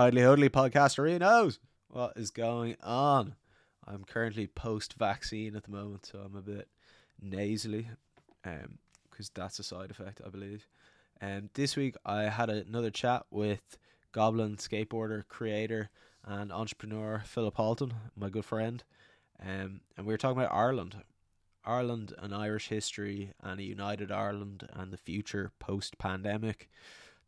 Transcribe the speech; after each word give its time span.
Hidely 0.00 0.22
Hoodly 0.22 0.48
podcaster 0.48 1.20
knows 1.20 1.58
what 1.90 2.14
is 2.16 2.30
going 2.30 2.74
on. 2.82 3.34
I'm 3.86 4.04
currently 4.04 4.46
post 4.46 4.94
vaccine 4.94 5.54
at 5.54 5.64
the 5.64 5.70
moment, 5.70 6.06
so 6.06 6.20
I'm 6.20 6.34
a 6.34 6.40
bit 6.40 6.68
nasally, 7.20 7.86
um, 8.42 8.78
because 9.10 9.28
that's 9.28 9.58
a 9.58 9.62
side 9.62 9.90
effect, 9.90 10.22
I 10.24 10.30
believe. 10.30 10.66
And 11.20 11.42
um, 11.42 11.50
this 11.52 11.76
week 11.76 11.96
I 12.06 12.22
had 12.22 12.48
another 12.48 12.90
chat 12.90 13.26
with 13.30 13.76
Dublin 14.14 14.56
skateboarder, 14.56 15.28
creator, 15.28 15.90
and 16.24 16.50
entrepreneur 16.50 17.22
Philip 17.26 17.56
Halton, 17.58 17.92
my 18.16 18.30
good 18.30 18.46
friend. 18.46 18.82
Um, 19.38 19.82
and 19.98 20.06
we 20.06 20.14
were 20.14 20.16
talking 20.16 20.40
about 20.40 20.54
Ireland, 20.54 20.96
Ireland 21.62 22.14
and 22.16 22.34
Irish 22.34 22.68
history, 22.68 23.34
and 23.42 23.60
a 23.60 23.64
united 23.64 24.10
Ireland 24.10 24.66
and 24.72 24.94
the 24.94 24.96
future 24.96 25.52
post 25.58 25.98
pandemic 25.98 26.70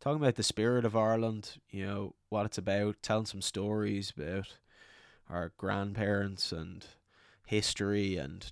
talking 0.03 0.21
about 0.21 0.35
the 0.35 0.43
spirit 0.43 0.83
of 0.83 0.97
Ireland, 0.97 1.51
you 1.69 1.85
know, 1.85 2.13
what 2.27 2.45
it's 2.45 2.57
about, 2.57 2.97
telling 3.01 3.25
some 3.25 3.41
stories 3.41 4.11
about 4.11 4.57
our 5.29 5.53
grandparents 5.55 6.51
and 6.51 6.85
history 7.45 8.17
and 8.17 8.51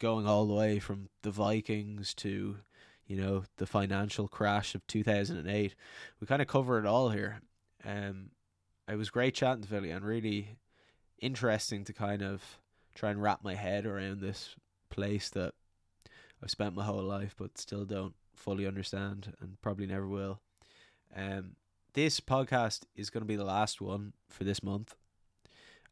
going 0.00 0.26
all 0.26 0.44
the 0.44 0.54
way 0.54 0.80
from 0.80 1.08
the 1.22 1.30
Vikings 1.30 2.14
to, 2.14 2.56
you 3.06 3.16
know, 3.16 3.44
the 3.58 3.66
financial 3.66 4.26
crash 4.26 4.74
of 4.74 4.84
2008. 4.88 5.76
We 6.20 6.26
kind 6.26 6.42
of 6.42 6.48
cover 6.48 6.80
it 6.80 6.86
all 6.86 7.10
here. 7.10 7.42
Um, 7.84 8.30
it 8.88 8.96
was 8.96 9.08
great 9.08 9.36
chatting 9.36 9.62
to 9.62 9.68
Philly 9.68 9.92
and 9.92 10.04
really 10.04 10.56
interesting 11.20 11.84
to 11.84 11.92
kind 11.92 12.22
of 12.22 12.42
try 12.96 13.10
and 13.10 13.22
wrap 13.22 13.44
my 13.44 13.54
head 13.54 13.86
around 13.86 14.20
this 14.20 14.56
place 14.90 15.28
that 15.28 15.54
I've 16.42 16.50
spent 16.50 16.74
my 16.74 16.82
whole 16.82 17.04
life 17.04 17.36
but 17.38 17.56
still 17.56 17.84
don't 17.84 18.14
fully 18.34 18.66
understand 18.66 19.32
and 19.40 19.60
probably 19.62 19.86
never 19.86 20.08
will. 20.08 20.40
Um, 21.18 21.56
this 21.94 22.20
podcast 22.20 22.82
is 22.94 23.10
going 23.10 23.22
to 23.22 23.26
be 23.26 23.34
the 23.34 23.44
last 23.44 23.80
one 23.80 24.12
for 24.28 24.44
this 24.44 24.62
month. 24.62 24.94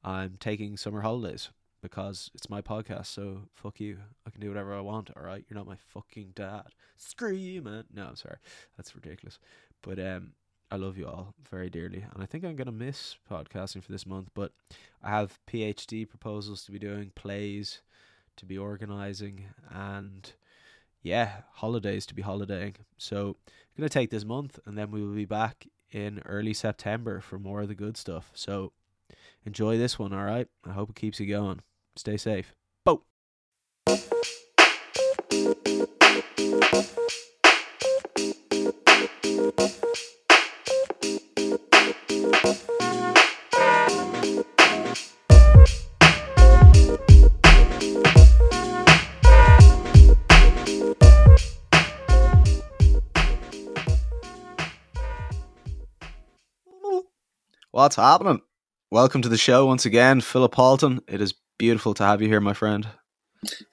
I'm 0.04 0.36
taking 0.38 0.76
summer 0.76 1.00
holidays 1.00 1.50
because 1.82 2.30
it's 2.32 2.48
my 2.48 2.62
podcast. 2.62 3.06
So 3.06 3.48
fuck 3.52 3.80
you. 3.80 3.98
I 4.24 4.30
can 4.30 4.40
do 4.40 4.48
whatever 4.48 4.72
I 4.72 4.80
want. 4.80 5.10
All 5.16 5.24
right, 5.24 5.44
you're 5.48 5.58
not 5.58 5.66
my 5.66 5.78
fucking 5.92 6.32
dad. 6.36 6.66
Screaming. 6.96 7.84
No, 7.92 8.06
I'm 8.06 8.16
sorry. 8.16 8.36
That's 8.76 8.94
ridiculous. 8.94 9.40
But 9.82 9.98
um, 9.98 10.32
I 10.70 10.76
love 10.76 10.96
you 10.96 11.06
all 11.08 11.34
very 11.50 11.70
dearly, 11.70 12.04
and 12.14 12.22
I 12.22 12.26
think 12.26 12.44
I'm 12.44 12.56
gonna 12.56 12.70
miss 12.70 13.16
podcasting 13.28 13.82
for 13.82 13.90
this 13.90 14.06
month. 14.06 14.28
But 14.32 14.52
I 15.02 15.10
have 15.10 15.40
PhD 15.50 16.08
proposals 16.08 16.64
to 16.64 16.72
be 16.72 16.78
doing, 16.78 17.10
plays 17.16 17.80
to 18.36 18.46
be 18.46 18.58
organizing, 18.58 19.46
and 19.70 20.32
yeah, 21.06 21.42
holidays 21.52 22.04
to 22.06 22.14
be 22.14 22.22
holidaying. 22.22 22.74
So 22.98 23.36
I'm 23.46 23.78
gonna 23.78 23.88
take 23.88 24.10
this 24.10 24.24
month, 24.24 24.58
and 24.66 24.76
then 24.76 24.90
we 24.90 25.00
will 25.00 25.14
be 25.14 25.24
back 25.24 25.68
in 25.92 26.20
early 26.26 26.52
September 26.52 27.20
for 27.20 27.38
more 27.38 27.62
of 27.62 27.68
the 27.68 27.76
good 27.76 27.96
stuff. 27.96 28.32
So 28.34 28.72
enjoy 29.44 29.78
this 29.78 30.00
one, 30.00 30.12
all 30.12 30.24
right? 30.24 30.48
I 30.64 30.72
hope 30.72 30.90
it 30.90 30.96
keeps 30.96 31.20
you 31.20 31.26
going. 31.26 31.60
Stay 31.94 32.16
safe. 32.16 32.56
Bo. 32.84 33.04
What's 57.86 57.94
happening? 57.94 58.40
Welcome 58.90 59.22
to 59.22 59.28
the 59.28 59.38
show 59.38 59.66
once 59.66 59.86
again, 59.86 60.20
Philip 60.20 60.56
Halton. 60.56 61.02
It 61.06 61.20
is 61.20 61.34
beautiful 61.56 61.94
to 61.94 62.02
have 62.02 62.20
you 62.20 62.26
here, 62.26 62.40
my 62.40 62.52
friend. 62.52 62.88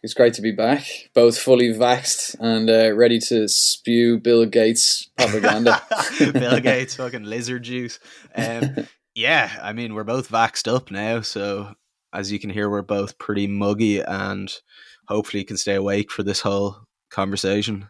It's 0.03 0.13
great 0.13 0.35
to 0.35 0.43
be 0.43 0.51
back, 0.51 0.85
both 1.15 1.35
fully 1.35 1.69
vaxxed 1.69 2.35
and 2.39 2.69
uh, 2.69 2.93
ready 2.93 3.17
to 3.21 3.47
spew 3.47 4.19
Bill 4.19 4.45
Gates 4.45 5.09
propaganda. 5.17 5.81
Bill 6.31 6.59
Gates, 6.59 6.93
fucking 6.97 7.23
lizard 7.23 7.63
juice. 7.63 7.99
Um, 8.35 8.87
yeah, 9.15 9.49
I 9.59 9.73
mean, 9.73 9.95
we're 9.95 10.03
both 10.03 10.29
vaxxed 10.29 10.71
up 10.71 10.91
now, 10.91 11.21
so 11.21 11.73
as 12.13 12.31
you 12.31 12.37
can 12.37 12.51
hear, 12.51 12.69
we're 12.69 12.83
both 12.83 13.17
pretty 13.17 13.47
muggy 13.47 13.99
and 13.99 14.53
hopefully 15.07 15.43
can 15.43 15.57
stay 15.57 15.73
awake 15.73 16.11
for 16.11 16.21
this 16.21 16.41
whole 16.41 16.85
conversation. 17.09 17.89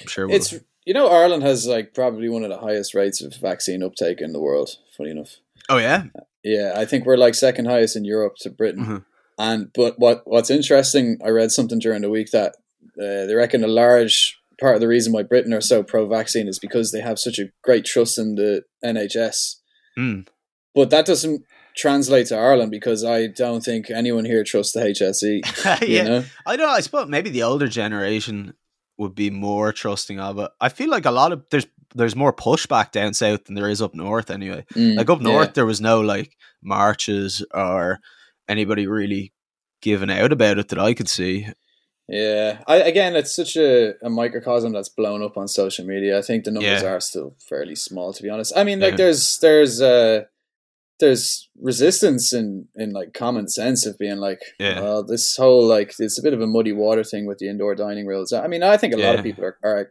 I'm 0.00 0.06
sure 0.06 0.28
we'll... 0.28 0.36
it's 0.36 0.54
you 0.86 0.94
know 0.94 1.08
Ireland 1.08 1.42
has 1.42 1.66
like 1.66 1.94
probably 1.94 2.28
one 2.28 2.44
of 2.44 2.50
the 2.50 2.58
highest 2.58 2.94
rates 2.94 3.20
of 3.20 3.34
vaccine 3.34 3.82
uptake 3.82 4.20
in 4.20 4.32
the 4.32 4.40
world. 4.40 4.70
Funny 4.96 5.10
enough. 5.10 5.38
Oh 5.68 5.78
yeah, 5.78 6.04
yeah. 6.42 6.74
I 6.76 6.84
think 6.84 7.06
we're 7.06 7.16
like 7.16 7.34
second 7.34 7.66
highest 7.66 7.96
in 7.96 8.04
Europe 8.04 8.34
to 8.40 8.50
Britain. 8.50 8.84
Mm-hmm. 8.84 8.96
And 9.38 9.70
but 9.74 9.98
what 9.98 10.22
what's 10.24 10.50
interesting, 10.50 11.18
I 11.24 11.30
read 11.30 11.50
something 11.50 11.78
during 11.78 12.02
the 12.02 12.10
week 12.10 12.30
that 12.30 12.56
uh, 12.98 13.26
they 13.26 13.34
reckon 13.34 13.64
a 13.64 13.68
large 13.68 14.38
part 14.60 14.76
of 14.76 14.80
the 14.80 14.88
reason 14.88 15.12
why 15.12 15.22
Britain 15.22 15.52
are 15.52 15.60
so 15.60 15.82
pro-vaccine 15.82 16.46
is 16.46 16.58
because 16.58 16.92
they 16.92 17.00
have 17.00 17.18
such 17.18 17.38
a 17.38 17.48
great 17.62 17.84
trust 17.84 18.18
in 18.18 18.36
the 18.36 18.62
NHS. 18.84 19.56
Mm. 19.98 20.28
But 20.74 20.90
that 20.90 21.06
doesn't 21.06 21.42
translate 21.76 22.28
to 22.28 22.36
Ireland 22.36 22.70
because 22.70 23.04
I 23.04 23.26
don't 23.26 23.62
think 23.62 23.90
anyone 23.90 24.24
here 24.24 24.44
trusts 24.44 24.72
the 24.72 24.80
HSE. 24.80 25.82
yeah, 25.88 26.02
know? 26.04 26.24
I 26.46 26.56
know. 26.56 26.68
I 26.68 26.80
suppose 26.80 27.08
maybe 27.08 27.30
the 27.30 27.42
older 27.42 27.68
generation 27.68 28.54
would 28.96 29.14
be 29.14 29.30
more 29.30 29.72
trusting 29.72 30.20
of 30.20 30.38
it. 30.38 30.50
I 30.60 30.68
feel 30.68 30.88
like 30.88 31.04
a 31.04 31.10
lot 31.10 31.32
of 31.32 31.44
there's 31.50 31.66
there's 31.94 32.16
more 32.16 32.32
pushback 32.32 32.90
down 32.90 33.14
south 33.14 33.44
than 33.44 33.54
there 33.54 33.68
is 33.68 33.80
up 33.80 33.94
north 33.94 34.30
anyway. 34.30 34.64
Mm, 34.74 34.96
like 34.96 35.10
up 35.10 35.20
north, 35.20 35.48
yeah. 35.48 35.52
there 35.52 35.66
was 35.66 35.80
no 35.80 36.00
like 36.00 36.36
marches 36.62 37.44
or 37.52 38.00
anybody 38.48 38.86
really 38.86 39.32
giving 39.80 40.10
out 40.10 40.32
about 40.32 40.58
it 40.58 40.68
that 40.68 40.78
I 40.78 40.94
could 40.94 41.08
see. 41.08 41.46
Yeah, 42.08 42.58
I, 42.66 42.76
again, 42.76 43.16
it's 43.16 43.34
such 43.34 43.56
a, 43.56 43.94
a 44.04 44.10
microcosm 44.10 44.72
that's 44.72 44.90
blown 44.90 45.22
up 45.22 45.38
on 45.38 45.48
social 45.48 45.86
media. 45.86 46.18
I 46.18 46.22
think 46.22 46.44
the 46.44 46.50
numbers 46.50 46.82
yeah. 46.82 46.88
are 46.88 47.00
still 47.00 47.34
fairly 47.48 47.74
small, 47.76 48.12
to 48.12 48.22
be 48.22 48.28
honest. 48.28 48.52
I 48.56 48.64
mean, 48.64 48.80
like 48.80 48.92
yeah. 48.92 48.96
there's 48.96 49.38
there's 49.38 49.80
uh 49.80 50.24
there's 51.00 51.48
resistance 51.60 52.32
in 52.32 52.68
in 52.74 52.92
like 52.92 53.14
common 53.14 53.48
sense 53.48 53.86
of 53.86 53.98
being 53.98 54.18
like, 54.18 54.40
yeah. 54.58 54.80
well, 54.80 55.02
this 55.02 55.34
whole 55.36 55.64
like 55.66 55.94
it's 55.98 56.18
a 56.18 56.22
bit 56.22 56.34
of 56.34 56.42
a 56.42 56.46
muddy 56.46 56.72
water 56.72 57.04
thing 57.04 57.26
with 57.26 57.38
the 57.38 57.48
indoor 57.48 57.74
dining 57.74 58.06
rules. 58.06 58.34
I 58.34 58.48
mean, 58.48 58.62
I 58.62 58.76
think 58.76 58.92
a 58.92 58.98
lot 58.98 59.16
of 59.16 59.24
people 59.24 59.44
are, 59.44 59.58
are 59.62 59.90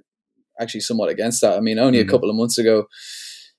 actually 0.59 0.81
somewhat 0.81 1.09
against 1.09 1.41
that. 1.41 1.57
I 1.57 1.59
mean, 1.59 1.79
only 1.79 1.99
mm-hmm. 1.99 2.07
a 2.07 2.11
couple 2.11 2.29
of 2.29 2.35
months 2.35 2.57
ago, 2.57 2.87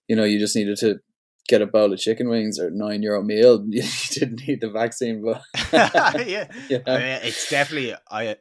you 0.08 0.16
know, 0.16 0.24
you 0.24 0.38
just 0.38 0.56
needed 0.56 0.76
to 0.78 1.00
get 1.48 1.62
a 1.62 1.66
bowl 1.66 1.92
of 1.92 1.98
chicken 1.98 2.28
wings 2.28 2.58
or 2.58 2.70
nine 2.70 3.02
euro 3.02 3.22
meal. 3.22 3.64
You 3.68 3.82
didn't 4.10 4.46
need 4.46 4.60
the 4.60 4.70
vaccine, 4.70 5.22
but 5.24 5.42
yeah, 6.26 6.48
you 6.68 6.82
know? 6.86 6.94
I 6.94 6.98
mean, 6.98 7.18
it's 7.22 7.48
definitely 7.50 7.94
I. 8.10 8.36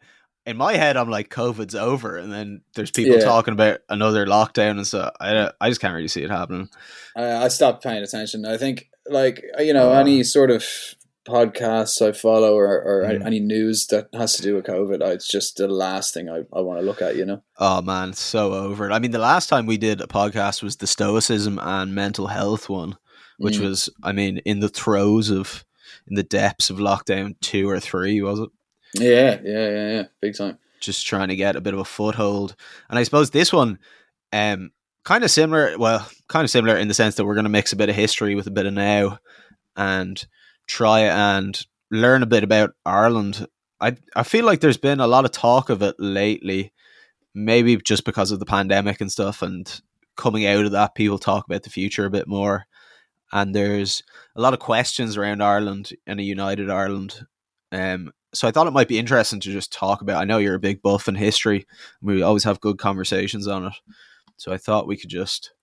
In 0.45 0.57
my 0.57 0.73
head, 0.73 0.97
I'm 0.97 1.09
like 1.09 1.29
COVID's 1.29 1.73
over, 1.73 2.17
and 2.17 2.29
then 2.29 2.63
there's 2.75 2.91
people 2.91 3.15
yeah. 3.15 3.23
talking 3.23 3.53
about 3.53 3.79
another 3.87 4.25
lockdown, 4.25 4.71
and 4.71 4.85
so 4.85 5.09
I 5.21 5.49
I 5.61 5.69
just 5.69 5.79
can't 5.79 5.95
really 5.95 6.09
see 6.09 6.21
it 6.21 6.29
happening. 6.29 6.67
I, 7.15 7.45
I 7.45 7.47
stopped 7.47 7.81
paying 7.81 8.03
attention. 8.03 8.45
I 8.45 8.57
think 8.57 8.89
like 9.07 9.41
you 9.59 9.73
know 9.73 9.93
uh, 9.93 9.99
any 9.99 10.21
sort 10.23 10.51
of 10.51 10.65
podcasts 11.25 12.05
I 12.05 12.11
follow 12.11 12.55
or, 12.55 12.67
or 12.67 13.03
mm. 13.03 13.25
any 13.25 13.39
news 13.39 13.87
that 13.87 14.09
has 14.13 14.33
to 14.33 14.41
do 14.41 14.55
with 14.55 14.65
COVID, 14.65 15.01
it's 15.01 15.27
just 15.27 15.57
the 15.57 15.67
last 15.67 16.13
thing 16.13 16.29
I, 16.29 16.43
I 16.51 16.61
want 16.61 16.79
to 16.79 16.85
look 16.85 17.01
at, 17.01 17.15
you 17.15 17.25
know? 17.25 17.43
Oh 17.57 17.81
man, 17.81 18.13
so 18.13 18.53
over 18.53 18.89
it. 18.89 18.93
I 18.93 18.99
mean, 18.99 19.11
the 19.11 19.19
last 19.19 19.47
time 19.47 19.65
we 19.65 19.77
did 19.77 20.01
a 20.01 20.07
podcast 20.07 20.61
was 20.61 20.77
the 20.77 20.87
Stoicism 20.87 21.59
and 21.61 21.95
mental 21.95 22.27
health 22.27 22.69
one, 22.69 22.97
which 23.37 23.55
mm. 23.55 23.61
was, 23.61 23.89
I 24.03 24.11
mean, 24.11 24.39
in 24.39 24.59
the 24.59 24.69
throes 24.69 25.29
of, 25.29 25.63
in 26.07 26.15
the 26.15 26.23
depths 26.23 26.69
of 26.69 26.77
lockdown 26.77 27.35
two 27.39 27.69
or 27.69 27.79
three, 27.79 28.21
was 28.21 28.39
it? 28.39 28.49
Yeah, 28.95 29.39
yeah, 29.43 29.69
yeah, 29.69 29.91
yeah. 29.91 30.03
Big 30.21 30.35
time. 30.35 30.57
Just 30.79 31.07
trying 31.07 31.29
to 31.29 31.35
get 31.35 31.55
a 31.55 31.61
bit 31.61 31.73
of 31.73 31.79
a 31.79 31.85
foothold. 31.85 32.55
And 32.89 32.99
I 32.99 33.03
suppose 33.03 33.29
this 33.29 33.53
one, 33.53 33.79
um, 34.33 34.71
kind 35.05 35.23
of 35.23 35.31
similar, 35.31 35.77
well, 35.77 36.07
kind 36.27 36.43
of 36.43 36.49
similar 36.49 36.77
in 36.77 36.89
the 36.89 36.93
sense 36.93 37.15
that 37.15 37.25
we're 37.25 37.35
going 37.35 37.45
to 37.45 37.49
mix 37.49 37.71
a 37.71 37.77
bit 37.77 37.89
of 37.89 37.95
history 37.95 38.35
with 38.35 38.47
a 38.47 38.51
bit 38.51 38.65
of 38.65 38.73
now. 38.73 39.19
And 39.75 40.25
try 40.67 41.01
and 41.01 41.65
learn 41.91 42.23
a 42.23 42.27
bit 42.27 42.43
about 42.43 42.71
Ireland. 42.85 43.47
I 43.81 43.97
I 44.15 44.23
feel 44.23 44.45
like 44.45 44.61
there's 44.61 44.77
been 44.77 44.99
a 44.99 45.07
lot 45.07 45.25
of 45.25 45.31
talk 45.31 45.69
of 45.69 45.81
it 45.81 45.95
lately, 45.99 46.73
maybe 47.33 47.77
just 47.77 48.05
because 48.05 48.31
of 48.31 48.39
the 48.39 48.45
pandemic 48.45 49.01
and 49.01 49.11
stuff, 49.11 49.41
and 49.41 49.81
coming 50.15 50.45
out 50.45 50.65
of 50.65 50.71
that, 50.71 50.95
people 50.95 51.17
talk 51.19 51.45
about 51.45 51.63
the 51.63 51.69
future 51.69 52.05
a 52.05 52.11
bit 52.11 52.27
more. 52.27 52.65
And 53.31 53.55
there's 53.55 54.03
a 54.35 54.41
lot 54.41 54.53
of 54.53 54.59
questions 54.59 55.17
around 55.17 55.41
Ireland 55.41 55.91
and 56.05 56.19
a 56.19 56.23
united 56.23 56.69
Ireland. 56.69 57.25
Um, 57.71 58.11
so 58.33 58.47
I 58.47 58.51
thought 58.51 58.67
it 58.67 58.73
might 58.73 58.87
be 58.87 58.99
interesting 58.99 59.39
to 59.39 59.51
just 59.51 59.73
talk 59.73 60.01
about. 60.01 60.21
I 60.21 60.25
know 60.25 60.37
you're 60.37 60.55
a 60.55 60.59
big 60.59 60.81
buff 60.81 61.07
in 61.07 61.15
history. 61.15 61.65
We 62.01 62.21
always 62.21 62.43
have 62.43 62.59
good 62.61 62.77
conversations 62.77 63.47
on 63.47 63.65
it. 63.65 63.73
So 64.37 64.51
I 64.51 64.57
thought 64.57 64.87
we 64.87 64.97
could 64.97 65.09
just 65.09 65.53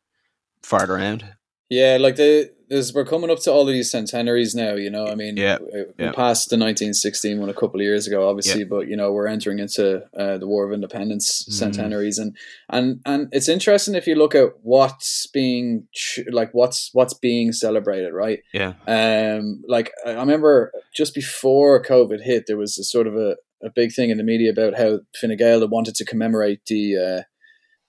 fart 0.63 0.91
around. 0.91 1.25
Yeah, 1.71 1.99
like 2.01 2.17
the 2.17 2.51
there's 2.71 2.95
we're 2.95 3.05
coming 3.05 3.31
up 3.31 3.41
to 3.41 3.53
all 3.53 3.63
of 3.63 3.69
these 3.69 3.91
centenaries 3.91 4.55
now. 4.55 4.75
You 4.75 4.91
know, 4.91 5.07
I 5.07 5.17
mean, 5.17 5.37
yeah, 5.37 5.59
we 5.61 5.85
yeah. 5.99 6.13
passed 6.13 6.51
the 6.51 6.57
1916 6.57 7.39
one 7.39 7.49
a 7.49 7.55
couple 7.55 7.81
of 7.81 7.85
years 7.85 8.07
ago, 8.07 8.29
obviously, 8.29 8.61
yeah. 8.61 8.67
but 8.71 8.89
you 8.89 8.97
know, 8.97 9.13
we're 9.13 9.27
entering 9.27 9.59
into 9.59 10.05
uh, 10.17 10.39
the 10.39 10.47
War 10.47 10.67
of 10.67 10.73
Independence 10.73 11.45
mm. 11.45 11.53
centenaries, 11.53 12.19
and 12.19 12.37
and 12.71 13.01
and 13.05 13.29
it's 13.33 13.49
interesting 13.49 13.97
if 13.97 14.07
you 14.07 14.15
look 14.15 14.37
at 14.37 14.51
what's 14.63 15.27
being 15.29 15.89
like 16.31 16.51
what's 16.53 16.91
what's 16.93 17.15
being 17.15 17.53
celebrated, 17.53 18.13
right? 18.13 18.39
Yeah. 18.53 18.75
Um, 18.87 19.63
like 19.69 19.93
I 20.07 20.13
remember 20.13 20.73
just 20.95 21.13
before 21.13 21.83
COVID 21.83 22.23
hit, 22.23 22.45
there 22.47 22.57
was 22.57 22.79
a 22.79 22.85
sort 22.85 23.09
of 23.09 23.17
a, 23.17 23.37
a 23.65 23.71
big 23.75 23.93
thing 23.93 24.11
in 24.11 24.19
the 24.19 24.25
media 24.25 24.51
about 24.51 24.77
how 24.77 25.01
Fine 25.21 25.37
Gael 25.37 25.67
wanted 25.69 25.97
to 25.97 26.05
commemorate 26.05 26.67
the 26.67 26.97
uh, 26.97 27.23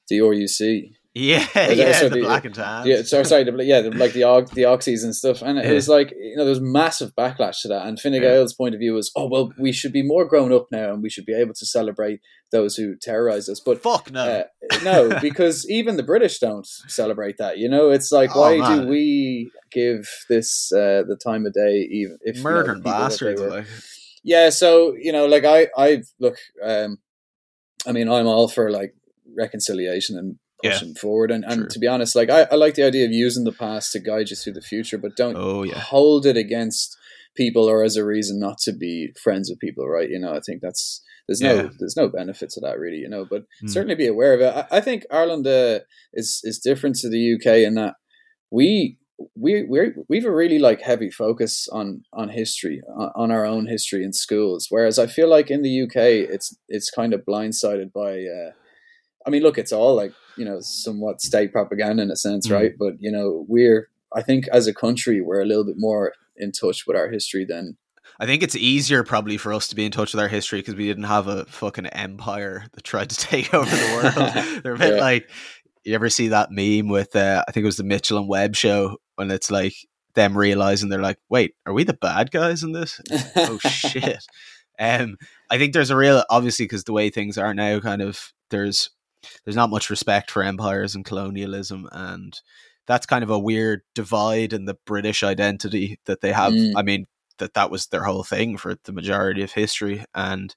the 0.08 0.20
RUC. 0.20 0.92
Yeah, 1.14 1.46
yeah, 1.56 1.92
so 1.92 2.08
the, 2.08 2.16
the, 2.16 2.22
black 2.22 2.46
and 2.46 2.56
tan. 2.56 2.88
Yeah, 2.88 3.02
sorry, 3.02 3.26
sorry, 3.26 3.44
the, 3.44 3.52
yeah, 3.66 3.82
the, 3.82 3.92
like 3.92 4.14
the 4.14 4.22
the 4.54 4.62
Auxies 4.62 5.04
and 5.04 5.14
stuff, 5.14 5.42
and 5.42 5.60
it 5.60 5.66
yeah. 5.66 5.74
was 5.74 5.90
like 5.90 6.12
you 6.12 6.38
know 6.38 6.46
there 6.46 6.52
was 6.52 6.62
massive 6.62 7.14
backlash 7.16 7.64
to 7.64 7.68
that. 7.68 7.86
And 7.86 8.00
Fine 8.00 8.22
Gael's 8.22 8.54
yeah. 8.54 8.58
point 8.58 8.76
of 8.76 8.80
view 8.80 8.94
was, 8.94 9.12
oh 9.14 9.28
well, 9.28 9.52
we 9.60 9.74
should 9.74 9.92
be 9.92 10.04
more 10.04 10.24
grown 10.24 10.54
up 10.54 10.68
now, 10.72 10.94
and 10.94 11.04
we 11.04 11.10
should 11.10 11.26
be 11.26 11.34
able 11.34 11.54
to 11.56 11.66
celebrate 11.66 12.22
those 12.54 12.78
who 12.78 12.96
terrorize 12.96 13.50
us. 13.50 13.60
But 13.60 13.84
fuck 13.84 14.10
no, 14.10 14.22
uh, 14.22 14.44
no, 14.86 15.20
because 15.22 15.70
even 15.70 15.98
the 15.98 16.04
British 16.04 16.40
don't 16.40 16.66
celebrate 16.66 17.38
that. 17.40 17.58
You 17.58 17.68
know, 17.68 17.90
it's 17.90 18.14
like 18.14 18.34
oh, 18.34 18.40
why 18.40 18.58
man. 18.60 18.84
do 18.84 18.88
we 18.88 19.52
give 19.70 20.08
this 20.30 20.72
uh, 20.72 21.04
the 21.06 21.20
time 21.22 21.46
of 21.46 21.52
day? 21.52 21.90
Even 21.92 22.20
if 22.22 22.42
murdering 22.42 22.78
you 22.78 22.84
know, 22.84 22.90
bastards, 22.90 23.42
like. 23.42 23.66
yeah. 24.24 24.50
So 24.50 24.96
you 24.98 25.12
know, 25.12 25.26
like 25.26 25.44
I, 25.44 25.68
I 25.78 26.04
look. 26.22 26.38
um 26.64 27.00
I 27.86 27.92
mean, 27.92 28.08
I'm 28.08 28.28
all 28.28 28.48
for 28.48 28.70
like 28.70 28.94
reconciliation 29.36 30.18
and 30.18 30.38
pushing 30.64 30.90
yeah. 30.90 31.02
forward. 31.02 31.32
And, 31.32 31.44
and 31.46 31.70
to 31.70 31.80
be 31.80 31.88
honest, 31.88 32.16
like 32.16 32.30
I, 32.30 32.48
I 32.52 32.56
like 32.56 32.76
the 32.76 32.84
idea 32.84 33.06
of 33.06 33.12
using 33.12 33.44
the 33.44 33.52
past 33.52 33.92
to 33.94 34.00
guide 34.00 34.30
you 34.30 34.36
through 34.36 34.54
the 34.54 34.62
future, 34.62 34.98
but 34.98 35.16
don't 35.16 35.36
oh, 35.38 35.64
yeah. 35.64 35.80
hold 35.80 36.26
it 36.26 36.38
against 36.38 36.98
people 37.36 37.70
or 37.70 37.84
as 37.84 37.96
a 37.96 38.06
reason 38.06 38.40
not 38.40 38.58
to 38.60 38.74
be 38.74 39.14
friends 39.22 39.50
with 39.50 39.60
people, 39.60 39.88
right? 39.88 40.10
You 40.10 40.20
know, 40.20 40.34
I 40.34 40.40
think 40.40 40.62
that's 40.62 41.02
there's 41.28 41.42
no 41.42 41.56
yeah. 41.56 41.70
there's 41.80 41.96
no 41.96 42.10
benefit 42.10 42.50
to 42.52 42.60
that 42.62 42.80
really, 42.80 42.98
you 42.98 43.10
know. 43.10 43.26
But 43.30 43.44
mm. 43.64 43.70
certainly 43.70 43.96
be 43.96 44.08
aware 44.08 44.34
of 44.34 44.42
it. 44.42 44.54
I, 44.54 44.78
I 44.78 44.82
think 44.82 45.04
Ireland 45.12 45.48
uh, 45.48 45.80
is 46.14 46.42
is 46.44 46.60
different 46.60 46.96
to 46.98 47.10
the 47.10 47.36
UK 47.36 47.68
in 47.68 47.76
that 47.76 47.96
we 48.50 48.98
we 49.36 49.64
we 49.64 49.92
we've 50.10 50.26
a 50.26 50.32
really 50.32 50.60
like 50.60 50.82
heavy 50.82 51.10
focus 51.10 51.68
on 51.72 52.04
on 52.14 52.30
history 52.30 52.82
on, 52.96 53.12
on, 53.16 53.32
our 53.32 53.46
own 53.46 53.68
history 53.68 54.04
in 54.04 54.14
schools 54.14 54.68
whereas 54.70 54.98
i 54.98 55.06
feel 55.06 55.30
like 55.30 55.52
in 55.52 55.62
the 55.62 55.82
uk 55.84 55.96
it's 55.96 56.56
it's 56.68 56.90
kind 56.90 57.14
of 57.14 57.26
blindsided 57.26 57.92
by 57.94 58.24
uh, 58.26 58.52
I 59.26 59.30
mean, 59.30 59.44
look, 59.44 59.58
it's 59.58 59.72
all 59.72 59.96
like 59.96 60.14
you 60.38 60.46
know 60.46 60.60
somewhat 60.62 61.22
state 61.22 61.52
propaganda 61.52 62.04
in 62.04 62.12
a 62.12 62.16
sense, 62.16 62.48
mm. 62.48 62.54
right? 62.54 62.74
But 62.78 62.94
you 63.00 63.12
know, 63.12 63.46
we're 63.48 63.88
I 64.14 64.22
think 64.22 64.48
as 64.50 64.68
a 64.68 64.74
country 64.74 65.22
we're 65.22 65.42
a 65.42 65.46
little 65.46 65.66
bit 65.66 65.76
more 65.78 66.14
in 66.36 66.52
touch 66.52 66.86
with 66.88 66.98
our 66.98 67.10
history 67.10 67.46
than. 67.46 67.78
I 68.20 68.26
think 68.26 68.44
it's 68.44 68.56
easier 68.56 69.04
probably 69.04 69.38
for 69.38 69.52
us 69.52 69.68
to 69.70 69.76
be 69.76 69.86
in 69.86 69.92
touch 69.92 70.14
with 70.14 70.22
our 70.22 70.28
history 70.28 70.60
because 70.60 70.76
we 70.76 70.86
didn't 70.86 71.06
have 71.06 71.28
a 71.28 71.46
fucking 71.46 71.88
empire 71.88 72.66
that 72.74 72.84
tried 72.84 73.10
to 73.10 73.18
take 73.18 73.54
over 73.54 73.70
the 73.70 73.94
world. 73.94 74.62
They're 74.64 74.76
a 74.76 74.78
bit 74.78 74.96
yeah. 74.96 75.02
like 75.02 75.30
you 75.84 75.96
ever 75.96 76.10
see 76.10 76.28
that 76.28 76.52
meme 76.52 76.90
with 76.90 77.16
uh, 77.16 77.44
I 77.48 77.52
think 77.52 77.64
it 77.64 77.68
was 77.68 77.78
the 77.78 77.84
Mitchell 77.84 78.18
and 78.18 78.28
Webb 78.28 78.56
show 78.56 78.98
when 79.16 79.32
it's 79.32 79.50
like 79.50 79.74
them 80.14 80.38
realizing 80.38 80.90
they're 80.90 81.02
like, 81.02 81.20
wait, 81.30 81.56
are 81.66 81.74
we 81.74 81.84
the 81.84 81.94
bad 81.94 82.32
guys 82.32 82.64
in 82.64 82.74
this? 82.74 83.00
oh 83.36 83.58
shit. 83.60 84.24
Um, 84.78 85.18
I 85.50 85.58
think 85.58 85.74
there's 85.74 85.90
a 85.90 85.96
real 85.96 86.24
obviously 86.30 86.66
because 86.66 86.84
the 86.84 86.94
way 86.94 87.10
things 87.10 87.38
are 87.38 87.54
now, 87.54 87.80
kind 87.80 88.02
of 88.02 88.34
there's 88.50 88.90
there's 89.44 89.56
not 89.56 89.70
much 89.70 89.90
respect 89.90 90.32
for 90.32 90.44
empires 90.44 90.96
and 90.96 91.06
colonialism 91.06 91.88
and 91.92 92.42
that's 92.88 93.06
kind 93.06 93.24
of 93.24 93.30
a 93.30 93.40
weird 93.40 93.82
divide 93.96 94.54
in 94.54 94.66
the 94.66 94.78
British 94.86 95.24
identity 95.24 96.00
that 96.06 96.22
they 96.22 96.32
have. 96.32 96.52
Mm. 96.52 96.74
I 96.76 96.82
mean, 96.82 97.06
that 97.38 97.54
that 97.54 97.72
was 97.72 97.88
their 97.88 98.04
whole 98.04 98.24
thing 98.24 98.58
for 98.58 98.76
the 98.84 98.92
majority 98.92 99.42
of 99.42 99.52
history 99.52 100.04
and 100.14 100.54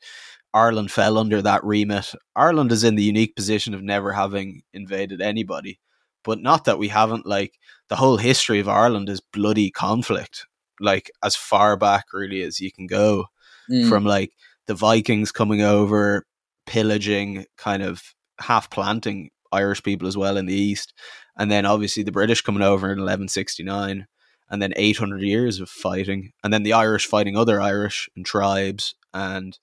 Ireland 0.53 0.93
fell 0.93 1.19
under 1.19 1.43
that 1.43 1.65
remit. 1.65 2.13
Ireland 2.37 2.71
is 2.71 2.85
in 2.85 2.95
the 2.95 3.03
unique 3.03 3.35
position 3.35 3.75
of 3.75 3.83
never 3.83 4.13
having 4.13 4.63
invaded 4.73 5.21
anybody, 5.21 5.81
but 6.23 6.41
not 6.41 6.65
that 6.65 6.79
we 6.79 6.89
haven't 6.89 7.27
like 7.27 7.59
the 7.89 7.97
whole 7.97 8.19
history 8.19 8.61
of 8.61 8.69
Ireland 8.69 9.09
is 9.09 9.21
bloody 9.21 9.71
conflict, 9.71 10.47
like 10.81 11.11
as 11.25 11.35
far 11.35 11.77
back 11.77 12.07
really 12.13 12.43
as 12.43 12.61
you 12.61 12.71
can 12.71 12.87
go 12.87 13.27
mm. 13.69 13.89
from 13.89 14.05
like 14.05 14.33
the 14.67 14.75
Vikings 14.75 15.33
coming 15.33 15.61
over, 15.61 16.25
pillaging 16.67 17.47
kind 17.59 17.83
of 17.83 18.14
half 18.41 18.71
planting 18.71 19.31
Irish 19.53 19.83
people 19.83 20.09
as 20.09 20.17
well 20.17 20.37
in 20.37 20.47
the 20.47 20.55
east, 20.55 20.93
and 21.37 21.51
then 21.51 21.67
obviously 21.67 22.03
the 22.03 22.13
British 22.13 22.43
coming 22.43 22.63
over 22.63 22.87
in 22.87 22.99
1169, 22.99 24.07
and 24.51 24.63
then 24.63 24.73
800 24.77 25.23
years 25.23 25.61
of 25.61 25.69
fighting, 25.69 26.33
and 26.43 26.53
then 26.53 26.63
the 26.63 26.73
Irish 26.73 27.07
fighting 27.07 27.37
other 27.37 27.61
Irish 27.61 28.09
and 28.17 28.27
tribes, 28.27 28.95
and 29.13 29.59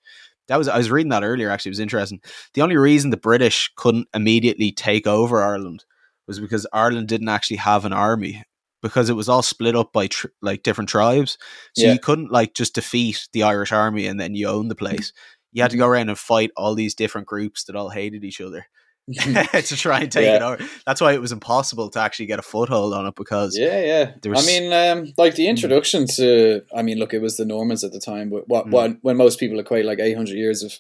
that 0.48 0.58
was 0.58 0.68
I 0.68 0.78
was 0.78 0.92
reading 0.92 1.12
that 1.12 1.24
earlier. 1.24 1.50
Actually, 1.50 1.70
it 1.70 1.74
was 1.74 1.80
interesting. 1.80 2.22
The 2.54 2.62
only 2.62 2.78
reason 2.78 3.10
the 3.10 3.18
British 3.18 3.72
couldn't 3.76 4.08
immediately 4.14 4.72
take 4.72 5.08
over 5.08 5.42
Ireland 5.42 5.86
was 6.28 6.40
because 6.40 6.68
Ireland 6.74 7.08
didn't 7.08 7.30
actually 7.30 7.58
have 7.58 7.86
an 7.86 7.94
army 7.94 8.44
because 8.82 9.10
it 9.10 9.16
was 9.16 9.30
all 9.30 9.44
split 9.44 9.76
up 9.76 9.94
by 9.94 10.08
tr- 10.08 10.28
like 10.42 10.64
different 10.64 10.90
tribes. 10.90 11.38
So 11.76 11.86
yeah. 11.86 11.94
you 11.94 12.00
couldn't 12.00 12.32
like 12.32 12.54
just 12.54 12.76
defeat 12.76 13.28
the 13.32 13.44
Irish 13.44 13.72
army 13.72 14.08
and 14.08 14.20
then 14.20 14.36
you 14.36 14.48
own 14.48 14.68
the 14.68 14.76
place 14.84 15.14
you 15.52 15.62
had 15.62 15.72
to 15.72 15.78
go 15.78 15.88
around 15.88 16.10
and 16.10 16.18
fight 16.18 16.52
all 16.56 16.76
these 16.76 16.96
different 16.96 17.28
groups 17.28 17.66
that 17.66 17.76
all 17.76 17.90
hated 17.90 18.24
each 18.24 18.42
other 18.42 18.68
to 19.14 19.76
try 19.76 20.02
and 20.02 20.12
take 20.12 20.26
yeah. 20.26 20.36
it 20.36 20.42
over. 20.42 20.70
That's 20.86 21.02
why 21.02 21.14
it 21.14 21.22
was 21.22 21.32
impossible 21.32 21.90
to 21.90 22.00
actually 22.00 22.28
get 22.28 22.40
a 22.40 22.44
foothold 22.44 22.94
on 22.94 23.06
it 23.08 23.16
because 23.16 23.58
yeah, 23.58 23.82
yeah. 23.82 24.12
There 24.22 24.32
was... 24.32 24.44
I 24.44 24.48
mean, 24.48 24.74
um, 24.74 25.14
like 25.18 25.36
the 25.36 25.46
mm. 25.46 25.50
introduction 25.50 26.08
to, 26.16 26.62
I 26.76 26.82
mean, 26.82 26.98
look, 26.98 27.14
it 27.14 27.22
was 27.22 27.38
the 27.38 27.46
Normans 27.46 27.84
at 27.84 27.92
the 27.92 28.00
time, 28.00 28.30
but 28.30 28.48
what, 28.48 28.68
mm. 28.68 28.72
what 28.72 28.98
when 29.02 29.18
most 29.18 29.40
people 29.40 29.60
equate 29.60 29.86
like 29.86 30.00
eight 30.00 30.16
hundred 30.16 30.38
years 30.38 30.64
of 30.64 30.74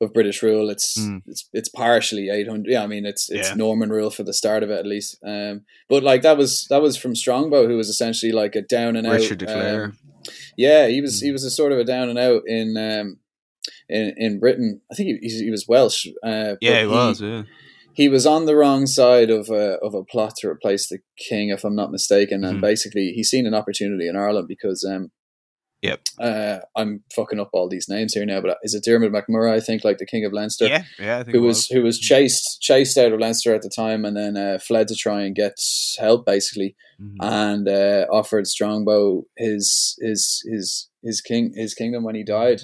of 0.00 0.12
British 0.12 0.42
rule, 0.42 0.68
it's 0.68 0.98
mm. 0.98 1.22
it's 1.26 1.48
it's 1.52 1.68
partially 1.68 2.28
eight 2.28 2.48
hundred. 2.48 2.70
Yeah, 2.70 2.82
I 2.82 2.86
mean, 2.86 3.06
it's 3.06 3.30
it's 3.30 3.50
yeah. 3.50 3.54
Norman 3.54 3.90
rule 3.90 4.10
for 4.10 4.24
the 4.24 4.34
start 4.34 4.62
of 4.62 4.70
it 4.70 4.78
at 4.78 4.86
least. 4.86 5.18
Um, 5.24 5.62
but 5.88 6.02
like 6.02 6.22
that 6.22 6.36
was 6.36 6.66
that 6.68 6.82
was 6.82 6.96
from 6.96 7.14
Strongbow, 7.14 7.68
who 7.68 7.76
was 7.76 7.88
essentially 7.88 8.32
like 8.32 8.56
a 8.56 8.62
down 8.62 8.96
and 8.96 9.06
out 9.06 9.14
Richard 9.14 9.38
de 9.38 9.46
Clare. 9.46 9.84
Um, 9.84 9.98
yeah, 10.56 10.88
he 10.88 11.00
was 11.00 11.20
mm. 11.20 11.26
he 11.26 11.30
was 11.30 11.44
a 11.44 11.50
sort 11.50 11.72
of 11.72 11.78
a 11.78 11.84
down 11.84 12.08
and 12.08 12.18
out 12.18 12.42
in 12.46 12.76
um, 12.76 13.18
in, 13.92 14.14
in 14.16 14.40
Britain. 14.40 14.80
I 14.90 14.94
think 14.94 15.20
he, 15.20 15.28
he 15.28 15.50
was 15.50 15.66
Welsh. 15.68 16.06
Uh, 16.24 16.54
yeah, 16.60 16.80
he 16.80 16.86
was. 16.86 17.20
Yeah. 17.20 17.42
He 17.94 18.08
was 18.08 18.26
on 18.26 18.46
the 18.46 18.56
wrong 18.56 18.86
side 18.86 19.28
of 19.28 19.50
a, 19.50 19.76
of 19.82 19.94
a 19.94 20.02
plot 20.02 20.36
to 20.38 20.48
replace 20.48 20.88
the 20.88 21.00
king, 21.18 21.50
if 21.50 21.62
I'm 21.62 21.76
not 21.76 21.92
mistaken. 21.92 22.40
Mm-hmm. 22.40 22.50
And 22.50 22.60
basically, 22.60 23.12
he's 23.12 23.28
seen 23.28 23.46
an 23.46 23.54
opportunity 23.54 24.08
in 24.08 24.16
Ireland 24.16 24.48
because 24.48 24.82
um, 24.84 25.10
Yep. 25.82 26.00
Uh, 26.20 26.58
I'm 26.76 27.02
fucking 27.12 27.40
up 27.40 27.50
all 27.52 27.68
these 27.68 27.88
names 27.88 28.14
here 28.14 28.24
now, 28.24 28.40
but 28.40 28.56
is 28.62 28.72
it 28.72 28.84
Dermot 28.84 29.12
MacMurrough? 29.12 29.52
I 29.52 29.58
think 29.58 29.82
like 29.82 29.98
the 29.98 30.06
King 30.06 30.24
of 30.24 30.32
Leinster. 30.32 30.66
Yeah, 30.66 30.84
yeah. 30.98 31.24
who 31.24 31.42
was, 31.42 31.56
was, 31.56 31.66
who 31.68 31.82
was 31.82 31.98
chased 31.98 32.62
chased 32.62 32.96
out 32.96 33.12
of 33.12 33.18
Leinster 33.18 33.52
at 33.52 33.62
the 33.62 33.70
time, 33.74 34.04
and 34.04 34.16
then 34.16 34.36
uh, 34.36 34.58
fled 34.58 34.86
to 34.88 34.94
try 34.94 35.22
and 35.22 35.34
get 35.34 35.54
help, 35.98 36.24
basically, 36.24 36.76
mm-hmm. 37.00 37.16
and 37.20 37.68
uh, 37.68 38.06
offered 38.12 38.46
Strongbow 38.46 39.24
his 39.36 39.96
his 40.00 40.44
his 40.48 40.88
his 41.02 41.20
king 41.20 41.52
his 41.56 41.74
kingdom 41.74 42.04
when 42.04 42.14
he 42.14 42.22
died. 42.22 42.62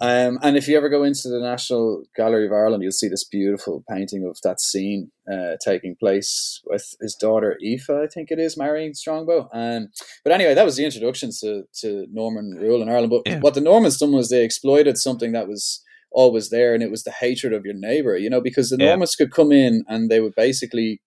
Um, 0.00 0.38
and 0.42 0.56
if 0.56 0.68
you 0.68 0.76
ever 0.76 0.88
go 0.88 1.02
into 1.02 1.28
the 1.28 1.40
National 1.40 2.04
Gallery 2.16 2.46
of 2.46 2.52
Ireland, 2.52 2.82
you'll 2.82 2.92
see 2.92 3.08
this 3.08 3.24
beautiful 3.24 3.84
painting 3.88 4.24
of 4.24 4.38
that 4.42 4.60
scene 4.60 5.10
uh, 5.30 5.56
taking 5.64 5.96
place 5.96 6.60
with 6.64 6.94
his 7.00 7.14
daughter 7.14 7.58
Aoife, 7.64 7.90
I 7.90 8.06
think 8.06 8.30
it 8.30 8.38
is, 8.38 8.56
marrying 8.56 8.94
Strongbow. 8.94 9.48
Um, 9.52 9.88
but 10.24 10.32
anyway, 10.32 10.54
that 10.54 10.64
was 10.64 10.76
the 10.76 10.84
introduction 10.84 11.30
to, 11.40 11.64
to 11.80 12.06
Norman 12.10 12.56
rule 12.60 12.82
in 12.82 12.88
Ireland. 12.88 13.10
But 13.10 13.22
yeah. 13.26 13.40
what 13.40 13.54
the 13.54 13.60
Normans 13.60 13.98
done 13.98 14.12
was 14.12 14.28
they 14.28 14.44
exploited 14.44 14.98
something 14.98 15.32
that 15.32 15.48
was 15.48 15.82
always 16.10 16.50
there, 16.50 16.74
and 16.74 16.82
it 16.82 16.90
was 16.90 17.04
the 17.04 17.10
hatred 17.12 17.52
of 17.52 17.64
your 17.64 17.74
neighbor. 17.74 18.16
You 18.16 18.30
know, 18.30 18.40
because 18.40 18.70
the 18.70 18.78
yeah. 18.78 18.90
Normans 18.90 19.14
could 19.14 19.32
come 19.32 19.52
in 19.52 19.84
and 19.88 20.08
they 20.10 20.20
would 20.20 20.34
basically 20.34 21.00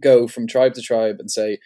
go 0.00 0.28
from 0.28 0.46
tribe 0.46 0.74
to 0.74 0.82
tribe 0.82 1.16
and 1.18 1.30
say, 1.30 1.58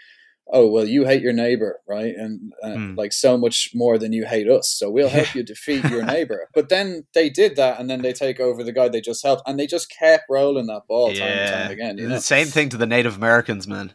oh 0.53 0.69
well 0.69 0.87
you 0.87 1.05
hate 1.05 1.23
your 1.23 1.33
neighbor 1.33 1.81
right? 1.89 2.15
And 2.17 2.53
uh, 2.63 2.69
mm. 2.69 2.97
like 2.97 3.13
so 3.13 3.37
much 3.37 3.71
more 3.75 3.99
than 3.99 4.13
you 4.13 4.27
hate 4.27 4.49
us. 4.49 4.69
So 4.69 4.91
we'll 4.91 5.09
help 5.09 5.35
you 5.35 5.43
defeat 5.43 5.85
your 5.85 6.05
neighbor. 6.15 6.49
But 6.55 6.69
then 6.69 7.07
they 7.15 7.31
did 7.31 7.57
that 7.57 7.81
and 7.81 7.91
then 7.91 8.03
they 8.03 8.13
take 8.13 8.39
over 8.39 8.63
the 8.63 8.73
guy 8.73 8.89
they 8.89 9.01
just 9.01 9.25
helped 9.25 9.43
and 9.47 9.59
they 9.59 9.67
just 9.67 9.91
kept 9.91 10.25
rolling 10.31 10.67
that 10.67 10.83
ball 10.89 11.13
yeah. 11.13 11.19
time 11.19 11.39
and 11.39 11.51
time 11.51 11.71
again 11.71 11.99
you 11.99 12.09
know? 12.09 12.15
the 12.15 12.21
same 12.21 12.47
thing 12.47 12.69
to 12.69 12.77
the 12.77 12.87
native 12.87 13.17
americans 13.17 13.67
man. 13.67 13.93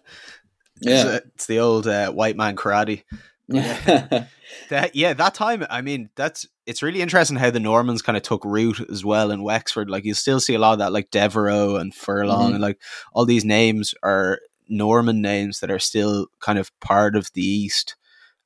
Yeah. 0.80 1.16
it's, 1.16 1.26
it's 1.36 1.46
the 1.48 1.60
old 1.60 1.88
uh, 1.88 2.12
white 2.12 2.36
man 2.36 2.56
karate. 2.56 3.04
That 4.70 4.96
yeah 4.96 5.14
that 5.14 5.34
time 5.34 5.66
i 5.70 5.82
mean 5.82 6.10
that's 6.16 6.48
it's 6.68 6.84
really 6.84 7.02
interesting 7.02 7.38
how 7.38 7.50
the 7.50 7.60
normans 7.60 8.02
kind 8.02 8.18
of 8.18 8.24
took 8.24 8.44
root 8.44 8.80
as 8.92 9.04
well 9.04 9.32
in 9.32 9.42
wexford. 9.42 9.90
Like 9.90 10.04
you 10.04 10.14
still 10.14 10.42
see 10.42 10.54
a 10.54 10.60
lot 10.60 10.74
of 10.74 10.80
that 10.80 10.92
like 10.92 11.12
devereux 11.12 11.78
and 11.78 11.96
furlong 11.96 12.48
mm-hmm. 12.48 12.56
and 12.56 12.62
like 12.62 12.82
all 13.14 13.26
these 13.26 13.46
names 13.46 13.94
are 14.04 14.40
Norman 14.69 15.21
names 15.21 15.59
that 15.59 15.71
are 15.71 15.79
still 15.79 16.27
kind 16.39 16.59
of 16.59 16.77
part 16.79 17.15
of 17.15 17.31
the 17.33 17.45
East. 17.45 17.95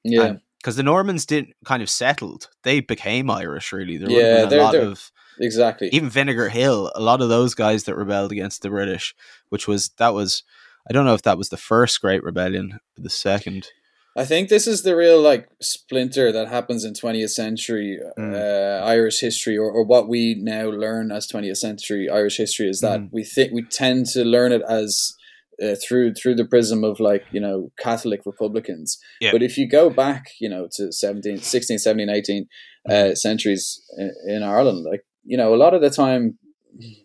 Yeah. 0.03 0.35
Because 0.57 0.75
the 0.75 0.83
Normans 0.83 1.25
didn't 1.25 1.55
kind 1.65 1.81
of 1.81 1.89
settled. 1.89 2.49
They 2.63 2.81
became 2.81 3.31
Irish, 3.31 3.73
really. 3.73 3.97
There 3.97 4.11
yeah, 4.11 4.47
a 4.47 4.55
lot 4.55 4.75
of 4.75 5.11
exactly 5.39 5.89
even 5.91 6.09
Vinegar 6.09 6.49
Hill. 6.49 6.91
A 6.93 7.01
lot 7.01 7.21
of 7.21 7.29
those 7.29 7.55
guys 7.55 7.85
that 7.85 7.95
rebelled 7.95 8.31
against 8.31 8.61
the 8.61 8.69
British, 8.69 9.15
which 9.49 9.67
was 9.67 9.89
that 9.97 10.13
was 10.13 10.43
I 10.87 10.93
don't 10.93 11.05
know 11.05 11.15
if 11.15 11.23
that 11.23 11.37
was 11.37 11.49
the 11.49 11.57
first 11.57 11.99
Great 12.01 12.23
Rebellion, 12.23 12.79
the 12.95 13.09
second. 13.09 13.67
I 14.15 14.25
think 14.25 14.49
this 14.49 14.67
is 14.67 14.83
the 14.83 14.95
real 14.95 15.21
like 15.21 15.47
splinter 15.61 16.31
that 16.33 16.49
happens 16.49 16.83
in 16.83 16.93
20th 16.93 17.29
century 17.29 17.97
mm. 18.17 18.33
uh, 18.35 18.85
Irish 18.85 19.21
history, 19.21 19.57
or, 19.57 19.71
or 19.71 19.83
what 19.83 20.09
we 20.09 20.35
now 20.35 20.65
learn 20.67 21.11
as 21.11 21.27
20th 21.27 21.57
century 21.57 22.09
Irish 22.09 22.37
history 22.37 22.69
is 22.69 22.81
that 22.81 22.99
mm. 22.99 23.09
we 23.11 23.23
think 23.23 23.53
we 23.53 23.63
tend 23.63 24.07
to 24.07 24.25
learn 24.25 24.51
it 24.51 24.63
as 24.67 25.15
uh, 25.62 25.75
through 25.75 26.13
through 26.13 26.36
the 26.36 26.46
prism 26.46 26.84
of 26.84 27.00
like 27.00 27.25
you 27.32 27.39
know 27.39 27.72
Catholic 27.80 28.22
Republicans. 28.25 28.98
Yeah. 29.20 29.32
But 29.32 29.44
if 29.44 29.58
you 29.58 29.68
go 29.68 29.89
back, 29.89 30.25
you 30.39 30.50
know, 30.50 30.68
to 30.74 30.91
17, 30.91 31.39
16, 31.39 31.80
17, 31.80 32.10
18 32.10 32.48
uh, 32.89 32.91
mm. 32.91 33.18
centuries 33.18 33.82
in, 33.98 34.13
in 34.27 34.44
Ireland, 34.44 34.86
like 34.89 35.03
you 35.24 35.38
know, 35.38 35.53
a 35.53 35.58
lot 35.58 35.74
of 35.74 35.82
the 35.82 35.89
time 35.89 36.38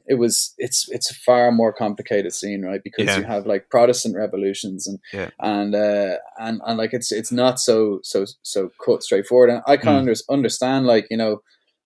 it 0.06 0.14
was 0.14 0.54
it's 0.58 0.86
it's 0.90 1.10
a 1.10 1.14
far 1.14 1.50
more 1.50 1.72
complicated 1.72 2.32
scene 2.32 2.62
right 2.62 2.82
because 2.84 3.06
yeah. 3.06 3.18
you 3.18 3.24
have 3.24 3.46
like 3.46 3.68
protestant 3.68 4.16
revolutions 4.16 4.86
and 4.86 4.98
yeah. 5.12 5.30
and 5.40 5.74
uh 5.74 6.16
and 6.38 6.60
and 6.64 6.78
like 6.78 6.92
it's 6.92 7.10
it's 7.10 7.32
not 7.32 7.58
so 7.58 8.00
so 8.02 8.24
so 8.42 8.70
cut 8.84 9.02
straightforward 9.02 9.50
and 9.50 9.62
i 9.66 9.76
kind 9.76 10.06
mm. 10.06 10.12
of 10.12 10.20
understand 10.30 10.86
like 10.86 11.06
you 11.10 11.16
know 11.16 11.40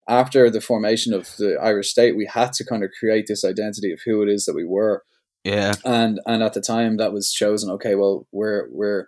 after 0.09 0.51
the 0.51 0.61
formation 0.61 1.15
of 1.15 1.35
the 1.39 1.57
irish 1.63 1.89
state 1.89 2.17
we 2.17 2.27
had 2.27 2.53
to 2.53 2.65
kind 2.65 2.85
of 2.85 2.91
create 2.99 3.25
this 3.29 3.45
identity 3.45 3.93
of 3.93 4.01
who 4.05 4.23
it 4.23 4.29
is 4.29 4.45
that 4.45 4.55
we 4.55 4.65
were 4.65 5.03
yeah 5.45 5.73
and 5.85 6.21
and 6.27 6.43
at 6.43 6.53
the 6.53 6.61
time 6.61 6.97
that 6.97 7.13
was 7.13 7.33
chosen 7.33 7.71
okay 7.71 7.95
well 7.95 8.27
we're 8.33 8.69
we're 8.71 9.07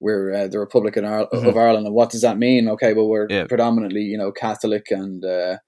we're 0.00 0.32
uh, 0.34 0.48
the 0.48 0.58
Republic 0.58 0.96
of, 0.96 1.04
mm-hmm. 1.04 1.46
of 1.46 1.56
Ireland, 1.56 1.86
and 1.86 1.94
what 1.94 2.10
does 2.10 2.22
that 2.22 2.38
mean? 2.38 2.68
Okay, 2.68 2.94
well, 2.94 3.06
we're 3.06 3.26
yeah. 3.28 3.44
predominantly, 3.46 4.00
you 4.00 4.16
know, 4.16 4.32
Catholic 4.32 4.86
and 4.90 5.24
uh, 5.24 5.58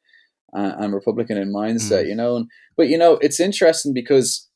and 0.52 0.94
Republican 0.94 1.36
in 1.36 1.52
mindset, 1.52 2.04
mm. 2.04 2.08
you 2.08 2.14
know. 2.14 2.36
And, 2.36 2.46
but 2.76 2.88
you 2.88 2.98
know, 2.98 3.18
it's 3.20 3.38
interesting 3.38 3.92
because 3.92 4.48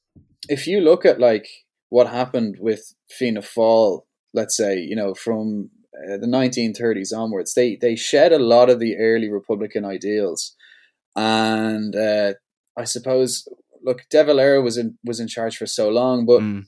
if 0.49 0.67
you 0.67 0.81
look 0.81 1.05
at 1.05 1.21
like 1.21 1.47
what 1.91 2.09
happened 2.09 2.57
with 2.59 2.95
Fianna 3.11 3.41
Fáil, 3.41 4.01
let's 4.35 4.57
say, 4.57 4.79
you 4.79 4.97
know, 4.97 5.15
from 5.15 5.71
uh, 5.95 6.17
the 6.17 6.27
1930s 6.27 7.17
onwards, 7.17 7.55
they 7.55 7.77
they 7.77 7.97
shed 7.97 8.33
a 8.33 8.39
lot 8.39 8.71
of 8.71 8.81
the 8.81 8.97
early 8.97 9.31
Republican 9.31 9.85
ideals, 9.85 10.57
and 11.15 11.95
uh, 11.95 12.33
I 12.79 12.85
suppose, 12.85 13.47
look, 13.87 14.03
De 14.11 14.23
Valera 14.23 14.61
was 14.61 14.77
in 14.77 14.99
was 15.05 15.21
in 15.21 15.29
charge 15.29 15.57
for 15.57 15.67
so 15.67 15.89
long, 15.89 16.27
but. 16.27 16.41
Mm. 16.41 16.65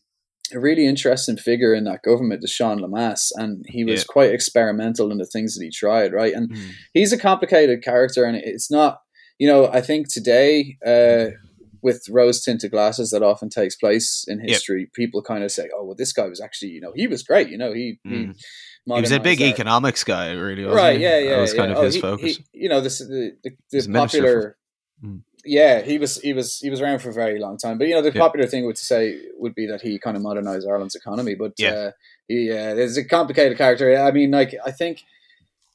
A 0.51 0.59
really 0.59 0.87
interesting 0.87 1.37
figure 1.37 1.75
in 1.75 1.85
that 1.85 2.03
government 2.03 2.43
is 2.43 2.51
Sean 2.51 2.79
Lemass, 2.79 3.33
and 3.35 3.67
he 3.69 3.85
was 3.85 4.01
yeah. 4.01 4.05
quite 4.09 4.33
experimental 4.33 5.13
in 5.13 5.19
the 5.19 5.27
things 5.27 5.55
that 5.55 5.63
he 5.63 5.71
tried, 5.71 6.15
right? 6.15 6.33
And 6.33 6.51
mm. 6.51 6.71
he's 6.95 7.13
a 7.13 7.19
complicated 7.19 7.85
character, 7.85 8.25
and 8.25 8.35
it's 8.35 8.71
not 8.71 9.01
you 9.39 9.47
know, 9.47 9.69
I 9.69 9.81
think 9.81 10.13
today, 10.13 10.77
uh, 10.85 11.37
with 11.81 12.05
rose 12.11 12.43
tinted 12.43 12.73
glasses, 12.73 13.11
that 13.11 13.23
often 13.23 13.49
takes 13.49 13.77
place 13.77 14.25
in 14.27 14.41
history. 14.41 14.81
Yep. 14.81 14.93
People 14.95 15.23
kind 15.23 15.45
of 15.45 15.53
say, 15.53 15.69
"Oh, 15.75 15.85
well, 15.85 15.95
this 15.97 16.13
guy 16.13 16.27
was 16.27 16.41
actually, 16.41 16.73
you 16.73 16.81
know, 16.81 16.93
he 16.95 17.07
was 17.07 17.23
great. 17.23 17.49
You 17.49 17.59
know, 17.59 17.73
he." 17.73 17.99
Mm. 18.07 18.35
he 18.35 18.95
he 18.95 19.01
was 19.01 19.13
a 19.13 19.21
big 19.21 19.43
economics 19.43 20.03
guy, 20.03 20.33
really. 20.33 20.65
right? 20.65 20.97
He? 20.97 21.03
Yeah, 21.03 21.19
yeah. 21.19 21.31
That 21.35 21.41
was 21.43 21.53
yeah. 21.53 21.61
kind 21.61 21.73
of 21.73 21.79
oh, 21.79 21.83
his 21.83 21.95
he, 21.95 22.01
focus. 22.01 22.41
You 22.53 22.69
know, 22.69 22.81
this 22.81 22.99
the, 22.99 23.33
the, 23.45 23.51
the 23.71 23.93
popular. 23.93 24.57
Mm. 25.05 25.23
Yeah, 25.45 25.83
he 25.83 25.99
was 25.99 26.21
he 26.21 26.33
was 26.33 26.59
he 26.59 26.71
was 26.71 26.81
around 26.81 27.01
for 27.01 27.11
a 27.11 27.15
very 27.15 27.39
long 27.39 27.57
time. 27.59 27.79
But 27.79 27.89
you 27.89 27.95
know, 27.95 28.03
the 28.03 28.13
popular 28.13 28.47
thing 28.47 28.67
would 28.67 28.79
say 28.79 29.21
would 29.37 29.55
be 29.55 29.67
that 29.67 29.81
he 29.81 29.99
kind 29.99 30.17
of 30.17 30.23
modernized 30.23 30.67
Ireland's 30.69 30.95
economy. 30.95 31.35
But 31.35 31.53
yeah, 31.59 31.71
uh, 31.71 31.91
he 32.27 32.51
uh, 32.51 32.75
there's 32.75 32.97
a 32.97 33.05
complicated 33.05 33.57
character. 33.57 33.97
I 33.97 34.11
mean, 34.11 34.31
like 34.31 34.55
I 34.65 34.73
think 34.73 35.05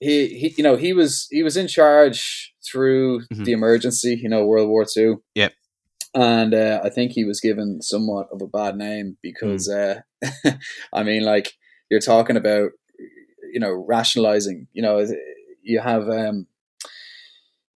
he, 0.03 0.27
he 0.37 0.53
you 0.57 0.63
know 0.63 0.75
he 0.75 0.93
was 0.93 1.27
he 1.31 1.43
was 1.43 1.57
in 1.57 1.67
charge 1.67 2.53
through 2.63 3.21
mm-hmm. 3.21 3.43
the 3.43 3.53
emergency 3.53 4.19
you 4.21 4.29
know 4.29 4.45
world 4.45 4.69
war 4.69 4.85
two 4.85 5.23
yep 5.33 5.53
and 6.13 6.53
uh, 6.53 6.81
i 6.83 6.89
think 6.89 7.11
he 7.11 7.23
was 7.23 7.39
given 7.39 7.81
somewhat 7.81 8.27
of 8.31 8.41
a 8.41 8.47
bad 8.47 8.75
name 8.75 9.17
because 9.21 9.69
mm. 9.69 10.01
uh, 10.45 10.51
i 10.93 11.03
mean 11.03 11.23
like 11.23 11.53
you're 11.89 11.99
talking 11.99 12.37
about 12.37 12.71
you 13.51 13.59
know 13.59 13.71
rationalizing 13.71 14.67
you 14.73 14.81
know 14.81 15.05
you 15.61 15.79
have 15.79 16.09
um 16.09 16.47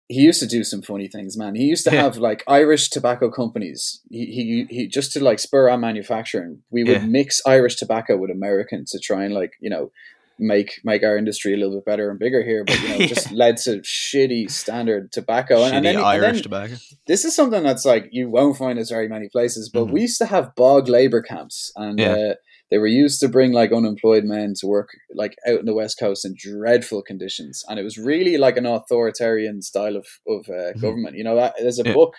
he 0.08 0.22
used 0.22 0.40
to 0.40 0.46
do 0.46 0.64
some 0.64 0.80
funny 0.80 1.06
things, 1.06 1.36
man. 1.36 1.54
He 1.54 1.64
used 1.64 1.84
to 1.84 1.94
yeah. 1.94 2.02
have 2.02 2.16
like 2.16 2.42
Irish 2.48 2.88
tobacco 2.88 3.30
companies. 3.30 4.00
He, 4.10 4.26
he 4.26 4.66
he 4.70 4.86
just 4.86 5.12
to 5.12 5.22
like 5.22 5.38
spur 5.38 5.68
on 5.68 5.80
manufacturing. 5.80 6.62
We 6.70 6.82
would 6.84 7.02
yeah. 7.02 7.06
mix 7.06 7.42
Irish 7.46 7.76
tobacco 7.76 8.16
with 8.16 8.30
American 8.30 8.86
to 8.88 8.98
try 8.98 9.24
and 9.24 9.34
like 9.34 9.52
you 9.60 9.68
know 9.68 9.92
make 10.38 10.80
make 10.82 11.02
our 11.02 11.16
industry 11.16 11.52
a 11.52 11.58
little 11.58 11.74
bit 11.76 11.84
better 11.84 12.10
and 12.10 12.18
bigger 12.18 12.42
here, 12.42 12.64
but 12.64 12.80
you 12.80 12.88
know, 12.88 12.94
yeah. 13.00 13.06
just 13.06 13.32
led 13.32 13.58
to 13.58 13.80
shitty 13.80 14.50
standard 14.50 15.12
tobacco. 15.12 15.58
Shitty 15.58 15.72
and, 15.72 15.84
then, 15.84 15.96
Irish 15.96 16.26
and 16.26 16.36
then, 16.36 16.42
tobacco. 16.42 16.74
This 17.06 17.24
is 17.26 17.36
something 17.36 17.62
that's 17.62 17.84
like 17.84 18.08
you 18.10 18.30
won't 18.30 18.56
find 18.56 18.78
as 18.78 18.88
very 18.88 19.08
many 19.08 19.28
places, 19.28 19.68
but 19.68 19.84
mm-hmm. 19.84 19.92
we 19.92 20.00
used 20.02 20.18
to 20.18 20.26
have 20.26 20.54
bog 20.54 20.88
labor 20.88 21.20
camps, 21.20 21.70
and 21.76 22.00
uh, 22.00 22.34
they 22.70 22.78
were 22.78 22.86
used 22.86 23.20
to 23.20 23.28
bring 23.28 23.52
like 23.52 23.72
unemployed 23.72 24.24
men 24.24 24.54
to 24.58 24.66
work 24.66 24.90
like 25.14 25.36
out 25.46 25.60
in 25.60 25.66
the 25.66 25.74
west 25.74 25.98
coast 25.98 26.24
in 26.24 26.34
dreadful 26.36 27.02
conditions, 27.02 27.64
and 27.68 27.78
it 27.78 27.84
was 27.84 27.98
really 27.98 28.36
like 28.36 28.56
an 28.56 28.66
authoritarian 28.66 29.62
style 29.62 29.96
of 29.96 30.06
of 30.26 30.46
uh, 30.48 30.52
mm-hmm. 30.52 30.80
government. 30.80 31.16
You 31.16 31.24
know, 31.24 31.36
that, 31.36 31.54
there's 31.58 31.80
a 31.80 31.84
yeah. 31.84 31.94
book 31.94 32.14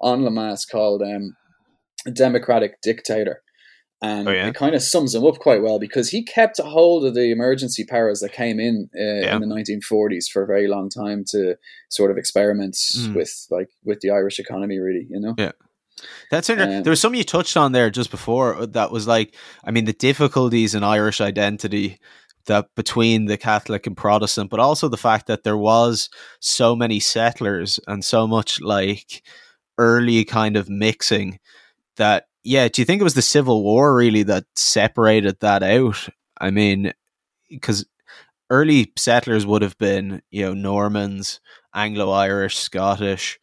on 0.00 0.22
Lemass 0.22 0.62
called 0.70 1.02
um, 1.02 1.36
"Democratic 2.14 2.80
Dictator." 2.82 3.42
and 4.02 4.28
oh, 4.28 4.32
yeah? 4.32 4.48
it 4.48 4.54
kind 4.54 4.74
of 4.74 4.82
sums 4.82 5.14
him 5.14 5.24
up 5.26 5.38
quite 5.38 5.62
well 5.62 5.78
because 5.78 6.08
he 6.08 6.24
kept 6.24 6.58
a 6.58 6.62
hold 6.62 7.04
of 7.04 7.14
the 7.14 7.30
emergency 7.30 7.84
powers 7.84 8.20
that 8.20 8.32
came 8.32 8.58
in 8.58 8.88
uh, 8.96 9.26
yeah. 9.26 9.36
in 9.36 9.42
the 9.42 9.46
1940s 9.46 10.30
for 10.32 10.42
a 10.42 10.46
very 10.46 10.68
long 10.68 10.88
time 10.88 11.24
to 11.28 11.56
sort 11.90 12.10
of 12.10 12.16
experiment 12.16 12.76
mm. 12.96 13.14
with 13.14 13.46
like 13.50 13.68
with 13.84 14.00
the 14.00 14.10
Irish 14.10 14.38
economy, 14.38 14.78
really. 14.78 15.06
You 15.10 15.20
know. 15.20 15.34
Yeah. 15.36 15.52
That's 16.30 16.48
interesting. 16.48 16.78
Um, 16.78 16.82
there 16.82 16.90
was 16.90 17.00
something 17.00 17.18
you 17.18 17.24
touched 17.24 17.56
on 17.56 17.72
there 17.72 17.90
just 17.90 18.10
before 18.10 18.56
uh, 18.56 18.66
that 18.66 18.90
was 18.90 19.06
like, 19.06 19.34
I 19.64 19.70
mean, 19.70 19.84
the 19.84 19.92
difficulties 19.92 20.74
in 20.74 20.84
Irish 20.84 21.20
identity 21.20 21.98
that 22.46 22.66
between 22.74 23.26
the 23.26 23.36
Catholic 23.36 23.86
and 23.86 23.96
Protestant, 23.96 24.50
but 24.50 24.60
also 24.60 24.88
the 24.88 24.96
fact 24.96 25.26
that 25.26 25.44
there 25.44 25.58
was 25.58 26.08
so 26.40 26.74
many 26.74 26.98
settlers 27.00 27.78
and 27.86 28.04
so 28.04 28.26
much 28.26 28.60
like 28.60 29.22
early 29.78 30.24
kind 30.24 30.56
of 30.56 30.68
mixing 30.68 31.38
that 31.96 32.26
yeah, 32.42 32.68
do 32.68 32.80
you 32.80 32.86
think 32.86 33.00
it 33.00 33.04
was 33.04 33.14
the 33.14 33.22
Civil 33.22 33.62
War 33.62 33.94
really 33.94 34.22
that 34.24 34.44
separated 34.56 35.38
that 35.40 35.62
out? 35.62 36.08
I 36.40 36.50
mean, 36.50 36.92
because 37.48 37.84
early 38.48 38.92
settlers 38.96 39.44
would 39.44 39.62
have 39.62 39.76
been, 39.78 40.22
you 40.30 40.46
know, 40.46 40.54
Normans, 40.54 41.40
Anglo 41.74 42.10
Irish, 42.10 42.56
Scottish, 42.56 43.38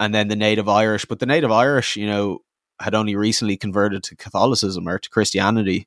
and 0.00 0.14
then 0.14 0.28
the 0.28 0.36
native 0.36 0.68
Irish. 0.68 1.04
But 1.04 1.18
the 1.18 1.26
native 1.26 1.50
Irish, 1.50 1.96
you 1.96 2.06
know, 2.06 2.40
had 2.80 2.94
only 2.94 3.16
recently 3.16 3.56
converted 3.56 4.02
to 4.04 4.16
Catholicism 4.16 4.88
or 4.88 4.98
to 4.98 5.10
Christianity. 5.10 5.86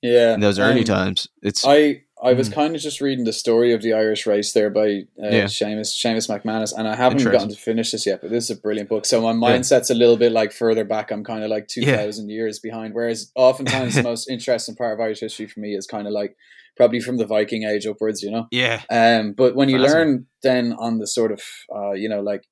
Yeah. 0.00 0.34
In 0.34 0.40
those 0.40 0.58
early 0.58 0.80
um, 0.80 0.84
times. 0.84 1.28
It's 1.42 1.64
I 1.64 2.02
I 2.22 2.34
was 2.34 2.48
mm. 2.48 2.54
kind 2.54 2.76
of 2.76 2.80
just 2.80 3.00
reading 3.00 3.24
the 3.24 3.32
story 3.32 3.72
of 3.72 3.82
the 3.82 3.94
Irish 3.94 4.26
race 4.26 4.52
there 4.52 4.70
by 4.70 5.06
uh, 5.20 5.28
yeah. 5.28 5.44
Seamus 5.44 5.90
Seamus 5.92 6.28
MacManus, 6.28 6.72
and 6.76 6.86
I 6.86 6.94
haven't 6.94 7.24
gotten 7.24 7.48
to 7.48 7.56
finish 7.56 7.90
this 7.90 8.06
yet. 8.06 8.20
But 8.20 8.30
this 8.30 8.44
is 8.44 8.56
a 8.56 8.60
brilliant 8.60 8.88
book. 8.88 9.06
So 9.06 9.20
my 9.20 9.32
mindset's 9.32 9.90
yeah. 9.90 9.96
a 9.96 9.98
little 9.98 10.16
bit 10.16 10.30
like 10.30 10.52
further 10.52 10.84
back. 10.84 11.10
I'm 11.10 11.24
kind 11.24 11.42
of 11.42 11.50
like 11.50 11.66
two 11.66 11.84
thousand 11.84 12.28
yeah. 12.28 12.36
years 12.36 12.60
behind. 12.60 12.94
Whereas 12.94 13.32
oftentimes 13.34 13.96
the 13.96 14.02
most 14.04 14.30
interesting 14.30 14.76
part 14.76 14.94
of 14.94 15.00
Irish 15.00 15.20
history 15.20 15.46
for 15.46 15.58
me 15.58 15.74
is 15.74 15.86
kind 15.86 16.06
of 16.06 16.12
like 16.12 16.36
probably 16.76 17.00
from 17.00 17.16
the 17.16 17.26
Viking 17.26 17.64
Age 17.64 17.86
upwards. 17.86 18.22
You 18.22 18.30
know. 18.30 18.46
Yeah. 18.52 18.82
Um. 18.88 19.32
But 19.32 19.56
when 19.56 19.68
you 19.68 19.78
learn 19.78 20.26
then 20.44 20.74
on 20.78 20.98
the 20.98 21.08
sort 21.08 21.32
of 21.32 21.42
uh, 21.74 21.92
you 21.92 22.08
know, 22.08 22.20
like 22.20 22.44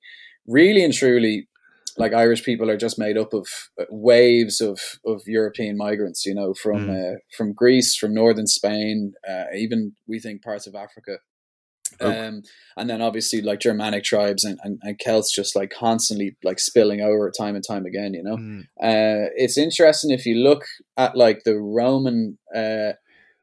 really 0.46 0.84
and 0.84 0.94
truly 0.94 1.48
like 1.96 2.14
Irish 2.14 2.44
people 2.44 2.70
are 2.70 2.76
just 2.76 2.98
made 2.98 3.18
up 3.18 3.34
of 3.34 3.46
uh, 3.80 3.84
waves 3.90 4.60
of, 4.60 4.80
of 5.04 5.22
European 5.26 5.76
migrants, 5.76 6.24
you 6.24 6.34
know, 6.34 6.54
from 6.54 6.88
mm. 6.88 7.14
uh, 7.14 7.18
from 7.36 7.52
Greece, 7.52 7.96
from 7.96 8.14
northern 8.14 8.46
Spain, 8.46 9.12
uh, 9.28 9.44
even 9.54 9.92
we 10.08 10.18
think 10.18 10.42
parts 10.42 10.66
of 10.66 10.74
Africa. 10.74 11.18
Oh. 12.00 12.10
Um, 12.10 12.42
and 12.76 12.88
then 12.88 13.02
obviously 13.02 13.42
like 13.42 13.60
Germanic 13.60 14.04
tribes 14.04 14.44
and, 14.44 14.58
and, 14.62 14.78
and, 14.82 14.98
Celts 14.98 15.34
just 15.34 15.56
like 15.56 15.70
constantly 15.70 16.36
like 16.44 16.60
spilling 16.60 17.00
over 17.00 17.30
time 17.36 17.56
and 17.56 17.64
time 17.66 17.84
again, 17.84 18.14
you 18.14 18.22
know. 18.22 18.36
Mm. 18.36 18.60
Uh, 18.80 19.28
it's 19.34 19.58
interesting 19.58 20.10
if 20.10 20.24
you 20.24 20.36
look 20.36 20.62
at 20.96 21.16
like 21.16 21.42
the 21.44 21.58
Roman 21.58 22.38
uh, 22.54 22.92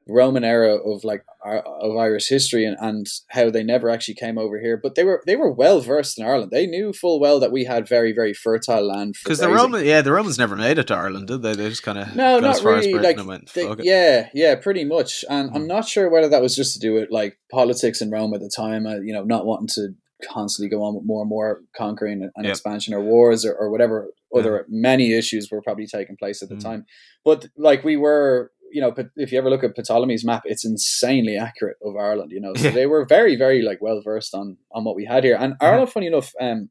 Roman 0.10 0.44
era 0.44 0.76
of 0.76 1.04
like 1.04 1.24
of 1.44 1.96
Irish 1.98 2.28
history 2.28 2.66
and, 2.66 2.78
and 2.80 3.08
how 3.30 3.50
they 3.50 3.64
never 3.64 3.90
actually 3.90 4.16
came 4.16 4.38
over 4.38 4.60
here, 4.60 4.78
but 4.78 4.96
they 4.96 5.04
were 5.04 5.24
they 5.26 5.36
were 5.36 5.52
well 5.52 5.82
versed 5.82 6.20
in 6.20 6.26
Ireland. 6.26 6.52
They 6.52 6.68
knew 6.68 6.94
full 6.94 7.20
well 7.20 7.40
that 7.40 7.52
we 7.52 7.66
had 7.66 7.88
very 7.88 8.14
very 8.14 8.34
fertile 8.34 8.88
land. 8.88 9.16
Because 9.24 9.40
the 9.40 9.50
Roman, 9.50 9.86
yeah, 9.86 10.02
the 10.02 10.12
Romans 10.12 10.38
never 10.38 10.56
made 10.56 10.78
it 10.78 10.88
to 10.88 10.96
Ireland, 10.96 11.28
did 11.28 11.42
they? 11.42 11.56
They 11.56 11.70
just 11.70 11.84
kind 11.84 11.98
of 11.98 12.16
no, 12.16 12.40
not 12.40 12.64
really. 12.64 12.94
Like 12.94 13.18
they, 13.54 13.76
yeah, 13.80 14.30
yeah, 14.34 14.56
pretty 14.56 14.84
much. 14.84 15.24
And 15.30 15.52
mm. 15.52 15.56
I'm 15.56 15.68
not 15.68 15.88
sure 15.88 16.10
whether 16.10 16.30
that 16.30 16.42
was 16.42 16.56
just 16.56 16.74
to 16.74 16.80
do 16.80 16.94
with 16.94 17.10
like 17.12 17.38
politics 17.52 18.02
in 18.02 18.12
Rome 18.12 18.34
at 18.34 18.42
the 18.42 18.52
time. 18.56 18.86
Uh, 18.86 18.96
you 18.96 19.14
know, 19.14 19.24
not 19.24 19.46
wanting 19.46 19.68
to 19.76 19.96
constantly 20.24 20.70
go 20.70 20.84
on 20.84 20.96
with 20.96 21.06
more 21.06 21.22
and 21.22 21.30
more 21.30 21.62
conquering 21.76 22.24
and 22.36 22.46
yep. 22.46 22.52
expansion 22.52 22.94
or 22.94 23.02
wars 23.02 23.46
or, 23.46 23.54
or 23.54 23.70
whatever 23.70 24.08
other 24.36 24.58
yeah. 24.58 24.64
many 24.68 25.14
issues 25.14 25.50
were 25.52 25.62
probably 25.62 25.88
taking 25.88 26.18
place 26.18 26.42
at 26.42 26.50
the 26.50 26.56
mm. 26.56 26.64
time. 26.64 26.86
But 27.24 27.48
like 27.58 27.84
we 27.84 27.98
were 27.98 28.52
you 28.72 28.82
know, 28.82 28.92
but 28.92 29.08
if 29.16 29.32
you 29.32 29.38
ever 29.38 29.50
look 29.50 29.64
at 29.64 29.76
Ptolemy's 29.76 30.26
map, 30.26 30.44
it's 30.46 30.66
insanely 30.66 31.38
accurate 31.38 31.78
of 31.84 31.96
Ireland. 31.96 32.32
You 32.32 32.42
know, 32.42 32.54
so 32.56 32.70
they 32.70 32.86
were 32.86 33.06
very, 33.06 33.36
very 33.36 33.62
like 33.62 33.80
well 33.82 34.02
versed 34.04 34.34
on 34.34 34.58
on 34.72 34.84
what 34.84 34.96
we 34.96 35.06
had 35.06 35.24
here. 35.24 35.38
And 35.40 35.56
Ireland, 35.62 35.92
funny 35.92 36.08
enough, 36.08 36.32
um, 36.40 36.70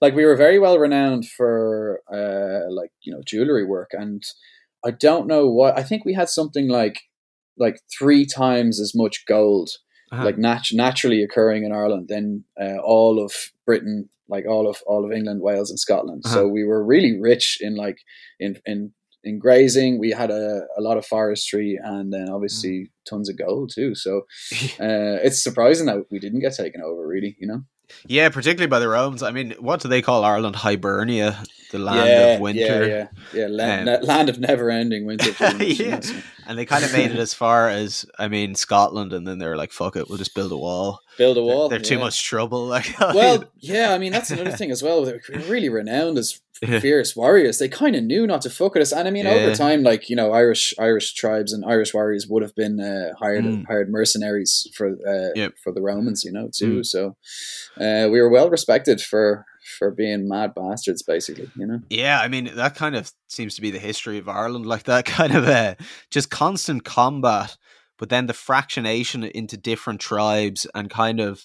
like 0.00 0.14
we 0.14 0.24
were 0.24 0.36
very 0.36 0.58
well 0.58 0.78
renowned 0.78 1.28
for 1.28 2.00
uh, 2.12 2.72
like 2.72 2.90
you 3.02 3.12
know 3.12 3.22
jewelry 3.26 3.64
work, 3.64 3.90
and 3.92 4.22
I 4.84 4.90
don't 4.90 5.26
know 5.26 5.48
what 5.48 5.78
I 5.78 5.82
think 5.82 6.04
we 6.04 6.14
had 6.14 6.28
something 6.28 6.68
like 6.68 7.00
like 7.56 7.80
three 7.96 8.26
times 8.26 8.80
as 8.80 8.92
much 8.94 9.24
gold 9.26 9.70
uh-huh. 10.14 10.24
like 10.24 10.38
nat- 10.38 10.72
naturally 10.72 11.22
occurring 11.22 11.64
in 11.64 11.72
Ireland 11.72 12.06
than 12.08 12.44
uh, 12.60 12.78
all 12.84 13.22
of 13.22 13.32
Britain, 13.66 14.08
like 14.28 14.46
all 14.46 14.68
of 14.68 14.78
all 14.86 15.04
of 15.04 15.12
England, 15.12 15.42
Wales, 15.42 15.70
and 15.70 15.78
Scotland. 15.78 16.22
Uh-huh. 16.24 16.34
So 16.34 16.48
we 16.48 16.64
were 16.64 16.84
really 16.84 17.18
rich 17.20 17.58
in 17.60 17.76
like 17.76 17.98
in 18.38 18.56
in 18.64 18.92
in 19.24 19.38
grazing. 19.38 19.98
We 19.98 20.10
had 20.10 20.30
a, 20.30 20.66
a 20.76 20.80
lot 20.80 20.96
of 20.96 21.06
forestry, 21.06 21.78
and 21.82 22.12
then 22.12 22.28
obviously 22.28 22.70
mm. 22.70 22.88
tons 23.08 23.28
of 23.28 23.38
gold 23.38 23.72
too. 23.74 23.94
So 23.94 24.18
uh, 24.80 25.20
it's 25.22 25.42
surprising 25.42 25.86
that 25.86 26.04
we 26.10 26.18
didn't 26.18 26.40
get 26.40 26.54
taken 26.54 26.80
over, 26.82 27.06
really. 27.06 27.36
You 27.38 27.48
know. 27.48 27.62
Yeah, 28.06 28.28
particularly 28.30 28.68
by 28.68 28.78
the 28.78 28.88
Romans. 28.88 29.22
I 29.22 29.30
mean, 29.30 29.54
what 29.58 29.80
do 29.80 29.88
they 29.88 30.02
call 30.02 30.24
Ireland? 30.24 30.56
Hibernia, 30.56 31.42
the 31.74 31.80
land 31.80 32.08
yeah, 32.08 32.26
of 32.34 32.40
winter. 32.40 32.86
Yeah, 32.86 33.08
yeah, 33.32 33.40
yeah. 33.40 33.46
Land, 33.48 33.88
um, 33.88 34.02
land 34.02 34.28
of 34.28 34.38
never-ending 34.38 35.04
winter. 35.06 35.30
yeah. 35.64 36.00
and 36.46 36.56
they 36.56 36.64
kind 36.64 36.84
of 36.84 36.92
made 36.92 37.10
it 37.10 37.18
as 37.18 37.34
far 37.34 37.68
as 37.68 38.06
I 38.16 38.28
mean 38.28 38.54
Scotland, 38.54 39.12
and 39.12 39.26
then 39.26 39.38
they 39.38 39.46
were 39.46 39.56
like, 39.56 39.72
"Fuck 39.72 39.96
it, 39.96 40.08
we'll 40.08 40.18
just 40.18 40.34
build 40.34 40.52
a 40.52 40.56
wall." 40.56 41.00
Build 41.18 41.36
a 41.36 41.42
wall. 41.42 41.68
They're, 41.68 41.78
they're 41.78 41.86
yeah. 41.86 41.96
too 41.96 41.98
much 41.98 42.24
trouble. 42.24 42.64
Like, 42.74 42.98
well, 42.98 43.44
yeah. 43.60 43.92
I 43.92 43.98
mean, 43.98 44.10
that's 44.10 44.30
another 44.30 44.50
thing 44.50 44.70
as 44.70 44.82
well. 44.82 45.04
They're 45.04 45.20
really 45.48 45.68
renowned 45.68 46.18
as 46.18 46.40
fierce 46.80 47.14
warriors. 47.14 47.58
They 47.58 47.68
kind 47.68 47.94
of 47.94 48.02
knew 48.02 48.26
not 48.26 48.42
to 48.42 48.50
fuck 48.50 48.74
with 48.74 48.82
us, 48.82 48.92
and 48.92 49.06
I 49.06 49.10
mean, 49.10 49.26
yeah. 49.26 49.32
over 49.32 49.54
time, 49.54 49.82
like 49.82 50.08
you 50.08 50.16
know, 50.16 50.32
Irish 50.32 50.74
Irish 50.78 51.14
tribes 51.14 51.52
and 51.52 51.64
Irish 51.64 51.92
warriors 51.92 52.26
would 52.28 52.42
have 52.42 52.54
been 52.54 52.80
uh, 52.80 53.14
hired 53.18 53.44
mm. 53.44 53.66
hired 53.66 53.90
mercenaries 53.90 54.68
for 54.74 54.90
uh, 55.06 55.32
yep. 55.34 55.54
for 55.62 55.72
the 55.72 55.82
Romans, 55.82 56.24
you 56.24 56.32
know, 56.32 56.48
too. 56.52 56.80
Mm. 56.80 56.86
So 56.86 57.16
uh, 57.76 58.08
we 58.10 58.20
were 58.20 58.30
well 58.30 58.50
respected 58.50 59.00
for 59.00 59.44
for 59.64 59.90
being 59.90 60.28
mad 60.28 60.54
bastards, 60.54 61.02
basically. 61.02 61.50
You 61.56 61.66
know. 61.66 61.80
Yeah, 61.88 62.20
I 62.20 62.28
mean 62.28 62.50
that 62.54 62.74
kind 62.74 62.94
of 62.94 63.10
seems 63.28 63.54
to 63.56 63.62
be 63.62 63.70
the 63.70 63.78
history 63.78 64.18
of 64.18 64.28
Ireland, 64.28 64.66
like 64.74 64.84
that 64.84 65.04
kind 65.04 65.34
of 65.34 65.48
uh, 65.48 65.74
just 66.10 66.30
constant 66.30 66.84
combat, 66.84 67.56
but 67.98 68.10
then 68.10 68.26
the 68.26 68.32
fractionation 68.32 69.28
into 69.30 69.56
different 69.56 70.00
tribes 70.00 70.66
and 70.74 70.90
kind 70.90 71.20
of. 71.20 71.44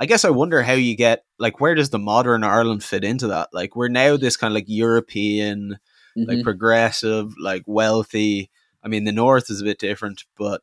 I 0.00 0.06
guess 0.06 0.24
I 0.24 0.30
wonder 0.30 0.62
how 0.62 0.74
you 0.74 0.96
get 0.96 1.24
like 1.40 1.60
where 1.60 1.74
does 1.74 1.90
the 1.90 1.98
modern 1.98 2.44
Ireland 2.44 2.84
fit 2.84 3.02
into 3.02 3.26
that? 3.28 3.48
Like 3.52 3.74
we're 3.74 3.88
now 3.88 4.16
this 4.16 4.36
kind 4.36 4.52
of 4.52 4.54
like 4.54 4.68
European, 4.68 5.78
mm-hmm. 6.16 6.30
like 6.30 6.44
progressive, 6.44 7.34
like 7.36 7.64
wealthy. 7.66 8.48
I 8.80 8.86
mean, 8.86 9.02
the 9.02 9.12
north 9.12 9.50
is 9.50 9.60
a 9.60 9.64
bit 9.64 9.80
different, 9.80 10.22
but 10.36 10.62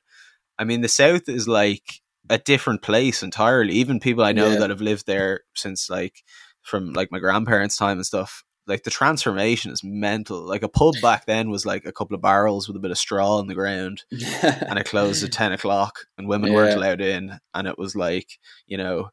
I 0.58 0.64
mean 0.64 0.80
the 0.80 0.88
south 0.88 1.28
is 1.28 1.50
like 1.50 2.02
a 2.30 2.38
different 2.38 2.82
place 2.82 3.24
entirely. 3.24 3.74
Even 3.74 4.00
people 4.00 4.24
I 4.24 4.32
know 4.32 4.52
yeah. 4.52 4.60
that 4.60 4.70
have 4.70 4.82
lived 4.82 5.06
there 5.06 5.42
since 5.54 5.90
like 5.90 6.24
from 6.66 6.94
like 6.94 7.12
my 7.12 7.20
grandparents' 7.20 7.78
time 7.78 7.98
and 7.98 8.06
stuff. 8.06 8.44
Like 8.68 8.84
the 8.84 8.90
transformation 8.90 9.72
is 9.72 9.84
mental. 9.84 10.42
Like 10.42 10.64
a 10.64 10.68
pub 10.68 10.96
back 11.02 11.28
then 11.28 11.52
was 11.52 11.66
like 11.66 11.86
a 11.86 11.92
couple 11.92 12.16
of 12.16 12.22
barrels 12.22 12.68
with 12.68 12.76
a 12.76 12.80
bit 12.80 12.92
of 12.92 12.98
straw 12.98 13.38
on 13.38 13.48
the 13.48 13.54
ground, 13.54 14.04
and 14.12 14.80
it 14.80 14.88
closed 14.88 15.24
at 15.24 15.32
ten 15.32 15.52
o'clock, 15.52 16.00
and 16.18 16.28
women 16.28 16.52
yeah. 16.52 16.56
weren't 16.56 16.76
allowed 16.76 17.02
in, 17.02 17.40
and 17.54 17.68
it 17.68 17.78
was 17.78 17.96
like 17.96 18.28
you 18.66 18.78
know 18.78 19.10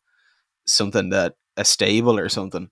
something 0.66 1.10
that 1.10 1.34
a 1.56 1.64
stable 1.64 2.18
or 2.18 2.30
something. 2.30 2.70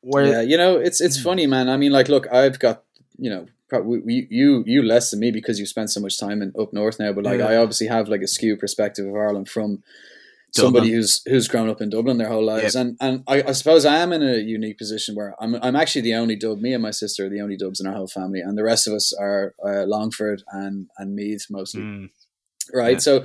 Where 0.00 0.24
yeah, 0.24 0.40
you 0.42 0.56
know 0.56 0.76
it's 0.76 1.00
it's 1.00 1.18
hmm. 1.18 1.24
funny, 1.24 1.46
man. 1.48 1.68
I 1.68 1.76
mean, 1.76 1.90
like, 1.90 2.08
look, 2.08 2.32
I've 2.32 2.60
got 2.60 2.84
you 3.18 3.30
know 3.30 3.46
probably 3.68 4.28
you 4.30 4.62
you 4.66 4.82
less 4.82 5.10
than 5.10 5.20
me 5.20 5.32
because 5.32 5.58
you 5.58 5.66
spent 5.66 5.90
so 5.90 6.00
much 6.00 6.18
time 6.18 6.42
in 6.42 6.52
up 6.58 6.72
north 6.72 7.00
now, 7.00 7.12
but 7.12 7.24
like 7.24 7.40
yeah. 7.40 7.48
I 7.48 7.56
obviously 7.56 7.88
have 7.88 8.08
like 8.08 8.22
a 8.22 8.28
skew 8.28 8.56
perspective 8.56 9.06
of 9.06 9.14
Ireland 9.16 9.48
from 9.48 9.82
somebody 10.52 10.92
who's 10.92 11.22
who's 11.26 11.48
grown 11.48 11.68
up 11.68 11.80
in 11.80 11.90
Dublin 11.90 12.18
their 12.18 12.28
whole 12.28 12.44
lives, 12.44 12.74
yep. 12.74 12.86
and 12.86 12.96
and 13.00 13.24
I, 13.26 13.42
I, 13.48 13.52
suppose 13.52 13.84
I 13.84 13.98
am 13.98 14.12
in 14.12 14.22
a 14.22 14.36
unique 14.36 14.78
position 14.78 15.14
where 15.14 15.34
I'm 15.40 15.54
I'm 15.62 15.76
actually 15.76 16.02
the 16.02 16.14
only 16.14 16.36
Dub. 16.36 16.60
Me 16.60 16.72
and 16.72 16.82
my 16.82 16.90
sister 16.90 17.26
are 17.26 17.28
the 17.28 17.40
only 17.40 17.56
Dubs 17.56 17.80
in 17.80 17.86
our 17.86 17.94
whole 17.94 18.08
family, 18.08 18.40
and 18.40 18.56
the 18.56 18.64
rest 18.64 18.86
of 18.86 18.94
us 18.94 19.12
are 19.12 19.54
uh, 19.64 19.84
Longford 19.84 20.42
and 20.50 20.88
and 20.98 21.14
Meath 21.14 21.46
mostly, 21.50 21.82
mm. 21.82 22.10
right? 22.72 22.92
Yeah. 22.92 22.98
So 22.98 23.24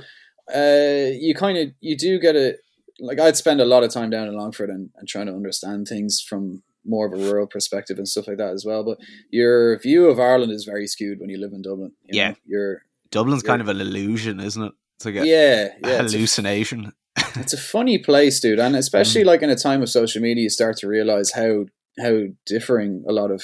uh, 0.54 1.10
you 1.18 1.34
kind 1.34 1.58
of 1.58 1.70
you 1.80 1.96
do 1.96 2.18
get 2.18 2.36
a 2.36 2.56
like 3.00 3.20
I'd 3.20 3.36
spend 3.36 3.60
a 3.60 3.64
lot 3.64 3.82
of 3.82 3.90
time 3.90 4.10
down 4.10 4.28
in 4.28 4.34
Longford 4.34 4.70
and, 4.70 4.90
and 4.96 5.08
trying 5.08 5.26
to 5.26 5.32
understand 5.34 5.88
things 5.88 6.20
from 6.20 6.62
more 6.86 7.06
of 7.06 7.14
a 7.14 7.16
rural 7.16 7.46
perspective 7.46 7.96
and 7.96 8.06
stuff 8.06 8.28
like 8.28 8.36
that 8.36 8.52
as 8.52 8.64
well. 8.64 8.84
But 8.84 8.98
your 9.30 9.78
view 9.78 10.06
of 10.08 10.20
Ireland 10.20 10.52
is 10.52 10.64
very 10.64 10.86
skewed 10.86 11.18
when 11.18 11.30
you 11.30 11.38
live 11.38 11.52
in 11.52 11.62
Dublin. 11.62 11.92
You 12.04 12.18
yeah, 12.18 12.30
know, 12.30 12.36
you're 12.46 12.82
Dublin's 13.10 13.42
you're, 13.42 13.48
kind 13.48 13.62
of 13.62 13.68
an 13.68 13.80
illusion, 13.80 14.40
isn't 14.40 14.62
it? 14.62 14.72
It's 14.96 15.06
like 15.06 15.16
a, 15.16 15.26
yeah, 15.26 15.68
yeah, 15.82 16.02
hallucination 16.02 16.92
it's 17.36 17.52
a 17.52 17.58
funny 17.58 17.98
place, 17.98 18.40
dude, 18.40 18.58
and 18.58 18.76
especially 18.76 19.22
mm. 19.22 19.26
like 19.26 19.42
in 19.42 19.50
a 19.50 19.56
time 19.56 19.82
of 19.82 19.90
social 19.90 20.22
media, 20.22 20.44
you 20.44 20.50
start 20.50 20.76
to 20.78 20.88
realize 20.88 21.32
how 21.32 21.66
how 22.00 22.24
differing 22.46 23.04
a 23.08 23.12
lot 23.12 23.30
of 23.30 23.42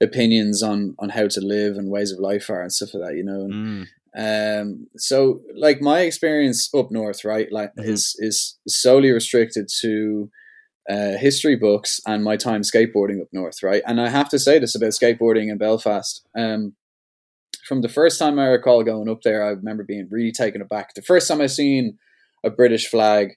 opinions 0.00 0.62
on 0.62 0.94
on 0.98 1.10
how 1.10 1.28
to 1.28 1.40
live 1.40 1.76
and 1.76 1.90
ways 1.90 2.12
of 2.12 2.18
life 2.18 2.50
are 2.50 2.62
and 2.62 2.72
stuff 2.72 2.94
like 2.94 3.10
that. 3.10 3.16
You 3.16 3.24
know. 3.24 3.40
And, 3.42 3.86
mm. 4.16 4.60
um, 4.62 4.86
so 4.96 5.40
like 5.56 5.80
my 5.80 6.00
experience 6.00 6.70
up 6.74 6.90
north, 6.90 7.24
right, 7.24 7.50
like 7.50 7.70
mm-hmm. 7.70 7.90
is 7.90 8.16
is 8.18 8.58
solely 8.68 9.10
restricted 9.10 9.68
to 9.80 10.30
uh, 10.88 11.16
history 11.18 11.56
books 11.56 12.00
and 12.06 12.22
my 12.22 12.36
time 12.36 12.62
skateboarding 12.62 13.20
up 13.20 13.28
north, 13.32 13.62
right? 13.62 13.82
And 13.86 14.00
I 14.00 14.08
have 14.08 14.28
to 14.30 14.38
say 14.38 14.58
this 14.58 14.74
about 14.74 14.90
skateboarding 14.90 15.50
in 15.50 15.58
Belfast. 15.58 16.24
Um, 16.36 16.74
from 17.66 17.82
the 17.82 17.88
first 17.88 18.20
time 18.20 18.38
I 18.38 18.46
recall 18.46 18.84
going 18.84 19.08
up 19.08 19.22
there, 19.22 19.44
I 19.44 19.48
remember 19.48 19.82
being 19.82 20.06
really 20.08 20.30
taken 20.30 20.62
aback. 20.62 20.94
The 20.94 21.02
first 21.02 21.26
time 21.26 21.40
I 21.40 21.46
seen 21.46 21.98
a 22.46 22.50
British 22.50 22.88
flag 22.88 23.34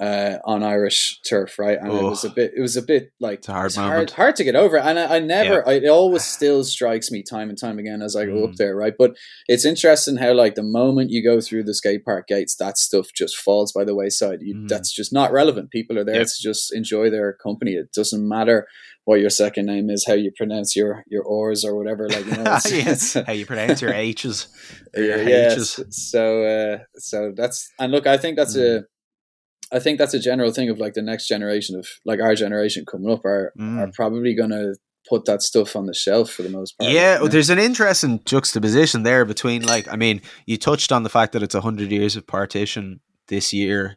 uh, 0.00 0.38
on 0.44 0.62
Irish 0.62 1.18
turf, 1.28 1.58
right? 1.58 1.76
And 1.76 1.90
it 1.92 2.04
was 2.04 2.24
a 2.24 2.30
bit, 2.30 2.52
it 2.56 2.60
was 2.60 2.76
a 2.76 2.82
bit 2.82 3.10
like 3.18 3.40
it's 3.40 3.48
hard, 3.48 3.74
hard, 3.74 4.10
hard, 4.12 4.36
to 4.36 4.44
get 4.44 4.54
over. 4.54 4.78
And 4.78 4.96
I, 4.96 5.16
I 5.16 5.18
never, 5.18 5.64
yeah. 5.66 5.72
I, 5.72 5.72
it 5.72 5.88
always 5.88 6.22
still 6.22 6.62
strikes 6.62 7.10
me 7.10 7.24
time 7.28 7.48
and 7.48 7.58
time 7.58 7.80
again 7.80 8.00
as 8.00 8.14
I 8.14 8.26
go 8.26 8.34
mm. 8.34 8.48
up 8.48 8.54
there, 8.58 8.76
right? 8.76 8.94
But 8.96 9.16
it's 9.48 9.64
interesting 9.64 10.16
how, 10.18 10.34
like, 10.34 10.54
the 10.54 10.62
moment 10.62 11.10
you 11.10 11.24
go 11.24 11.40
through 11.40 11.64
the 11.64 11.74
skate 11.74 12.04
park 12.04 12.28
gates, 12.28 12.54
that 12.56 12.78
stuff 12.78 13.08
just 13.12 13.36
falls 13.36 13.72
by 13.72 13.84
the 13.84 13.94
wayside. 13.96 14.38
You, 14.40 14.54
mm. 14.54 14.68
That's 14.68 14.94
just 14.94 15.12
not 15.12 15.32
relevant. 15.32 15.72
People 15.72 15.98
are 15.98 16.04
there 16.04 16.16
yep. 16.16 16.28
to 16.28 16.42
just 16.42 16.72
enjoy 16.72 17.10
their 17.10 17.32
company. 17.32 17.72
It 17.72 17.92
doesn't 17.92 18.28
matter 18.28 18.68
what 19.08 19.20
your 19.20 19.30
second 19.30 19.64
name 19.64 19.88
is, 19.88 20.04
how 20.06 20.12
you 20.12 20.30
pronounce 20.36 20.76
your 20.76 21.02
your 21.06 21.24
R's 21.26 21.64
or 21.64 21.74
whatever. 21.74 22.10
Like, 22.10 22.26
you 22.26 22.32
know, 22.32 22.44
it's, 22.56 22.70
yes. 22.70 23.14
how 23.26 23.32
you 23.32 23.46
pronounce 23.46 23.80
your 23.80 23.94
H's. 23.94 24.48
yeah, 24.94 25.16
H's. 25.16 25.82
So, 25.88 26.42
uh, 26.42 26.78
so 26.98 27.32
that's 27.34 27.72
and 27.78 27.90
look, 27.90 28.06
I 28.06 28.18
think 28.18 28.36
that's 28.36 28.54
mm. 28.54 28.80
a 28.80 29.74
I 29.74 29.78
think 29.78 29.96
that's 29.96 30.12
a 30.12 30.18
general 30.20 30.52
thing 30.52 30.68
of 30.68 30.78
like 30.78 30.92
the 30.92 31.00
next 31.00 31.26
generation 31.26 31.74
of 31.78 31.88
like 32.04 32.20
our 32.20 32.34
generation 32.34 32.84
coming 32.84 33.10
up 33.10 33.24
are 33.24 33.54
mm. 33.58 33.78
are 33.78 33.90
probably 33.94 34.34
going 34.34 34.50
to 34.50 34.74
put 35.08 35.24
that 35.24 35.40
stuff 35.40 35.74
on 35.74 35.86
the 35.86 35.94
shelf 35.94 36.30
for 36.30 36.42
the 36.42 36.50
most 36.50 36.76
part. 36.78 36.90
Yeah, 36.90 37.16
there's 37.30 37.48
an 37.48 37.58
interesting 37.58 38.20
juxtaposition 38.26 39.04
there 39.04 39.24
between 39.24 39.62
like 39.62 39.90
I 39.90 39.96
mean, 39.96 40.20
you 40.44 40.58
touched 40.58 40.92
on 40.92 41.02
the 41.02 41.08
fact 41.08 41.32
that 41.32 41.42
it's 41.42 41.54
a 41.54 41.62
hundred 41.62 41.90
years 41.90 42.14
of 42.14 42.26
partition 42.26 43.00
this 43.28 43.54
year, 43.54 43.96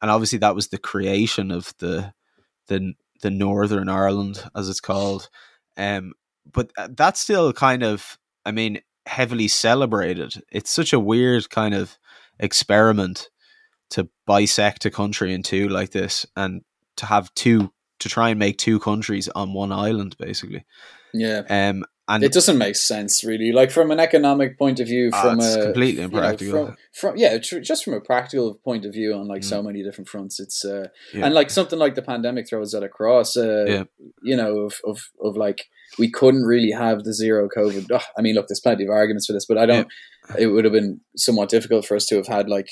and 0.00 0.10
obviously 0.10 0.38
that 0.38 0.54
was 0.54 0.68
the 0.68 0.78
creation 0.78 1.50
of 1.50 1.74
the 1.80 2.14
the 2.68 2.94
the 3.22 3.30
Northern 3.30 3.88
Ireland 3.88 4.44
as 4.54 4.68
it's 4.68 4.80
called. 4.80 5.28
Um, 5.76 6.12
but 6.50 6.70
uh, 6.76 6.88
that's 6.96 7.20
still 7.20 7.52
kind 7.52 7.82
of, 7.82 8.18
I 8.44 8.52
mean, 8.52 8.80
heavily 9.06 9.48
celebrated. 9.48 10.34
It's 10.50 10.70
such 10.70 10.92
a 10.92 11.00
weird 11.00 11.50
kind 11.50 11.74
of 11.74 11.98
experiment 12.38 13.28
to 13.90 14.08
bisect 14.26 14.84
a 14.84 14.90
country 14.90 15.32
in 15.32 15.42
two 15.42 15.68
like 15.68 15.90
this 15.90 16.26
and 16.36 16.62
to 16.96 17.06
have 17.06 17.32
two 17.34 17.72
to 18.00 18.08
try 18.08 18.28
and 18.28 18.38
make 18.38 18.58
two 18.58 18.78
countries 18.78 19.28
on 19.28 19.52
one 19.52 19.72
island 19.72 20.16
basically 20.18 20.64
yeah 21.14 21.42
um 21.48 21.84
and 22.08 22.24
it 22.24 22.32
doesn't 22.32 22.58
make 22.58 22.74
sense 22.74 23.22
really 23.22 23.52
like 23.52 23.70
from 23.70 23.90
an 23.90 24.00
economic 24.00 24.58
point 24.58 24.80
of 24.80 24.86
view 24.86 25.10
ah, 25.12 25.22
from 25.22 25.40
a 25.40 25.64
completely 25.64 26.02
impractical 26.02 26.46
you 26.46 26.52
know, 26.52 26.66
from, 26.92 27.10
from, 27.10 27.16
yeah 27.16 27.38
tr- 27.38 27.60
just 27.60 27.84
from 27.84 27.92
a 27.92 28.00
practical 28.00 28.54
point 28.54 28.84
of 28.84 28.92
view 28.92 29.14
on 29.14 29.28
like 29.28 29.42
mm. 29.42 29.44
so 29.44 29.62
many 29.62 29.82
different 29.82 30.08
fronts 30.08 30.40
it's 30.40 30.64
uh 30.64 30.88
yeah. 31.12 31.26
and 31.26 31.34
like 31.34 31.50
something 31.50 31.78
like 31.78 31.94
the 31.94 32.02
pandemic 32.02 32.48
throws 32.48 32.72
that 32.72 32.82
across 32.82 33.36
uh 33.36 33.64
yeah. 33.68 33.84
you 34.22 34.36
know 34.36 34.60
of, 34.60 34.80
of 34.84 35.10
of 35.22 35.36
like 35.36 35.66
we 35.98 36.10
couldn't 36.10 36.44
really 36.44 36.70
have 36.70 37.04
the 37.04 37.12
zero 37.12 37.48
covid 37.54 37.86
oh, 37.92 38.00
i 38.16 38.22
mean 38.22 38.34
look 38.34 38.48
there's 38.48 38.60
plenty 38.60 38.84
of 38.84 38.90
arguments 38.90 39.26
for 39.26 39.32
this 39.32 39.46
but 39.46 39.58
i 39.58 39.66
don't 39.66 39.88
yeah. 40.30 40.36
it 40.38 40.46
would 40.46 40.64
have 40.64 40.72
been 40.72 41.00
somewhat 41.16 41.48
difficult 41.48 41.84
for 41.84 41.94
us 41.94 42.06
to 42.06 42.16
have 42.16 42.26
had 42.26 42.48
like 42.48 42.68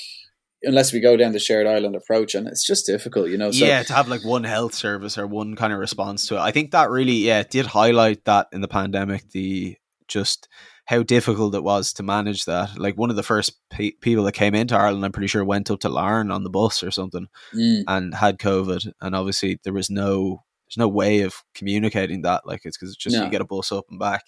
unless 0.63 0.91
we 0.91 0.99
go 0.99 1.15
down 1.15 1.33
the 1.33 1.39
shared 1.39 1.67
island 1.67 1.95
approach 1.95 2.33
and 2.33 2.47
it's 2.47 2.65
just 2.65 2.85
difficult 2.85 3.29
you 3.29 3.37
know 3.37 3.51
so, 3.51 3.65
yeah 3.65 3.83
to 3.83 3.93
have 3.93 4.07
like 4.07 4.25
one 4.25 4.43
health 4.43 4.73
service 4.73 5.17
or 5.17 5.27
one 5.27 5.55
kind 5.55 5.73
of 5.73 5.79
response 5.79 6.27
to 6.27 6.35
it. 6.35 6.39
I 6.39 6.51
think 6.51 6.71
that 6.71 6.89
really 6.89 7.13
yeah 7.13 7.43
did 7.43 7.67
highlight 7.67 8.25
that 8.25 8.47
in 8.51 8.61
the 8.61 8.67
pandemic 8.67 9.29
the 9.31 9.77
just 10.07 10.47
how 10.85 11.03
difficult 11.03 11.53
it 11.53 11.63
was 11.63 11.91
to 11.91 12.03
manage 12.03 12.45
that. 12.45 12.77
Like 12.79 12.97
one 12.97 13.09
of 13.09 13.17
the 13.17 13.23
first 13.23 13.57
pe- 13.69 13.91
people 13.91 14.23
that 14.23 14.31
came 14.31 14.55
into 14.55 14.75
ireland 14.75 15.03
i'm 15.03 15.11
pretty 15.11 15.27
sure 15.27 15.43
went 15.43 15.69
up 15.69 15.81
to 15.81 15.89
larne 15.89 16.31
on 16.31 16.43
the 16.43 16.49
bus 16.49 16.81
or 16.81 16.91
something 16.91 17.27
mm. 17.53 17.83
and 17.87 18.15
had 18.15 18.39
covid. 18.39 18.91
And 19.01 19.15
obviously 19.15 19.59
there 19.63 19.73
was 19.73 19.89
no 19.89 20.43
there's 20.67 20.77
no 20.77 20.87
way 20.87 21.21
of 21.21 21.43
communicating 21.53 22.23
that 22.23 22.45
like 22.45 22.61
it's 22.65 22.77
because 22.77 22.93
it's 22.93 23.03
just 23.03 23.15
no. 23.15 23.25
you 23.25 23.31
get 23.31 23.41
a 23.41 23.45
bus 23.45 23.71
up 23.71 23.85
and 23.89 23.99
back. 23.99 24.23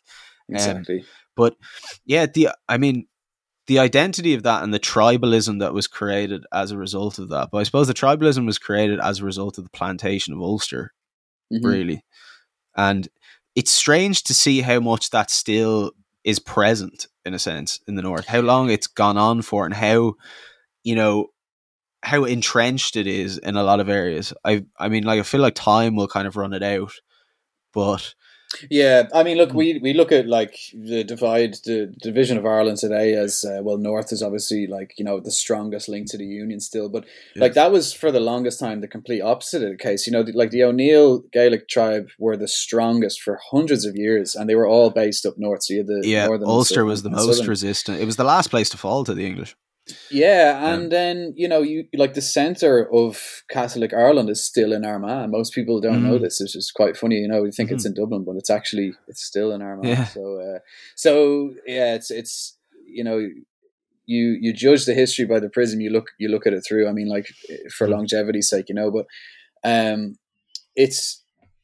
Um, 0.49 0.55
exactly. 0.55 0.99
um, 0.99 1.05
but 1.35 1.55
yeah 2.05 2.25
the 2.25 2.49
i 2.67 2.77
mean 2.77 3.07
the 3.69 3.77
identity 3.77 4.33
of 4.33 4.41
that 4.41 4.63
and 4.63 4.73
the 4.73 4.79
tribalism 4.79 5.59
that 5.59 5.75
was 5.75 5.85
created 5.85 6.43
as 6.51 6.71
a 6.71 6.77
result 6.77 7.19
of 7.19 7.29
that. 7.29 7.49
But 7.51 7.59
I 7.59 7.63
suppose 7.63 7.85
the 7.85 7.93
tribalism 7.93 8.47
was 8.47 8.57
created 8.57 8.99
as 8.99 9.19
a 9.19 9.25
result 9.25 9.59
of 9.59 9.63
the 9.63 9.69
plantation 9.69 10.33
of 10.33 10.41
Ulster, 10.41 10.91
mm-hmm. 11.53 11.63
really. 11.63 12.03
And 12.75 13.07
it's 13.55 13.69
strange 13.69 14.23
to 14.23 14.33
see 14.33 14.61
how 14.61 14.79
much 14.79 15.11
that 15.11 15.29
still 15.29 15.91
is 16.23 16.39
present 16.39 17.05
in 17.25 17.35
a 17.35 17.39
sense 17.39 17.79
in 17.87 17.93
the 17.93 18.01
north. 18.01 18.25
How 18.25 18.39
long 18.39 18.71
it's 18.71 18.87
gone 18.87 19.19
on 19.19 19.43
for, 19.43 19.65
and 19.65 19.73
how 19.75 20.15
you 20.83 20.95
know 20.95 21.27
how 22.01 22.23
entrenched 22.23 22.95
it 22.95 23.05
is 23.05 23.37
in 23.37 23.55
a 23.55 23.63
lot 23.63 23.79
of 23.79 23.87
areas. 23.87 24.33
I 24.43 24.65
I 24.79 24.89
mean, 24.89 25.03
like 25.03 25.19
I 25.19 25.23
feel 25.23 25.41
like 25.41 25.53
time 25.53 25.95
will 25.95 26.07
kind 26.07 26.27
of 26.27 26.37
run 26.37 26.53
it 26.53 26.63
out, 26.63 26.93
but 27.71 28.15
yeah, 28.69 29.07
I 29.13 29.23
mean, 29.23 29.37
look, 29.37 29.53
we 29.53 29.77
we 29.79 29.93
look 29.93 30.11
at 30.11 30.27
like 30.27 30.55
the 30.73 31.03
divide, 31.03 31.55
the 31.65 31.93
division 32.01 32.37
of 32.37 32.45
Ireland 32.45 32.77
today 32.77 33.13
as 33.13 33.45
uh, 33.45 33.61
well. 33.61 33.77
North 33.77 34.11
is 34.11 34.23
obviously 34.23 34.65
like 34.65 34.93
you 34.97 35.05
know 35.05 35.19
the 35.19 35.31
strongest 35.31 35.87
link 35.87 36.09
to 36.11 36.17
the 36.17 36.25
union 36.25 36.59
still, 36.59 36.89
but 36.89 37.05
yeah. 37.35 37.41
like 37.41 37.53
that 37.53 37.71
was 37.71 37.93
for 37.93 38.11
the 38.11 38.19
longest 38.19 38.59
time 38.59 38.81
the 38.81 38.87
complete 38.87 39.21
opposite 39.21 39.61
of 39.61 39.69
the 39.69 39.77
case. 39.77 40.07
You 40.07 40.13
know, 40.13 40.25
like 40.33 40.49
the 40.49 40.63
O'Neill 40.63 41.19
Gaelic 41.31 41.67
tribe 41.67 42.09
were 42.17 42.35
the 42.35 42.47
strongest 42.47 43.21
for 43.21 43.39
hundreds 43.51 43.85
of 43.85 43.95
years, 43.95 44.35
and 44.35 44.49
they 44.49 44.55
were 44.55 44.67
all 44.67 44.89
based 44.89 45.25
up 45.25 45.37
north. 45.37 45.63
So 45.63 45.75
you 45.75 45.79
had 45.81 45.87
the 45.87 46.01
yeah, 46.03 46.27
Ulster 46.27 46.85
was 46.85 47.03
the 47.03 47.11
most 47.11 47.37
southern. 47.37 47.49
resistant. 47.49 48.01
It 48.01 48.05
was 48.05 48.15
the 48.15 48.23
last 48.23 48.49
place 48.49 48.69
to 48.69 48.77
fall 48.77 49.03
to 49.03 49.13
the 49.13 49.25
English. 49.25 49.55
Yeah, 50.11 50.71
and 50.71 50.83
um, 50.83 50.89
then 50.89 51.33
you 51.35 51.47
know, 51.47 51.61
you 51.61 51.85
like 51.93 52.13
the 52.13 52.21
center 52.21 52.91
of 52.93 53.43
Catholic 53.49 53.93
Ireland 53.93 54.29
is 54.29 54.43
still 54.43 54.73
in 54.73 54.85
Armagh. 54.85 55.29
Most 55.29 55.53
people 55.53 55.79
don't 55.79 55.95
mm-hmm. 55.95 56.07
know 56.07 56.17
this, 56.17 56.39
which 56.39 56.55
is 56.55 56.71
quite 56.71 56.97
funny. 56.97 57.17
You 57.17 57.27
know, 57.27 57.43
you 57.43 57.51
think 57.51 57.69
mm-hmm. 57.69 57.75
it's 57.75 57.85
in 57.85 57.93
Dublin, 57.93 58.23
but 58.23 58.35
it's 58.35 58.49
actually 58.49 58.93
it's 59.07 59.23
still 59.23 59.51
in 59.51 59.61
Armagh. 59.61 59.87
Yeah. 59.87 60.05
So, 60.05 60.39
uh, 60.39 60.59
so 60.95 61.53
yeah, 61.65 61.95
it's 61.95 62.11
it's 62.11 62.57
you 62.85 63.03
know, 63.03 63.17
you 64.05 64.37
you 64.41 64.53
judge 64.53 64.85
the 64.85 64.93
history 64.93 65.25
by 65.25 65.39
the 65.39 65.49
prism 65.49 65.81
you 65.81 65.89
look 65.89 66.11
you 66.19 66.29
look 66.29 66.47
at 66.47 66.53
it 66.53 66.63
through. 66.67 66.87
I 66.87 66.91
mean, 66.91 67.07
like 67.07 67.27
for 67.75 67.85
mm-hmm. 67.85 67.93
longevity's 67.93 68.49
sake, 68.49 68.69
you 68.69 68.75
know, 68.75 68.91
but 68.91 69.05
um, 69.63 70.17
it's 70.75 71.18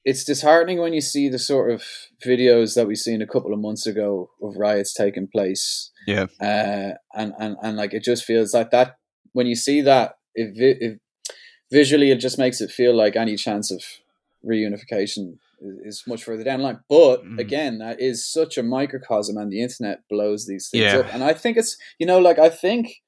it's 0.05 0.23
disheartening 0.23 0.79
when 0.79 0.93
you 0.93 1.01
see 1.01 1.29
the 1.29 1.39
sort 1.39 1.71
of 1.71 1.83
videos 2.23 2.75
that 2.75 2.87
we've 2.87 2.97
seen 2.97 3.23
a 3.23 3.27
couple 3.27 3.51
of 3.51 3.59
months 3.59 3.87
ago 3.87 4.29
of 4.41 4.55
riots 4.55 4.93
taking 4.93 5.27
place. 5.27 5.91
Yeah. 6.05 6.27
Uh, 6.39 6.93
and, 7.15 7.33
and, 7.39 7.57
and 7.61 7.75
like, 7.75 7.93
it 7.93 8.03
just 8.03 8.23
feels 8.23 8.53
like 8.53 8.69
that 8.69 8.97
when 9.33 9.47
you 9.47 9.55
see 9.55 9.81
that, 9.81 10.17
if, 10.35 10.55
if 10.57 10.99
visually, 11.71 12.11
it 12.11 12.19
just 12.19 12.37
makes 12.37 12.61
it 12.61 12.69
feel 12.69 12.95
like 12.95 13.15
any 13.15 13.35
chance 13.35 13.71
of 13.71 13.81
reunification 14.47 15.39
is, 15.59 15.77
is 15.83 16.03
much 16.07 16.23
further 16.23 16.43
down 16.43 16.59
the 16.59 16.65
line. 16.65 16.79
But 16.87 17.25
mm. 17.25 17.39
again, 17.39 17.79
that 17.79 17.99
is 17.99 18.31
such 18.31 18.59
a 18.59 18.63
microcosm 18.63 19.37
and 19.37 19.51
the 19.51 19.63
internet 19.63 20.01
blows 20.07 20.45
these 20.45 20.69
things 20.69 20.83
yeah. 20.83 20.99
up. 20.99 21.13
And 21.13 21.23
I 21.23 21.33
think 21.33 21.57
it's, 21.57 21.77
you 21.97 22.05
know, 22.05 22.19
like, 22.19 22.37
I 22.37 22.49
think 22.49 23.01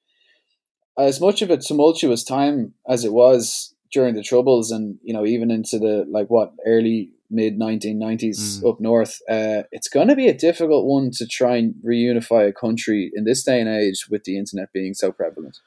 as 0.98 1.22
much 1.22 1.44
of 1.44 1.52
a 1.52 1.58
tumultuous 1.58 2.24
time 2.24 2.74
as 2.90 3.06
it 3.06 3.14
was 3.14 3.76
during 3.92 4.16
the 4.16 4.24
troubles 4.24 4.72
and 4.72 4.98
you 5.04 5.14
know 5.14 5.26
even 5.26 5.52
into 5.52 5.80
the 5.80 6.06
like 6.10 6.28
what 6.28 6.54
early 6.66 7.10
mid 7.30 7.60
1990s 7.60 8.60
mm. 8.60 8.70
up 8.70 8.80
north 8.80 9.20
uh, 9.30 9.64
it's 9.72 9.90
going 9.90 10.08
to 10.08 10.16
be 10.16 10.28
a 10.28 10.34
difficult 10.34 10.86
one 10.86 11.12
to 11.12 11.26
try 11.26 11.58
and 11.58 11.76
reunify 11.86 12.48
a 12.48 12.54
country 12.54 13.12
in 13.14 13.26
this 13.26 13.44
day 13.44 13.60
and 13.60 13.70
age 13.70 14.08
with 14.10 14.24
the 14.24 14.38
internet 14.38 14.72
being 14.74 14.94
so 14.94 15.12
prevalent 15.12 15.60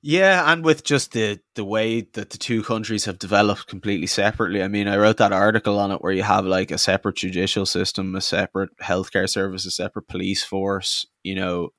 yeah, 0.00 0.52
and 0.52 0.64
with 0.64 0.84
just 0.84 1.12
the 1.12 1.40
the 1.56 1.64
way 1.64 2.02
that 2.12 2.30
the 2.30 2.38
two 2.38 2.62
countries 2.62 3.04
have 3.06 3.18
developed 3.18 3.66
completely 3.66 4.06
separately. 4.06 4.62
I 4.62 4.68
mean, 4.68 4.86
I 4.86 4.96
wrote 4.96 5.16
that 5.16 5.32
article 5.32 5.76
on 5.78 5.90
it 5.90 6.02
where 6.02 6.12
you 6.12 6.22
have 6.22 6.44
like 6.44 6.70
a 6.70 6.78
separate 6.78 7.16
judicial 7.16 7.66
system, 7.66 8.14
a 8.14 8.20
separate 8.20 8.70
healthcare 8.80 9.28
service, 9.28 9.66
a 9.66 9.72
separate 9.72 10.06
police 10.06 10.44
force. 10.44 11.04
You 11.24 11.34
know, 11.34 11.70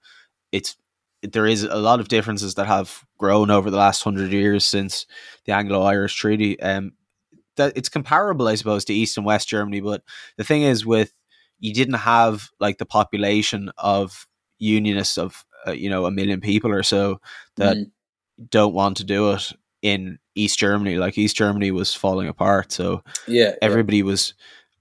it's 0.52 0.76
there 1.22 1.46
is 1.46 1.64
a 1.64 1.76
lot 1.76 2.00
of 2.00 2.08
differences 2.08 2.56
that 2.56 2.68
have 2.68 3.04
grown 3.18 3.52
over 3.52 3.70
the 3.70 3.78
last 3.78 4.04
hundred 4.04 4.32
years 4.32 4.66
since 4.66 5.06
the 5.46 5.52
Anglo-Irish 5.52 6.16
Treaty. 6.16 6.60
Um, 6.62 6.94
that 7.58 7.74
it's 7.76 7.90
comparable, 7.90 8.48
I 8.48 8.56
suppose, 8.56 8.86
to 8.86 8.94
East 8.94 9.18
and 9.18 9.26
West 9.26 9.48
Germany. 9.48 9.82
But 9.82 10.02
the 10.38 10.44
thing 10.44 10.64
is, 10.64 10.86
with 10.86 11.14
you 11.60 11.74
didn't 11.74 11.96
have 11.96 12.50
like 12.60 12.78
the 12.78 12.86
population 12.86 13.70
of 13.78 14.28
unionists 14.58 15.18
of 15.18 15.46
uh, 15.68 15.72
you 15.72 15.90
know 15.90 16.06
a 16.06 16.12
million 16.12 16.42
people 16.42 16.72
or 16.72 16.84
so 16.84 17.20
that 17.58 17.78
mm. 17.78 17.92
don't 18.50 18.74
want 18.74 18.98
to 18.98 19.04
do 19.04 19.32
it 19.32 19.52
in 19.82 20.18
East 20.36 20.58
Germany. 20.58 20.98
Like 20.98 21.18
East 21.18 21.36
Germany 21.36 21.72
was 21.72 21.94
falling 21.94 22.28
apart, 22.28 22.72
so 22.72 23.04
yeah, 23.28 23.56
everybody 23.62 23.98
yeah. 23.98 24.06
was 24.06 24.34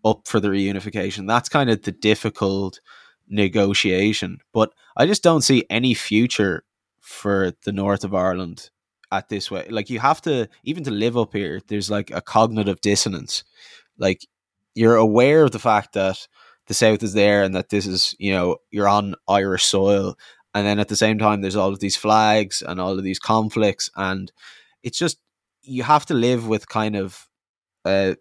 up 0.04 0.26
for 0.26 0.40
the 0.40 0.48
reunification. 0.48 1.26
That's 1.26 1.48
kind 1.48 1.68
of 1.68 1.82
the 1.82 1.92
difficult 1.92 2.80
negotiation. 3.28 4.38
But 4.52 4.72
I 4.96 5.06
just 5.06 5.22
don't 5.22 5.42
see 5.42 5.64
any 5.70 5.94
future 5.94 6.64
for 7.00 7.52
the 7.64 7.72
north 7.72 8.04
of 8.04 8.14
Ireland 8.14 8.70
at 9.10 9.28
this 9.28 9.50
way. 9.50 9.66
Like 9.70 9.90
you 9.90 9.98
have 10.00 10.20
to 10.22 10.48
even 10.64 10.84
to 10.84 10.90
live 10.90 11.16
up 11.16 11.32
here, 11.32 11.60
there's 11.68 11.90
like 11.90 12.10
a 12.10 12.20
cognitive 12.20 12.80
dissonance. 12.80 13.44
Like 13.96 14.26
you're 14.74 14.96
aware 14.96 15.44
of 15.44 15.52
the 15.52 15.58
fact 15.58 15.94
that 15.94 16.26
the 16.66 16.74
south 16.74 17.02
is 17.02 17.14
there 17.14 17.42
and 17.42 17.54
that 17.54 17.70
this 17.70 17.86
is, 17.86 18.14
you 18.18 18.32
know, 18.32 18.58
you're 18.70 18.88
on 18.88 19.14
Irish 19.26 19.64
soil. 19.64 20.16
And 20.54 20.66
then 20.66 20.78
at 20.78 20.88
the 20.88 20.96
same 20.96 21.18
time 21.18 21.40
there's 21.40 21.56
all 21.56 21.70
of 21.70 21.80
these 21.80 21.96
flags 21.96 22.62
and 22.62 22.80
all 22.80 22.98
of 22.98 23.04
these 23.04 23.18
conflicts 23.18 23.90
and 23.96 24.30
it's 24.82 24.98
just 24.98 25.18
you 25.62 25.82
have 25.82 26.06
to 26.06 26.14
live 26.14 26.46
with 26.46 26.68
kind 26.68 26.96
of 26.96 27.28
a, 27.86 28.16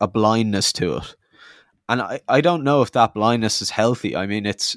a 0.00 0.08
blindness 0.08 0.72
to 0.74 0.96
it 0.96 1.16
and 1.90 2.00
I, 2.00 2.20
I 2.28 2.40
don't 2.40 2.62
know 2.62 2.82
if 2.82 2.92
that 2.92 3.14
blindness 3.14 3.60
is 3.60 3.68
healthy. 3.68 4.14
I 4.14 4.26
mean, 4.26 4.46
it's 4.46 4.76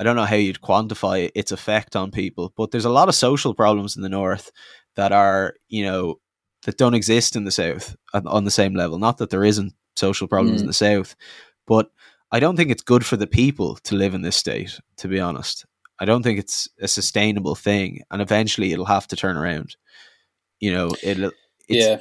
I 0.00 0.04
don't 0.04 0.16
know 0.16 0.24
how 0.24 0.34
you'd 0.34 0.60
quantify 0.60 1.30
its 1.32 1.52
effect 1.52 1.94
on 1.94 2.10
people, 2.10 2.52
but 2.56 2.72
there's 2.72 2.84
a 2.84 2.90
lot 2.90 3.08
of 3.08 3.14
social 3.14 3.54
problems 3.54 3.94
in 3.94 4.02
the 4.02 4.08
north 4.08 4.50
that 4.96 5.12
are 5.12 5.54
you 5.68 5.84
know 5.84 6.18
that 6.64 6.76
don't 6.76 6.94
exist 6.94 7.36
in 7.36 7.44
the 7.44 7.52
south 7.52 7.94
on 8.12 8.44
the 8.44 8.50
same 8.50 8.74
level. 8.74 8.98
Not 8.98 9.18
that 9.18 9.30
there 9.30 9.44
isn't 9.44 9.74
social 9.94 10.26
problems 10.26 10.58
mm. 10.58 10.62
in 10.62 10.66
the 10.66 10.72
south, 10.72 11.14
but 11.68 11.92
I 12.32 12.40
don't 12.40 12.56
think 12.56 12.72
it's 12.72 12.82
good 12.82 13.06
for 13.06 13.16
the 13.16 13.28
people 13.28 13.76
to 13.84 13.94
live 13.94 14.12
in 14.12 14.22
this 14.22 14.36
state. 14.36 14.80
To 14.98 15.08
be 15.08 15.20
honest, 15.20 15.64
I 16.00 16.04
don't 16.04 16.24
think 16.24 16.40
it's 16.40 16.68
a 16.80 16.88
sustainable 16.88 17.54
thing, 17.54 18.00
and 18.10 18.20
eventually 18.20 18.72
it'll 18.72 18.86
have 18.86 19.06
to 19.08 19.16
turn 19.16 19.36
around. 19.36 19.76
You 20.58 20.72
know, 20.72 20.96
it'll. 21.00 21.30
It's, 21.68 21.86
yeah. 21.86 21.98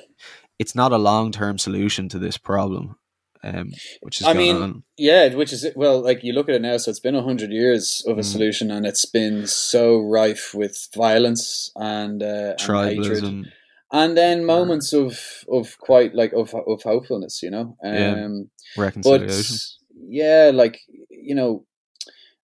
It's 0.57 0.75
not 0.75 0.91
a 0.91 0.97
long 0.97 1.31
term 1.31 1.59
solution 1.59 2.09
to 2.09 2.19
this 2.19 2.37
problem 2.37 2.95
um, 3.43 3.71
which 4.01 4.21
is 4.21 4.27
I 4.27 4.33
mean, 4.33 4.55
on. 4.55 4.83
yeah, 4.97 5.33
which 5.35 5.51
is 5.51 5.67
well, 5.75 6.01
like 6.01 6.23
you 6.23 6.33
look 6.33 6.47
at 6.49 6.55
it 6.55 6.61
now. 6.61 6.77
So 6.77 6.89
it's 6.89 6.99
been 6.99 7.15
a 7.15 7.23
hundred 7.23 7.51
years 7.51 8.03
of 8.07 8.17
a 8.17 8.21
mm. 8.21 8.25
solution, 8.25 8.71
and 8.71 8.85
it's 8.85 9.05
been 9.05 9.47
so 9.47 9.99
rife 9.99 10.53
with 10.53 10.87
violence 10.95 11.71
and, 11.75 12.23
uh, 12.23 12.55
and 12.67 12.89
hatred, 12.89 13.45
and 13.91 14.17
then 14.17 14.45
moments 14.45 14.93
of 14.93 15.19
of 15.51 15.77
quite 15.79 16.15
like 16.15 16.31
of 16.33 16.53
of 16.55 16.83
hopefulness, 16.83 17.43
you 17.43 17.51
know. 17.51 17.75
Um, 17.83 17.93
yeah. 17.93 18.83
Reconciliation. 18.83 19.57
But 19.89 20.03
yeah, 20.07 20.51
like 20.53 20.79
you 21.09 21.35
know, 21.35 21.65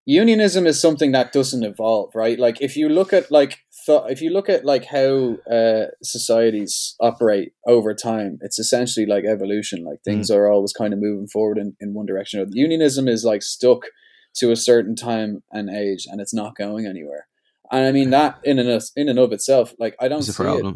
unionism 0.09 0.65
is 0.65 0.81
something 0.81 1.11
that 1.11 1.31
doesn't 1.31 1.63
evolve, 1.63 2.15
right? 2.15 2.39
Like 2.39 2.61
if 2.61 2.75
you 2.75 2.89
look 2.89 3.13
at 3.13 3.29
like 3.29 3.59
thought 3.85 4.09
if 4.09 4.21
you 4.21 4.31
look 4.31 4.49
at 4.49 4.65
like 4.65 4.85
how 4.85 5.37
uh, 5.49 5.85
societies 6.01 6.95
operate 6.99 7.53
over 7.67 7.93
time, 7.93 8.39
it's 8.41 8.57
essentially 8.57 9.05
like 9.05 9.23
evolution. 9.23 9.83
Like 9.83 10.01
things 10.03 10.31
mm. 10.31 10.35
are 10.35 10.49
always 10.49 10.73
kind 10.73 10.93
of 10.93 10.99
moving 10.99 11.27
forward 11.27 11.59
in, 11.59 11.75
in 11.79 11.93
one 11.93 12.07
direction. 12.07 12.43
Unionism 12.51 13.07
is 13.07 13.23
like 13.23 13.43
stuck 13.43 13.83
to 14.37 14.51
a 14.51 14.55
certain 14.55 14.95
time 14.95 15.43
and 15.51 15.69
age, 15.69 16.07
and 16.09 16.19
it's 16.19 16.33
not 16.33 16.55
going 16.55 16.87
anywhere. 16.87 17.27
And 17.71 17.85
I 17.85 17.91
mean 17.91 18.09
that 18.09 18.39
in 18.43 18.57
and 18.57 18.69
of, 18.69 18.83
in 18.95 19.09
and 19.09 19.19
of 19.19 19.31
itself, 19.31 19.75
like 19.77 19.95
I 19.99 20.07
don't 20.07 20.27
it's 20.27 20.35
see 20.35 20.43
it. 20.43 20.75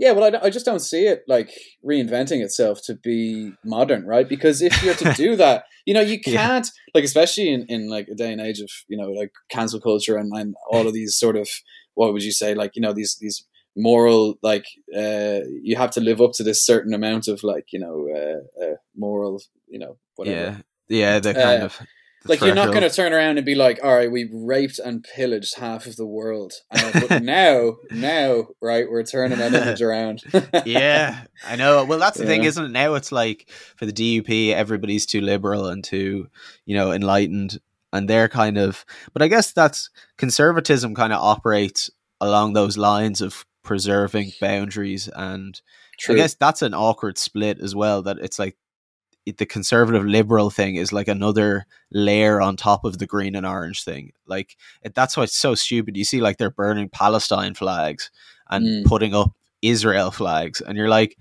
Yeah, 0.00 0.12
well, 0.12 0.34
I, 0.34 0.46
I 0.46 0.50
just 0.50 0.64
don't 0.64 0.80
see 0.80 1.06
it 1.06 1.24
like 1.28 1.50
reinventing 1.84 2.42
itself 2.42 2.80
to 2.84 2.94
be 2.94 3.52
modern, 3.66 4.06
right? 4.06 4.26
Because 4.26 4.62
if 4.62 4.82
you're 4.82 4.94
to 4.94 5.12
do 5.12 5.36
that, 5.36 5.64
you 5.84 5.92
know, 5.92 6.00
you 6.00 6.18
can't 6.18 6.66
yeah. 6.66 6.92
like, 6.94 7.04
especially 7.04 7.52
in, 7.52 7.66
in 7.68 7.90
like 7.90 8.08
a 8.08 8.14
day 8.14 8.32
and 8.32 8.40
age 8.40 8.60
of 8.60 8.70
you 8.88 8.96
know 8.96 9.10
like 9.10 9.30
cancel 9.50 9.78
culture 9.78 10.16
and, 10.16 10.32
and 10.34 10.54
all 10.70 10.88
of 10.88 10.94
these 10.94 11.16
sort 11.16 11.36
of 11.36 11.50
what 11.94 12.14
would 12.14 12.22
you 12.22 12.32
say 12.32 12.54
like 12.54 12.72
you 12.76 12.80
know 12.80 12.94
these 12.94 13.18
these 13.20 13.46
moral 13.76 14.38
like 14.42 14.64
uh 14.96 15.40
you 15.62 15.76
have 15.76 15.90
to 15.90 16.00
live 16.00 16.20
up 16.20 16.32
to 16.32 16.42
this 16.42 16.64
certain 16.64 16.94
amount 16.94 17.28
of 17.28 17.42
like 17.44 17.66
you 17.72 17.78
know 17.78 18.08
uh, 18.14 18.64
uh 18.64 18.74
moral 18.96 19.40
you 19.68 19.78
know 19.78 19.96
whatever 20.16 20.62
yeah 20.88 21.12
yeah 21.12 21.18
the 21.20 21.34
kind 21.34 21.62
uh, 21.62 21.66
of 21.66 21.80
like 22.26 22.40
you're 22.40 22.54
not 22.54 22.68
going 22.68 22.82
to 22.82 22.90
turn 22.90 23.12
around 23.12 23.38
and 23.38 23.46
be 23.46 23.54
like 23.54 23.80
all 23.82 23.94
right 23.94 24.10
we 24.10 24.28
raped 24.32 24.78
and 24.78 25.04
pillaged 25.04 25.58
half 25.58 25.86
of 25.86 25.96
the 25.96 26.06
world. 26.06 26.52
Uh, 26.70 27.00
but 27.08 27.22
now 27.22 27.76
now 27.90 28.46
right 28.60 28.90
we're 28.90 29.02
turning 29.02 29.38
that 29.38 29.54
image 29.54 29.82
around. 29.82 30.22
Yeah 30.64 31.24
i 31.46 31.56
know. 31.56 31.84
Well 31.84 31.98
that's 31.98 32.18
the 32.18 32.24
yeah. 32.24 32.30
thing 32.30 32.44
isn't 32.44 32.64
it? 32.64 32.70
Now 32.70 32.94
it's 32.94 33.12
like 33.12 33.48
for 33.76 33.86
the 33.86 33.92
dup 33.92 34.30
everybody's 34.30 35.06
too 35.06 35.20
liberal 35.20 35.66
and 35.66 35.82
too 35.82 36.28
you 36.66 36.76
know 36.76 36.92
enlightened 36.92 37.58
and 37.92 38.08
they're 38.08 38.28
kind 38.28 38.58
of 38.58 38.84
but 39.12 39.22
i 39.22 39.28
guess 39.28 39.52
that's 39.52 39.90
conservatism 40.16 40.94
kind 40.94 41.12
of 41.12 41.20
operates 41.20 41.90
along 42.20 42.52
those 42.52 42.76
lines 42.76 43.20
of 43.20 43.44
preserving 43.62 44.32
boundaries 44.40 45.08
and 45.14 45.60
True. 45.98 46.14
i 46.14 46.18
guess 46.18 46.34
that's 46.34 46.62
an 46.62 46.74
awkward 46.74 47.18
split 47.18 47.58
as 47.60 47.74
well 47.74 48.02
that 48.02 48.18
it's 48.18 48.38
like 48.38 48.56
the 49.26 49.46
conservative 49.46 50.04
liberal 50.04 50.50
thing 50.50 50.76
is 50.76 50.92
like 50.92 51.08
another 51.08 51.66
layer 51.92 52.40
on 52.40 52.56
top 52.56 52.84
of 52.84 52.98
the 52.98 53.06
green 53.06 53.36
and 53.36 53.46
orange 53.46 53.84
thing 53.84 54.12
like 54.26 54.56
it, 54.82 54.94
that's 54.94 55.16
why 55.16 55.22
it's 55.22 55.36
so 55.36 55.54
stupid 55.54 55.96
you 55.96 56.04
see 56.04 56.20
like 56.20 56.36
they're 56.36 56.50
burning 56.50 56.88
palestine 56.88 57.54
flags 57.54 58.10
and 58.48 58.66
mm. 58.66 58.84
putting 58.86 59.14
up 59.14 59.32
israel 59.62 60.10
flags 60.10 60.60
and 60.60 60.76
you're 60.76 60.88
like 60.88 61.16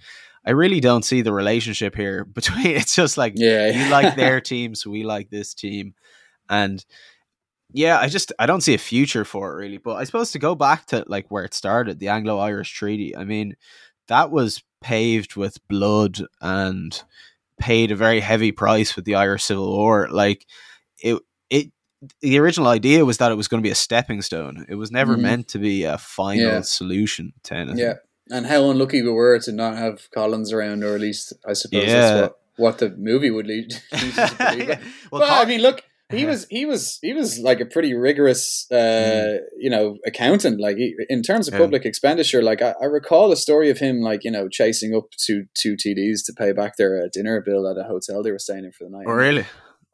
I 0.45 0.51
really 0.51 0.79
don't 0.79 1.03
see 1.05 1.21
the 1.21 1.33
relationship 1.33 1.95
here 1.95 2.25
between. 2.33 2.67
It's 2.67 2.95
just 2.95 3.17
like 3.17 3.33
yeah, 3.35 3.67
you 3.67 3.91
like 3.91 4.15
their 4.15 4.41
team, 4.41 4.73
so 4.73 4.89
we 4.89 5.03
like 5.03 5.29
this 5.29 5.53
team, 5.53 5.93
and 6.49 6.83
yeah, 7.71 7.99
I 7.99 8.07
just 8.07 8.31
I 8.39 8.45
don't 8.45 8.61
see 8.61 8.73
a 8.73 8.79
future 8.79 9.25
for 9.25 9.51
it 9.51 9.55
really. 9.57 9.77
But 9.77 9.95
I 9.95 10.03
suppose 10.05 10.31
to 10.31 10.39
go 10.39 10.55
back 10.55 10.87
to 10.87 11.03
like 11.07 11.29
where 11.29 11.43
it 11.43 11.53
started, 11.53 11.99
the 11.99 12.07
Anglo-Irish 12.07 12.71
Treaty. 12.73 13.15
I 13.15 13.25
mean, 13.25 13.55
that 14.07 14.31
was 14.31 14.63
paved 14.81 15.35
with 15.35 15.67
blood 15.67 16.19
and 16.41 17.01
paid 17.59 17.91
a 17.91 17.95
very 17.95 18.19
heavy 18.19 18.51
price 18.51 18.95
with 18.95 19.05
the 19.05 19.15
Irish 19.15 19.43
Civil 19.43 19.71
War. 19.75 20.07
Like 20.09 20.45
it, 21.01 21.21
it. 21.49 21.71
The 22.21 22.39
original 22.39 22.67
idea 22.67 23.03
was 23.03 23.17
that 23.17 23.31
it 23.31 23.35
was 23.35 23.49
going 23.49 23.61
to 23.61 23.67
be 23.67 23.71
a 23.71 23.75
stepping 23.75 24.21
stone. 24.21 24.65
It 24.69 24.75
was 24.75 24.89
never 24.89 25.17
mm. 25.17 25.21
meant 25.21 25.49
to 25.49 25.59
be 25.59 25.83
a 25.83 25.97
final 25.97 26.43
yeah. 26.43 26.61
solution 26.61 27.33
to 27.43 27.55
anything. 27.55 27.77
Yeah, 27.77 27.95
and 28.29 28.45
how 28.45 28.69
unlucky 28.69 29.01
we 29.01 29.11
were 29.11 29.37
to 29.39 29.51
not 29.51 29.75
have 29.77 30.09
Collins 30.11 30.53
around, 30.53 30.83
or 30.83 30.95
at 30.95 31.01
least 31.01 31.33
I 31.45 31.53
suppose 31.53 31.85
yeah. 31.85 31.93
that's 31.93 32.21
what, 32.21 32.39
what 32.55 32.77
the 32.77 32.91
movie 32.91 33.31
would 33.31 33.47
lead. 33.47 33.73
yeah. 33.91 34.79
well, 35.11 35.21
well 35.21 35.41
I 35.41 35.45
mean, 35.45 35.61
look, 35.61 35.83
he 36.11 36.25
was 36.25 36.47
he 36.49 36.65
was 36.65 36.97
he 37.01 37.13
was 37.13 37.39
like 37.39 37.59
a 37.59 37.65
pretty 37.65 37.93
rigorous 37.93 38.65
uh, 38.71 38.75
mm. 38.75 39.39
you 39.57 39.69
know 39.69 39.97
accountant. 40.07 40.59
Like 40.59 40.77
he, 40.77 40.95
in 41.07 41.21
terms 41.21 41.47
of 41.47 41.53
yeah. 41.53 41.59
public 41.59 41.85
expenditure 41.85 42.41
like 42.41 42.61
I, 42.61 42.73
I, 42.81 42.85
recall 42.85 43.31
a 43.31 43.35
story 43.35 43.69
of 43.69 43.77
him 43.77 44.01
like 44.01 44.23
you 44.23 44.31
know 44.31 44.49
chasing 44.49 44.95
up 44.95 45.11
two 45.17 45.45
two 45.53 45.75
TDs 45.75 46.25
to 46.25 46.33
pay 46.33 46.51
back 46.51 46.77
their 46.77 47.03
uh, 47.03 47.09
dinner 47.13 47.41
bill 47.45 47.67
at 47.67 47.77
a 47.77 47.83
hotel 47.83 48.23
they 48.23 48.31
were 48.31 48.39
staying 48.39 48.65
in 48.65 48.71
for 48.71 48.85
the 48.85 48.89
night. 48.89 49.05
Oh 49.07 49.13
really? 49.13 49.45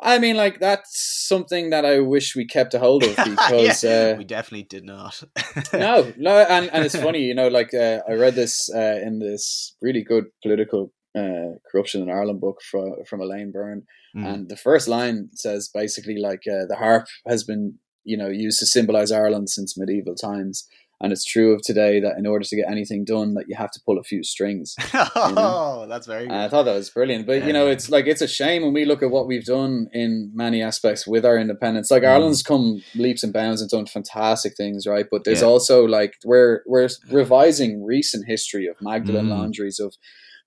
I 0.02 0.20
mean 0.20 0.38
like 0.38 0.60
that's 0.60 1.28
something 1.28 1.70
that 1.72 1.84
I 1.84 2.00
wish 2.00 2.36
we 2.36 2.46
kept 2.46 2.74
a 2.74 2.80
hold 2.80 3.04
of 3.04 3.16
because 3.26 3.84
yeah, 3.84 4.14
uh, 4.14 4.18
we 4.18 4.24
definitely 4.24 4.68
did 4.70 4.86
not. 4.86 5.22
No 5.74 6.14
no 6.18 6.32
and, 6.32 6.70
and 6.72 6.86
it's 6.86 6.96
funny 6.96 7.24
you 7.24 7.36
know 7.36 7.50
like 7.50 7.74
uh, 7.74 8.00
I 8.08 8.14
read 8.14 8.36
this 8.36 8.70
uh, 8.74 9.00
in 9.04 9.20
this 9.20 9.76
really 9.82 10.04
good 10.04 10.26
political 10.42 10.94
uh, 11.16 11.58
corruption 11.72 12.02
in 12.02 12.10
Ireland 12.10 12.42
book 12.42 12.62
from 12.70 12.96
from 13.08 13.22
Elaine 13.22 13.52
Byrne 13.52 13.84
Mm. 14.16 14.26
And 14.26 14.50
the 14.50 14.56
first 14.56 14.88
line 14.88 15.30
says 15.34 15.70
basically 15.74 16.18
like 16.18 16.44
uh, 16.48 16.66
the 16.68 16.76
harp 16.78 17.08
has 17.28 17.44
been 17.44 17.76
you 18.04 18.18
know 18.18 18.30
used 18.30 18.60
to 18.60 18.66
symbolize 18.66 19.12
Ireland 19.12 19.50
since 19.50 19.78
medieval 19.78 20.16
times. 20.16 20.68
And 21.02 21.12
it's 21.12 21.26
true 21.26 21.54
of 21.54 21.62
today 21.62 22.00
that 22.00 22.18
in 22.18 22.26
order 22.26 22.46
to 22.46 22.56
get 22.56 22.72
anything 22.72 23.04
done, 23.04 23.34
that 23.34 23.50
you 23.50 23.56
have 23.58 23.70
to 23.72 23.82
pull 23.86 24.00
a 24.00 24.04
few 24.04 24.24
strings. 24.24 24.76
oh, 24.94 25.34
know? 25.36 25.88
that's 25.90 26.08
very. 26.08 26.30
I 26.30 26.48
thought 26.48 26.64
that 26.64 26.74
was 26.74 26.90
brilliant, 26.90 27.28
but 27.28 27.40
yeah. 27.40 27.48
you 27.48 27.54
know, 27.54 27.68
it's 27.68 27.90
like 27.90 28.08
it's 28.08 28.22
a 28.22 28.30
shame 28.30 28.64
when 28.64 28.72
we 28.72 28.86
look 28.86 29.04
at 29.04 29.12
what 29.12 29.28
we've 29.28 29.44
done 29.44 29.90
in 29.92 30.32
many 30.34 30.64
aspects 30.64 31.06
with 31.06 31.26
our 31.26 31.38
independence. 31.38 31.92
Like 31.92 32.04
mm. 32.04 32.08
Ireland's 32.08 32.42
come 32.42 32.82
leaps 32.96 33.24
and 33.24 33.34
bounds 33.34 33.60
and 33.60 33.70
done 33.70 33.88
fantastic 33.88 34.56
things, 34.56 34.88
right? 34.88 35.06
But 35.12 35.26
there's 35.26 35.42
yeah. 35.42 35.48
also 35.48 35.84
like 35.84 36.14
we're 36.24 36.62
we're 36.66 36.88
revising 37.12 37.84
recent 37.84 38.26
history 38.26 38.66
of 38.66 38.78
Magdalen 38.82 39.26
mm. 39.26 39.32
laundries 39.32 39.82
of 39.82 39.96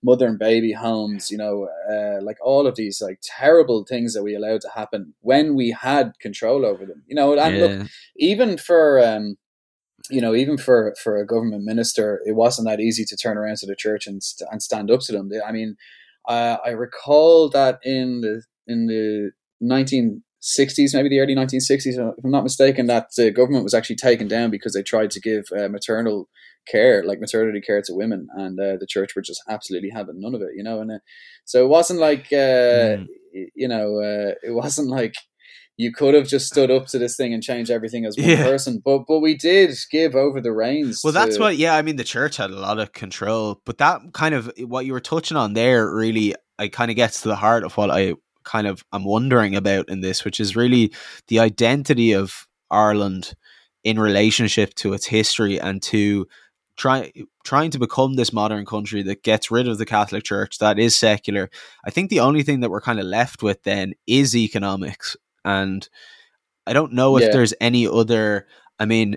mother 0.03 0.27
and 0.27 0.39
baby 0.39 0.73
homes, 0.73 1.31
you 1.31 1.37
know, 1.37 1.69
uh, 1.91 2.23
like 2.23 2.37
all 2.43 2.67
of 2.67 2.77
these 2.77 3.01
like 3.01 3.19
terrible 3.23 3.85
things 3.85 4.15
that 4.15 4.23
we 4.23 4.35
allowed 4.35 4.61
to 4.61 4.71
happen 4.75 5.15
when 5.21 5.55
we 5.55 5.71
had 5.71 6.13
control 6.21 6.65
over 6.65 6.87
them, 6.87 7.03
you 7.07 7.15
know. 7.15 7.37
And 7.39 7.57
yeah. 7.57 7.63
look, 7.63 7.89
even 8.17 8.57
for 8.57 9.05
um, 9.05 9.37
you 10.11 10.21
know, 10.21 10.35
even 10.35 10.57
for 10.57 10.95
for 11.03 11.17
a 11.17 11.27
government 11.27 11.65
minister, 11.65 12.21
it 12.25 12.33
wasn't 12.33 12.69
that 12.69 12.81
easy 12.81 13.05
to 13.05 13.17
turn 13.17 13.37
around 13.37 13.57
to 13.59 13.67
the 13.67 13.77
church 13.77 14.07
and 14.07 14.23
st- 14.23 14.49
and 14.51 14.63
stand 14.63 14.91
up 14.91 15.01
to 15.01 15.13
them. 15.13 15.31
I 15.47 15.53
mean, 15.53 15.77
uh, 16.29 16.59
I 16.65 16.71
recall 16.71 17.49
that 17.51 17.81
in 17.83 18.21
the 18.21 18.43
in 18.67 18.87
the 18.87 19.33
nineteen 19.61 20.23
60s, 20.43 20.95
maybe 20.95 21.09
the 21.09 21.21
early 21.21 21.35
1960s, 21.35 21.87
if 21.87 22.25
I'm 22.25 22.31
not 22.31 22.45
mistaken, 22.45 22.87
that 22.87 23.09
the 23.17 23.31
government 23.31 23.65
was 23.65 23.75
actually 23.75 23.97
taken 23.97 24.29
down 24.29 24.51
because 24.51 24.73
they 24.73 24.83
tried 24.83 25.11
to 25.13 25.21
give 25.21 25.47
uh, 25.57 25.69
maternal 25.69 26.29
care, 26.71 27.05
like 27.05 27.21
maternity 27.21 27.61
care 27.61 27.83
to 27.83 27.95
women, 27.95 28.29
and 28.35 28.59
uh, 28.59 28.77
the 28.79 28.87
church 28.87 29.17
were 29.17 29.23
just 29.23 29.43
absolutely 29.49 29.91
having 29.91 30.21
none 30.21 30.35
of 30.35 30.43
it, 30.43 30.51
you 30.55 30.63
know. 30.63 30.81
And 30.81 30.93
uh, 30.93 30.99
so 31.45 31.65
it 31.65 31.69
wasn't 31.69 32.01
like, 32.01 32.27
uh, 32.33 33.03
mm. 33.03 33.07
you 33.33 33.69
know, 33.69 33.99
uh, 33.99 34.35
it 34.43 34.55
wasn't 34.55 34.89
like 34.89 35.15
you 35.77 35.93
could 35.93 36.15
have 36.15 36.27
just 36.27 36.49
stood 36.49 36.71
up 36.71 36.87
to 36.89 36.99
this 36.99 37.17
thing 37.17 37.33
and 37.33 37.43
changed 37.43 37.71
everything 37.71 38.05
as 38.05 38.17
one 38.17 38.29
yeah. 38.29 38.43
person, 38.45 38.83
but 38.85 39.05
but 39.09 39.21
we 39.21 39.37
did 39.37 39.75
give 39.91 40.15
over 40.15 40.41
the 40.41 40.53
reins. 40.53 41.01
Well, 41.03 41.13
to... 41.13 41.19
that's 41.19 41.39
what, 41.39 41.57
yeah. 41.57 41.77
I 41.77 41.83
mean, 41.83 41.97
the 41.97 42.05
church 42.05 42.37
had 42.37 42.51
a 42.51 42.59
lot 42.59 42.79
of 42.79 42.93
control, 42.93 43.61
but 43.65 43.79
that 43.79 44.01
kind 44.13 44.35
of 44.35 44.53
what 44.61 44.87
you 44.87 44.93
were 44.93 45.01
touching 45.01 45.37
on 45.37 45.55
there 45.55 45.93
really, 45.93 46.35
I 46.59 46.69
kind 46.69 46.91
of 46.91 46.97
gets 46.97 47.23
to 47.23 47.29
the 47.29 47.37
heart 47.37 47.65
of 47.65 47.77
what 47.77 47.91
I 47.91 48.15
kind 48.49 48.67
of 48.67 48.85
I'm 48.93 49.05
wondering 49.05 49.55
about 49.55 49.89
in 49.89 50.01
this, 50.01 50.25
which 50.25 50.41
is 50.41 50.57
really 50.57 50.93
the 51.29 51.39
identity 51.39 52.13
of 52.13 52.49
Ireland 52.71 53.35
in 53.85 54.01
relationship 54.01 54.75
to 54.75 54.93
its 54.93 55.07
history 55.07 55.61
and 55.61 55.83
to 55.83 56.27
try, 56.77 57.13
trying 57.45 57.71
to 57.73 57.79
become 57.79 58.15
this 58.15 58.33
modern 58.33 58.65
country 58.65 59.03
that 59.03 59.23
gets 59.23 59.51
rid 59.51 59.69
of 59.69 59.79
the 59.79 59.87
Catholic 59.87 60.25
Church, 60.25 60.59
that 60.59 60.79
is 60.79 60.97
secular. 60.97 61.51
I 61.85 61.91
think 61.91 62.09
the 62.09 62.21
only 62.21 62.43
thing 62.43 62.61
that 62.61 62.71
we're 62.71 62.81
kind 62.81 62.99
of 62.99 63.07
left 63.07 63.43
with 63.43 63.63
then 63.65 63.95
is 64.07 64.35
economics. 64.35 65.17
And 65.45 65.89
I 66.67 66.73
don't 66.73 66.93
know 66.93 67.17
if 67.17 67.25
yeah. 67.25 67.33
there's 67.33 67.55
any 67.61 67.87
other, 67.87 68.47
I 68.79 68.87
mean, 68.87 69.17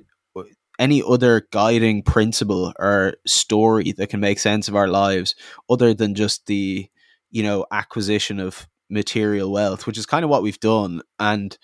any 0.79 1.03
other 1.07 1.47
guiding 1.51 2.01
principle 2.01 2.73
or 2.79 3.13
story 3.27 3.91
that 3.91 4.09
can 4.09 4.19
make 4.19 4.39
sense 4.39 4.67
of 4.67 4.75
our 4.75 4.87
lives 4.87 5.35
other 5.69 5.93
than 5.93 6.15
just 6.15 6.47
the, 6.47 6.89
you 7.29 7.43
know, 7.43 7.65
acquisition 7.71 8.39
of 8.39 8.67
material 8.91 9.51
wealth, 9.51 9.87
which 9.87 9.97
is 9.97 10.05
kind 10.05 10.23
of 10.23 10.29
what 10.29 10.43
we've 10.43 10.59
done. 10.59 11.01
And 11.19 11.57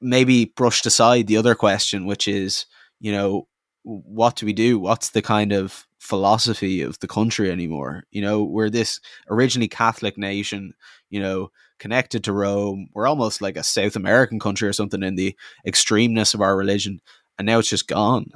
maybe 0.00 0.46
brushed 0.56 0.86
aside 0.86 1.26
the 1.26 1.36
other 1.36 1.54
question, 1.54 2.06
which 2.06 2.26
is, 2.26 2.66
you 3.00 3.12
know, 3.12 3.46
what 3.82 4.36
do 4.36 4.46
we 4.46 4.52
do? 4.52 4.78
What's 4.78 5.10
the 5.10 5.22
kind 5.22 5.52
of 5.52 5.86
philosophy 5.98 6.80
of 6.80 6.98
the 7.00 7.06
country 7.06 7.50
anymore? 7.50 8.04
You 8.10 8.22
know, 8.22 8.42
we're 8.42 8.70
this 8.70 9.00
originally 9.30 9.68
Catholic 9.68 10.16
nation, 10.16 10.74
you 11.10 11.20
know, 11.20 11.50
connected 11.78 12.24
to 12.24 12.32
Rome. 12.32 12.88
We're 12.94 13.06
almost 13.06 13.42
like 13.42 13.56
a 13.56 13.62
South 13.62 13.96
American 13.96 14.40
country 14.40 14.68
or 14.68 14.72
something 14.72 15.02
in 15.02 15.16
the 15.16 15.36
extremeness 15.66 16.34
of 16.34 16.40
our 16.40 16.56
religion, 16.56 17.00
and 17.38 17.46
now 17.46 17.58
it's 17.58 17.68
just 17.68 17.88
gone. 17.88 18.30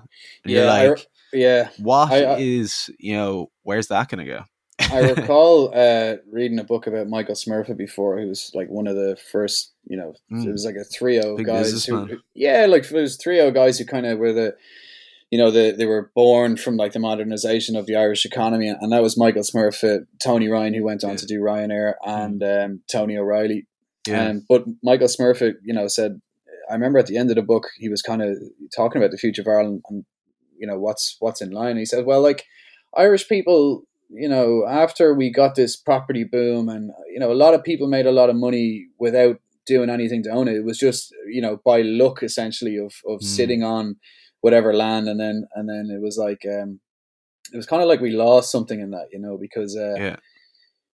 And 0.45 0.53
yeah, 0.53 0.65
like, 0.65 0.99
I, 0.99 1.05
yeah. 1.33 1.69
What 1.79 2.13
I, 2.13 2.25
I, 2.25 2.39
is 2.39 2.91
you 2.99 3.15
know, 3.15 3.51
where's 3.63 3.89
that 3.89 4.09
going 4.09 4.25
to 4.25 4.31
go? 4.31 4.43
I 4.91 4.99
recall 5.17 5.73
uh, 5.75 6.17
reading 6.31 6.59
a 6.59 6.65
book 6.65 6.87
about 6.87 7.09
Michael 7.09 7.35
Smurfit 7.35 7.77
before, 7.77 8.21
who 8.21 8.29
was 8.29 8.51
like 8.55 8.69
one 8.69 8.87
of 8.87 8.97
the 8.97 9.17
first, 9.31 9.73
you 9.87 9.97
know, 9.97 10.15
mm. 10.33 10.47
it 10.47 10.51
was 10.53 10.65
like 10.65 10.77
a 10.77 10.85
trio 10.85 11.37
Big 11.37 11.47
guys. 11.47 11.85
Who, 11.85 12.19
yeah, 12.35 12.67
like 12.67 12.85
it 12.85 12.93
was 12.93 13.19
trio 13.19 13.51
guys 13.51 13.79
who 13.79 13.85
kind 13.85 14.07
of 14.07 14.19
were 14.19 14.33
the 14.33 14.57
you 15.31 15.39
know, 15.39 15.51
the, 15.51 15.75
they 15.77 15.85
were 15.85 16.11
born 16.15 16.57
from 16.57 16.77
like 16.77 16.93
the 16.93 16.99
modernization 16.99 17.77
of 17.77 17.87
the 17.87 17.97
Irish 17.97 18.25
economy, 18.25 18.69
and 18.69 18.93
that 18.93 19.03
was 19.03 19.19
Michael 19.19 19.43
Smurfit, 19.43 20.07
Tony 20.23 20.49
Ryan, 20.49 20.73
who 20.73 20.85
went 20.85 21.05
on 21.05 21.11
yeah. 21.11 21.17
to 21.17 21.27
do 21.27 21.41
Ryanair, 21.41 21.95
and 22.03 22.43
um, 22.43 22.81
Tony 22.91 23.19
O'Reilly. 23.19 23.67
Yeah. 24.07 24.29
Um, 24.29 24.47
but 24.49 24.65
Michael 24.83 25.09
Smurfit, 25.09 25.57
you 25.63 25.75
know, 25.75 25.87
said, 25.87 26.23
I 26.71 26.73
remember 26.73 26.99
at 26.99 27.07
the 27.07 27.19
end 27.19 27.31
of 27.31 27.37
the 27.37 27.43
book, 27.43 27.69
he 27.77 27.91
was 27.91 28.01
kind 28.01 28.23
of 28.23 28.39
talking 28.75 29.03
about 29.03 29.11
the 29.11 29.19
future 29.19 29.43
of 29.43 29.49
Ireland 29.49 29.83
and 29.89 30.05
you 30.59 30.67
know 30.67 30.79
what's 30.79 31.17
what's 31.21 31.41
in 31.41 31.51
line. 31.51 31.77
he 31.77 31.85
said, 31.85 32.07
well, 32.07 32.23
like 32.23 32.45
Irish 32.97 33.29
people, 33.29 33.85
you 34.11 34.29
know, 34.29 34.67
after 34.67 35.15
we 35.15 35.31
got 35.31 35.55
this 35.55 35.77
property 35.77 36.25
boom, 36.25 36.69
and 36.69 36.91
you 37.13 37.21
know, 37.21 37.33
a 37.33 37.35
lot 37.35 37.55
of 37.55 37.65
people 37.65 37.89
made 37.89 38.07
a 38.07 38.13
lot 38.13 38.31
of 38.31 38.37
money 38.37 38.87
without 38.99 39.37
doing 39.67 39.91
anything 39.91 40.23
to 40.23 40.31
own 40.31 40.49
it. 40.49 40.57
It 40.57 40.65
was 40.65 40.79
just 40.79 41.15
you 41.29 41.43
know 41.43 41.61
by 41.65 41.83
luck 41.83 42.23
essentially 42.23 42.77
of 42.77 42.95
of 43.07 43.21
mm. 43.21 43.25
sitting 43.25 43.63
on 43.63 43.97
whatever 44.41 44.75
land, 44.75 45.09
and 45.09 45.21
then 45.21 45.47
and 45.55 45.69
then 45.69 45.95
it 45.95 46.03
was 46.03 46.17
like 46.17 46.43
um, 46.47 46.81
it 47.53 47.57
was 47.57 47.67
kind 47.67 47.83
of 47.83 47.89
like 47.89 48.01
we 48.01 48.11
lost 48.11 48.51
something 48.51 48.81
in 48.81 48.91
that, 48.91 49.09
you 49.13 49.19
know, 49.19 49.39
because 49.41 49.77
uh, 49.77 49.95
yeah. 49.97 50.17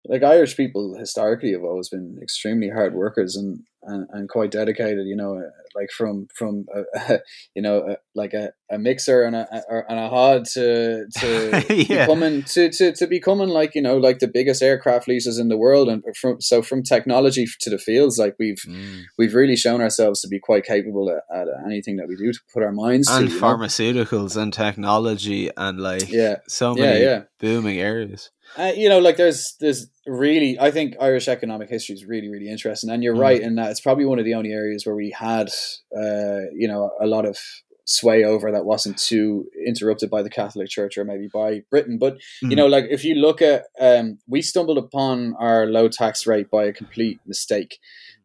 like 0.05 0.23
Irish 0.23 0.57
people 0.57 0.97
historically 0.97 1.51
have 1.53 1.63
always 1.63 1.89
been 1.89 2.19
extremely 2.21 2.69
hard 2.69 2.93
workers 2.93 3.35
and 3.35 3.61
and, 3.83 4.07
and 4.11 4.29
quite 4.29 4.51
dedicated, 4.51 5.07
you 5.07 5.15
know, 5.15 5.41
like 5.75 5.89
from 5.91 6.27
from 6.35 6.65
uh, 6.75 7.17
you 7.55 7.61
know 7.61 7.79
uh, 7.81 7.95
like 8.15 8.33
a, 8.33 8.51
a 8.69 8.77
mixer 8.77 9.23
and 9.23 9.35
a, 9.35 9.47
a 9.53 9.83
and 9.89 9.99
a 9.99 10.09
hod 10.09 10.45
to 10.45 11.05
to 11.17 11.65
yeah. 11.89 12.05
becoming 12.05 12.43
to, 12.43 12.69
to 12.69 12.91
to 12.93 13.07
becoming 13.07 13.49
like 13.49 13.75
you 13.75 13.81
know 13.81 13.97
like 13.97 14.19
the 14.19 14.27
biggest 14.27 14.61
aircraft 14.61 15.07
leases 15.07 15.39
in 15.39 15.49
the 15.49 15.57
world 15.57 15.89
and 15.89 16.03
from 16.19 16.39
so 16.41 16.61
from 16.61 16.83
technology 16.83 17.45
to 17.59 17.69
the 17.69 17.77
fields 17.77 18.17
like 18.17 18.35
we've 18.39 18.61
mm. 18.67 19.03
we've 19.17 19.33
really 19.33 19.55
shown 19.55 19.81
ourselves 19.81 20.21
to 20.21 20.27
be 20.27 20.39
quite 20.39 20.65
capable 20.65 21.09
at, 21.09 21.35
at, 21.35 21.47
anything 21.65 21.97
that 21.97 22.07
we 22.07 22.15
do 22.15 22.31
to 22.31 22.39
put 22.53 22.63
our 22.63 22.71
minds 22.71 23.07
and 23.09 23.29
to, 23.29 23.39
pharmaceuticals 23.39 24.35
know? 24.35 24.43
and 24.43 24.53
technology 24.53 25.49
and 25.57 25.79
like 25.79 26.09
yeah 26.11 26.37
so 26.47 26.73
many 26.73 27.01
yeah, 27.01 27.09
yeah. 27.09 27.21
booming 27.39 27.79
areas 27.79 28.29
uh, 28.57 28.73
you 28.75 28.89
know, 28.89 28.99
like 28.99 29.17
there's 29.17 29.55
there's 29.59 29.87
really 30.07 30.59
I 30.59 30.71
think 30.71 30.95
Irish 30.99 31.27
economic 31.27 31.69
history 31.69 31.95
is 31.95 32.05
really 32.05 32.29
really 32.29 32.49
interesting, 32.49 32.89
and 32.89 33.03
you're 33.03 33.15
mm. 33.15 33.21
right 33.21 33.41
in 33.41 33.55
that 33.55 33.71
it's 33.71 33.81
probably 33.81 34.05
one 34.05 34.19
of 34.19 34.25
the 34.25 34.33
only 34.33 34.51
areas 34.51 34.85
where 34.85 34.95
we 34.95 35.11
had 35.11 35.49
uh, 35.95 36.49
you 36.53 36.67
know 36.67 36.91
a 36.99 37.07
lot 37.07 37.25
of 37.25 37.37
sway 37.85 38.23
over 38.23 38.51
that 38.51 38.65
wasn't 38.65 38.97
too 38.97 39.45
interrupted 39.65 40.09
by 40.09 40.21
the 40.21 40.29
Catholic 40.29 40.69
Church 40.69 40.97
or 40.97 41.03
maybe 41.03 41.27
by 41.31 41.61
Britain. 41.69 41.97
But 41.97 42.15
mm. 42.43 42.49
you 42.49 42.55
know, 42.55 42.67
like 42.67 42.85
if 42.89 43.03
you 43.03 43.15
look 43.15 43.41
at 43.41 43.65
um, 43.79 44.19
we 44.27 44.41
stumbled 44.41 44.77
upon 44.77 45.35
our 45.39 45.65
low 45.65 45.87
tax 45.87 46.25
rate 46.25 46.49
by 46.49 46.65
a 46.65 46.73
complete 46.73 47.19
mistake 47.25 47.79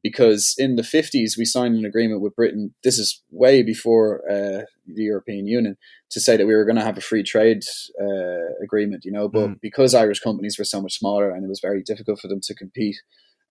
because 0.09 0.55
in 0.57 0.77
the 0.77 0.83
50s 0.83 1.37
we 1.37 1.45
signed 1.45 1.77
an 1.77 1.85
agreement 1.85 2.21
with 2.21 2.37
Britain. 2.37 2.73
This 2.85 2.97
is 2.97 3.25
way 3.31 3.65
before 3.65 4.23
uh, 4.31 4.63
the 4.87 5.03
European 5.03 5.49
Union 5.49 5.77
to 6.11 6.21
say 6.21 6.37
that 6.37 6.47
we 6.47 6.55
were 6.55 6.65
going 6.65 6.77
to 6.77 6.85
have 6.85 6.97
a 6.97 7.09
free 7.11 7.25
trade 7.25 7.65
uh, 8.01 8.47
agreement, 8.63 9.05
you 9.05 9.11
know. 9.11 9.29
But 9.29 9.49
mm. 9.49 9.61
because 9.61 9.95
Irish 9.95 10.21
companies 10.21 10.59
were 10.59 10.65
so 10.65 10.81
much 10.81 10.97
smaller 10.97 11.31
and 11.31 11.45
it 11.45 11.49
was 11.49 11.59
very 11.61 11.83
difficult 11.83 12.21
for 12.21 12.29
them 12.29 12.41
to 12.45 12.55
compete, 12.55 12.97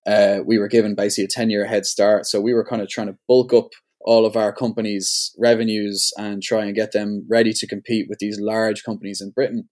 uh, 0.07 0.39
we 0.45 0.57
were 0.57 0.69
given 0.69 0.95
basically 0.95 1.25
a 1.25 1.39
10 1.39 1.49
year 1.49 1.65
head 1.65 1.85
start. 1.85 2.25
So 2.25 2.39
we 2.39 2.53
were 2.53 2.65
kind 2.65 2.81
of 2.81 2.87
trying 2.87 3.07
to 3.07 3.17
bulk 3.27 3.51
up 3.51 3.71
all 3.99 4.25
of 4.25 4.37
our 4.37 4.53
companies' 4.53 5.35
revenues 5.37 6.13
and 6.17 6.41
try 6.41 6.63
and 6.63 6.73
get 6.75 6.93
them 6.93 7.25
ready 7.29 7.51
to 7.51 7.67
compete 7.67 8.05
with 8.07 8.19
these 8.19 8.39
large 8.39 8.83
companies 8.83 9.19
in 9.19 9.31
Britain. 9.31 9.67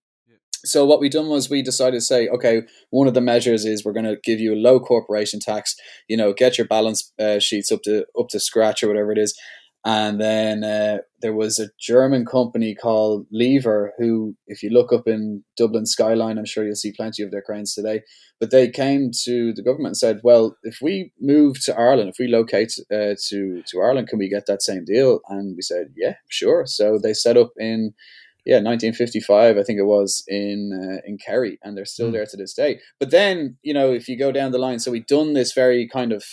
So 0.65 0.85
what 0.85 0.99
we 0.99 1.09
done 1.09 1.27
was 1.27 1.49
we 1.49 1.61
decided 1.61 1.97
to 1.97 2.01
say, 2.01 2.27
okay, 2.29 2.61
one 2.89 3.07
of 3.07 3.13
the 3.13 3.21
measures 3.21 3.65
is 3.65 3.83
we're 3.83 3.91
going 3.93 4.05
to 4.05 4.17
give 4.23 4.39
you 4.39 4.53
a 4.53 4.55
low 4.55 4.79
corporation 4.79 5.39
tax. 5.39 5.75
You 6.07 6.15
know, 6.15 6.33
get 6.33 6.57
your 6.57 6.67
balance 6.67 7.11
uh, 7.19 7.39
sheets 7.39 7.71
up 7.71 7.81
to 7.83 8.05
up 8.19 8.29
to 8.29 8.39
scratch 8.39 8.83
or 8.83 8.87
whatever 8.87 9.11
it 9.11 9.17
is, 9.17 9.37
and 9.85 10.19
then 10.19 10.63
uh, 10.63 10.99
there 11.21 11.33
was 11.33 11.59
a 11.59 11.67
German 11.77 12.25
company 12.25 12.73
called 12.73 13.25
Liebherr, 13.33 13.89
who, 13.97 14.35
if 14.47 14.63
you 14.63 14.69
look 14.69 14.93
up 14.93 15.07
in 15.07 15.43
Dublin 15.57 15.85
skyline, 15.85 16.37
I'm 16.37 16.45
sure 16.45 16.63
you'll 16.63 16.75
see 16.75 16.93
plenty 16.95 17.21
of 17.21 17.31
their 17.31 17.41
cranes 17.41 17.75
today. 17.75 18.01
But 18.39 18.51
they 18.51 18.69
came 18.69 19.11
to 19.23 19.53
the 19.53 19.61
government 19.61 19.89
and 19.89 19.97
said, 19.97 20.21
"Well, 20.23 20.55
if 20.63 20.77
we 20.81 21.11
move 21.19 21.61
to 21.65 21.77
Ireland, 21.77 22.09
if 22.09 22.15
we 22.17 22.27
locate 22.27 22.73
uh, 22.91 23.15
to 23.27 23.61
to 23.65 23.81
Ireland, 23.81 24.07
can 24.07 24.19
we 24.19 24.29
get 24.29 24.45
that 24.45 24.61
same 24.61 24.85
deal?" 24.85 25.19
And 25.27 25.53
we 25.55 25.61
said, 25.61 25.87
"Yeah, 25.97 26.15
sure." 26.29 26.65
So 26.65 26.97
they 26.97 27.13
set 27.13 27.35
up 27.35 27.51
in 27.59 27.93
yeah 28.45 28.55
1955 28.55 29.57
i 29.57 29.63
think 29.63 29.79
it 29.79 29.85
was 29.85 30.23
in 30.27 30.71
uh, 30.73 31.01
in 31.05 31.17
kerry 31.17 31.59
and 31.63 31.77
they're 31.77 31.85
still 31.85 32.09
mm. 32.09 32.13
there 32.13 32.25
to 32.25 32.37
this 32.37 32.53
day 32.53 32.79
but 32.99 33.11
then 33.11 33.57
you 33.61 33.73
know 33.73 33.91
if 33.91 34.07
you 34.07 34.17
go 34.17 34.31
down 34.31 34.51
the 34.51 34.57
line 34.57 34.79
so 34.79 34.91
we've 34.91 35.07
done 35.07 35.33
this 35.33 35.53
very 35.53 35.87
kind 35.87 36.11
of 36.11 36.23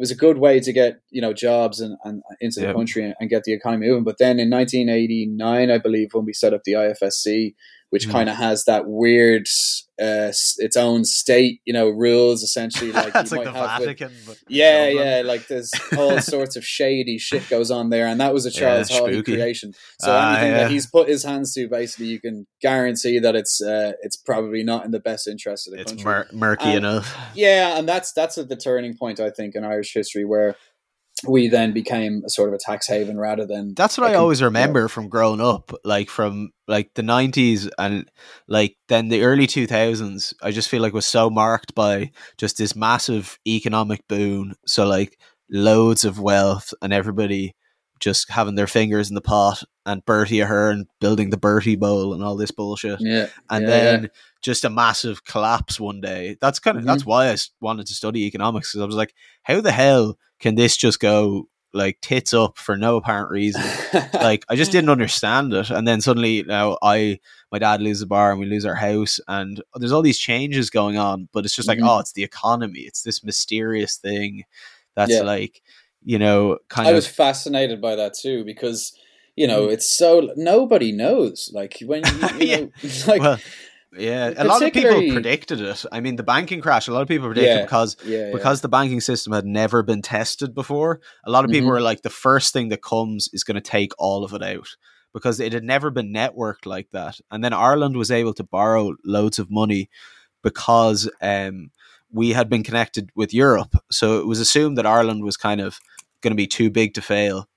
it 0.00 0.02
was 0.02 0.10
a 0.10 0.16
good 0.16 0.38
way 0.38 0.60
to 0.60 0.72
get 0.72 1.00
you 1.10 1.20
know 1.20 1.34
jobs 1.34 1.78
and, 1.78 1.98
and 2.04 2.22
into 2.40 2.60
the 2.60 2.72
country 2.72 3.04
and, 3.04 3.14
and, 3.20 3.28
get 3.28 3.44
the 3.44 3.52
economy 3.52 3.86
moving. 3.86 4.02
But 4.02 4.16
then 4.16 4.40
in 4.40 4.48
1989, 4.48 5.70
I 5.70 5.76
believe, 5.76 6.14
when 6.14 6.24
we 6.24 6.32
set 6.32 6.54
up 6.54 6.62
the 6.64 6.72
IFSC, 6.72 7.54
which 7.90 8.08
mm. 8.08 8.12
kind 8.12 8.28
of 8.28 8.36
has 8.36 8.64
that 8.64 8.86
weird 8.86 9.46
uh, 10.00 10.32
its 10.58 10.76
own 10.76 11.04
state, 11.04 11.60
you 11.66 11.72
know, 11.72 11.88
rules 11.88 12.42
essentially. 12.42 12.92
Like 13.00 13.14
it's 13.14 13.32
like 13.32 13.44
the 13.44 13.52
Vatican. 13.52 14.12
With, 14.28 14.42
yeah, 14.46 14.88
yeah, 14.88 15.22
like 15.24 15.46
there's 15.46 15.70
all 15.96 16.20
sorts 16.20 16.54
of 16.56 16.64
shady 16.64 17.16
shit 17.18 17.48
goes 17.48 17.70
on 17.70 17.88
there, 17.88 18.06
and 18.06 18.20
that 18.20 18.34
was 18.34 18.44
a 18.44 18.50
Charles 18.50 18.90
yeah, 18.90 19.00
Haughey 19.00 19.24
creation. 19.24 19.72
So 20.00 20.12
uh, 20.12 20.32
anything 20.32 20.50
yeah. 20.50 20.58
that 20.58 20.70
he's 20.70 20.86
put 20.86 21.08
his 21.08 21.24
hands 21.24 21.54
to, 21.54 21.66
basically, 21.66 22.06
you 22.06 22.20
can 22.20 22.46
guarantee 22.60 23.18
that 23.20 23.34
it's 23.36 23.62
uh, 23.62 23.92
it's 24.02 24.16
probably 24.16 24.62
not 24.62 24.84
in 24.84 24.90
the 24.90 25.00
best 25.00 25.28
interest 25.28 25.66
of 25.66 25.72
the 25.72 25.80
it's 25.80 25.92
country. 25.92 26.20
It's 26.20 26.32
mur- 26.32 26.38
murky 26.38 26.64
and, 26.66 26.78
enough. 26.78 27.16
Yeah, 27.34 27.78
and 27.78 27.88
that's 27.88 28.12
that's 28.12 28.36
at 28.36 28.48
the 28.48 28.56
turning 28.56 28.96
point, 28.96 29.18
I 29.18 29.30
think, 29.30 29.54
in 29.54 29.64
Irish 29.64 29.94
history 29.94 30.26
where 30.26 30.56
we 31.26 31.48
then 31.48 31.72
became 31.72 32.22
a 32.24 32.30
sort 32.30 32.48
of 32.48 32.54
a 32.54 32.58
tax 32.58 32.86
haven 32.86 33.18
rather 33.18 33.46
than 33.46 33.74
that's 33.74 33.98
what 33.98 34.10
I 34.10 34.14
always 34.14 34.42
remember 34.42 34.88
from 34.88 35.08
growing 35.08 35.40
up 35.40 35.72
like 35.84 36.08
from 36.08 36.50
like 36.68 36.90
the 36.94 37.02
90s 37.02 37.68
and 37.78 38.10
like 38.48 38.76
then 38.88 39.08
the 39.08 39.22
early 39.22 39.46
2000s 39.46 40.34
I 40.42 40.50
just 40.50 40.68
feel 40.68 40.82
like 40.82 40.92
was 40.92 41.06
so 41.06 41.30
marked 41.30 41.74
by 41.74 42.12
just 42.38 42.58
this 42.58 42.76
massive 42.76 43.38
economic 43.46 44.06
boom 44.08 44.54
so 44.66 44.86
like 44.86 45.18
loads 45.50 46.04
of 46.04 46.20
wealth 46.20 46.72
and 46.80 46.92
everybody 46.92 47.54
just 48.00 48.30
having 48.30 48.54
their 48.54 48.66
fingers 48.66 49.08
in 49.08 49.14
the 49.14 49.20
pot 49.20 49.62
and 49.86 50.04
Bertie 50.04 50.40
Ahern 50.40 50.86
building 51.00 51.30
the 51.30 51.36
Bertie 51.36 51.76
Bowl 51.76 52.14
and 52.14 52.24
all 52.24 52.36
this 52.36 52.50
bullshit. 52.50 53.00
Yeah. 53.00 53.28
And 53.48 53.62
yeah, 53.62 53.68
then 53.68 54.02
yeah. 54.02 54.08
just 54.42 54.64
a 54.64 54.70
massive 54.70 55.24
collapse 55.24 55.78
one 55.78 56.00
day. 56.00 56.36
That's 56.40 56.58
kind 56.58 56.76
of 56.76 56.82
mm-hmm. 56.82 56.88
that's 56.88 57.06
why 57.06 57.30
I 57.30 57.36
wanted 57.60 57.86
to 57.86 57.94
study 57.94 58.24
economics 58.26 58.72
because 58.72 58.82
I 58.82 58.86
was 58.86 58.96
like, 58.96 59.14
how 59.42 59.60
the 59.60 59.72
hell 59.72 60.18
can 60.38 60.54
this 60.54 60.76
just 60.76 61.00
go 61.00 61.48
like 61.72 62.00
tits 62.00 62.34
up 62.34 62.58
for 62.58 62.76
no 62.76 62.96
apparent 62.96 63.30
reason? 63.30 63.62
like 64.14 64.44
I 64.48 64.56
just 64.56 64.72
didn't 64.72 64.90
understand 64.90 65.52
it. 65.52 65.70
And 65.70 65.86
then 65.86 66.00
suddenly 66.00 66.30
you 66.36 66.44
now 66.44 66.78
I 66.82 67.20
my 67.52 67.58
dad 67.58 67.82
loses 67.82 68.02
a 68.02 68.06
bar 68.06 68.30
and 68.30 68.40
we 68.40 68.46
lose 68.46 68.64
our 68.64 68.74
house 68.74 69.20
and 69.28 69.62
there's 69.74 69.92
all 69.92 70.02
these 70.02 70.18
changes 70.18 70.70
going 70.70 70.96
on, 70.96 71.28
but 71.32 71.44
it's 71.44 71.54
just 71.54 71.68
like, 71.68 71.78
mm-hmm. 71.78 71.88
oh, 71.88 71.98
it's 71.98 72.12
the 72.12 72.24
economy. 72.24 72.80
It's 72.80 73.02
this 73.02 73.22
mysterious 73.22 73.96
thing 73.96 74.44
that's 74.94 75.12
yeah. 75.12 75.22
like, 75.22 75.62
you 76.02 76.18
know, 76.18 76.58
kind 76.68 76.88
I 76.88 76.90
of 76.90 76.96
was 76.96 77.06
fascinated 77.06 77.80
by 77.80 77.96
that 77.96 78.14
too 78.14 78.44
because 78.44 78.92
you 79.36 79.46
know, 79.46 79.68
mm. 79.68 79.72
it's 79.72 79.88
so 79.88 80.30
nobody 80.36 80.92
knows. 80.92 81.50
Like 81.54 81.78
when 81.84 82.02
you, 82.04 82.28
you 82.38 82.46
yeah. 82.46 82.60
know, 82.60 82.70
like 83.06 83.20
well, 83.20 83.38
yeah, 83.96 84.32
a 84.36 84.44
lot 84.44 84.62
of 84.62 84.72
people 84.72 85.12
predicted 85.12 85.60
it. 85.60 85.84
I 85.90 86.00
mean, 86.00 86.16
the 86.16 86.22
banking 86.22 86.60
crash. 86.60 86.86
A 86.86 86.92
lot 86.92 87.02
of 87.02 87.08
people 87.08 87.28
predicted 87.28 87.56
yeah, 87.56 87.62
because 87.62 87.96
yeah, 88.04 88.30
because 88.32 88.60
the 88.60 88.68
banking 88.68 89.00
system 89.00 89.32
had 89.32 89.46
never 89.46 89.82
been 89.82 90.02
tested 90.02 90.54
before. 90.54 91.00
A 91.24 91.30
lot 91.30 91.44
of 91.44 91.50
people 91.50 91.66
mm-hmm. 91.66 91.74
were 91.74 91.80
like, 91.80 92.02
the 92.02 92.10
first 92.10 92.52
thing 92.52 92.68
that 92.68 92.82
comes 92.82 93.28
is 93.32 93.42
going 93.42 93.56
to 93.56 93.60
take 93.60 93.92
all 93.98 94.24
of 94.24 94.32
it 94.32 94.42
out 94.42 94.68
because 95.12 95.40
it 95.40 95.52
had 95.52 95.64
never 95.64 95.90
been 95.90 96.12
networked 96.12 96.66
like 96.66 96.90
that. 96.92 97.18
And 97.30 97.42
then 97.42 97.52
Ireland 97.52 97.96
was 97.96 98.12
able 98.12 98.34
to 98.34 98.44
borrow 98.44 98.94
loads 99.04 99.40
of 99.40 99.50
money 99.50 99.90
because 100.42 101.10
um, 101.20 101.70
we 102.12 102.30
had 102.30 102.48
been 102.48 102.62
connected 102.62 103.10
with 103.14 103.34
Europe. 103.34 103.74
So 103.90 104.20
it 104.20 104.26
was 104.26 104.40
assumed 104.40 104.78
that 104.78 104.86
Ireland 104.86 105.24
was 105.24 105.36
kind 105.36 105.60
of 105.60 105.80
going 106.20 106.32
to 106.32 106.36
be 106.36 106.46
too 106.46 106.70
big 106.70 106.94
to 106.94 107.02
fail. 107.02 107.48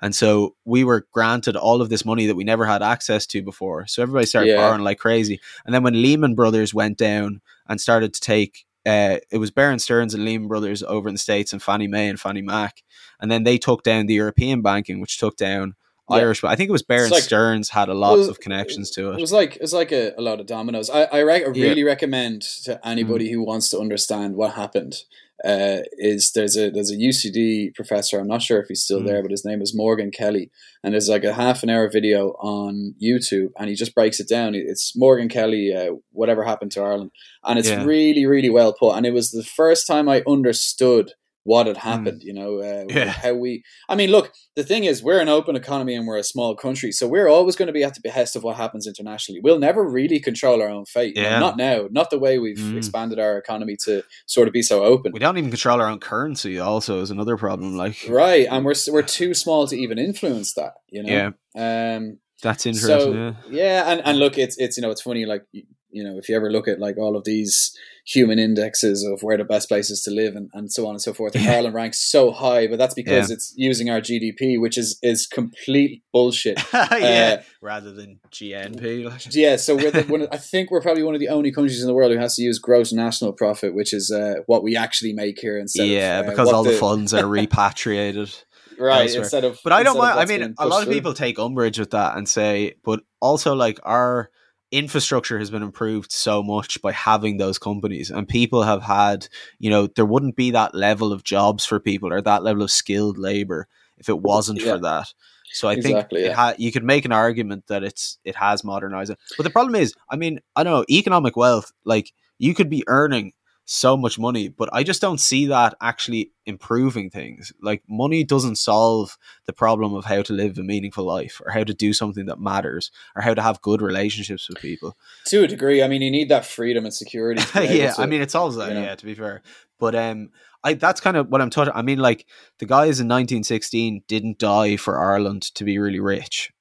And 0.00 0.14
so 0.14 0.54
we 0.64 0.84
were 0.84 1.06
granted 1.12 1.56
all 1.56 1.82
of 1.82 1.88
this 1.88 2.04
money 2.04 2.26
that 2.26 2.36
we 2.36 2.44
never 2.44 2.66
had 2.66 2.82
access 2.82 3.26
to 3.26 3.42
before. 3.42 3.86
So 3.86 4.02
everybody 4.02 4.26
started 4.26 4.50
yeah. 4.50 4.56
borrowing 4.56 4.84
like 4.84 4.98
crazy. 4.98 5.40
And 5.64 5.74
then 5.74 5.82
when 5.82 6.00
Lehman 6.00 6.34
Brothers 6.34 6.72
went 6.72 6.98
down 6.98 7.40
and 7.68 7.80
started 7.80 8.14
to 8.14 8.20
take, 8.20 8.64
uh, 8.86 9.18
it 9.30 9.38
was 9.38 9.50
Bear 9.50 9.76
Stearns 9.78 10.14
and 10.14 10.24
Lehman 10.24 10.48
Brothers 10.48 10.82
over 10.82 11.08
in 11.08 11.14
the 11.14 11.18
States 11.18 11.52
and 11.52 11.62
Fannie 11.62 11.88
Mae 11.88 12.08
and 12.08 12.20
Fannie 12.20 12.42
Mac. 12.42 12.82
And 13.20 13.30
then 13.30 13.42
they 13.42 13.58
took 13.58 13.82
down 13.82 14.06
the 14.06 14.14
European 14.14 14.62
banking, 14.62 15.00
which 15.00 15.18
took 15.18 15.36
down 15.36 15.74
yeah. 16.08 16.16
Irish. 16.16 16.44
I 16.44 16.54
think 16.54 16.68
it 16.68 16.72
was 16.72 16.84
Bear 16.84 17.08
like, 17.08 17.22
Stearns 17.22 17.70
had 17.70 17.88
a 17.88 17.94
lot 17.94 18.18
was, 18.18 18.28
of 18.28 18.40
connections 18.40 18.90
to 18.92 19.10
it. 19.10 19.18
It 19.18 19.20
was 19.20 19.32
like 19.32 19.56
it's 19.60 19.72
like 19.72 19.92
a, 19.92 20.14
a 20.16 20.22
lot 20.22 20.40
of 20.40 20.46
dominoes. 20.46 20.90
I 20.90 21.02
I, 21.04 21.18
re- 21.20 21.44
I 21.44 21.48
really 21.48 21.84
recommend 21.84 22.42
to 22.64 22.80
anybody 22.86 23.28
mm. 23.28 23.32
who 23.32 23.44
wants 23.44 23.68
to 23.70 23.78
understand 23.80 24.36
what 24.36 24.54
happened 24.54 25.02
uh, 25.44 25.78
is 25.92 26.32
there's 26.32 26.56
a 26.56 26.70
there's 26.70 26.90
a 26.90 26.96
UCD 26.96 27.74
professor. 27.74 28.18
I'm 28.18 28.26
not 28.26 28.42
sure 28.42 28.60
if 28.60 28.68
he's 28.68 28.82
still 28.82 29.00
mm. 29.00 29.06
there, 29.06 29.22
but 29.22 29.30
his 29.30 29.44
name 29.44 29.62
is 29.62 29.74
Morgan 29.74 30.10
Kelly, 30.10 30.50
and 30.82 30.92
there's 30.92 31.08
like 31.08 31.24
a 31.24 31.34
half 31.34 31.62
an 31.62 31.70
hour 31.70 31.88
video 31.88 32.30
on 32.40 32.94
YouTube, 33.02 33.50
and 33.58 33.68
he 33.68 33.74
just 33.74 33.94
breaks 33.94 34.18
it 34.20 34.28
down. 34.28 34.54
It's 34.54 34.96
Morgan 34.96 35.28
Kelly, 35.28 35.74
uh, 35.74 35.94
whatever 36.12 36.44
happened 36.44 36.72
to 36.72 36.80
Ireland, 36.80 37.12
and 37.44 37.58
it's 37.58 37.68
yeah. 37.68 37.84
really 37.84 38.26
really 38.26 38.50
well 38.50 38.72
put. 38.72 38.96
And 38.96 39.06
it 39.06 39.12
was 39.12 39.30
the 39.30 39.44
first 39.44 39.86
time 39.86 40.08
I 40.08 40.22
understood 40.26 41.12
what 41.48 41.66
had 41.66 41.78
hmm. 41.78 41.88
happened, 41.88 42.20
mm. 42.20 42.24
you 42.24 42.34
know, 42.34 42.60
uh, 42.60 42.84
yeah. 42.90 43.06
how 43.10 43.32
we. 43.32 43.64
I 43.88 43.94
mean, 43.94 44.10
look, 44.10 44.34
the 44.54 44.62
thing 44.62 44.84
is, 44.84 45.02
we're 45.02 45.18
an 45.18 45.30
open 45.30 45.56
economy 45.56 45.94
and 45.94 46.06
we're 46.06 46.18
a 46.18 46.22
small 46.22 46.54
country, 46.54 46.92
so 46.92 47.08
we're 47.08 47.26
always 47.26 47.56
going 47.56 47.68
to 47.68 47.72
be 47.72 47.82
at 47.82 47.94
the 47.94 48.02
behest 48.02 48.36
of 48.36 48.42
what 48.42 48.56
happens 48.56 48.86
internationally. 48.86 49.40
We'll 49.40 49.58
never 49.58 49.82
really 49.82 50.20
control 50.20 50.60
our 50.60 50.68
own 50.68 50.84
fate. 50.84 51.16
Yeah. 51.16 51.38
not 51.38 51.56
now, 51.56 51.88
not 51.90 52.10
the 52.10 52.18
way 52.18 52.38
we've 52.38 52.58
mm. 52.58 52.76
expanded 52.76 53.18
our 53.18 53.38
economy 53.38 53.76
to 53.84 54.02
sort 54.26 54.46
of 54.46 54.52
be 54.52 54.60
so 54.60 54.84
open. 54.84 55.12
We 55.12 55.20
don't 55.20 55.38
even 55.38 55.50
control 55.50 55.80
our 55.80 55.88
own 55.88 56.00
currency. 56.00 56.58
Also, 56.58 57.00
is 57.00 57.10
another 57.10 57.38
problem. 57.38 57.78
Like 57.78 57.96
right, 58.10 58.46
and 58.50 58.62
we're 58.66 58.74
we're 58.90 59.02
too 59.02 59.32
small 59.32 59.66
to 59.68 59.76
even 59.76 59.98
influence 59.98 60.52
that. 60.54 60.74
You 60.90 61.02
know. 61.02 61.32
Yeah. 61.54 61.96
Um. 61.96 62.18
That's 62.42 62.66
interesting. 62.66 63.00
So, 63.00 63.12
yeah. 63.14 63.32
yeah, 63.50 63.90
and, 63.90 64.02
and 64.04 64.18
look, 64.18 64.38
it's 64.38 64.56
it's 64.58 64.76
you 64.76 64.82
know 64.82 64.90
it's 64.90 65.02
funny 65.02 65.24
like 65.24 65.44
you 65.90 66.04
know 66.04 66.18
if 66.18 66.28
you 66.28 66.36
ever 66.36 66.50
look 66.50 66.68
at 66.68 66.78
like 66.78 66.96
all 66.98 67.16
of 67.16 67.24
these 67.24 67.76
human 68.08 68.38
indexes 68.38 69.04
of 69.04 69.22
where 69.22 69.36
the 69.36 69.44
best 69.44 69.68
places 69.68 70.02
to 70.02 70.10
live 70.10 70.34
and, 70.34 70.48
and 70.54 70.72
so 70.72 70.86
on 70.86 70.92
and 70.92 71.02
so 71.02 71.12
forth. 71.12 71.34
And 71.34 71.44
yeah. 71.44 71.52
Ireland 71.52 71.74
ranks 71.74 72.00
so 72.00 72.32
high, 72.32 72.66
but 72.66 72.78
that's 72.78 72.94
because 72.94 73.28
yeah. 73.28 73.34
it's 73.34 73.52
using 73.54 73.90
our 73.90 74.00
GDP, 74.00 74.58
which 74.58 74.78
is 74.78 74.98
is 75.02 75.26
complete 75.26 76.02
bullshit. 76.10 76.58
yeah, 76.72 77.40
uh, 77.40 77.42
rather 77.60 77.92
than 77.92 78.18
GNP. 78.30 79.28
yeah, 79.34 79.56
so 79.56 79.76
we're 79.76 79.90
the, 79.90 80.02
one, 80.04 80.26
I 80.32 80.38
think 80.38 80.70
we're 80.70 80.80
probably 80.80 81.02
one 81.02 81.14
of 81.14 81.20
the 81.20 81.28
only 81.28 81.52
countries 81.52 81.82
in 81.82 81.86
the 81.86 81.94
world 81.94 82.10
who 82.10 82.18
has 82.18 82.36
to 82.36 82.42
use 82.42 82.58
gross 82.58 82.92
national 82.92 83.34
profit, 83.34 83.74
which 83.74 83.92
is 83.92 84.10
uh, 84.10 84.36
what 84.46 84.62
we 84.62 84.74
actually 84.74 85.12
make 85.12 85.38
here 85.38 85.58
instead. 85.58 85.88
Yeah, 85.88 86.20
of, 86.20 86.26
uh, 86.26 86.30
because 86.30 86.50
all 86.50 86.64
the, 86.64 86.70
the 86.70 86.76
funds 86.78 87.12
are 87.12 87.26
repatriated. 87.38 88.34
right 88.78 89.02
elsewhere. 89.02 89.22
instead 89.22 89.44
of 89.44 89.58
but 89.64 89.72
i 89.72 89.82
don't 89.82 89.98
mind 89.98 90.20
i 90.20 90.24
mean 90.24 90.54
a 90.56 90.66
lot 90.68 90.86
of 90.86 90.88
people 90.88 91.12
take 91.12 91.36
umbrage 91.36 91.80
with 91.80 91.90
that 91.90 92.16
and 92.16 92.28
say 92.28 92.76
but 92.84 93.00
also 93.20 93.56
like 93.56 93.80
our 93.82 94.30
infrastructure 94.70 95.38
has 95.38 95.50
been 95.50 95.62
improved 95.62 96.12
so 96.12 96.42
much 96.42 96.80
by 96.82 96.92
having 96.92 97.38
those 97.38 97.58
companies 97.58 98.10
and 98.10 98.28
people 98.28 98.62
have 98.62 98.82
had 98.82 99.26
you 99.58 99.70
know 99.70 99.86
there 99.86 100.04
wouldn't 100.04 100.36
be 100.36 100.50
that 100.50 100.74
level 100.74 101.12
of 101.12 101.24
jobs 101.24 101.64
for 101.64 101.80
people 101.80 102.12
or 102.12 102.20
that 102.20 102.42
level 102.42 102.62
of 102.62 102.70
skilled 102.70 103.16
labor 103.16 103.66
if 103.96 104.08
it 104.08 104.20
wasn't 104.20 104.60
yeah. 104.60 104.72
for 104.72 104.78
that 104.78 105.12
so 105.52 105.68
i 105.68 105.72
exactly, 105.72 106.20
think 106.20 106.30
yeah. 106.30 106.36
ha- 106.36 106.54
you 106.58 106.70
could 106.70 106.84
make 106.84 107.06
an 107.06 107.12
argument 107.12 107.66
that 107.68 107.82
it's 107.82 108.18
it 108.24 108.36
has 108.36 108.62
modernized 108.62 109.10
it 109.10 109.18
but 109.38 109.44
the 109.44 109.50
problem 109.50 109.74
is 109.74 109.94
i 110.10 110.16
mean 110.16 110.38
i 110.54 110.62
don't 110.62 110.74
know 110.74 110.84
economic 110.90 111.34
wealth 111.34 111.72
like 111.86 112.12
you 112.38 112.54
could 112.54 112.68
be 112.68 112.84
earning 112.88 113.32
so 113.70 113.98
much 113.98 114.18
money, 114.18 114.48
but 114.48 114.70
I 114.72 114.82
just 114.82 115.02
don't 115.02 115.20
see 115.20 115.44
that 115.46 115.74
actually 115.82 116.32
improving 116.46 117.10
things. 117.10 117.52
Like 117.60 117.82
money 117.86 118.24
doesn't 118.24 118.56
solve 118.56 119.18
the 119.44 119.52
problem 119.52 119.92
of 119.92 120.06
how 120.06 120.22
to 120.22 120.32
live 120.32 120.56
a 120.56 120.62
meaningful 120.62 121.04
life 121.04 121.38
or 121.44 121.52
how 121.52 121.64
to 121.64 121.74
do 121.74 121.92
something 121.92 122.24
that 122.26 122.40
matters 122.40 122.90
or 123.14 123.20
how 123.20 123.34
to 123.34 123.42
have 123.42 123.60
good 123.60 123.82
relationships 123.82 124.48
with 124.48 124.58
people. 124.58 124.96
To 125.26 125.44
a 125.44 125.46
degree, 125.46 125.82
I 125.82 125.88
mean, 125.88 126.00
you 126.00 126.10
need 126.10 126.30
that 126.30 126.46
freedom 126.46 126.86
and 126.86 126.94
security. 126.94 127.42
yeah, 127.54 127.92
to, 127.92 128.00
I 128.00 128.06
mean, 128.06 128.22
it's 128.22 128.34
always 128.34 128.56
that. 128.56 128.72
Yeah, 128.72 128.94
to 128.94 129.04
be 129.04 129.14
fair, 129.14 129.42
but 129.78 129.94
um, 129.94 130.30
I 130.64 130.72
that's 130.72 131.02
kind 131.02 131.18
of 131.18 131.28
what 131.28 131.42
I'm 131.42 131.50
talking. 131.50 131.74
I 131.76 131.82
mean, 131.82 131.98
like 131.98 132.26
the 132.60 132.66
guys 132.66 133.00
in 133.00 133.06
1916 133.06 134.02
didn't 134.08 134.38
die 134.38 134.78
for 134.78 134.98
Ireland 134.98 135.42
to 135.54 135.64
be 135.64 135.78
really 135.78 136.00
rich. 136.00 136.52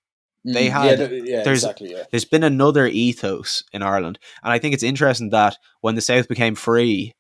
They 0.53 0.69
mm, 0.69 0.71
had 0.71 0.99
yeah, 0.99 1.07
yeah, 1.23 1.43
there's 1.43 1.63
exactly, 1.63 1.91
yeah. 1.91 2.03
there's 2.09 2.23
been 2.23 2.43
another 2.43 2.87
ethos 2.87 3.63
in 3.73 3.83
Ireland, 3.83 4.17
and 4.41 4.53
I 4.53 4.59
think 4.59 4.73
it's 4.73 4.83
interesting 4.83 5.31
that 5.31 5.57
when 5.81 5.95
the 5.95 6.01
South 6.01 6.29
became 6.29 6.55
free, 6.55 7.13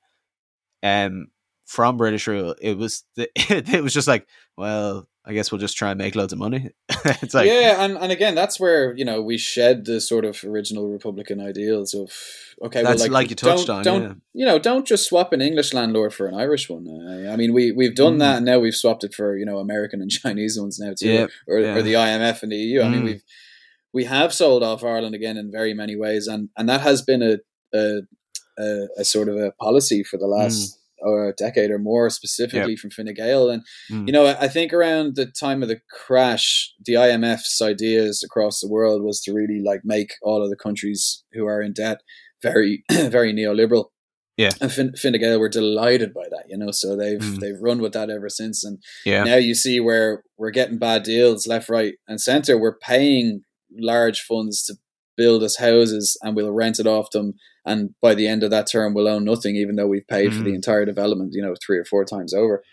um, 0.81 1.27
from 1.67 1.97
British 1.97 2.25
rule, 2.27 2.55
it 2.59 2.77
was 2.77 3.03
the, 3.15 3.29
it 3.35 3.83
was 3.83 3.93
just 3.93 4.07
like, 4.07 4.25
well, 4.57 5.07
I 5.25 5.33
guess 5.33 5.51
we'll 5.51 5.59
just 5.59 5.75
try 5.75 5.91
and 5.91 5.97
make 5.97 6.15
loads 6.15 6.31
of 6.31 6.39
money. 6.39 6.69
it's 7.05 7.33
like 7.33 7.47
yeah, 7.47 7.83
and, 7.83 7.97
and 7.97 8.13
again, 8.13 8.33
that's 8.33 8.57
where 8.61 8.95
you 8.95 9.03
know 9.03 9.21
we 9.21 9.37
shed 9.37 9.83
the 9.83 9.99
sort 9.99 10.23
of 10.23 10.41
original 10.45 10.87
Republican 10.87 11.41
ideals 11.41 11.93
of 11.93 12.09
okay, 12.63 12.81
that's 12.81 13.01
well, 13.01 13.09
like, 13.09 13.11
like 13.11 13.29
you 13.29 13.35
touched 13.35 13.67
don't, 13.67 13.77
on, 13.79 13.83
don't 13.83 14.01
yeah. 14.03 14.13
you 14.33 14.45
know, 14.45 14.57
don't 14.57 14.87
just 14.87 15.05
swap 15.05 15.33
an 15.33 15.41
English 15.41 15.73
landlord 15.73 16.13
for 16.13 16.27
an 16.27 16.33
Irish 16.33 16.69
one. 16.69 16.87
Uh, 16.87 17.29
I 17.29 17.35
mean, 17.35 17.51
we 17.53 17.73
we've 17.73 17.93
done 17.95 18.15
Mm. 18.15 18.19
that, 18.19 18.37
and 18.37 18.45
now 18.45 18.59
we've 18.59 18.73
swapped 18.73 19.03
it 19.03 19.13
for 19.13 19.37
you 19.37 19.45
know 19.45 19.57
American 19.59 20.01
and 20.01 20.09
Chinese 20.21 20.57
ones 20.57 20.79
now 20.79 20.93
too, 20.97 21.09
Yeah, 21.09 21.27
or, 21.45 21.59
yeah. 21.59 21.75
or 21.75 21.81
the 21.81 21.93
IMF 21.95 22.41
and 22.41 22.51
the 22.53 22.55
EU. 22.57 22.81
I 22.81 22.87
mean, 22.87 23.01
Mm. 23.01 23.05
we've 23.05 23.23
we 23.91 24.05
have 24.05 24.33
sold 24.33 24.63
off 24.63 24.81
Ireland 24.83 25.13
again 25.13 25.35
in 25.35 25.51
very 25.51 25.73
many 25.73 25.97
ways, 25.97 26.27
and 26.27 26.47
and 26.57 26.69
that 26.69 26.79
has 26.81 27.01
been 27.01 27.21
a 27.21 27.37
a, 27.77 28.03
a, 28.57 28.87
a 28.99 29.03
sort 29.03 29.27
of 29.27 29.35
a 29.35 29.51
policy 29.59 30.03
for 30.03 30.17
the 30.17 30.27
last. 30.27 30.79
Or 30.99 31.29
a 31.29 31.33
decade 31.33 31.69
or 31.69 31.77
more, 31.77 32.09
specifically 32.09 32.75
from 32.75 32.89
Fine 32.89 33.13
Gael, 33.13 33.49
and 33.51 33.61
Mm. 33.91 34.07
you 34.07 34.13
know, 34.13 34.25
I 34.25 34.45
I 34.45 34.47
think 34.47 34.73
around 34.73 35.15
the 35.15 35.27
time 35.27 35.61
of 35.61 35.69
the 35.69 35.79
crash, 35.91 36.73
the 36.83 36.93
IMF's 36.97 37.61
ideas 37.61 38.23
across 38.23 38.59
the 38.61 38.67
world 38.67 39.03
was 39.03 39.21
to 39.21 39.33
really 39.33 39.61
like 39.63 39.81
make 39.83 40.11
all 40.23 40.41
of 40.43 40.49
the 40.49 40.55
countries 40.55 41.23
who 41.33 41.45
are 41.45 41.61
in 41.61 41.73
debt 41.73 41.99
very, 42.41 42.83
very 42.91 43.31
neoliberal. 43.33 43.85
Yeah. 44.37 44.51
and 44.61 44.71
fin- 44.71 44.95
Fine 44.95 45.19
Gael 45.19 45.39
were 45.39 45.49
delighted 45.49 46.13
by 46.13 46.25
that, 46.29 46.45
you 46.49 46.57
know. 46.57 46.71
So 46.71 46.95
they've 46.95 47.19
Mm. 47.19 47.39
they've 47.41 47.59
run 47.61 47.79
with 47.81 47.93
that 47.93 48.09
ever 48.09 48.29
since, 48.29 48.63
and 48.63 48.77
yeah, 49.05 49.23
now 49.23 49.35
you 49.37 49.53
see 49.55 49.79
where 49.79 50.23
we're 50.37 50.51
getting 50.59 50.77
bad 50.79 51.01
deals 51.03 51.47
left, 51.47 51.69
right, 51.69 51.95
and 52.07 52.19
center. 52.21 52.57
We're 52.57 52.77
paying 52.77 53.41
large 53.79 54.21
funds 54.21 54.63
to 54.65 54.75
build 55.17 55.43
us 55.43 55.57
houses, 55.57 56.17
and 56.21 56.35
we'll 56.35 56.51
rent 56.51 56.79
it 56.79 56.87
off 56.87 57.11
them. 57.11 57.33
And 57.65 57.93
by 58.01 58.15
the 58.15 58.27
end 58.27 58.43
of 58.43 58.51
that 58.51 58.67
term, 58.71 58.93
we'll 58.93 59.07
own 59.09 59.25
nothing, 59.25 59.55
even 59.57 59.75
though 59.75 59.87
we've 59.87 60.07
paid 60.07 60.33
for 60.33 60.43
the 60.43 60.51
Mhm. 60.51 60.55
entire 60.55 60.85
development, 60.85 61.33
you 61.33 61.41
know, 61.41 61.55
three 61.65 61.77
or 61.77 61.85
four 61.85 62.05
times 62.05 62.33
over. 62.33 62.63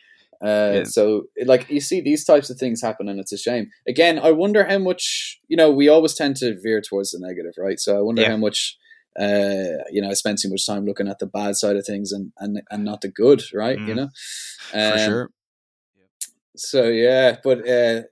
Uh, 0.42 0.72
Yeah. 0.74 0.84
So, 0.84 1.26
like, 1.46 1.68
you 1.70 1.80
see 1.80 2.00
these 2.00 2.24
types 2.24 2.50
of 2.50 2.58
things 2.58 2.82
happen, 2.82 3.08
and 3.08 3.18
it's 3.18 3.32
a 3.32 3.38
shame. 3.38 3.70
Again, 3.88 4.18
I 4.18 4.30
wonder 4.32 4.64
how 4.64 4.78
much, 4.78 5.38
you 5.48 5.56
know, 5.56 5.70
we 5.70 5.88
always 5.88 6.14
tend 6.14 6.36
to 6.36 6.58
veer 6.60 6.80
towards 6.82 7.12
the 7.12 7.18
negative, 7.20 7.54
right? 7.56 7.80
So, 7.80 7.96
I 7.96 8.00
wonder 8.02 8.22
Yeah. 8.22 8.30
how 8.30 8.36
much, 8.36 8.76
uh, 9.18 9.82
you 9.90 10.02
know, 10.02 10.10
I 10.10 10.14
spend 10.14 10.38
too 10.38 10.50
much 10.50 10.66
time 10.66 10.84
looking 10.84 11.08
at 11.08 11.18
the 11.18 11.26
bad 11.26 11.56
side 11.56 11.76
of 11.76 11.86
things 11.86 12.12
and 12.12 12.32
and, 12.38 12.60
and 12.70 12.84
not 12.84 13.00
the 13.00 13.08
good, 13.08 13.42
right? 13.54 13.80
You 13.86 13.94
Mm. 13.94 13.96
know, 13.96 14.08
for 14.70 14.78
Um, 14.78 14.98
sure. 14.98 15.30
so 16.56 16.84
yeah, 16.88 17.36
but 17.42 17.68
uh, 17.68 18.02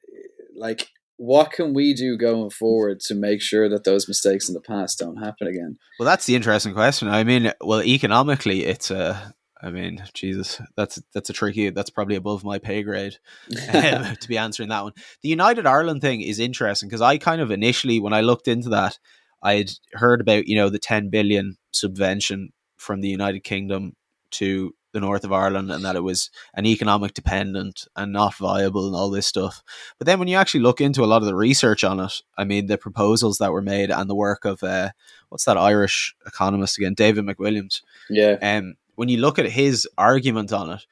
like, 0.56 0.88
what 1.22 1.52
can 1.52 1.72
we 1.72 1.94
do 1.94 2.16
going 2.16 2.50
forward 2.50 2.98
to 2.98 3.14
make 3.14 3.40
sure 3.40 3.68
that 3.68 3.84
those 3.84 4.08
mistakes 4.08 4.48
in 4.48 4.54
the 4.54 4.60
past 4.60 4.98
don't 4.98 5.22
happen 5.22 5.46
again? 5.46 5.78
Well, 5.96 6.04
that's 6.04 6.26
the 6.26 6.34
interesting 6.34 6.74
question. 6.74 7.06
I 7.06 7.22
mean, 7.22 7.52
well, 7.60 7.80
economically, 7.80 8.64
it's 8.64 8.90
a. 8.90 9.32
I 9.62 9.70
mean, 9.70 10.02
Jesus, 10.14 10.60
that's 10.74 11.00
that's 11.14 11.30
a 11.30 11.32
tricky. 11.32 11.70
That's 11.70 11.90
probably 11.90 12.16
above 12.16 12.42
my 12.42 12.58
pay 12.58 12.82
grade 12.82 13.18
um, 13.72 14.16
to 14.16 14.28
be 14.28 14.36
answering 14.36 14.70
that 14.70 14.82
one. 14.82 14.94
The 15.22 15.28
United 15.28 15.64
Ireland 15.64 16.00
thing 16.00 16.22
is 16.22 16.40
interesting 16.40 16.88
because 16.88 17.00
I 17.00 17.18
kind 17.18 17.40
of 17.40 17.52
initially, 17.52 18.00
when 18.00 18.12
I 18.12 18.22
looked 18.22 18.48
into 18.48 18.70
that, 18.70 18.98
I 19.44 19.54
had 19.54 19.70
heard 19.92 20.20
about 20.20 20.48
you 20.48 20.56
know 20.56 20.70
the 20.70 20.80
ten 20.80 21.08
billion 21.08 21.56
subvention 21.70 22.52
from 22.76 23.00
the 23.00 23.08
United 23.08 23.44
Kingdom 23.44 23.94
to 24.32 24.74
the 24.92 25.00
north 25.00 25.24
of 25.24 25.32
Ireland, 25.32 25.70
and 25.70 25.84
that 25.84 25.96
it 25.96 26.02
was 26.02 26.30
an 26.54 26.66
economic 26.66 27.14
dependent 27.14 27.86
and 27.96 28.12
not 28.12 28.34
viable, 28.36 28.86
and 28.86 28.96
all 28.96 29.10
this 29.10 29.26
stuff. 29.26 29.62
But 29.98 30.06
then 30.06 30.18
when 30.18 30.28
you 30.28 30.36
actually 30.36 30.60
look 30.60 30.80
into 30.80 31.04
a 31.04 31.06
lot 31.06 31.22
of 31.22 31.26
the 31.26 31.34
research 31.34 31.84
on 31.84 32.00
it, 32.00 32.22
I 32.36 32.44
mean, 32.44 32.66
the 32.66 32.78
proposals 32.78 33.38
that 33.38 33.52
were 33.52 33.62
made 33.62 33.90
and 33.90 34.08
the 34.08 34.14
work 34.14 34.44
of 34.44 34.62
uh, 34.62 34.90
what's 35.28 35.44
that 35.44 35.58
Irish 35.58 36.14
economist 36.26 36.78
again, 36.78 36.94
David 36.94 37.24
McWilliams. 37.24 37.82
yeah, 38.08 38.36
Um, 38.42 38.74
when 38.94 39.08
you 39.08 39.18
look 39.18 39.38
at 39.38 39.46
his 39.46 39.88
argument 39.96 40.52
on 40.52 40.70
it, 40.70 40.86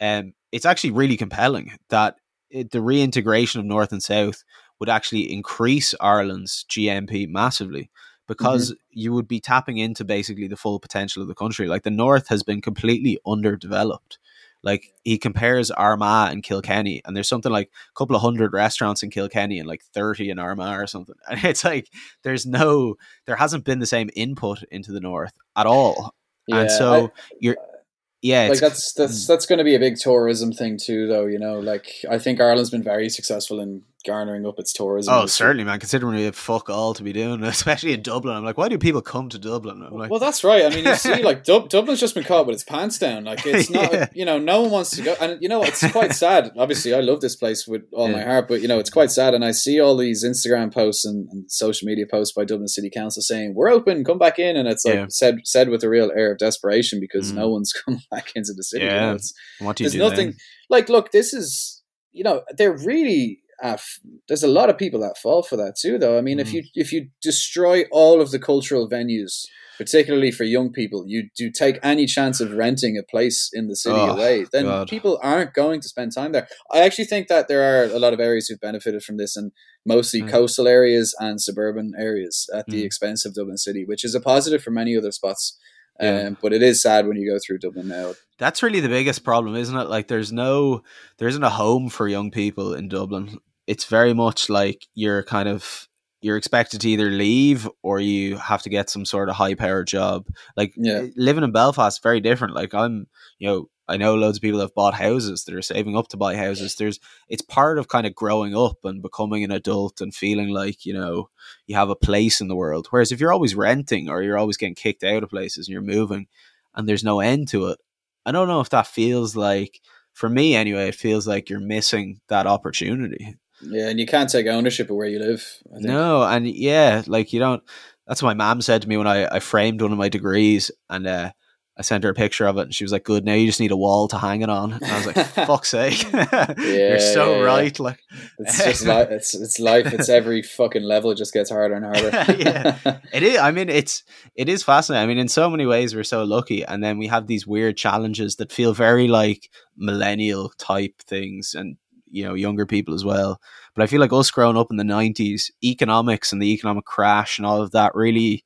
um, 0.00 0.34
it's 0.50 0.66
actually 0.66 0.90
really 0.90 1.16
compelling 1.16 1.72
that 1.88 2.16
it, 2.50 2.70
the 2.70 2.80
reintegration 2.80 3.60
of 3.60 3.66
North 3.66 3.92
and 3.92 4.02
South 4.02 4.44
would 4.80 4.88
actually 4.88 5.32
increase 5.32 5.94
Ireland's 6.00 6.64
GNP 6.68 7.28
massively 7.28 7.90
because 8.26 8.72
mm-hmm. 8.72 8.78
you 8.90 9.12
would 9.12 9.28
be 9.28 9.40
tapping 9.40 9.78
into 9.78 10.04
basically 10.04 10.48
the 10.48 10.56
full 10.56 10.80
potential 10.80 11.22
of 11.22 11.28
the 11.28 11.34
country. 11.34 11.66
Like 11.68 11.82
the 11.82 11.90
North 11.90 12.28
has 12.28 12.42
been 12.42 12.60
completely 12.60 13.18
underdeveloped. 13.26 14.18
Like 14.62 14.94
he 15.02 15.18
compares 15.18 15.70
Armagh 15.70 16.32
and 16.32 16.42
Kilkenny, 16.42 17.02
and 17.04 17.14
there's 17.14 17.28
something 17.28 17.52
like 17.52 17.68
a 17.68 17.98
couple 17.98 18.16
of 18.16 18.22
hundred 18.22 18.54
restaurants 18.54 19.02
in 19.02 19.10
Kilkenny 19.10 19.58
and 19.58 19.68
like 19.68 19.84
30 19.92 20.30
in 20.30 20.38
Armagh 20.38 20.80
or 20.80 20.86
something. 20.86 21.16
And 21.28 21.44
it's 21.44 21.64
like 21.64 21.90
there's 22.22 22.46
no, 22.46 22.96
there 23.26 23.36
hasn't 23.36 23.64
been 23.64 23.80
the 23.80 23.86
same 23.86 24.08
input 24.16 24.62
into 24.70 24.90
the 24.90 25.00
North 25.00 25.34
at 25.54 25.66
all 25.66 26.14
yeah. 26.46 26.60
and 26.60 26.70
so 26.70 27.06
I- 27.06 27.20
you're 27.40 27.58
uh, 27.58 27.78
yeah 28.22 28.48
like 28.48 28.60
that's 28.60 28.92
that's 28.92 29.24
mm. 29.24 29.26
that's 29.26 29.46
going 29.46 29.58
to 29.58 29.64
be 29.64 29.74
a 29.74 29.78
big 29.78 29.96
tourism 29.96 30.52
thing 30.52 30.78
too, 30.78 31.06
though. 31.06 31.26
You 31.26 31.38
know, 31.38 31.58
like 31.58 32.04
I 32.10 32.18
think 32.18 32.40
Ireland's 32.40 32.70
been 32.70 32.82
very 32.82 33.08
successful 33.08 33.60
in 33.60 33.82
garnering 34.04 34.46
up 34.46 34.58
its 34.58 34.72
tourism. 34.72 35.12
oh 35.14 35.26
certainly 35.26 35.64
man 35.64 35.78
considering 35.78 36.14
we 36.14 36.22
have 36.24 36.36
fuck 36.36 36.68
all 36.70 36.94
to 36.94 37.02
be 37.02 37.12
doing 37.12 37.42
especially 37.44 37.92
in 37.92 38.02
dublin 38.02 38.36
i'm 38.36 38.44
like 38.44 38.58
why 38.58 38.68
do 38.68 38.76
people 38.78 39.00
come 39.02 39.28
to 39.28 39.38
dublin 39.38 39.82
i'm 39.82 39.92
like 39.96 40.10
well, 40.10 40.20
that's 40.20 40.44
right. 40.44 40.64
I 40.64 40.68
mean, 40.68 40.84
you 40.84 40.94
see, 40.94 41.22
like 41.30 41.44
Dub- 41.44 41.68
Dublin's 41.68 41.98
just 42.00 42.14
been 42.14 42.24
caught 42.24 42.46
with 42.46 42.54
its 42.54 42.62
pants 42.64 42.98
down. 42.98 43.24
Like 43.24 43.40
it's 43.46 43.70
not, 43.70 43.92
Yeah. 43.92 44.06
you 44.14 44.24
know, 44.24 44.38
no 44.38 44.62
one 44.62 44.70
wants 44.70 44.90
to 44.96 45.02
go. 45.02 45.14
And 45.20 45.38
you 45.42 45.48
know, 45.48 45.62
it's 45.64 45.84
quite 45.90 46.12
sad. 46.12 46.52
Obviously, 46.56 46.94
I 46.94 47.00
love 47.00 47.20
this 47.20 47.34
place 47.36 47.66
with 47.66 47.82
all 47.92 48.08
my 48.08 48.22
heart, 48.22 48.46
but 48.48 48.60
you 48.62 48.68
know, 48.68 48.78
it's 48.78 48.90
quite 48.90 49.10
sad. 49.10 49.34
And 49.34 49.44
I 49.44 49.50
see 49.52 49.80
all 49.80 49.96
these 49.96 50.24
Instagram 50.24 50.72
posts 50.72 51.04
and, 51.04 51.26
and 51.32 51.50
social 51.50 51.86
media 51.86 52.04
posts 52.08 52.34
by 52.34 52.44
Dublin 52.44 52.68
City 52.68 52.90
Council 52.90 53.22
saying 53.22 53.54
we're 53.56 53.70
open, 53.70 54.04
come 54.04 54.18
back 54.18 54.38
in, 54.38 54.56
and 54.56 54.68
it's 54.68 54.84
like 54.84 54.94
Yeah. 54.94 55.06
said 55.08 55.38
said 55.44 55.68
with 55.70 55.82
a 55.82 55.88
real 55.88 56.12
air 56.14 56.30
of 56.32 56.38
desperation 56.38 57.00
because 57.00 57.32
Mm. 57.32 57.36
no 57.36 57.48
one's 57.48 57.72
come 57.72 57.98
back 58.10 58.32
into 58.36 58.52
the 58.54 58.62
city. 58.62 58.84
you 58.84 58.90
know, 58.90 59.16
what 59.60 59.76
do 59.76 59.84
you 59.84 59.90
there's 59.90 59.92
do 59.94 59.98
nothing 60.10 60.26
then? 60.30 60.36
like 60.70 60.88
look 60.88 61.10
this 61.12 61.32
is 61.32 61.82
you 62.12 62.22
know 62.22 62.42
they're 62.56 62.76
really 62.76 63.40
uh, 63.62 63.74
f- 63.74 63.98
there's 64.28 64.42
a 64.42 64.48
lot 64.48 64.68
of 64.70 64.76
people 64.78 65.00
that 65.00 65.16
fall 65.18 65.42
for 65.42 65.56
that 65.56 65.74
too 65.80 65.98
though 65.98 66.16
i 66.18 66.20
mean 66.20 66.38
if 66.40 66.48
Mm. 66.48 66.54
you 66.54 66.62
if 66.74 66.92
you 66.92 67.08
destroy 67.22 67.84
all 67.90 68.20
of 68.20 68.30
the 68.30 68.38
cultural 68.38 68.88
venues 68.88 69.44
particularly 69.76 70.30
for 70.30 70.44
young 70.44 70.70
people 70.72 71.04
you 71.06 71.28
do 71.36 71.50
take 71.50 71.78
any 71.82 72.06
chance 72.06 72.40
of 72.40 72.52
renting 72.52 72.96
a 72.96 73.02
place 73.02 73.50
in 73.52 73.66
the 73.68 73.76
city 73.76 73.96
Oh, 73.98 74.14
away 74.14 74.46
then 74.52 74.64
God. 74.64 74.88
people 74.88 75.18
aren't 75.22 75.52
going 75.52 75.80
to 75.80 75.88
spend 75.88 76.12
time 76.12 76.32
there 76.32 76.46
i 76.72 76.80
actually 76.80 77.06
think 77.06 77.28
that 77.28 77.48
there 77.48 77.62
are 77.62 77.84
a 77.92 77.98
lot 77.98 78.12
of 78.14 78.20
areas 78.20 78.46
who've 78.46 78.60
benefited 78.60 79.02
from 79.02 79.16
this 79.16 79.36
and 79.36 79.50
mostly 79.86 80.22
Mm. 80.22 80.30
coastal 80.30 80.68
areas 80.68 81.14
and 81.18 81.40
suburban 81.40 81.92
areas 81.98 82.48
at 82.54 82.66
the 82.66 82.82
Mm. 82.82 82.86
expense 82.86 83.24
of 83.26 83.34
dublin 83.34 83.58
city 83.58 83.84
which 83.84 84.04
is 84.04 84.14
a 84.14 84.20
positive 84.20 84.62
for 84.62 84.70
many 84.70 84.96
other 84.96 85.12
spots 85.12 85.58
Yeah. 86.00 86.24
um, 86.28 86.38
but 86.42 86.52
it 86.52 86.62
is 86.62 86.82
sad 86.82 87.06
when 87.06 87.16
you 87.16 87.30
go 87.30 87.38
through 87.38 87.58
dublin 87.58 87.88
now 87.88 88.14
that's 88.38 88.62
really 88.62 88.80
the 88.80 88.88
biggest 88.88 89.24
problem 89.24 89.54
isn't 89.54 89.76
it? 89.76 89.88
Like 89.88 90.08
there's 90.08 90.32
no 90.32 90.82
there 91.18 91.28
isn't 91.28 91.42
a 91.42 91.50
home 91.50 91.88
for 91.88 92.08
young 92.08 92.30
people 92.30 92.74
in 92.74 92.88
dublin. 92.88 93.38
It's 93.66 93.84
very 93.84 94.12
much 94.12 94.50
like 94.50 94.86
you're 94.94 95.22
kind 95.22 95.48
of 95.48 95.88
you're 96.24 96.38
expected 96.38 96.80
to 96.80 96.88
either 96.88 97.10
leave 97.10 97.68
or 97.82 98.00
you 98.00 98.36
have 98.38 98.62
to 98.62 98.70
get 98.70 98.88
some 98.88 99.04
sort 99.04 99.28
of 99.28 99.36
high 99.36 99.54
powered 99.54 99.86
job. 99.86 100.26
Like 100.56 100.72
Yeah. 100.76 101.02
Eh, 101.02 101.08
living 101.16 101.44
in 101.44 101.52
belfast 101.52 102.02
very 102.02 102.20
different. 102.20 102.54
Like 102.54 102.74
i'm 102.74 103.06
you 103.38 103.48
know 103.48 103.68
i 103.88 103.96
know 103.98 104.14
loads 104.14 104.38
of 104.38 104.42
people 104.42 104.60
have 104.60 104.74
bought 104.74 104.94
houses 104.94 105.44
that 105.44 105.54
are 105.54 105.62
saving 105.62 105.96
up 105.96 106.08
to 106.08 106.16
buy 106.16 106.34
houses. 106.36 106.76
There's 106.76 106.98
it's 107.28 107.42
part 107.42 107.78
of 107.78 107.88
kind 107.88 108.06
of 108.06 108.14
growing 108.14 108.56
up 108.56 108.78
and 108.84 109.02
becoming 109.02 109.44
an 109.44 109.50
adult 109.50 110.00
and 110.00 110.14
feeling 110.14 110.48
like 110.48 110.86
you 110.86 110.94
know 110.94 111.28
you 111.66 111.76
have 111.76 111.90
a 111.90 111.96
place 111.96 112.40
in 112.40 112.48
the 112.48 112.56
world. 112.56 112.86
Whereas 112.90 113.12
if 113.12 113.20
you're 113.20 113.32
always 113.32 113.54
renting 113.54 114.08
or 114.08 114.22
you're 114.22 114.38
always 114.38 114.56
getting 114.56 114.74
kicked 114.74 115.04
out 115.04 115.22
of 115.22 115.30
places 115.30 115.68
and 115.68 115.72
you're 115.72 115.82
moving 115.82 116.26
and 116.74 116.88
there's 116.88 117.04
no 117.04 117.20
end 117.20 117.48
to 117.48 117.66
it 117.66 117.78
i 118.26 118.32
don't 118.32 118.48
know 118.48 118.60
if 118.60 118.70
that 118.70 118.86
feels 118.86 119.36
like 119.36 119.80
for 120.12 120.28
me 120.28 120.54
anyway 120.54 120.88
it 120.88 120.94
feels 120.94 121.26
like 121.26 121.48
you're 121.48 121.60
missing 121.60 122.20
that 122.28 122.46
opportunity 122.46 123.36
Yeah, 123.70 123.88
and 123.88 123.98
you 123.98 124.06
can't 124.06 124.30
take 124.30 124.46
ownership 124.46 124.90
of 124.90 124.96
where 124.96 125.08
you 125.08 125.18
live. 125.18 125.46
No, 125.70 126.22
and 126.22 126.46
yeah, 126.46 127.02
like 127.06 127.32
you 127.32 127.40
don't. 127.40 127.62
That's 128.06 128.22
what 128.22 128.36
my 128.36 128.44
mom 128.44 128.60
said 128.60 128.82
to 128.82 128.88
me 128.88 128.96
when 128.96 129.06
I, 129.06 129.26
I 129.26 129.40
framed 129.40 129.80
one 129.80 129.92
of 129.92 129.98
my 129.98 130.08
degrees, 130.08 130.70
and 130.90 131.06
uh, 131.06 131.32
I 131.76 131.82
sent 131.82 132.04
her 132.04 132.10
a 132.10 132.14
picture 132.14 132.46
of 132.46 132.56
it, 132.58 132.62
and 132.62 132.74
she 132.74 132.84
was 132.84 132.92
like, 132.92 133.02
"Good, 133.02 133.24
now 133.24 133.34
you 133.34 133.46
just 133.46 133.58
need 133.58 133.72
a 133.72 133.76
wall 133.76 134.06
to 134.08 134.18
hang 134.18 134.42
it 134.42 134.48
on." 134.48 134.74
And 134.74 134.84
I 134.84 134.96
was 134.96 135.06
like, 135.06 135.26
"Fuck's 135.46 135.70
sake, 135.70 136.04
you're 136.12 137.00
so 137.00 137.32
yeah, 137.32 137.38
yeah. 137.38 137.40
right." 137.40 137.80
Like, 137.80 137.98
It's 138.38 138.64
just 138.64 138.84
life. 138.84 139.08
It's 139.10 139.34
it's 139.34 139.58
life. 139.58 139.92
It's 139.92 140.08
every 140.08 140.42
fucking 140.42 140.84
level. 140.84 141.10
It 141.10 141.16
just 141.16 141.32
gets 141.32 141.50
harder 141.50 141.74
and 141.74 141.84
harder. 141.84 142.10
Yeah. 142.38 142.78
it 143.12 143.22
is. 143.24 143.38
I 143.38 143.50
mean, 143.50 143.68
it's 143.68 144.04
it 144.36 144.48
is 144.48 144.62
fascinating. 144.62 145.02
I 145.02 145.06
mean, 145.06 145.18
in 145.18 145.28
so 145.28 145.50
many 145.50 145.66
ways, 145.66 145.96
we're 145.96 146.04
so 146.04 146.22
lucky, 146.22 146.64
and 146.64 146.82
then 146.82 146.96
we 146.96 147.08
have 147.08 147.26
these 147.26 147.46
weird 147.46 147.76
challenges 147.76 148.36
that 148.36 148.52
feel 148.52 148.72
very 148.72 149.08
like 149.08 149.50
millennial 149.76 150.50
type 150.58 151.02
things, 151.02 151.54
and 151.54 151.76
you 152.14 152.24
know, 152.24 152.34
younger 152.34 152.66
people 152.66 152.94
as 152.94 153.04
well. 153.04 153.40
But 153.74 153.82
I 153.82 153.86
feel 153.86 154.00
like 154.00 154.12
us 154.12 154.30
growing 154.30 154.56
up 154.56 154.68
in 154.70 154.76
the 154.76 154.84
'90s, 154.84 155.50
economics 155.64 156.32
and 156.32 156.40
the 156.42 156.52
economic 156.52 156.84
crash 156.84 157.38
and 157.38 157.46
all 157.46 157.60
of 157.62 157.72
that 157.72 157.94
really 157.94 158.44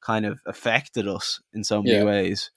kind 0.00 0.26
of 0.26 0.40
affected 0.46 1.06
us 1.06 1.40
in 1.52 1.64
so 1.64 1.82
many 1.82 1.96
Yeah. 1.96 2.04
ways. 2.04 2.50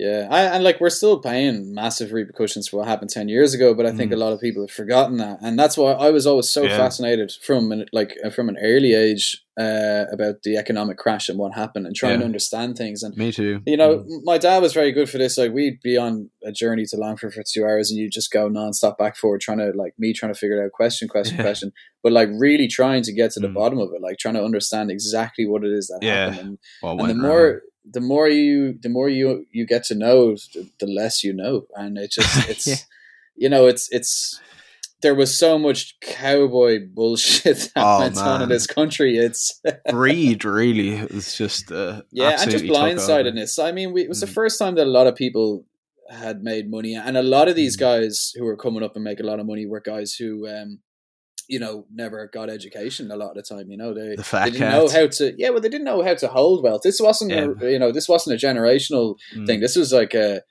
Yeah, 0.00 0.28
I, 0.30 0.44
and 0.44 0.64
like 0.64 0.80
we're 0.80 0.88
still 0.88 1.18
paying 1.18 1.74
massive 1.74 2.12
repercussions 2.12 2.68
for 2.68 2.78
what 2.78 2.88
happened 2.88 3.10
ten 3.10 3.28
years 3.28 3.52
ago, 3.52 3.74
but 3.74 3.84
I 3.84 3.92
think 3.92 4.12
mm. 4.12 4.14
a 4.14 4.16
lot 4.16 4.32
of 4.32 4.40
people 4.40 4.62
have 4.62 4.70
forgotten 4.70 5.18
that, 5.18 5.40
and 5.42 5.58
that's 5.58 5.76
why 5.76 5.92
I 5.92 6.08
was 6.08 6.26
always 6.26 6.48
so 6.48 6.62
yeah. 6.62 6.78
fascinated 6.78 7.30
from 7.44 7.70
an, 7.70 7.84
like 7.92 8.16
uh, 8.24 8.30
from 8.30 8.48
an 8.48 8.56
early 8.62 8.94
age 8.94 9.44
uh, 9.60 10.04
about 10.10 10.42
the 10.42 10.56
economic 10.56 10.96
crash 10.96 11.28
and 11.28 11.38
what 11.38 11.52
happened, 11.52 11.86
and 11.86 11.94
trying 11.94 12.12
yeah. 12.12 12.20
to 12.20 12.24
understand 12.24 12.78
things. 12.78 13.02
And 13.02 13.14
me 13.14 13.30
too. 13.30 13.60
You 13.66 13.76
know, 13.76 13.98
mm. 13.98 14.20
my 14.24 14.38
dad 14.38 14.62
was 14.62 14.72
very 14.72 14.90
good 14.90 15.10
for 15.10 15.18
this. 15.18 15.36
Like 15.36 15.52
we'd 15.52 15.82
be 15.82 15.98
on 15.98 16.30
a 16.42 16.50
journey 16.50 16.86
to 16.86 16.96
Longford 16.96 17.34
for 17.34 17.42
two 17.42 17.64
hours, 17.64 17.90
and 17.90 18.00
you 18.00 18.08
just 18.08 18.32
go 18.32 18.48
nonstop 18.48 18.96
back 18.96 19.16
forward, 19.16 19.42
trying 19.42 19.58
to 19.58 19.72
like 19.74 19.92
me 19.98 20.14
trying 20.14 20.32
to 20.32 20.38
figure 20.38 20.62
it 20.62 20.64
out, 20.64 20.72
question, 20.72 21.08
question, 21.08 21.36
yeah. 21.36 21.42
question, 21.42 21.72
but 22.02 22.12
like 22.12 22.30
really 22.38 22.68
trying 22.68 23.02
to 23.02 23.12
get 23.12 23.32
to 23.32 23.40
the 23.40 23.48
mm. 23.48 23.54
bottom 23.54 23.78
of 23.78 23.90
it, 23.94 24.00
like 24.00 24.16
trying 24.16 24.34
to 24.34 24.42
understand 24.42 24.90
exactly 24.90 25.46
what 25.46 25.62
it 25.62 25.72
is 25.72 25.88
that 25.88 26.02
happened, 26.02 26.38
and, 26.38 26.58
well, 26.82 26.98
and 27.00 27.10
the 27.10 27.14
more 27.14 27.62
the 27.84 28.00
more 28.00 28.28
you 28.28 28.74
the 28.82 28.88
more 28.88 29.08
you 29.08 29.46
you 29.50 29.66
get 29.66 29.84
to 29.84 29.94
know 29.94 30.32
the, 30.54 30.70
the 30.80 30.86
less 30.86 31.24
you 31.24 31.32
know 31.32 31.66
and 31.74 31.98
it 31.98 32.12
just 32.12 32.48
it's 32.50 32.66
yeah. 32.66 32.74
you 33.36 33.48
know 33.48 33.66
it's 33.66 33.88
it's 33.90 34.40
there 35.02 35.14
was 35.14 35.36
so 35.36 35.58
much 35.58 35.98
cowboy 36.00 36.78
bullshit 36.86 37.56
that 37.74 37.82
oh, 37.82 38.00
went 38.00 38.18
on 38.18 38.42
in 38.42 38.48
this 38.48 38.66
country 38.66 39.16
it's 39.16 39.60
greed 39.90 40.44
really 40.44 40.96
it's 40.96 41.36
just 41.36 41.72
uh, 41.72 42.02
yeah 42.10 42.36
and 42.40 42.50
just 42.50 42.64
blindsidedness 42.64 43.62
i 43.62 43.72
mean 43.72 43.92
we, 43.92 44.02
it 44.02 44.08
was 44.08 44.18
mm. 44.18 44.26
the 44.26 44.32
first 44.32 44.58
time 44.58 44.74
that 44.74 44.86
a 44.86 44.90
lot 44.90 45.06
of 45.06 45.16
people 45.16 45.64
had 46.10 46.42
made 46.42 46.68
money 46.70 46.94
and 46.94 47.16
a 47.16 47.22
lot 47.22 47.48
of 47.48 47.54
these 47.56 47.76
mm. 47.76 47.80
guys 47.80 48.32
who 48.36 48.44
were 48.44 48.56
coming 48.56 48.82
up 48.82 48.94
and 48.94 49.04
make 49.04 49.20
a 49.20 49.24
lot 49.24 49.40
of 49.40 49.46
money 49.46 49.64
were 49.64 49.80
guys 49.80 50.14
who 50.14 50.46
um 50.48 50.80
you 51.50 51.58
know, 51.58 51.84
never 51.92 52.30
got 52.32 52.48
education 52.48 53.10
a 53.10 53.16
lot 53.16 53.30
of 53.30 53.34
the 53.34 53.42
time. 53.42 53.70
You 53.70 53.76
know, 53.76 53.92
they, 53.92 54.14
the 54.14 54.40
they 54.44 54.50
didn't 54.52 54.70
know 54.70 54.88
how 54.88 55.08
to. 55.08 55.34
Yeah, 55.36 55.50
well, 55.50 55.60
they 55.60 55.68
didn't 55.68 55.84
know 55.84 56.02
how 56.02 56.14
to 56.14 56.28
hold 56.28 56.62
wealth. 56.62 56.82
This 56.82 57.00
wasn't, 57.00 57.32
yeah. 57.32 57.48
a, 57.60 57.70
you 57.72 57.78
know, 57.78 57.90
this 57.90 58.08
wasn't 58.08 58.40
a 58.40 58.46
generational 58.46 59.16
mm. 59.34 59.46
thing. 59.46 59.60
This 59.60 59.74
was 59.74 59.92
like 59.92 60.14
a, 60.14 60.42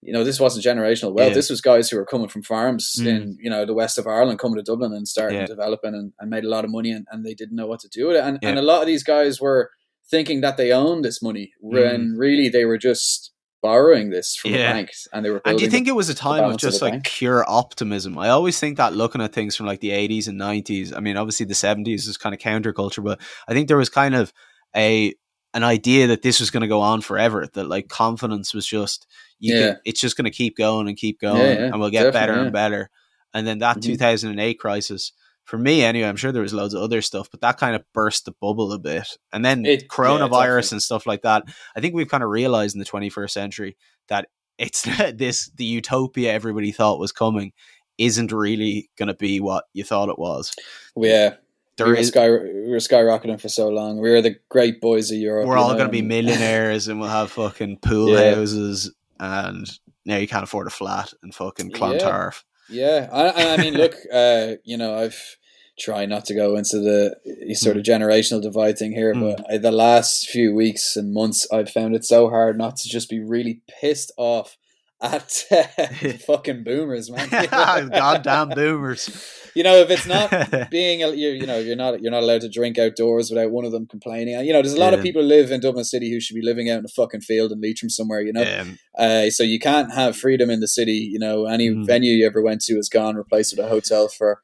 you 0.00 0.12
know, 0.12 0.24
this 0.24 0.40
wasn't 0.40 0.64
generational 0.64 1.14
wealth. 1.14 1.30
Yeah. 1.30 1.34
This 1.34 1.48
was 1.48 1.60
guys 1.60 1.88
who 1.88 1.96
were 1.96 2.04
coming 2.04 2.28
from 2.28 2.42
farms 2.42 2.96
mm. 2.98 3.06
in, 3.06 3.38
you 3.40 3.48
know, 3.48 3.64
the 3.64 3.72
west 3.72 3.98
of 3.98 4.06
Ireland, 4.08 4.40
coming 4.40 4.56
to 4.56 4.62
Dublin 4.64 4.92
and 4.92 5.06
starting 5.06 5.38
yeah. 5.38 5.46
developing 5.46 5.94
and, 5.94 6.12
and 6.18 6.28
made 6.28 6.44
a 6.44 6.48
lot 6.48 6.64
of 6.64 6.72
money, 6.72 6.90
and, 6.90 7.06
and 7.12 7.24
they 7.24 7.34
didn't 7.34 7.56
know 7.56 7.68
what 7.68 7.80
to 7.80 7.88
do 7.88 8.08
with 8.08 8.16
it. 8.16 8.24
And 8.24 8.38
and 8.42 8.58
a 8.58 8.62
lot 8.62 8.80
of 8.80 8.88
these 8.88 9.04
guys 9.04 9.40
were 9.40 9.70
thinking 10.10 10.40
that 10.40 10.56
they 10.56 10.72
owned 10.72 11.04
this 11.04 11.22
money 11.22 11.52
when 11.60 12.00
mm. 12.00 12.18
really 12.18 12.48
they 12.48 12.64
were 12.64 12.78
just 12.78 13.30
borrowing 13.62 14.10
this 14.10 14.34
from 14.34 14.50
yeah. 14.50 14.58
the 14.58 14.74
banks 14.74 15.08
and 15.12 15.24
they 15.24 15.30
were 15.30 15.40
and 15.44 15.56
do 15.56 15.64
you 15.64 15.70
think 15.70 15.86
it 15.86 15.94
was 15.94 16.08
a 16.08 16.14
time 16.14 16.44
of 16.44 16.56
just 16.58 16.76
of 16.78 16.82
like 16.82 16.92
bank? 16.94 17.06
pure 17.06 17.48
optimism 17.48 18.18
i 18.18 18.28
always 18.28 18.58
think 18.58 18.76
that 18.76 18.92
looking 18.92 19.22
at 19.22 19.32
things 19.32 19.54
from 19.54 19.66
like 19.66 19.80
the 19.80 19.90
80s 19.90 20.26
and 20.26 20.38
90s 20.38 20.94
i 20.94 21.00
mean 21.00 21.16
obviously 21.16 21.46
the 21.46 21.54
70s 21.54 22.08
is 22.08 22.18
kind 22.18 22.34
of 22.34 22.40
counterculture 22.40 23.02
but 23.02 23.20
i 23.48 23.52
think 23.52 23.68
there 23.68 23.76
was 23.76 23.88
kind 23.88 24.14
of 24.14 24.32
a 24.76 25.14
an 25.54 25.62
idea 25.62 26.08
that 26.08 26.22
this 26.22 26.40
was 26.40 26.50
going 26.50 26.62
to 26.62 26.66
go 26.66 26.80
on 26.80 27.00
forever 27.00 27.46
that 27.52 27.68
like 27.68 27.88
confidence 27.88 28.52
was 28.52 28.66
just 28.66 29.06
you 29.38 29.54
yeah. 29.54 29.72
Can, 29.72 29.80
it's 29.84 30.00
just 30.00 30.16
going 30.16 30.24
to 30.24 30.30
keep 30.30 30.56
going 30.56 30.88
and 30.88 30.96
keep 30.96 31.20
going 31.20 31.40
yeah, 31.40 31.66
and 31.66 31.78
we'll 31.78 31.90
get 31.90 32.12
better 32.12 32.32
and 32.32 32.52
better 32.52 32.90
and 33.32 33.46
then 33.46 33.58
that 33.60 33.76
mm-hmm. 33.76 33.92
2008 33.92 34.58
crisis 34.58 35.12
for 35.44 35.58
me 35.58 35.82
anyway, 35.82 36.08
I'm 36.08 36.16
sure 36.16 36.32
there 36.32 36.42
was 36.42 36.54
loads 36.54 36.74
of 36.74 36.82
other 36.82 37.02
stuff, 37.02 37.30
but 37.30 37.40
that 37.40 37.58
kind 37.58 37.74
of 37.74 37.84
burst 37.92 38.24
the 38.24 38.32
bubble 38.32 38.72
a 38.72 38.78
bit. 38.78 39.08
And 39.32 39.44
then 39.44 39.66
it, 39.66 39.88
coronavirus 39.88 40.70
yeah, 40.70 40.74
and 40.76 40.82
stuff 40.82 41.06
like 41.06 41.22
that. 41.22 41.44
I 41.76 41.80
think 41.80 41.94
we've 41.94 42.08
kind 42.08 42.22
of 42.22 42.30
realized 42.30 42.74
in 42.74 42.78
the 42.78 42.84
21st 42.84 43.30
century 43.30 43.76
that 44.08 44.28
it's 44.58 44.82
this 45.14 45.50
the 45.56 45.64
utopia 45.64 46.32
everybody 46.32 46.72
thought 46.72 46.98
was 46.98 47.12
coming 47.12 47.52
isn't 47.98 48.32
really 48.32 48.90
going 48.96 49.08
to 49.08 49.14
be 49.14 49.40
what 49.40 49.64
you 49.72 49.84
thought 49.84 50.08
it 50.08 50.18
was. 50.18 50.54
Yeah. 50.96 51.34
There 51.76 51.86
we, 51.86 51.92
were 51.92 51.98
is, 51.98 52.08
sky, 52.08 52.28
we 52.30 52.68
were 52.68 52.76
skyrocketing 52.76 53.40
for 53.40 53.48
so 53.48 53.68
long. 53.68 53.98
We 53.98 54.10
were 54.10 54.20
the 54.20 54.36
great 54.50 54.80
boys 54.80 55.10
of 55.10 55.16
Europe. 55.16 55.46
We're 55.46 55.56
all 55.56 55.72
going 55.74 55.86
to 55.86 55.92
be 55.92 56.02
millionaires 56.02 56.88
and 56.88 57.00
we'll 57.00 57.08
have 57.08 57.32
fucking 57.32 57.78
pool 57.78 58.10
yeah. 58.10 58.34
houses 58.34 58.92
and 59.18 59.66
now 60.04 60.16
you 60.16 60.28
can't 60.28 60.44
afford 60.44 60.66
a 60.66 60.70
flat 60.70 61.12
and 61.22 61.34
fucking 61.34 61.70
Clontarf. 61.70 62.44
Yeah, 62.68 63.08
I, 63.12 63.54
I 63.54 63.56
mean, 63.58 63.74
look, 63.74 63.94
uh, 64.12 64.54
you 64.64 64.76
know, 64.76 64.98
I've 64.98 65.36
tried 65.78 66.08
not 66.08 66.24
to 66.26 66.34
go 66.34 66.56
into 66.56 66.78
the 66.78 67.16
sort 67.54 67.76
of 67.76 67.82
mm. 67.82 67.86
generational 67.86 68.42
divide 68.42 68.78
thing 68.78 68.92
here, 68.92 69.14
mm. 69.14 69.36
but 69.36 69.46
I, 69.52 69.58
the 69.58 69.72
last 69.72 70.28
few 70.28 70.54
weeks 70.54 70.96
and 70.96 71.12
months, 71.12 71.46
I've 71.52 71.70
found 71.70 71.94
it 71.94 72.04
so 72.04 72.28
hard 72.28 72.58
not 72.58 72.76
to 72.76 72.88
just 72.88 73.08
be 73.08 73.20
really 73.20 73.62
pissed 73.80 74.12
off 74.16 74.56
at 75.02 75.44
uh, 75.50 75.64
fucking 76.26 76.62
boomers, 76.62 77.10
man. 77.10 77.28
Goddamn 77.50 78.50
boomers. 78.50 79.10
You 79.54 79.64
know, 79.64 79.76
if 79.76 79.90
it's 79.90 80.06
not 80.06 80.70
being, 80.70 81.02
a, 81.02 81.10
you're, 81.10 81.34
you 81.34 81.46
know, 81.46 81.58
you're 81.58 81.76
not 81.76 82.00
you're 82.00 82.10
not 82.10 82.22
allowed 82.22 82.40
to 82.42 82.48
drink 82.48 82.78
outdoors 82.78 83.28
without 83.28 83.50
one 83.50 83.66
of 83.66 83.72
them 83.72 83.86
complaining. 83.86 84.38
You 84.46 84.52
know, 84.52 84.62
there's 84.62 84.74
a 84.74 84.80
lot 84.80 84.92
yeah. 84.92 84.98
of 84.98 85.04
people 85.04 85.22
who 85.22 85.28
live 85.28 85.50
in 85.50 85.60
Dublin 85.60 85.84
City 85.84 86.10
who 86.10 86.20
should 86.20 86.36
be 86.36 86.42
living 86.42 86.70
out 86.70 86.78
in 86.78 86.84
a 86.84 86.88
fucking 86.88 87.20
field 87.20 87.52
in 87.52 87.60
Leitrim 87.60 87.90
somewhere. 87.90 88.22
You 88.22 88.32
know, 88.32 88.42
yeah. 88.42 88.64
uh, 88.96 89.30
so 89.30 89.42
you 89.42 89.58
can't 89.58 89.92
have 89.92 90.16
freedom 90.16 90.48
in 90.48 90.60
the 90.60 90.68
city. 90.68 90.92
You 90.92 91.18
know, 91.18 91.44
any 91.46 91.68
mm. 91.68 91.84
venue 91.84 92.12
you 92.12 92.26
ever 92.26 92.40
went 92.40 92.62
to 92.62 92.74
is 92.74 92.88
gone, 92.88 93.16
replaced 93.16 93.54
with 93.54 93.66
a 93.66 93.68
hotel 93.68 94.08
for 94.08 94.40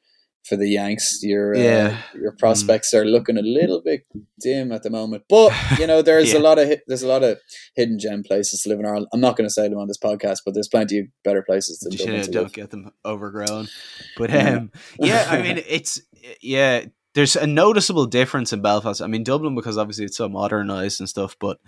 for 0.49 0.57
the 0.57 0.68
Yanks. 0.68 1.20
Your 1.22 1.55
uh, 1.55 1.59
yeah. 1.59 1.99
uh, 2.14 2.18
your 2.18 2.32
prospects 2.32 2.92
mm. 2.92 2.99
are 2.99 3.05
looking 3.05 3.36
a 3.36 3.42
little 3.42 3.80
bit 3.80 4.07
dim 4.40 4.72
at 4.72 4.82
the 4.82 4.90
moment, 4.90 5.24
but 5.28 5.53
you 5.78 5.86
know 5.86 6.03
there's 6.09 6.32
yeah. 6.32 6.38
a 6.38 6.40
lot 6.40 6.59
of 6.59 6.72
there's 6.86 7.03
a 7.03 7.09
lot 7.09 7.22
of 7.22 7.38
hidden 7.76 7.99
gem 7.99 8.22
places 8.22 8.62
to 8.62 8.68
live 8.68 8.80
in 8.80 8.86
Ireland. 8.86 9.09
I'm 9.12 9.20
not 9.20 9.36
going 9.36 9.49
to 9.49 9.53
say 9.53 9.68
them 9.68 9.78
on 9.78 9.88
this 9.88 9.99
podcast, 9.99 10.38
but 10.44 10.55
there's 10.55 10.68
plenty 10.68 11.01
of 11.01 11.07
better 11.24 11.42
places 11.42 11.78
to 11.80 11.96
Dublin 11.96 12.22
to 12.22 12.30
don't 12.30 12.42
live. 12.44 12.53
get 12.53 12.70
them 12.70 12.90
overgrown. 13.05 13.68
But 14.16 14.34
um, 14.34 14.72
yeah, 14.99 15.26
I 15.28 15.42
mean 15.42 15.62
it's 15.68 16.01
yeah. 16.40 16.84
There's 17.14 17.36
a 17.36 17.46
noticeable 17.46 18.07
difference 18.07 18.53
in 18.53 18.62
Belfast. 18.62 19.03
I 19.03 19.07
mean 19.07 19.24
Dublin 19.24 19.55
because 19.55 19.76
obviously 19.76 20.05
it's 20.05 20.16
so 20.16 20.28
modernized 20.28 21.01
and 21.01 21.09
stuff, 21.09 21.36
but 21.40 21.59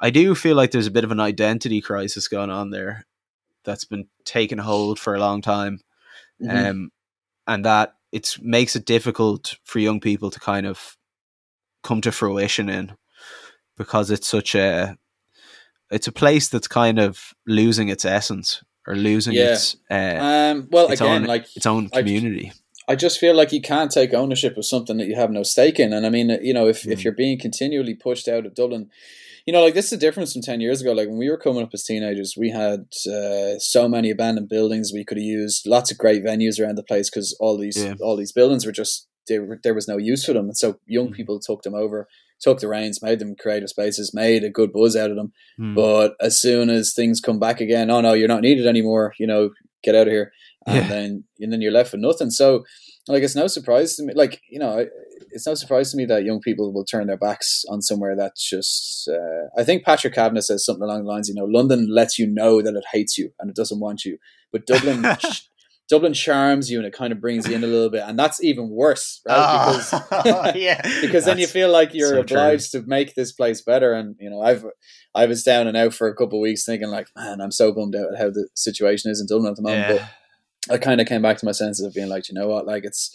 I 0.00 0.10
do 0.10 0.34
feel 0.34 0.56
like 0.56 0.70
there's 0.70 0.86
a 0.86 0.92
bit 0.92 1.04
of 1.04 1.10
an 1.10 1.20
identity 1.20 1.80
crisis 1.80 2.28
going 2.28 2.50
on 2.50 2.70
there 2.70 3.04
that's 3.64 3.84
been 3.84 4.06
taking 4.24 4.58
hold 4.58 4.98
for 4.98 5.14
a 5.14 5.20
long 5.20 5.42
time. 5.42 5.80
Mm-hmm. 6.42 6.66
Um, 6.66 6.90
and 7.46 7.64
that 7.64 7.94
it 8.14 8.36
makes 8.40 8.76
it 8.76 8.86
difficult 8.86 9.56
for 9.64 9.80
young 9.80 9.98
people 9.98 10.30
to 10.30 10.38
kind 10.38 10.66
of 10.66 10.96
come 11.82 12.00
to 12.00 12.12
fruition 12.12 12.68
in 12.68 12.92
because 13.76 14.08
it's 14.08 14.28
such 14.28 14.54
a 14.54 14.96
it's 15.90 16.06
a 16.06 16.12
place 16.12 16.48
that's 16.48 16.68
kind 16.68 17.00
of 17.00 17.34
losing 17.44 17.88
its 17.88 18.04
essence 18.04 18.62
or 18.86 18.94
losing 18.94 19.34
yeah. 19.34 19.52
its 19.52 19.76
uh, 19.90 20.18
um, 20.54 20.68
well 20.70 20.92
its 20.92 21.00
again 21.00 21.22
own, 21.22 21.24
like 21.24 21.46
its 21.56 21.66
own 21.66 21.88
community. 21.88 22.52
I, 22.88 22.92
I, 22.92 22.96
just 22.96 23.18
feel 23.18 23.34
like 23.34 23.52
you 23.52 23.60
can't 23.60 23.90
take 23.90 24.14
ownership 24.14 24.56
of 24.56 24.64
something 24.64 24.96
that 24.98 25.08
you 25.08 25.16
have 25.16 25.32
no 25.32 25.42
stake 25.42 25.80
in, 25.80 25.92
and 25.92 26.06
I 26.06 26.10
mean, 26.10 26.30
you 26.40 26.54
know, 26.54 26.68
if 26.68 26.84
mm. 26.84 26.92
if 26.92 27.02
you're 27.02 27.12
being 27.12 27.38
continually 27.40 27.94
pushed 27.94 28.28
out 28.28 28.46
of 28.46 28.54
Dublin, 28.54 28.90
you 29.46 29.52
know, 29.52 29.62
like 29.62 29.74
this 29.74 29.86
is 29.86 29.90
the 29.90 29.96
difference 29.98 30.32
from 30.32 30.42
10 30.42 30.60
years 30.60 30.80
ago. 30.80 30.92
Like 30.92 31.08
when 31.08 31.18
we 31.18 31.28
were 31.28 31.36
coming 31.36 31.62
up 31.62 31.70
as 31.74 31.84
teenagers, 31.84 32.34
we 32.36 32.50
had 32.50 32.86
uh, 33.06 33.58
so 33.58 33.88
many 33.88 34.10
abandoned 34.10 34.48
buildings 34.48 34.90
we 34.92 35.04
could 35.04 35.18
have 35.18 35.24
used, 35.24 35.66
lots 35.66 35.90
of 35.90 35.98
great 35.98 36.24
venues 36.24 36.58
around 36.58 36.76
the 36.76 36.82
place 36.82 37.10
because 37.10 37.36
all 37.40 37.58
these 37.58 37.82
yeah. 37.82 37.94
all 38.00 38.16
these 38.16 38.32
buildings 38.32 38.64
were 38.64 38.72
just 38.72 39.06
were, 39.30 39.60
there 39.62 39.74
was 39.74 39.88
no 39.88 39.98
use 39.98 40.24
for 40.24 40.32
them, 40.32 40.46
and 40.46 40.56
so 40.56 40.78
young 40.86 41.08
mm. 41.08 41.14
people 41.14 41.38
took 41.38 41.62
them 41.62 41.74
over, 41.74 42.08
took 42.40 42.60
the 42.60 42.68
reins, 42.68 43.02
made 43.02 43.18
them 43.18 43.36
creative 43.38 43.68
spaces, 43.68 44.14
made 44.14 44.44
a 44.44 44.50
good 44.50 44.72
buzz 44.72 44.96
out 44.96 45.10
of 45.10 45.16
them. 45.16 45.32
Mm. 45.60 45.74
But 45.74 46.14
as 46.20 46.40
soon 46.40 46.70
as 46.70 46.94
things 46.94 47.20
come 47.20 47.38
back 47.38 47.60
again, 47.60 47.90
oh 47.90 48.00
no, 48.00 48.14
you're 48.14 48.28
not 48.28 48.42
needed 48.42 48.66
anymore. 48.66 49.12
You 49.18 49.26
know, 49.26 49.50
get 49.82 49.94
out 49.94 50.06
of 50.06 50.12
here, 50.12 50.32
and 50.66 50.76
yeah. 50.76 50.88
then 50.88 51.24
and 51.38 51.52
then 51.52 51.60
you're 51.60 51.72
left 51.72 51.92
with 51.92 52.00
nothing. 52.00 52.30
So 52.30 52.64
like 53.08 53.22
it's 53.22 53.36
no 53.36 53.46
surprise 53.46 53.96
to 53.96 54.02
me. 54.02 54.14
Like 54.14 54.40
you 54.50 54.58
know, 54.58 54.86
it's 55.30 55.46
no 55.46 55.54
surprise 55.54 55.90
to 55.90 55.96
me 55.96 56.06
that 56.06 56.24
young 56.24 56.40
people 56.40 56.72
will 56.72 56.84
turn 56.84 57.06
their 57.06 57.16
backs 57.16 57.64
on 57.68 57.82
somewhere 57.82 58.16
that's 58.16 58.48
just. 58.48 59.08
Uh, 59.08 59.48
I 59.58 59.64
think 59.64 59.84
Patrick 59.84 60.14
Kavanagh 60.14 60.42
says 60.42 60.64
something 60.64 60.84
along 60.84 61.04
the 61.04 61.10
lines, 61.10 61.28
you 61.28 61.34
know, 61.34 61.44
London 61.44 61.88
lets 61.90 62.18
you 62.18 62.26
know 62.26 62.62
that 62.62 62.74
it 62.74 62.84
hates 62.92 63.18
you 63.18 63.30
and 63.38 63.50
it 63.50 63.56
doesn't 63.56 63.80
want 63.80 64.04
you, 64.04 64.18
but 64.52 64.66
Dublin. 64.66 65.04
Dublin 65.86 66.14
charms 66.14 66.70
you 66.70 66.78
and 66.78 66.86
it 66.86 66.94
kind 66.94 67.12
of 67.12 67.20
brings 67.20 67.46
you 67.46 67.54
in 67.54 67.62
a 67.62 67.66
little 67.66 67.90
bit, 67.90 68.04
and 68.06 68.18
that's 68.18 68.42
even 68.42 68.70
worse, 68.70 69.20
right? 69.28 69.36
Oh, 69.36 70.06
because 70.08 70.54
yeah, 70.56 70.80
because 71.02 71.26
then 71.26 71.38
you 71.38 71.46
feel 71.46 71.70
like 71.70 71.92
you're 71.92 72.08
so 72.08 72.20
obliged 72.20 72.70
true. 72.70 72.80
to 72.80 72.86
make 72.86 73.14
this 73.14 73.32
place 73.32 73.60
better. 73.60 73.92
And 73.92 74.16
you 74.18 74.30
know, 74.30 74.40
I've 74.40 74.64
I 75.14 75.26
was 75.26 75.42
down 75.42 75.66
and 75.66 75.76
out 75.76 75.92
for 75.92 76.08
a 76.08 76.14
couple 76.14 76.38
of 76.38 76.42
weeks, 76.42 76.64
thinking 76.64 76.88
like, 76.88 77.08
man, 77.14 77.42
I'm 77.42 77.50
so 77.50 77.70
bummed 77.70 77.96
out 77.96 78.14
at 78.14 78.18
how 78.18 78.30
the 78.30 78.48
situation 78.54 79.10
is 79.10 79.20
in 79.20 79.26
Dublin 79.26 79.50
at 79.50 79.56
the 79.56 79.62
moment. 79.62 79.88
Yeah. 79.88 79.96
But 79.98 80.08
I 80.70 80.78
kind 80.78 81.00
of 81.00 81.06
came 81.06 81.22
back 81.22 81.38
to 81.38 81.44
my 81.44 81.52
senses 81.52 81.84
of 81.84 81.94
being 81.94 82.08
like, 82.08 82.28
you 82.28 82.34
know 82.34 82.48
what, 82.48 82.66
like 82.66 82.84
it's 82.84 83.14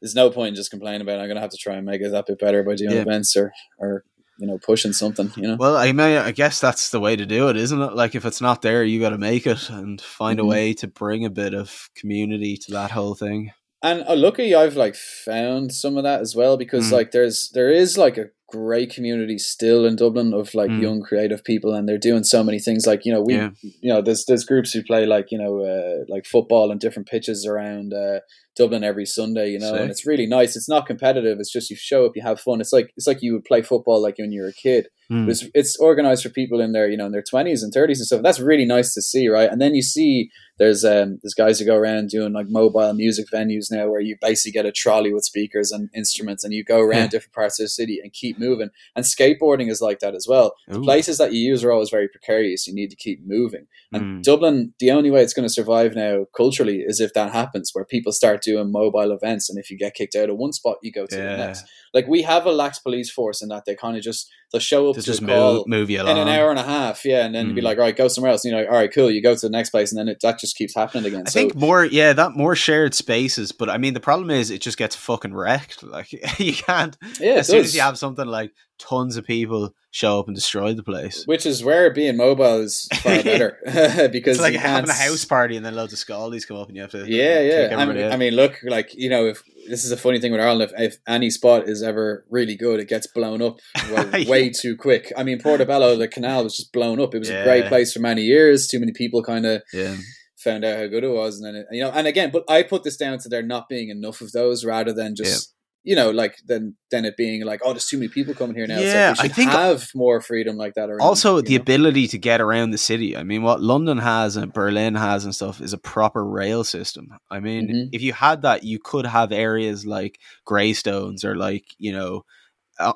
there's 0.00 0.14
no 0.14 0.30
point 0.30 0.50
in 0.50 0.54
just 0.54 0.70
complaining 0.70 1.00
about 1.00 1.18
it. 1.18 1.22
I'm 1.22 1.28
gonna 1.28 1.40
have 1.40 1.50
to 1.50 1.56
try 1.56 1.74
and 1.74 1.86
make 1.86 2.00
it 2.00 2.10
that 2.10 2.26
bit 2.26 2.38
better 2.38 2.62
by 2.62 2.74
doing 2.74 2.92
yeah. 2.92 3.02
events 3.02 3.36
or 3.36 3.52
or 3.78 4.04
you 4.38 4.46
know 4.46 4.58
pushing 4.58 4.92
something. 4.92 5.32
You 5.36 5.42
know. 5.42 5.56
Well, 5.58 5.76
I 5.76 5.92
mean, 5.92 6.18
I 6.18 6.30
guess 6.32 6.60
that's 6.60 6.90
the 6.90 7.00
way 7.00 7.16
to 7.16 7.26
do 7.26 7.48
it, 7.48 7.56
isn't 7.56 7.80
it? 7.80 7.94
Like 7.94 8.14
if 8.14 8.24
it's 8.24 8.40
not 8.40 8.62
there, 8.62 8.84
you 8.84 9.00
got 9.00 9.10
to 9.10 9.18
make 9.18 9.46
it 9.46 9.68
and 9.70 10.00
find 10.00 10.38
mm-hmm. 10.38 10.46
a 10.46 10.48
way 10.48 10.74
to 10.74 10.88
bring 10.88 11.24
a 11.24 11.30
bit 11.30 11.54
of 11.54 11.90
community 11.94 12.56
to 12.56 12.72
that 12.72 12.90
whole 12.90 13.14
thing. 13.14 13.52
And 13.82 14.04
uh, 14.08 14.16
lucky 14.16 14.54
I've 14.54 14.76
like 14.76 14.96
found 14.96 15.72
some 15.72 15.96
of 15.96 16.02
that 16.04 16.20
as 16.20 16.34
well 16.34 16.56
because 16.56 16.88
mm. 16.88 16.92
like 16.92 17.12
there's 17.12 17.50
there 17.50 17.70
is 17.70 17.96
like 17.96 18.18
a 18.18 18.26
great 18.48 18.90
community 18.90 19.38
still 19.38 19.84
in 19.84 19.94
Dublin 19.94 20.32
of 20.32 20.54
like 20.54 20.70
mm. 20.70 20.80
young 20.80 21.02
creative 21.02 21.44
people 21.44 21.74
and 21.74 21.86
they're 21.86 21.98
doing 21.98 22.24
so 22.24 22.42
many 22.42 22.58
things 22.58 22.86
like 22.86 23.04
you 23.04 23.12
know 23.12 23.20
we 23.20 23.34
yeah. 23.34 23.50
you 23.62 23.92
know 23.92 24.00
there's 24.00 24.24
there's 24.24 24.44
groups 24.44 24.72
who 24.72 24.82
play 24.82 25.04
like 25.04 25.26
you 25.30 25.38
know 25.38 25.60
uh, 25.60 26.04
like 26.08 26.24
football 26.24 26.70
and 26.70 26.80
different 26.80 27.08
pitches 27.08 27.46
around 27.46 27.92
uh, 27.92 28.20
Dublin 28.58 28.82
every 28.82 29.06
Sunday, 29.06 29.50
you 29.50 29.58
know, 29.58 29.70
Sick. 29.70 29.80
and 29.80 29.90
it's 29.90 30.06
really 30.06 30.26
nice. 30.26 30.56
It's 30.56 30.68
not 30.68 30.86
competitive. 30.86 31.38
It's 31.38 31.52
just 31.52 31.70
you 31.70 31.76
show 31.76 32.04
up, 32.04 32.12
you 32.16 32.22
have 32.22 32.40
fun. 32.40 32.60
It's 32.60 32.72
like 32.72 32.90
it's 32.96 33.06
like 33.06 33.22
you 33.22 33.32
would 33.34 33.44
play 33.44 33.62
football 33.62 34.02
like 34.02 34.16
when 34.18 34.32
you 34.32 34.42
were 34.42 34.48
a 34.48 34.52
kid. 34.52 34.88
Mm. 35.10 35.30
It's 35.30 35.46
it's 35.54 35.76
organized 35.78 36.24
for 36.24 36.30
people 36.30 36.60
in 36.60 36.72
their 36.72 36.88
you 36.90 36.96
know 36.96 37.06
in 37.06 37.12
their 37.12 37.22
twenties 37.22 37.62
and 37.62 37.72
thirties 37.72 38.00
and 38.00 38.06
stuff. 38.06 38.22
That's 38.22 38.40
really 38.40 38.66
nice 38.66 38.92
to 38.94 39.00
see, 39.00 39.28
right? 39.28 39.50
And 39.50 39.60
then 39.60 39.74
you 39.74 39.82
see 39.82 40.30
there's 40.58 40.84
um 40.84 41.18
there's 41.22 41.34
guys 41.34 41.58
who 41.58 41.66
go 41.66 41.76
around 41.76 42.10
doing 42.10 42.32
like 42.32 42.48
mobile 42.48 42.92
music 42.92 43.26
venues 43.32 43.70
now 43.70 43.88
where 43.88 44.00
you 44.00 44.16
basically 44.20 44.52
get 44.52 44.66
a 44.66 44.72
trolley 44.72 45.12
with 45.12 45.24
speakers 45.24 45.70
and 45.70 45.88
instruments 45.94 46.44
and 46.44 46.52
you 46.52 46.64
go 46.64 46.80
around 46.80 47.02
yeah. 47.02 47.08
different 47.08 47.34
parts 47.34 47.60
of 47.60 47.64
the 47.64 47.68
city 47.68 48.00
and 48.02 48.12
keep 48.12 48.38
moving. 48.38 48.70
And 48.96 49.04
skateboarding 49.04 49.70
is 49.70 49.80
like 49.80 50.00
that 50.00 50.14
as 50.14 50.26
well. 50.28 50.54
The 50.66 50.80
places 50.80 51.18
that 51.18 51.32
you 51.32 51.40
use 51.40 51.64
are 51.64 51.72
always 51.72 51.90
very 51.90 52.08
precarious. 52.08 52.66
You 52.66 52.74
need 52.74 52.90
to 52.90 52.96
keep 52.96 53.20
moving. 53.24 53.66
And 53.92 54.02
mm. 54.02 54.22
Dublin, 54.22 54.74
the 54.78 54.90
only 54.90 55.10
way 55.10 55.22
it's 55.22 55.32
going 55.32 55.46
to 55.48 55.52
survive 55.52 55.94
now 55.94 56.26
culturally 56.36 56.80
is 56.80 57.00
if 57.00 57.14
that 57.14 57.32
happens, 57.32 57.70
where 57.72 57.84
people 57.84 58.12
start 58.12 58.42
doing 58.42 58.70
mobile 58.70 59.12
events, 59.12 59.48
and 59.48 59.58
if 59.58 59.70
you 59.70 59.78
get 59.78 59.94
kicked 59.94 60.14
out 60.14 60.28
of 60.28 60.36
one 60.36 60.52
spot, 60.52 60.76
you 60.82 60.92
go 60.92 61.06
to 61.06 61.16
yeah. 61.16 61.30
the 61.30 61.36
next. 61.36 61.64
Like 61.94 62.06
we 62.06 62.22
have 62.22 62.46
a 62.46 62.52
lax 62.52 62.78
police 62.78 63.10
force 63.10 63.42
in 63.42 63.48
that 63.48 63.64
they 63.66 63.74
kind 63.74 63.96
of 63.96 64.02
just 64.02 64.30
they'll 64.52 64.60
show 64.60 64.90
up 64.90 64.96
to, 64.96 65.02
just 65.02 65.22
move, 65.22 65.66
move 65.66 65.90
you 65.90 66.00
along. 66.02 66.16
in 66.16 66.18
an 66.18 66.28
hour 66.28 66.50
and 66.50 66.58
a 66.58 66.62
half, 66.62 67.04
yeah, 67.04 67.24
and 67.24 67.34
then 67.34 67.52
mm. 67.52 67.54
be 67.54 67.60
like, 67.60 67.78
all 67.78 67.84
right, 67.84 67.96
go 67.96 68.08
somewhere 68.08 68.32
else. 68.32 68.44
And 68.44 68.52
you're 68.52 68.60
like, 68.60 68.70
all 68.70 68.78
right, 68.78 68.92
cool. 68.92 69.10
You 69.10 69.22
go 69.22 69.34
to 69.34 69.40
the 69.40 69.50
next 69.50 69.70
place, 69.70 69.92
and 69.92 69.98
then 69.98 70.08
it, 70.08 70.18
that 70.22 70.38
just 70.38 70.56
keeps 70.56 70.74
happening 70.74 71.06
again. 71.06 71.24
I 71.26 71.30
so, 71.30 71.40
think 71.40 71.54
more, 71.54 71.84
yeah, 71.84 72.12
that 72.12 72.32
more 72.32 72.56
shared 72.56 72.94
spaces. 72.94 73.52
But 73.52 73.70
I 73.70 73.78
mean, 73.78 73.94
the 73.94 74.00
problem 74.00 74.30
is 74.30 74.50
it 74.50 74.60
just 74.60 74.78
gets 74.78 74.96
fucking 74.96 75.34
wrecked. 75.34 75.82
Like 75.82 76.12
you 76.38 76.54
can't. 76.54 76.96
Yeah, 77.20 77.34
as 77.34 77.46
soon 77.46 77.58
does. 77.58 77.68
as 77.68 77.74
you 77.74 77.80
have 77.80 77.98
something 77.98 78.26
like 78.26 78.52
tons 78.78 79.16
of 79.16 79.24
people 79.24 79.74
show 79.90 80.20
up 80.20 80.26
and 80.26 80.34
destroy 80.34 80.74
the 80.74 80.82
place. 80.82 81.24
Which 81.26 81.46
is 81.46 81.64
where 81.64 81.92
being 81.92 82.16
mobile 82.16 82.60
is 82.60 82.88
far 83.02 83.22
better 83.22 83.58
because 84.12 84.36
it's 84.36 84.40
like 84.40 84.54
having 84.54 84.90
a 84.90 84.92
house 84.92 85.24
party 85.24 85.56
and 85.56 85.64
then 85.64 85.74
loads 85.74 85.92
of 85.92 85.98
scaldies 85.98 86.46
come 86.46 86.56
up 86.56 86.68
and 86.68 86.76
you 86.76 86.82
have 86.82 86.90
to 86.92 87.10
yeah 87.10 87.40
yeah. 87.40 87.76
I 87.76 87.84
mean, 87.84 88.12
I 88.12 88.16
mean, 88.16 88.34
look 88.34 88.58
like 88.62 88.94
you 88.94 89.10
know 89.10 89.26
if 89.26 89.42
this 89.68 89.84
is 89.84 89.90
a 89.90 89.96
funny 89.96 90.20
thing 90.20 90.32
with 90.32 90.40
Ireland 90.40 90.70
if, 90.70 90.80
if 90.80 90.96
any 91.06 91.30
spot 91.30 91.68
is 91.68 91.82
ever 91.82 92.24
really 92.30 92.56
good 92.56 92.80
it 92.80 92.88
gets 92.88 93.06
blown 93.06 93.42
up 93.42 93.58
well, 93.90 94.18
yeah. 94.18 94.28
way 94.28 94.50
too 94.50 94.76
quick. 94.76 95.12
I 95.16 95.24
mean 95.24 95.40
Portobello 95.40 95.96
the 95.96 96.08
canal 96.08 96.44
was 96.44 96.56
just 96.56 96.72
blown 96.72 97.00
up. 97.00 97.14
It 97.14 97.20
was 97.20 97.30
yeah. 97.30 97.40
a 97.40 97.44
great 97.44 97.66
place 97.66 97.92
for 97.92 98.00
many 98.00 98.22
years. 98.22 98.66
Too 98.66 98.80
many 98.80 98.92
people 98.92 99.22
kind 99.22 99.46
of 99.46 99.62
yeah 99.72 99.96
found 100.38 100.64
out 100.64 100.78
how 100.78 100.86
good 100.86 101.02
it 101.02 101.10
was 101.10 101.40
and 101.40 101.46
then 101.46 101.56
it, 101.56 101.66
you 101.72 101.82
know 101.82 101.90
and 101.90 102.06
again 102.06 102.30
but 102.32 102.44
I 102.48 102.62
put 102.62 102.84
this 102.84 102.96
down 102.96 103.18
to 103.18 103.28
there 103.28 103.42
not 103.42 103.68
being 103.68 103.88
enough 103.88 104.20
of 104.20 104.30
those 104.30 104.64
rather 104.64 104.92
than 104.92 105.16
just 105.16 105.52
you 105.84 105.94
know, 105.94 106.10
like 106.10 106.36
then 106.46 106.74
then 106.90 107.04
it 107.04 107.16
being 107.16 107.44
like, 107.44 107.60
oh, 107.64 107.72
there's 107.72 107.86
too 107.86 107.98
many 107.98 108.08
people 108.08 108.34
coming 108.34 108.56
here 108.56 108.66
now. 108.66 108.78
Yeah, 108.78 109.14
like 109.16 109.30
I 109.30 109.34
think 109.34 109.50
have 109.50 109.88
more 109.94 110.20
freedom 110.20 110.56
like 110.56 110.74
that. 110.74 110.90
Around, 110.90 111.00
also, 111.00 111.40
the 111.40 111.56
know? 111.56 111.62
ability 111.62 112.08
to 112.08 112.18
get 112.18 112.40
around 112.40 112.70
the 112.70 112.78
city. 112.78 113.16
I 113.16 113.22
mean, 113.22 113.42
what 113.42 113.62
London 113.62 113.98
has 113.98 114.36
and 114.36 114.52
Berlin 114.52 114.96
has 114.96 115.24
and 115.24 115.34
stuff 115.34 115.60
is 115.60 115.72
a 115.72 115.78
proper 115.78 116.24
rail 116.24 116.64
system. 116.64 117.08
I 117.30 117.40
mean, 117.40 117.68
mm-hmm. 117.68 117.88
if 117.92 118.02
you 118.02 118.12
had 118.12 118.42
that, 118.42 118.64
you 118.64 118.78
could 118.78 119.06
have 119.06 119.32
areas 119.32 119.86
like 119.86 120.18
Greystones 120.44 121.24
or 121.24 121.36
like 121.36 121.64
you 121.78 121.92
know, 121.92 122.24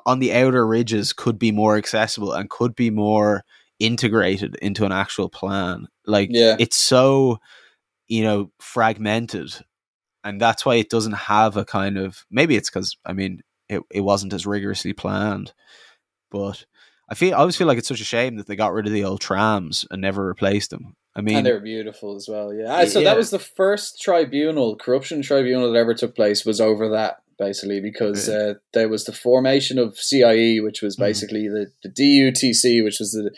on 0.05 0.19
the 0.19 0.33
outer 0.33 0.65
ridges 0.67 1.13
could 1.13 1.39
be 1.39 1.51
more 1.51 1.77
accessible 1.77 2.33
and 2.33 2.49
could 2.49 2.75
be 2.75 2.89
more 2.89 3.43
integrated 3.79 4.55
into 4.61 4.85
an 4.85 4.91
actual 4.91 5.29
plan. 5.29 5.87
Like, 6.05 6.29
yeah. 6.31 6.57
it's 6.59 6.77
so 6.77 7.39
you 8.07 8.23
know 8.23 8.51
fragmented 8.59 9.53
and 10.23 10.39
that's 10.39 10.65
why 10.65 10.75
it 10.75 10.89
doesn't 10.89 11.13
have 11.13 11.57
a 11.57 11.65
kind 11.65 11.97
of 11.97 12.25
maybe 12.31 12.55
it's 12.55 12.69
because 12.69 12.97
I 13.05 13.13
mean 13.13 13.41
it, 13.69 13.81
it 13.91 14.01
wasn't 14.01 14.33
as 14.33 14.45
rigorously 14.45 14.93
planned, 14.93 15.53
but 16.31 16.65
I 17.09 17.15
feel 17.15 17.33
I 17.33 17.39
always 17.39 17.55
feel 17.55 17.67
like 17.67 17.77
it's 17.77 17.87
such 17.87 18.01
a 18.01 18.05
shame 18.05 18.37
that 18.37 18.47
they 18.47 18.55
got 18.55 18.73
rid 18.73 18.87
of 18.87 18.93
the 18.93 19.03
old 19.03 19.21
trams 19.21 19.85
and 19.91 20.01
never 20.01 20.25
replaced 20.25 20.69
them. 20.69 20.95
I 21.15 21.21
mean, 21.21 21.37
and 21.37 21.45
they're 21.45 21.59
beautiful 21.59 22.15
as 22.15 22.27
well. 22.27 22.53
Yeah, 22.53 22.85
so 22.85 22.99
yeah. 22.99 23.05
that 23.05 23.17
was 23.17 23.29
the 23.29 23.39
first 23.39 24.01
tribunal, 24.01 24.75
corruption 24.75 25.21
tribunal 25.21 25.71
that 25.71 25.77
ever 25.77 25.93
took 25.93 26.15
place 26.15 26.43
was 26.43 26.59
over 26.59 26.89
that 26.89 27.17
basically 27.37 27.81
because 27.81 28.27
yeah. 28.27 28.35
uh, 28.35 28.53
there 28.73 28.89
was 28.89 29.05
the 29.05 29.11
formation 29.11 29.77
of 29.77 29.97
CIE, 29.97 30.59
which 30.59 30.81
was 30.81 30.95
mm-hmm. 30.95 31.03
basically 31.03 31.43
mm. 31.43 31.65
the, 31.81 31.89
the 31.89 31.89
DUTC, 31.89 32.83
which 32.83 32.99
was 32.99 33.11
the 33.11 33.31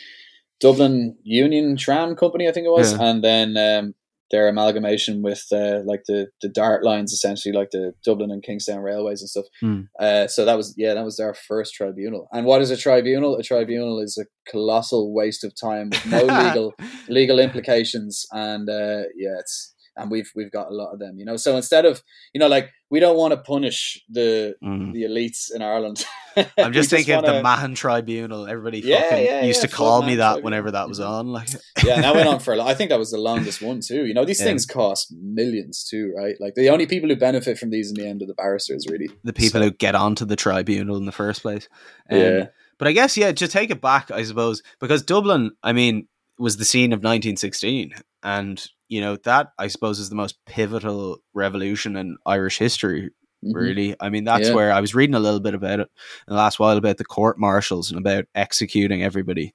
Dublin 0.60 1.18
Union 1.24 1.76
Tram 1.76 2.16
Company, 2.16 2.48
I 2.48 2.52
think 2.52 2.66
it 2.66 2.72
was, 2.72 2.94
yeah. 2.94 3.04
and 3.04 3.24
then 3.24 3.58
um, 3.58 3.96
their 4.32 4.48
amalgamation 4.48 5.22
with 5.22 5.46
uh, 5.52 5.80
like 5.86 6.04
the 6.08 6.28
the 6.42 6.50
dart 6.50 6.84
lines 6.84 7.14
essentially 7.14 7.54
like 7.54 7.70
the 7.72 7.94
Dublin 8.04 8.32
and 8.32 8.44
Kingstown 8.44 8.80
railways 8.80 9.22
and 9.22 9.30
stuff. 9.30 9.46
Mm. 9.64 9.88
Uh, 10.00 10.28
so 10.28 10.46
that 10.46 10.58
was 10.58 10.74
yeah 10.78 10.94
that 10.94 11.06
was 11.06 11.18
their 11.18 11.34
first 11.34 11.74
tribunal. 11.74 12.28
And 12.32 12.46
what 12.46 12.62
is 12.62 12.72
a 12.72 12.78
tribunal? 12.78 13.36
A 13.36 13.44
tribunal 13.44 14.00
is 14.00 14.18
a 14.18 14.26
colossal 14.50 15.14
waste 15.14 15.44
of 15.44 15.54
time 15.60 15.90
with 15.90 16.06
no 16.08 16.24
legal 16.46 16.74
legal 17.08 17.40
implications. 17.40 18.26
And 18.32 18.70
uh, 18.70 19.04
yeah, 19.16 19.40
it's 19.40 19.76
and 19.96 20.12
we've 20.12 20.32
we've 20.36 20.52
got 20.52 20.72
a 20.72 20.76
lot 20.76 20.92
of 20.92 21.00
them. 21.00 21.18
You 21.18 21.26
know, 21.26 21.38
so 21.38 21.56
instead 21.56 21.86
of 21.86 22.02
you 22.34 22.40
know 22.40 22.48
like 22.48 22.70
we 22.96 23.02
don't 23.02 23.18
want 23.18 23.34
to 23.34 23.38
punish 23.38 24.02
the 24.08 24.56
mm. 24.64 24.94
the 24.94 25.04
elites 25.04 25.54
in 25.54 25.62
Ireland. 25.62 26.06
I'm 26.58 26.72
just 26.72 26.90
thinking 26.90 27.14
wanna... 27.14 27.28
of 27.28 27.36
the 27.36 27.44
Mahon 27.44 27.76
Tribunal. 27.76 28.48
Everybody 28.48 28.80
yeah, 28.80 29.02
fucking 29.10 29.26
yeah, 29.26 29.44
used 29.44 29.62
yeah, 29.62 29.68
to 29.68 29.76
call 29.76 30.02
me 30.02 30.16
that 30.16 30.44
whenever 30.44 30.72
that 30.72 30.88
was 30.88 31.02
on. 31.02 31.28
Like, 31.28 31.50
yeah, 31.84 32.00
that 32.00 32.16
went 32.16 32.30
on 32.30 32.40
for. 32.40 32.54
A 32.54 32.56
lot. 32.60 32.68
I 32.70 32.74
think 32.74 32.92
that 32.92 32.98
was 32.98 33.12
the 33.12 33.18
longest 33.18 33.62
one 33.62 33.82
too. 33.82 34.06
You 34.06 34.14
know, 34.14 34.24
these 34.24 34.42
things 34.42 34.66
cost 34.66 35.14
millions 35.14 35.84
too, 35.84 36.14
right? 36.16 36.36
Like 36.40 36.56
the 36.56 36.70
only 36.70 36.86
people 36.88 37.10
who 37.10 37.18
benefit 37.18 37.58
from 37.58 37.70
these 37.70 37.90
in 37.90 37.96
the 37.96 38.08
end 38.08 38.22
are 38.22 38.28
the 38.28 38.34
barristers, 38.34 38.86
really. 38.90 39.10
The 39.26 39.34
people 39.34 39.60
so. 39.60 39.66
who 39.66 39.72
get 39.72 39.94
onto 39.94 40.24
the 40.24 40.38
tribunal 40.38 40.96
in 40.96 41.06
the 41.06 41.12
first 41.12 41.42
place. 41.42 41.68
Um, 42.10 42.18
yeah. 42.18 42.46
But 42.78 42.88
I 42.88 42.94
guess 42.94 43.18
yeah, 43.18 43.34
to 43.34 43.48
take 43.50 43.72
it 43.72 43.82
back, 43.82 44.10
I 44.10 44.24
suppose, 44.24 44.64
because 44.80 45.04
Dublin, 45.04 45.52
I 45.62 45.74
mean, 45.74 46.08
was 46.40 46.56
the 46.56 46.64
scene 46.64 46.94
of 46.94 47.00
1916, 47.00 47.94
and 48.24 48.66
you 48.88 49.02
know 49.02 49.16
that 49.18 49.52
I 49.58 49.68
suppose 49.68 50.00
is 50.00 50.10
the 50.10 50.16
most 50.16 50.38
pivotal 50.46 51.20
revolution 51.34 51.96
in 51.96 52.18
Irish 52.26 52.58
history. 52.58 53.12
Mm-hmm. 53.44 53.58
Really, 53.58 53.96
I 54.00 54.10
mean 54.10 54.24
that's 54.24 54.50
yeah. 54.50 54.56
where 54.56 54.72
I 54.72 54.82
was 54.82 54.96
reading 54.96 55.16
a 55.16 55.20
little 55.20 55.40
bit 55.40 55.54
about 55.54 55.80
it 55.80 55.90
in 56.28 56.32
the 56.32 56.36
last 56.36 56.60
while 56.60 56.78
about 56.78 56.98
the 56.98 57.06
court 57.06 57.38
martials 57.38 57.92
and 57.92 58.00
about 58.00 58.26
executing 58.34 59.04
everybody, 59.04 59.54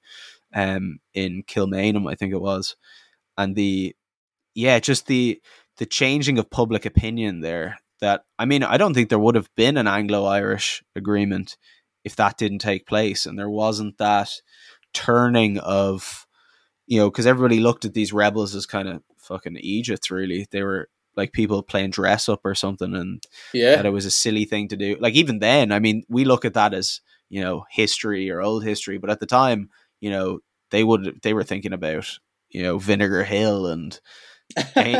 um, 0.53 0.99
in 1.13 1.43
Kilmainham, 1.43 2.09
I 2.09 2.15
think 2.15 2.33
it 2.33 2.41
was, 2.41 2.75
and 3.37 3.55
the 3.55 3.95
yeah, 4.53 4.79
just 4.79 5.07
the 5.07 5.41
the 5.77 5.85
changing 5.85 6.37
of 6.37 6.49
public 6.49 6.85
opinion 6.85 7.41
there. 7.41 7.79
That 7.99 8.23
I 8.39 8.45
mean, 8.45 8.63
I 8.63 8.77
don't 8.77 8.93
think 8.93 9.09
there 9.09 9.19
would 9.19 9.35
have 9.35 9.49
been 9.55 9.77
an 9.77 9.87
Anglo-Irish 9.87 10.83
agreement 10.95 11.57
if 12.03 12.15
that 12.15 12.37
didn't 12.37 12.59
take 12.59 12.87
place, 12.87 13.25
and 13.25 13.37
there 13.37 13.49
wasn't 13.49 13.97
that 13.97 14.41
turning 14.93 15.59
of 15.59 16.25
you 16.91 16.97
know, 16.97 17.09
because 17.09 17.25
everybody 17.25 17.61
looked 17.61 17.85
at 17.85 17.93
these 17.93 18.11
rebels 18.11 18.53
as 18.53 18.65
kind 18.65 18.89
of 18.89 19.01
fucking 19.31 19.55
eejits. 19.55 20.11
Really, 20.11 20.47
they 20.51 20.63
were 20.63 20.89
like 21.15 21.33
people 21.33 21.63
playing 21.63 21.91
dress 21.91 22.29
up 22.29 22.41
or 22.43 22.55
something, 22.55 22.95
and 22.95 23.23
yeah, 23.53 23.75
that 23.75 23.85
it 23.85 23.91
was 23.91 24.05
a 24.05 24.11
silly 24.11 24.45
thing 24.45 24.67
to 24.69 24.77
do. 24.77 24.97
Like 24.99 25.15
even 25.15 25.39
then, 25.39 25.71
I 25.71 25.79
mean, 25.79 26.03
we 26.09 26.25
look 26.25 26.45
at 26.45 26.53
that 26.53 26.73
as 26.73 27.01
you 27.29 27.41
know 27.41 27.65
history 27.69 28.29
or 28.29 28.41
old 28.41 28.63
history, 28.63 28.97
but 28.97 29.09
at 29.09 29.19
the 29.19 29.25
time, 29.25 29.69
you 29.99 30.09
know, 30.09 30.39
they 30.71 30.83
would 30.83 31.19
they 31.23 31.33
were 31.33 31.43
thinking 31.43 31.73
about 31.73 32.07
you 32.49 32.63
know 32.63 32.77
Vinegar 32.77 33.23
Hill 33.23 33.67
and 33.67 33.99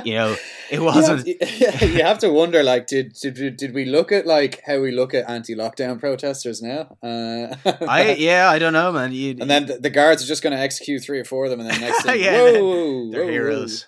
you 0.05 0.13
know, 0.13 0.35
it 0.71 0.81
wasn't. 0.81 1.27
You 1.27 1.35
have, 1.41 1.81
you 1.81 2.03
have, 2.03 2.19
to 2.19 2.29
wonder, 2.29 2.63
like, 2.63 2.87
did, 2.87 3.13
did 3.13 3.57
did 3.57 3.73
we 3.73 3.85
look 3.85 4.11
at 4.11 4.25
like 4.25 4.61
how 4.65 4.79
we 4.79 4.91
look 4.91 5.13
at 5.13 5.29
anti-lockdown 5.29 5.99
protesters 5.99 6.61
now? 6.61 6.97
Uh, 7.03 7.55
I 7.87 8.15
yeah, 8.17 8.49
I 8.49 8.57
don't 8.57 8.71
know, 8.71 8.91
man. 8.91 9.11
You, 9.11 9.35
and 9.39 9.49
then 9.49 9.65
the, 9.65 9.79
the, 9.79 9.89
guards 9.89 10.23
are 10.23 10.27
just 10.27 10.41
going 10.41 10.55
to 10.55 10.59
execute 10.59 11.03
three 11.03 11.19
or 11.19 11.25
four 11.25 11.45
of 11.45 11.51
them, 11.51 11.59
and 11.59 11.69
then 11.69 11.81
next 11.81 12.03
thing, 12.03 12.21
yeah, 12.21 12.59
whoa, 12.59 13.11
they're 13.11 13.25
whoa, 13.25 13.31
heroes. 13.31 13.87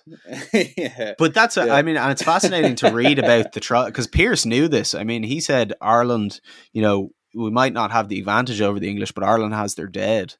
yeah. 0.52 1.14
But 1.16 1.32
that's, 1.32 1.56
a, 1.56 1.66
yeah. 1.66 1.74
I 1.74 1.82
mean, 1.82 1.96
and 1.96 2.12
it's 2.12 2.22
fascinating 2.22 2.74
to 2.76 2.92
read 2.92 3.18
about 3.18 3.52
the 3.52 3.60
trial 3.60 3.86
because 3.86 4.06
Pearse 4.06 4.44
knew 4.44 4.68
this. 4.68 4.94
I 4.94 5.04
mean, 5.04 5.22
he 5.22 5.40
said 5.40 5.72
Ireland, 5.80 6.40
you 6.72 6.82
know, 6.82 7.10
we 7.34 7.50
might 7.50 7.72
not 7.72 7.92
have 7.92 8.08
the 8.08 8.18
advantage 8.18 8.60
over 8.60 8.78
the 8.78 8.90
English, 8.90 9.12
but 9.12 9.24
Ireland 9.24 9.54
has 9.54 9.74
their 9.74 9.88
dead. 9.88 10.34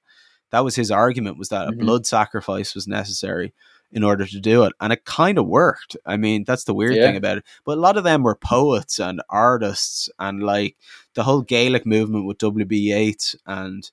That 0.50 0.64
was 0.64 0.76
his 0.76 0.90
argument: 0.90 1.38
was 1.38 1.48
that 1.48 1.68
mm-hmm. 1.68 1.80
a 1.80 1.84
blood 1.84 2.06
sacrifice 2.06 2.74
was 2.74 2.86
necessary 2.86 3.54
in 3.95 4.03
order 4.03 4.26
to 4.26 4.40
do 4.40 4.64
it. 4.64 4.72
And 4.80 4.92
it 4.92 5.05
kind 5.05 5.38
of 5.38 5.47
worked. 5.47 5.97
I 6.05 6.16
mean, 6.16 6.45
that's 6.45 6.64
the 6.64 6.74
weird 6.74 6.97
yeah. 6.97 7.07
thing 7.07 7.16
about 7.16 7.38
it. 7.38 7.45
But 7.64 7.78
a 7.78 7.80
lot 7.80 7.97
of 7.97 8.05
them 8.05 8.24
were 8.24 8.34
poets 8.34 8.99
and 8.99 9.22
artists 9.30 10.11
and 10.18 10.42
like 10.42 10.76
the 11.14 11.22
whole 11.22 11.42
Gaelic 11.42 11.86
movement 11.86 12.26
with 12.26 12.38
W.B. 12.38 12.76
Yeats 12.76 13.36
and 13.47 13.88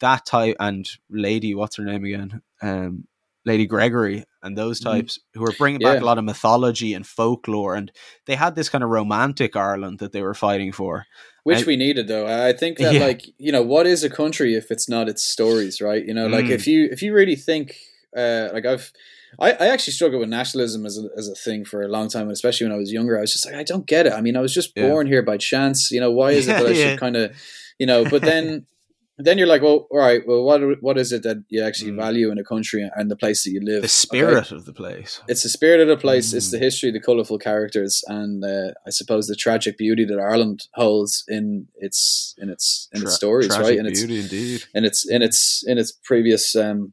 that 0.00 0.26
type 0.26 0.56
and 0.60 0.88
Lady, 1.10 1.54
what's 1.54 1.76
her 1.76 1.84
name 1.84 2.04
again? 2.04 2.42
Um, 2.60 3.08
Lady 3.46 3.64
Gregory 3.64 4.24
and 4.42 4.58
those 4.58 4.80
mm-hmm. 4.80 4.90
types 4.90 5.18
mm-hmm. 5.18 5.38
who 5.38 5.44
were 5.44 5.54
bringing 5.56 5.80
back 5.80 5.98
yeah. 5.98 6.02
a 6.02 6.04
lot 6.04 6.18
of 6.18 6.24
mythology 6.24 6.92
and 6.92 7.06
folklore. 7.06 7.76
And 7.76 7.90
they 8.26 8.34
had 8.34 8.56
this 8.56 8.68
kind 8.68 8.84
of 8.84 8.90
romantic 8.90 9.56
Ireland 9.56 10.00
that 10.00 10.12
they 10.12 10.20
were 10.20 10.34
fighting 10.34 10.72
for. 10.72 11.06
Which 11.44 11.64
we 11.64 11.76
needed 11.76 12.08
though. 12.08 12.26
I 12.26 12.52
think 12.52 12.76
that 12.78 12.94
yeah. 12.94 13.00
like, 13.00 13.22
you 13.38 13.52
know, 13.52 13.62
what 13.62 13.86
is 13.86 14.02
a 14.04 14.10
country 14.10 14.54
if 14.54 14.70
it's 14.70 14.88
not 14.88 15.08
its 15.08 15.22
stories, 15.22 15.80
right? 15.80 16.04
You 16.04 16.12
know, 16.12 16.26
like 16.26 16.46
mm. 16.46 16.50
if 16.50 16.66
you 16.66 16.88
if 16.90 17.02
you 17.02 17.14
really 17.14 17.36
think 17.36 17.76
uh 18.16 18.48
like 18.52 18.66
I've 18.66 18.92
I, 19.38 19.52
I 19.52 19.66
actually 19.68 19.92
struggled 19.92 20.20
with 20.20 20.28
nationalism 20.28 20.86
as 20.86 20.98
a, 20.98 21.08
as 21.16 21.28
a 21.28 21.34
thing 21.34 21.64
for 21.64 21.82
a 21.82 21.88
long 21.88 22.08
time, 22.08 22.30
especially 22.30 22.66
when 22.66 22.74
I 22.74 22.78
was 22.78 22.92
younger. 22.92 23.18
I 23.18 23.22
was 23.22 23.32
just 23.32 23.46
like, 23.46 23.54
I 23.54 23.62
don't 23.62 23.86
get 23.86 24.06
it. 24.06 24.12
I 24.12 24.20
mean, 24.20 24.36
I 24.36 24.40
was 24.40 24.54
just 24.54 24.74
born 24.74 25.06
yeah. 25.06 25.14
here 25.14 25.22
by 25.22 25.36
chance. 25.36 25.90
You 25.90 26.00
know, 26.00 26.10
why 26.10 26.32
is 26.32 26.48
it 26.48 26.52
that 26.52 26.66
I 26.66 26.70
yeah. 26.70 26.90
should 26.90 27.00
kind 27.00 27.16
of, 27.16 27.36
you 27.78 27.86
know? 27.86 28.04
But 28.08 28.22
then, 28.22 28.66
then 29.18 29.38
you're 29.38 29.46
like, 29.46 29.62
well, 29.62 29.86
all 29.90 29.98
right, 29.98 30.22
well, 30.26 30.42
what 30.42 30.82
what 30.82 30.98
is 30.98 31.12
it 31.12 31.22
that 31.22 31.42
you 31.48 31.62
actually 31.62 31.92
mm. 31.92 31.96
value 31.96 32.30
in 32.30 32.38
a 32.38 32.44
country 32.44 32.88
and 32.96 33.10
the 33.10 33.16
place 33.16 33.44
that 33.44 33.50
you 33.50 33.60
live? 33.60 33.82
The 33.82 33.88
spirit 33.88 34.46
okay? 34.46 34.56
of 34.56 34.64
the 34.64 34.72
place. 34.72 35.20
It's 35.28 35.42
the 35.42 35.48
spirit 35.48 35.80
of 35.80 35.88
the 35.88 35.96
place. 35.96 36.32
Mm. 36.32 36.36
It's 36.36 36.50
the 36.50 36.58
history, 36.58 36.90
the 36.90 37.00
colourful 37.00 37.38
characters, 37.38 38.02
and 38.06 38.44
uh, 38.44 38.72
I 38.86 38.90
suppose 38.90 39.26
the 39.26 39.36
tragic 39.36 39.78
beauty 39.78 40.04
that 40.04 40.18
Ireland 40.18 40.66
holds 40.74 41.24
in 41.28 41.68
its 41.76 42.34
in 42.38 42.50
its 42.50 42.88
in 42.92 43.00
Tra- 43.00 43.08
its 43.08 43.16
stories, 43.16 43.58
right? 43.58 43.78
In 43.78 43.86
its 43.86 44.00
beauty, 44.00 44.20
indeed. 44.20 44.64
In 44.74 44.84
its 44.84 45.08
in 45.08 45.22
its 45.22 45.64
in 45.66 45.78
its 45.78 45.92
previous 45.92 46.54
um, 46.54 46.92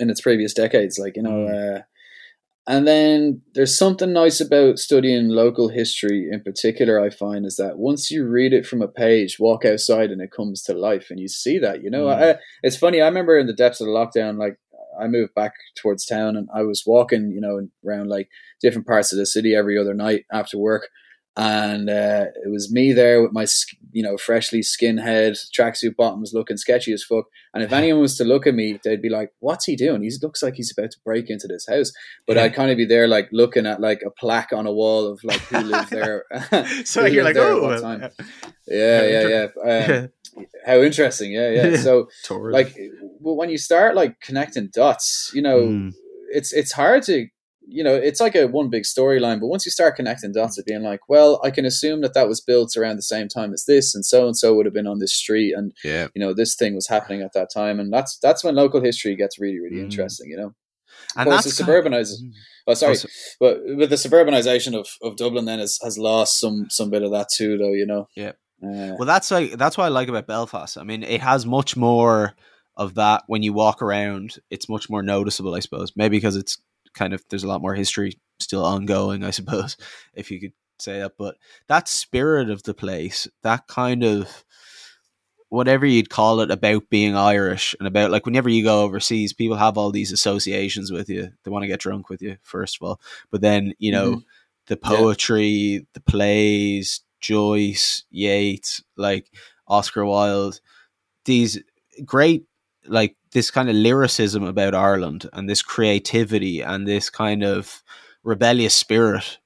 in 0.00 0.10
its 0.10 0.20
previous 0.20 0.52
decades, 0.52 0.98
like 0.98 1.16
you 1.16 1.22
know. 1.22 1.30
Mm. 1.30 1.78
Uh, 1.78 1.82
and 2.66 2.86
then 2.86 3.42
there's 3.54 3.76
something 3.76 4.12
nice 4.12 4.40
about 4.40 4.78
studying 4.78 5.28
local 5.28 5.68
history 5.68 6.28
in 6.30 6.42
particular, 6.42 7.00
I 7.00 7.10
find, 7.10 7.44
is 7.44 7.56
that 7.56 7.78
once 7.78 8.10
you 8.10 8.26
read 8.26 8.52
it 8.52 8.66
from 8.66 8.82
a 8.82 8.86
page, 8.86 9.40
walk 9.40 9.64
outside 9.64 10.10
and 10.10 10.20
it 10.20 10.30
comes 10.30 10.62
to 10.64 10.74
life 10.74 11.08
and 11.10 11.18
you 11.18 11.26
see 11.26 11.58
that, 11.58 11.82
you 11.82 11.90
know. 11.90 12.06
Mm. 12.06 12.34
I, 12.34 12.38
it's 12.62 12.76
funny, 12.76 13.00
I 13.00 13.06
remember 13.06 13.38
in 13.38 13.46
the 13.46 13.54
depths 13.54 13.80
of 13.80 13.86
the 13.86 13.92
lockdown, 13.92 14.38
like 14.38 14.58
I 15.00 15.08
moved 15.08 15.34
back 15.34 15.54
towards 15.74 16.04
town 16.04 16.36
and 16.36 16.48
I 16.54 16.62
was 16.62 16.84
walking, 16.86 17.32
you 17.32 17.40
know, 17.40 17.66
around 17.84 18.08
like 18.08 18.28
different 18.60 18.86
parts 18.86 19.12
of 19.12 19.18
the 19.18 19.26
city 19.26 19.54
every 19.54 19.78
other 19.78 19.94
night 19.94 20.26
after 20.30 20.58
work 20.58 20.88
and 21.36 21.88
uh, 21.88 22.26
it 22.44 22.50
was 22.50 22.72
me 22.72 22.92
there 22.92 23.22
with 23.22 23.32
my 23.32 23.46
you 23.92 24.02
know 24.02 24.16
freshly 24.16 24.60
skinhead 24.60 25.38
tracksuit 25.56 25.96
bottoms 25.96 26.32
looking 26.34 26.56
sketchy 26.56 26.92
as 26.92 27.04
fuck. 27.04 27.26
And 27.54 27.62
if 27.62 27.72
anyone 27.80 28.02
was 28.02 28.16
to 28.16 28.24
look 28.24 28.46
at 28.46 28.54
me 28.54 28.78
they'd 28.82 29.02
be 29.02 29.08
like 29.08 29.30
what's 29.38 29.64
he 29.64 29.76
doing? 29.76 30.02
He 30.02 30.10
looks 30.22 30.42
like 30.42 30.54
he's 30.54 30.72
about 30.76 30.90
to 30.90 30.98
break 31.04 31.30
into 31.30 31.46
this 31.46 31.66
house. 31.68 31.92
But 32.26 32.36
yeah. 32.36 32.44
i'd 32.44 32.54
kind 32.60 32.70
of 32.70 32.76
be 32.76 32.84
there 32.84 33.06
like 33.06 33.28
looking 33.32 33.66
at 33.66 33.80
like 33.80 34.02
a 34.04 34.10
plaque 34.10 34.52
on 34.52 34.66
a 34.66 34.72
wall 34.72 35.06
of 35.06 35.22
like 35.22 35.40
who 35.42 35.60
lived 35.60 35.90
there. 35.90 36.24
So 36.84 37.04
you're 37.06 37.24
like 37.24 37.36
oh 37.36 37.80
time. 37.80 38.10
yeah 38.66 39.06
yeah 39.06 39.46
yeah. 39.64 39.72
Um, 39.72 40.08
how 40.66 40.80
interesting. 40.80 41.32
Yeah 41.32 41.50
yeah. 41.50 41.76
So 41.76 42.08
like 42.28 42.76
well, 43.20 43.36
when 43.36 43.50
you 43.50 43.58
start 43.58 43.94
like 43.94 44.20
connecting 44.20 44.68
dots 44.72 45.30
you 45.32 45.42
know 45.42 45.60
mm. 45.60 45.92
it's 46.32 46.52
it's 46.52 46.72
hard 46.72 47.04
to 47.04 47.28
you 47.70 47.84
know, 47.84 47.94
it's 47.94 48.20
like 48.20 48.34
a 48.34 48.46
one 48.46 48.68
big 48.68 48.82
storyline. 48.82 49.40
But 49.40 49.46
once 49.46 49.64
you 49.64 49.70
start 49.70 49.96
connecting 49.96 50.32
dots, 50.32 50.58
of 50.58 50.64
being 50.64 50.82
like, 50.82 51.08
well, 51.08 51.40
I 51.44 51.50
can 51.50 51.64
assume 51.64 52.00
that 52.00 52.14
that 52.14 52.28
was 52.28 52.40
built 52.40 52.76
around 52.76 52.96
the 52.96 53.02
same 53.02 53.28
time 53.28 53.52
as 53.52 53.64
this, 53.64 53.94
and 53.94 54.04
so 54.04 54.26
and 54.26 54.36
so 54.36 54.54
would 54.54 54.66
have 54.66 54.74
been 54.74 54.86
on 54.86 54.98
this 54.98 55.14
street, 55.14 55.54
and 55.56 55.72
yeah. 55.84 56.08
you 56.14 56.20
know, 56.20 56.34
this 56.34 56.56
thing 56.56 56.74
was 56.74 56.88
happening 56.88 57.22
at 57.22 57.32
that 57.34 57.48
time, 57.52 57.78
and 57.78 57.92
that's 57.92 58.18
that's 58.18 58.42
when 58.42 58.54
local 58.54 58.82
history 58.82 59.14
gets 59.14 59.38
really 59.38 59.60
really 59.60 59.76
mm. 59.76 59.84
interesting. 59.84 60.30
You 60.30 60.36
know, 60.36 60.54
and 61.16 61.28
of 61.28 61.32
course, 61.34 61.56
the 61.56 61.64
suburbanization. 61.64 62.22
Mm. 62.22 62.32
Oh, 62.66 62.74
sorry, 62.74 62.90
also, 62.90 63.08
but 63.38 63.60
with 63.64 63.90
the 63.90 63.96
suburbanization 63.96 64.78
of, 64.78 64.88
of 65.02 65.16
Dublin, 65.16 65.44
then 65.44 65.60
has 65.60 65.78
has 65.82 65.96
lost 65.98 66.40
some 66.40 66.66
some 66.68 66.90
bit 66.90 67.02
of 67.02 67.12
that 67.12 67.28
too, 67.32 67.56
though. 67.56 67.72
You 67.72 67.86
know. 67.86 68.08
Yeah. 68.14 68.32
Uh, 68.62 68.94
well, 68.98 69.06
that's 69.06 69.30
like 69.30 69.52
that's 69.52 69.78
what 69.78 69.84
I 69.84 69.88
like 69.88 70.08
about 70.08 70.26
Belfast. 70.26 70.76
I 70.76 70.82
mean, 70.82 71.02
it 71.02 71.22
has 71.22 71.46
much 71.46 71.76
more 71.76 72.34
of 72.76 72.94
that 72.96 73.22
when 73.26 73.42
you 73.42 73.52
walk 73.52 73.80
around. 73.80 74.38
It's 74.50 74.68
much 74.68 74.90
more 74.90 75.02
noticeable, 75.02 75.54
I 75.54 75.60
suppose. 75.60 75.92
Maybe 75.96 76.18
because 76.18 76.36
it's 76.36 76.58
kind 76.94 77.12
of 77.12 77.24
there's 77.28 77.44
a 77.44 77.48
lot 77.48 77.62
more 77.62 77.74
history 77.74 78.18
still 78.38 78.64
ongoing, 78.64 79.24
I 79.24 79.30
suppose, 79.30 79.76
if 80.14 80.30
you 80.30 80.40
could 80.40 80.52
say 80.78 81.00
that. 81.00 81.12
But 81.18 81.36
that 81.68 81.88
spirit 81.88 82.50
of 82.50 82.62
the 82.62 82.74
place, 82.74 83.28
that 83.42 83.66
kind 83.66 84.02
of 84.02 84.44
whatever 85.50 85.84
you'd 85.84 86.10
call 86.10 86.40
it 86.40 86.50
about 86.50 86.88
being 86.90 87.16
Irish 87.16 87.74
and 87.78 87.88
about 87.88 88.10
like 88.10 88.24
whenever 88.24 88.48
you 88.48 88.62
go 88.62 88.82
overseas, 88.82 89.32
people 89.32 89.56
have 89.56 89.76
all 89.76 89.90
these 89.90 90.12
associations 90.12 90.92
with 90.92 91.08
you. 91.08 91.28
They 91.44 91.50
want 91.50 91.64
to 91.64 91.68
get 91.68 91.80
drunk 91.80 92.08
with 92.08 92.22
you, 92.22 92.36
first 92.42 92.78
of 92.80 92.86
all. 92.86 93.00
But 93.30 93.40
then, 93.40 93.74
you 93.78 93.92
know, 93.92 94.10
mm-hmm. 94.10 94.20
the 94.68 94.76
poetry, 94.76 95.46
yeah. 95.46 95.80
the 95.92 96.00
plays, 96.00 97.02
Joyce, 97.20 98.04
Yeats, 98.10 98.82
like 98.96 99.30
Oscar 99.66 100.04
Wilde, 100.04 100.60
these 101.24 101.60
great 102.04 102.44
like 102.86 103.16
this 103.32 103.50
kind 103.50 103.68
of 103.68 103.76
lyricism 103.76 104.42
about 104.42 104.74
Ireland 104.74 105.28
and 105.32 105.48
this 105.48 105.62
creativity 105.62 106.60
and 106.62 106.86
this 106.86 107.10
kind 107.10 107.44
of 107.44 107.82
rebellious 108.22 108.74
spirit 108.74 109.38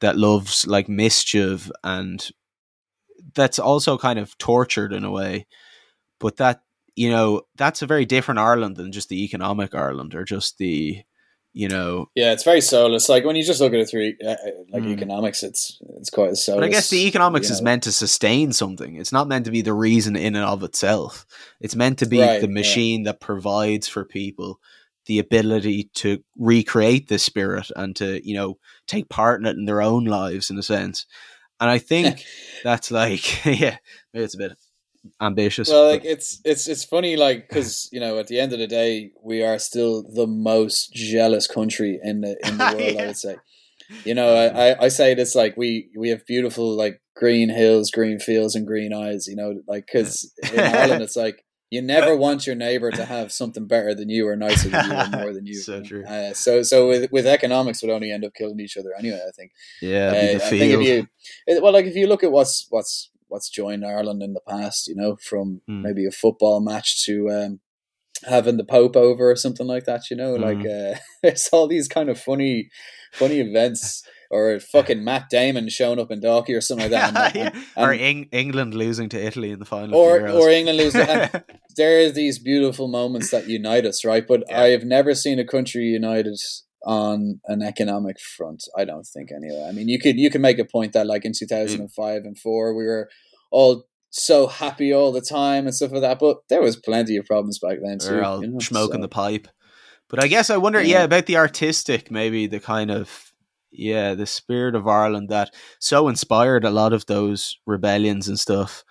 that 0.00 0.16
loves 0.16 0.66
like 0.66 0.88
mischief 0.88 1.70
and 1.84 2.30
that's 3.34 3.58
also 3.58 3.96
kind 3.96 4.18
of 4.18 4.36
tortured 4.38 4.92
in 4.92 5.04
a 5.04 5.10
way. 5.10 5.46
But 6.18 6.36
that 6.36 6.62
you 6.96 7.10
know 7.10 7.42
that's 7.56 7.82
a 7.82 7.86
very 7.86 8.04
different 8.04 8.40
Ireland 8.40 8.76
than 8.76 8.92
just 8.92 9.08
the 9.08 9.24
economic 9.24 9.74
Ireland 9.74 10.14
or 10.14 10.24
just 10.24 10.58
the 10.58 11.02
you 11.52 11.68
know. 11.68 12.08
Yeah, 12.14 12.32
it's 12.32 12.44
very 12.44 12.60
soulless. 12.60 13.08
Like 13.08 13.24
when 13.24 13.36
you 13.36 13.44
just 13.44 13.60
look 13.60 13.72
at 13.72 13.80
it 13.80 13.90
through 13.90 14.14
uh, 14.24 14.30
uh 14.30 14.36
like 14.70 14.84
mm. 14.84 14.92
economics, 14.92 15.42
it's 15.42 15.78
it's 15.98 16.10
quite 16.10 16.36
soulless. 16.36 16.60
But 16.60 16.64
I 16.64 16.68
guess 16.68 16.90
the 16.90 17.06
economics 17.06 17.50
is 17.50 17.60
know. 17.60 17.66
meant 17.66 17.82
to 17.84 17.92
sustain 17.92 18.52
something. 18.52 18.96
It's 18.96 19.12
not 19.12 19.28
meant 19.28 19.44
to 19.44 19.50
be 19.50 19.62
the 19.62 19.74
reason 19.74 20.16
in 20.16 20.34
and 20.34 20.44
of 20.44 20.62
itself. 20.62 21.26
It's 21.60 21.76
meant 21.76 21.98
to 21.98 22.06
be 22.06 22.20
right, 22.20 22.40
the 22.40 22.48
machine 22.48 23.00
yeah. 23.00 23.12
that 23.12 23.20
provides 23.20 23.88
for 23.88 24.04
people 24.04 24.60
the 25.06 25.18
ability 25.18 25.90
to 25.94 26.22
recreate 26.38 27.08
this 27.08 27.24
spirit 27.24 27.70
and 27.74 27.96
to 27.96 28.26
you 28.26 28.34
know 28.34 28.58
take 28.86 29.08
part 29.08 29.40
in 29.40 29.46
it 29.46 29.56
in 29.56 29.64
their 29.64 29.82
own 29.82 30.04
lives 30.04 30.50
in 30.50 30.58
a 30.58 30.62
sense. 30.62 31.06
And 31.60 31.70
I 31.70 31.78
think 31.78 32.24
that's 32.64 32.90
like 32.90 33.44
yeah, 33.44 33.76
maybe 34.12 34.24
it's 34.24 34.34
a 34.34 34.38
bit 34.38 34.52
ambitious. 35.20 35.68
Well, 35.68 35.88
like 35.88 36.04
it's 36.04 36.40
it's 36.44 36.68
it's 36.68 36.84
funny, 36.84 37.16
like 37.16 37.48
because 37.48 37.88
you 37.92 38.00
know 38.00 38.18
at 38.18 38.26
the 38.26 38.38
end 38.38 38.52
of 38.52 38.58
the 38.58 38.66
day, 38.66 39.12
we 39.22 39.42
are 39.42 39.58
still 39.58 40.02
the 40.02 40.26
most 40.26 40.92
jealous 40.92 41.46
country 41.46 41.98
in 42.02 42.20
the 42.20 42.36
in 42.46 42.58
the 42.58 42.64
world. 42.76 42.94
yeah. 42.94 43.02
I 43.02 43.06
would 43.06 43.16
say. 43.16 43.36
You 44.04 44.14
know, 44.14 44.34
I, 44.34 44.84
I 44.84 44.88
say 44.88 45.14
this 45.14 45.34
like 45.34 45.56
we 45.56 45.90
we 45.96 46.08
have 46.08 46.24
beautiful 46.24 46.74
like 46.74 47.02
green 47.14 47.50
hills, 47.50 47.90
green 47.90 48.18
fields, 48.18 48.54
and 48.54 48.66
green 48.66 48.92
eyes. 48.94 49.26
You 49.26 49.36
know, 49.36 49.60
like 49.66 49.86
because 49.86 50.32
in 50.52 50.60
Ireland 50.60 51.02
it's 51.02 51.16
like 51.16 51.44
you 51.70 51.82
never 51.82 52.16
want 52.16 52.46
your 52.46 52.56
neighbor 52.56 52.90
to 52.90 53.04
have 53.04 53.32
something 53.32 53.66
better 53.66 53.94
than 53.94 54.08
you 54.08 54.28
or 54.28 54.36
nicer 54.36 54.68
than 54.68 54.86
you 54.86 54.96
or 54.96 55.06
more 55.20 55.32
than 55.32 55.46
you. 55.46 55.54
so 55.54 55.82
true. 55.82 56.04
Uh, 56.04 56.32
so 56.32 56.62
so 56.62 56.88
with, 56.88 57.12
with 57.12 57.26
economics, 57.26 57.82
would 57.82 57.90
only 57.90 58.12
end 58.12 58.24
up 58.24 58.34
killing 58.34 58.60
each 58.60 58.76
other 58.76 58.90
anyway. 58.98 59.20
I 59.26 59.30
think. 59.32 59.52
Yeah, 59.80 60.08
uh, 60.08 60.46
I 60.46 60.50
think 60.50 60.72
if 60.72 60.82
you 60.82 61.60
well, 61.60 61.72
like 61.72 61.86
if 61.86 61.96
you 61.96 62.06
look 62.06 62.24
at 62.24 62.32
what's 62.32 62.66
what's 62.70 63.10
what's 63.32 63.48
joined 63.48 63.84
Ireland 63.84 64.22
in 64.22 64.34
the 64.34 64.42
past, 64.46 64.86
you 64.86 64.94
know, 64.94 65.16
from 65.16 65.62
mm. 65.68 65.82
maybe 65.82 66.06
a 66.06 66.10
football 66.10 66.60
match 66.60 67.02
to 67.06 67.30
um, 67.30 67.60
having 68.24 68.58
the 68.58 68.64
Pope 68.64 68.94
over 68.94 69.30
or 69.30 69.36
something 69.36 69.66
like 69.66 69.84
that, 69.86 70.10
you 70.10 70.16
know, 70.16 70.36
mm. 70.36 70.40
like 70.40 70.58
uh, 70.58 71.00
it's 71.22 71.48
all 71.48 71.66
these 71.66 71.88
kind 71.88 72.10
of 72.10 72.20
funny, 72.20 72.68
funny 73.12 73.40
events. 73.40 74.04
Or 74.34 74.58
fucking 74.60 75.04
Matt 75.04 75.28
Damon 75.28 75.68
showing 75.68 76.00
up 76.00 76.10
in 76.10 76.22
Dalkey 76.22 76.56
or 76.56 76.62
something 76.62 76.90
like 76.90 77.12
that, 77.12 77.14
and, 77.14 77.34
yeah. 77.34 77.46
and, 77.48 77.54
and, 77.54 77.64
or 77.76 77.92
Eng- 77.92 78.28
England 78.32 78.72
losing 78.72 79.10
to 79.10 79.22
Italy 79.22 79.50
in 79.50 79.58
the 79.58 79.66
final, 79.66 79.94
or 79.94 80.26
or 80.26 80.48
England 80.48 80.78
losing. 80.78 81.06
there 81.76 82.06
are 82.06 82.10
these 82.10 82.38
beautiful 82.38 82.88
moments 82.88 83.30
that 83.30 83.46
unite 83.46 83.84
us, 83.84 84.06
right? 84.06 84.26
But 84.26 84.44
yeah. 84.48 84.62
I 84.62 84.68
have 84.70 84.84
never 84.84 85.14
seen 85.14 85.38
a 85.38 85.44
country 85.44 85.82
united 85.82 86.38
on 86.84 87.40
an 87.46 87.62
economic 87.62 88.20
front. 88.20 88.64
I 88.76 88.84
don't 88.84 89.06
think 89.06 89.30
anyway. 89.32 89.66
I 89.68 89.72
mean, 89.72 89.88
you 89.88 89.98
could 89.98 90.18
you 90.18 90.30
could 90.30 90.40
make 90.40 90.58
a 90.58 90.64
point 90.64 90.92
that 90.92 91.06
like 91.06 91.24
in 91.24 91.32
mm. 91.32 91.38
two 91.38 91.46
thousand 91.46 91.80
and 91.80 91.92
five 91.92 92.24
and 92.24 92.38
four, 92.38 92.74
we 92.74 92.84
were 92.84 93.08
all 93.50 93.84
so 94.10 94.46
happy 94.46 94.92
all 94.92 95.10
the 95.10 95.20
time 95.20 95.66
and 95.66 95.74
stuff 95.74 95.92
like 95.92 96.02
that. 96.02 96.18
But 96.18 96.38
there 96.48 96.62
was 96.62 96.76
plenty 96.76 97.16
of 97.16 97.26
problems 97.26 97.58
back 97.58 97.78
then 97.82 97.98
too. 97.98 98.16
We're 98.16 98.22
all 98.22 98.42
you 98.42 98.50
know, 98.50 98.58
smoking 98.58 98.98
so. 98.98 99.02
the 99.02 99.08
pipe. 99.08 99.48
But 100.08 100.22
I 100.22 100.26
guess 100.26 100.50
I 100.50 100.58
wonder, 100.58 100.82
yeah. 100.82 100.98
yeah, 100.98 101.04
about 101.04 101.26
the 101.26 101.38
artistic, 101.38 102.10
maybe 102.10 102.46
the 102.46 102.60
kind 102.60 102.90
of 102.90 103.32
yeah, 103.70 104.14
the 104.14 104.26
spirit 104.26 104.74
of 104.74 104.86
Ireland 104.86 105.30
that 105.30 105.54
so 105.80 106.08
inspired 106.08 106.64
a 106.64 106.70
lot 106.70 106.92
of 106.92 107.06
those 107.06 107.58
rebellions 107.66 108.28
and 108.28 108.38
stuff 108.38 108.84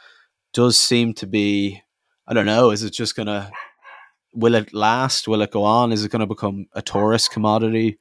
does 0.53 0.77
seem 0.77 1.13
to 1.15 1.27
be 1.27 1.81
I 2.27 2.33
don't 2.33 2.45
know, 2.45 2.71
is 2.71 2.83
it 2.83 2.93
just 2.93 3.15
gonna 3.15 3.51
will 4.33 4.55
it 4.55 4.73
last? 4.73 5.27
Will 5.27 5.41
it 5.41 5.51
go 5.51 5.63
on? 5.63 5.91
Is 5.91 6.03
it 6.03 6.11
going 6.11 6.21
to 6.21 6.25
become 6.25 6.67
a 6.73 6.81
tourist 6.81 7.31
commodity? 7.31 7.97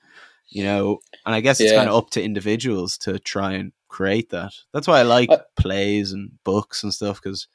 You 0.48 0.64
know, 0.64 0.98
and 1.24 1.34
I 1.34 1.40
guess 1.40 1.60
it's 1.60 1.70
yeah. 1.70 1.78
kind 1.78 1.88
of 1.88 1.96
up 1.96 2.10
to 2.10 2.22
individuals 2.22 2.98
to 2.98 3.18
try 3.18 3.52
and 3.52 3.72
create 3.88 4.30
that. 4.30 4.52
That's 4.72 4.88
why 4.88 4.98
I 4.98 5.02
like 5.02 5.30
uh, 5.30 5.38
plays 5.56 6.12
and 6.12 6.32
books 6.44 6.82
and 6.82 6.92
stuff 6.92 7.22
because 7.22 7.46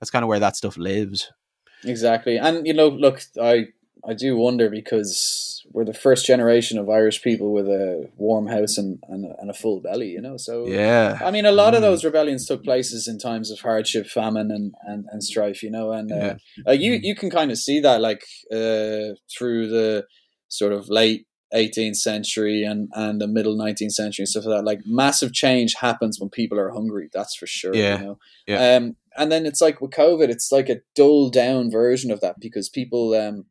that's 0.00 0.10
kind 0.10 0.24
of 0.24 0.28
where 0.28 0.40
that 0.40 0.56
stuff 0.56 0.76
lives. 0.76 1.30
Exactly, 1.84 2.38
and 2.38 2.66
you 2.66 2.74
know, 2.74 2.88
look, 2.88 3.22
I 3.40 3.68
I 4.04 4.14
do 4.14 4.36
wonder 4.36 4.68
because 4.68 5.59
we're 5.72 5.84
the 5.84 5.94
first 5.94 6.26
generation 6.26 6.78
of 6.78 6.88
Irish 6.88 7.22
people 7.22 7.52
with 7.52 7.66
a 7.66 8.10
warm 8.16 8.48
house 8.48 8.76
and, 8.76 8.98
and, 9.08 9.24
and 9.38 9.50
a 9.50 9.54
full 9.54 9.80
belly, 9.80 10.08
you 10.08 10.20
know. 10.20 10.36
So 10.36 10.66
yeah, 10.66 11.18
I 11.22 11.30
mean, 11.30 11.46
a 11.46 11.52
lot 11.52 11.74
mm. 11.74 11.76
of 11.76 11.82
those 11.82 12.04
rebellions 12.04 12.46
took 12.46 12.64
places 12.64 13.06
in 13.06 13.18
times 13.18 13.50
of 13.50 13.60
hardship, 13.60 14.06
famine, 14.06 14.50
and, 14.50 14.74
and, 14.82 15.06
and 15.10 15.22
strife, 15.22 15.62
you 15.62 15.70
know. 15.70 15.92
And 15.92 16.10
uh, 16.10 16.34
yeah. 16.66 16.72
you 16.72 16.92
mm. 16.94 17.00
you 17.02 17.14
can 17.14 17.30
kind 17.30 17.50
of 17.50 17.58
see 17.58 17.80
that 17.80 18.00
like 18.00 18.24
uh, 18.52 19.14
through 19.36 19.68
the 19.68 20.06
sort 20.48 20.72
of 20.72 20.88
late 20.88 21.26
18th 21.54 21.96
century 21.96 22.62
and 22.64 22.88
and 22.94 23.20
the 23.20 23.26
middle 23.26 23.56
19th 23.56 23.92
century 23.92 24.22
and 24.22 24.28
stuff 24.28 24.44
like 24.44 24.58
that. 24.58 24.64
Like 24.64 24.80
massive 24.86 25.32
change 25.32 25.74
happens 25.80 26.18
when 26.18 26.30
people 26.30 26.58
are 26.58 26.70
hungry. 26.70 27.08
That's 27.12 27.36
for 27.36 27.46
sure. 27.46 27.74
Yeah. 27.74 27.98
You 27.98 28.04
know? 28.04 28.18
Yeah. 28.46 28.76
Um, 28.76 28.96
and 29.16 29.30
then 29.30 29.46
it's 29.46 29.60
like 29.60 29.80
with 29.80 29.90
COVID, 29.90 30.28
it's 30.28 30.52
like 30.52 30.68
a 30.68 30.80
dulled 30.94 31.32
down 31.32 31.70
version 31.70 32.10
of 32.10 32.20
that 32.20 32.40
because 32.40 32.68
people 32.68 33.14
um 33.14 33.46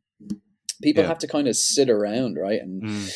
people 0.81 1.03
yeah. 1.03 1.09
have 1.09 1.19
to 1.19 1.27
kind 1.27 1.47
of 1.47 1.55
sit 1.55 1.89
around, 1.89 2.35
right? 2.35 2.61
And 2.61 2.81
mm. 2.83 3.11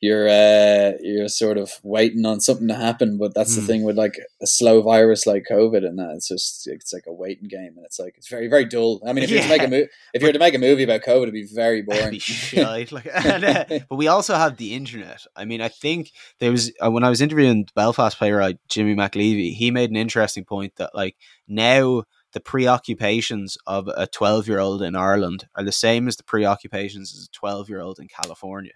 you're 0.00 0.28
uh, 0.28 0.92
you're 1.00 1.28
sort 1.28 1.58
of 1.58 1.72
waiting 1.82 2.24
on 2.26 2.40
something 2.40 2.68
to 2.68 2.74
happen. 2.74 3.18
But 3.18 3.34
that's 3.34 3.52
mm. 3.52 3.56
the 3.56 3.62
thing 3.62 3.84
with 3.84 3.96
like 3.96 4.18
a 4.42 4.46
slow 4.46 4.82
virus 4.82 5.26
like 5.26 5.46
COVID, 5.50 5.84
and 5.84 5.98
that 5.98 6.12
it's 6.14 6.28
just 6.28 6.66
it's 6.66 6.92
like 6.92 7.04
a 7.06 7.12
waiting 7.12 7.48
game, 7.48 7.74
and 7.76 7.84
it's 7.84 7.98
like 7.98 8.14
it's 8.16 8.28
very 8.28 8.48
very 8.48 8.64
dull. 8.64 9.00
I 9.06 9.12
mean, 9.12 9.24
if 9.24 9.30
yeah. 9.30 9.36
you're 9.36 9.44
to 9.44 9.48
make 9.48 9.62
a 9.62 9.68
mo- 9.68 9.86
if 10.14 10.22
you're 10.22 10.32
to 10.32 10.38
make 10.38 10.54
a 10.54 10.58
movie 10.58 10.84
about 10.84 11.02
COVID, 11.02 11.22
it'd 11.22 11.34
be 11.34 11.48
very 11.52 11.82
boring. 11.86 12.10
Be 12.10 12.18
shite, 12.18 12.92
like, 12.92 13.08
and, 13.14 13.44
uh, 13.44 13.64
but 13.88 13.96
we 13.96 14.08
also 14.08 14.34
have 14.34 14.56
the 14.56 14.74
internet. 14.74 15.26
I 15.36 15.44
mean, 15.44 15.60
I 15.60 15.68
think 15.68 16.12
there 16.38 16.50
was 16.50 16.72
uh, 16.84 16.90
when 16.90 17.04
I 17.04 17.10
was 17.10 17.20
interviewing 17.20 17.68
Belfast 17.74 18.18
playwright 18.18 18.58
Jimmy 18.68 18.94
McAleavey, 18.94 19.54
he 19.54 19.70
made 19.70 19.90
an 19.90 19.96
interesting 19.96 20.44
point 20.44 20.76
that 20.76 20.94
like 20.94 21.16
now 21.46 22.04
the 22.32 22.40
preoccupations 22.40 23.56
of 23.66 23.88
a 23.88 24.06
12 24.06 24.48
year 24.48 24.58
old 24.58 24.82
in 24.82 24.94
Ireland 24.94 25.46
are 25.54 25.64
the 25.64 25.72
same 25.72 26.08
as 26.08 26.16
the 26.16 26.24
preoccupations 26.24 27.14
as 27.14 27.24
a 27.24 27.38
12 27.38 27.68
year 27.68 27.80
old 27.80 27.98
in 27.98 28.08
California 28.08 28.72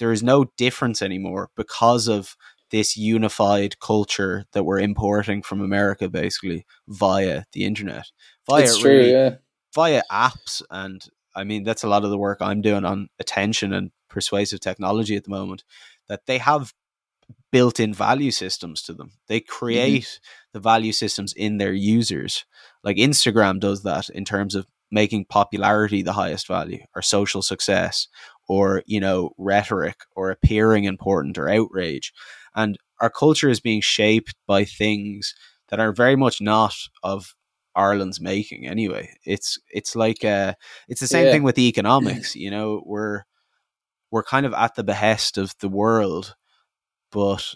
there 0.00 0.10
is 0.10 0.22
no 0.22 0.46
difference 0.56 1.02
anymore 1.02 1.50
because 1.54 2.08
of 2.08 2.34
this 2.70 2.96
unified 2.96 3.78
culture 3.78 4.44
that 4.52 4.64
we're 4.64 4.80
importing 4.80 5.42
from 5.42 5.60
America 5.60 6.08
basically 6.08 6.66
via 6.88 7.44
the 7.52 7.64
internet. 7.64 8.06
Via 8.48 8.64
it's 8.64 8.78
true, 8.78 8.90
really, 8.90 9.12
yeah. 9.12 9.36
Via 9.74 10.02
apps 10.10 10.62
and 10.70 11.04
I 11.36 11.44
mean 11.44 11.62
that's 11.62 11.84
a 11.84 11.88
lot 11.88 12.02
of 12.02 12.10
the 12.10 12.18
work 12.18 12.38
I'm 12.40 12.62
doing 12.62 12.84
on 12.84 13.08
attention 13.20 13.72
and 13.72 13.92
persuasive 14.08 14.60
technology 14.60 15.14
at 15.14 15.24
the 15.24 15.30
moment 15.30 15.62
that 16.08 16.26
they 16.26 16.38
have 16.38 16.72
built-in 17.52 17.94
value 17.94 18.30
systems 18.30 18.82
to 18.82 18.94
them. 18.94 19.12
They 19.28 19.40
mm-hmm. 19.40 19.52
create 19.52 20.02
mm-hmm. 20.02 20.39
The 20.52 20.60
value 20.60 20.92
systems 20.92 21.32
in 21.34 21.58
their 21.58 21.72
users. 21.72 22.44
Like 22.82 22.96
Instagram 22.96 23.60
does 23.60 23.82
that 23.82 24.08
in 24.10 24.24
terms 24.24 24.54
of 24.54 24.66
making 24.90 25.24
popularity 25.26 26.02
the 26.02 26.12
highest 26.12 26.46
value 26.46 26.82
or 26.94 27.02
social 27.02 27.42
success 27.42 28.08
or 28.48 28.82
you 28.86 29.00
know 29.00 29.30
rhetoric 29.38 30.00
or 30.16 30.30
appearing 30.30 30.84
important 30.84 31.38
or 31.38 31.48
outrage 31.48 32.12
and 32.54 32.76
our 33.00 33.10
culture 33.10 33.48
is 33.48 33.60
being 33.60 33.80
shaped 33.80 34.34
by 34.46 34.64
things 34.64 35.34
that 35.68 35.80
are 35.80 35.92
very 35.92 36.16
much 36.16 36.40
not 36.40 36.74
of 37.02 37.34
Ireland's 37.76 38.20
making 38.20 38.66
anyway 38.66 39.14
it's 39.24 39.58
it's 39.68 39.94
like 39.94 40.24
uh 40.24 40.54
it's 40.88 41.00
the 41.00 41.06
same 41.06 41.26
yeah. 41.26 41.32
thing 41.32 41.42
with 41.44 41.54
the 41.54 41.68
economics 41.68 42.34
you 42.34 42.50
know 42.50 42.82
we're 42.84 43.22
we're 44.10 44.24
kind 44.24 44.44
of 44.44 44.52
at 44.54 44.74
the 44.74 44.84
behest 44.84 45.38
of 45.38 45.54
the 45.60 45.68
world 45.68 46.34
but 47.12 47.54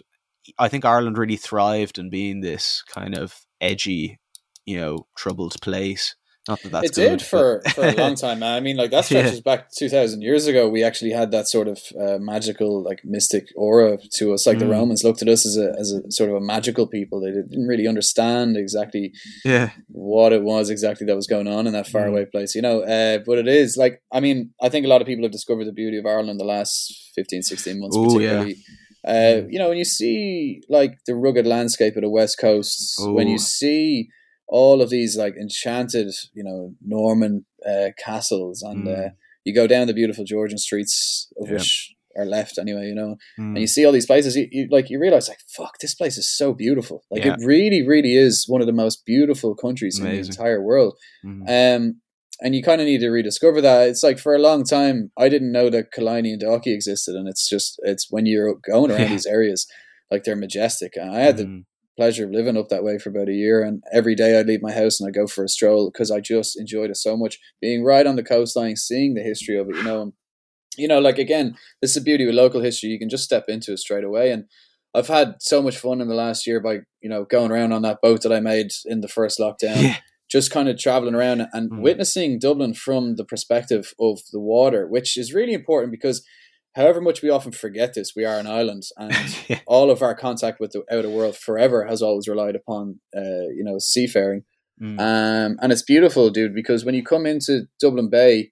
I 0.57 0.67
think 0.67 0.85
Ireland 0.85 1.17
really 1.17 1.37
thrived 1.37 1.97
in 1.97 2.09
being 2.09 2.41
this 2.41 2.83
kind 2.87 3.17
of 3.17 3.41
edgy 3.61 4.19
you 4.65 4.77
know 4.77 5.07
troubled 5.15 5.59
place 5.61 6.15
not 6.47 6.61
that 6.61 6.71
that's 6.71 6.85
it 6.85 6.95
good, 6.95 7.09
did 7.17 7.21
for, 7.23 7.61
for 7.73 7.87
a 7.87 7.93
long 7.93 8.13
time, 8.15 8.39
man. 8.39 8.55
I 8.55 8.59
mean, 8.59 8.77
like 8.77 8.91
that 8.91 9.05
stretches 9.05 9.35
yeah. 9.35 9.41
back 9.43 9.71
two 9.71 9.89
thousand 9.89 10.21
years 10.21 10.45
ago. 10.45 10.69
We 10.69 10.83
actually 10.83 11.11
had 11.11 11.31
that 11.31 11.47
sort 11.47 11.67
of 11.67 11.79
uh, 11.99 12.19
magical, 12.19 12.83
like 12.83 13.01
mystic 13.03 13.47
aura 13.55 13.97
to 14.17 14.31
us. 14.31 14.45
Like 14.45 14.57
mm. 14.57 14.59
the 14.59 14.67
Romans 14.67 15.03
looked 15.03 15.23
at 15.23 15.27
us 15.27 15.43
as 15.43 15.57
a 15.57 15.73
as 15.79 15.91
a 15.91 16.11
sort 16.11 16.29
of 16.29 16.35
a 16.35 16.41
magical 16.41 16.85
people. 16.85 17.19
They 17.19 17.31
didn't 17.31 17.65
really 17.65 17.87
understand 17.87 18.57
exactly 18.57 19.11
yeah 19.43 19.71
what 19.87 20.33
it 20.33 20.43
was 20.43 20.69
exactly 20.69 21.07
that 21.07 21.15
was 21.15 21.25
going 21.25 21.47
on 21.47 21.65
in 21.65 21.73
that 21.73 21.87
faraway 21.87 22.25
mm. 22.25 22.31
place, 22.31 22.53
you 22.53 22.61
know. 22.61 22.81
Uh, 22.81 23.19
but 23.25 23.39
it 23.39 23.47
is 23.47 23.75
like, 23.75 24.03
I 24.11 24.19
mean, 24.19 24.51
I 24.61 24.69
think 24.69 24.85
a 24.85 24.89
lot 24.89 25.01
of 25.01 25.07
people 25.07 25.23
have 25.23 25.31
discovered 25.31 25.65
the 25.65 25.73
beauty 25.73 25.97
of 25.97 26.05
Ireland 26.05 26.39
the 26.39 26.45
last 26.45 27.11
15, 27.15 27.41
16 27.41 27.79
months, 27.79 27.97
Ooh, 27.97 28.03
particularly. 28.03 28.51
Yeah. 28.51 28.75
Uh, 29.05 29.11
mm. 29.43 29.47
you 29.51 29.59
know, 29.59 29.69
when 29.69 29.77
you 29.77 29.85
see 29.85 30.61
like 30.69 30.97
the 31.05 31.15
rugged 31.15 31.45
landscape 31.45 31.95
of 31.95 32.01
the 32.01 32.09
west 32.09 32.39
coast, 32.39 32.99
Ooh. 33.01 33.13
when 33.13 33.27
you 33.27 33.37
see 33.37 34.09
all 34.47 34.81
of 34.81 34.89
these 34.89 35.15
like 35.15 35.35
enchanted, 35.35 36.11
you 36.33 36.43
know, 36.43 36.73
Norman 36.81 37.45
uh, 37.67 37.89
castles, 38.03 38.61
and 38.61 38.87
mm. 38.87 39.07
uh, 39.07 39.09
you 39.43 39.53
go 39.53 39.67
down 39.67 39.87
the 39.87 39.93
beautiful 39.93 40.25
Georgian 40.25 40.57
streets, 40.57 41.31
of 41.39 41.47
yeah. 41.47 41.53
which 41.53 41.93
are 42.17 42.25
left 42.25 42.57
anyway, 42.57 42.87
you 42.87 42.95
know, 42.95 43.17
mm. 43.39 43.49
and 43.49 43.59
you 43.59 43.67
see 43.67 43.85
all 43.85 43.91
these 43.91 44.05
places. 44.05 44.35
You, 44.35 44.47
you, 44.51 44.67
like 44.71 44.89
you 44.89 44.99
realize, 44.99 45.27
like, 45.27 45.41
fuck, 45.47 45.77
this 45.79 45.93
place 45.93 46.17
is 46.17 46.29
so 46.29 46.53
beautiful. 46.53 47.03
Like, 47.11 47.25
yeah. 47.25 47.33
it 47.33 47.45
really, 47.45 47.85
really 47.85 48.15
is 48.15 48.45
one 48.47 48.61
of 48.61 48.67
the 48.67 48.73
most 48.73 49.05
beautiful 49.05 49.53
countries 49.55 49.99
Amazing. 49.99 50.17
in 50.17 50.21
the 50.23 50.27
entire 50.29 50.61
world. 50.61 50.97
Mm. 51.25 51.75
Um, 51.75 52.01
and 52.41 52.55
you 52.55 52.63
kind 52.63 52.81
of 52.81 52.87
need 52.87 52.99
to 52.99 53.09
rediscover 53.09 53.61
that. 53.61 53.87
It's 53.87 54.03
like 54.03 54.19
for 54.19 54.35
a 54.35 54.39
long 54.39 54.63
time, 54.63 55.11
I 55.17 55.29
didn't 55.29 55.51
know 55.51 55.69
that 55.69 55.91
Killiney 55.91 56.33
and 56.33 56.41
Dalkey 56.41 56.73
existed, 56.73 57.15
and 57.15 57.27
it's 57.27 57.47
just 57.49 57.79
it's 57.83 58.07
when 58.09 58.25
you're 58.25 58.55
going 58.55 58.91
around 58.91 59.01
yeah. 59.01 59.07
these 59.07 59.25
areas, 59.25 59.67
like 60.11 60.23
they're 60.23 60.35
majestic. 60.35 60.95
And 60.95 61.15
I 61.15 61.19
had 61.19 61.37
the 61.37 61.45
mm 61.45 61.63
pleasure 61.97 62.25
of 62.25 62.31
living 62.31 62.57
up 62.57 62.69
that 62.69 62.83
way 62.83 62.97
for 62.97 63.09
about 63.09 63.29
a 63.29 63.33
year. 63.33 63.63
And 63.63 63.83
every 63.91 64.15
day 64.15 64.37
I'd 64.37 64.47
leave 64.47 64.61
my 64.61 64.71
house 64.71 64.99
and 64.99 65.07
I'd 65.07 65.13
go 65.13 65.27
for 65.27 65.43
a 65.43 65.49
stroll 65.49 65.89
because 65.89 66.11
I 66.11 66.19
just 66.19 66.59
enjoyed 66.59 66.89
it 66.89 66.97
so 66.97 67.15
much. 67.15 67.39
Being 67.61 67.83
right 67.83 68.05
on 68.05 68.15
the 68.15 68.23
coastline, 68.23 68.75
seeing 68.75 69.13
the 69.13 69.21
history 69.21 69.57
of 69.57 69.69
it, 69.69 69.75
you 69.75 69.83
know. 69.83 70.01
And, 70.01 70.13
you 70.77 70.87
know, 70.87 70.99
like 70.99 71.17
again, 71.17 71.55
this 71.81 71.91
is 71.91 71.95
the 71.95 72.01
beauty 72.01 72.25
with 72.25 72.35
local 72.35 72.61
history. 72.61 72.89
You 72.89 72.99
can 72.99 73.09
just 73.09 73.23
step 73.23 73.45
into 73.47 73.71
it 73.73 73.79
straight 73.79 74.03
away. 74.03 74.31
And 74.31 74.45
I've 74.93 75.07
had 75.07 75.35
so 75.39 75.61
much 75.61 75.77
fun 75.77 76.01
in 76.01 76.07
the 76.07 76.15
last 76.15 76.45
year 76.47 76.59
by, 76.59 76.79
you 77.01 77.09
know, 77.09 77.25
going 77.25 77.51
around 77.51 77.71
on 77.71 77.81
that 77.83 78.01
boat 78.01 78.21
that 78.23 78.33
I 78.33 78.39
made 78.39 78.71
in 78.85 79.01
the 79.01 79.07
first 79.07 79.39
lockdown. 79.39 79.81
Yeah. 79.81 79.97
Just 80.35 80.51
kind 80.51 80.67
of 80.67 80.77
traveling 80.77 81.15
around 81.15 81.47
and 81.53 81.71
mm. 81.71 81.81
witnessing 81.81 82.39
Dublin 82.39 82.73
from 82.73 83.15
the 83.15 83.23
perspective 83.23 83.93
of 83.97 84.19
the 84.33 84.39
water, 84.39 84.85
which 84.85 85.15
is 85.15 85.33
really 85.33 85.53
important 85.53 85.91
because 85.91 86.25
however 86.75 86.99
much 86.99 87.21
we 87.21 87.29
often 87.29 87.53
forget 87.53 87.93
this, 87.93 88.11
we 88.17 88.25
are 88.25 88.37
an 88.37 88.47
island, 88.47 88.83
and 88.97 89.13
yeah. 89.47 89.59
all 89.65 89.89
of 89.89 90.01
our 90.01 90.13
contact 90.13 90.59
with 90.59 90.71
the 90.71 90.83
outer 90.91 91.09
world 91.09 91.37
forever 91.37 91.85
has 91.85 92.01
always 92.01 92.27
relied 92.27 92.55
upon, 92.55 92.99
uh, 93.15 93.47
you 93.55 93.63
know, 93.63 93.77
seafaring. 93.79 94.43
Mm. 94.81 94.99
Um, 94.99 95.57
and 95.61 95.71
it's 95.71 95.83
beautiful, 95.83 96.29
dude, 96.29 96.53
because 96.53 96.83
when 96.83 96.95
you 96.95 97.03
come 97.03 97.25
into 97.25 97.67
Dublin 97.79 98.09
Bay, 98.09 98.51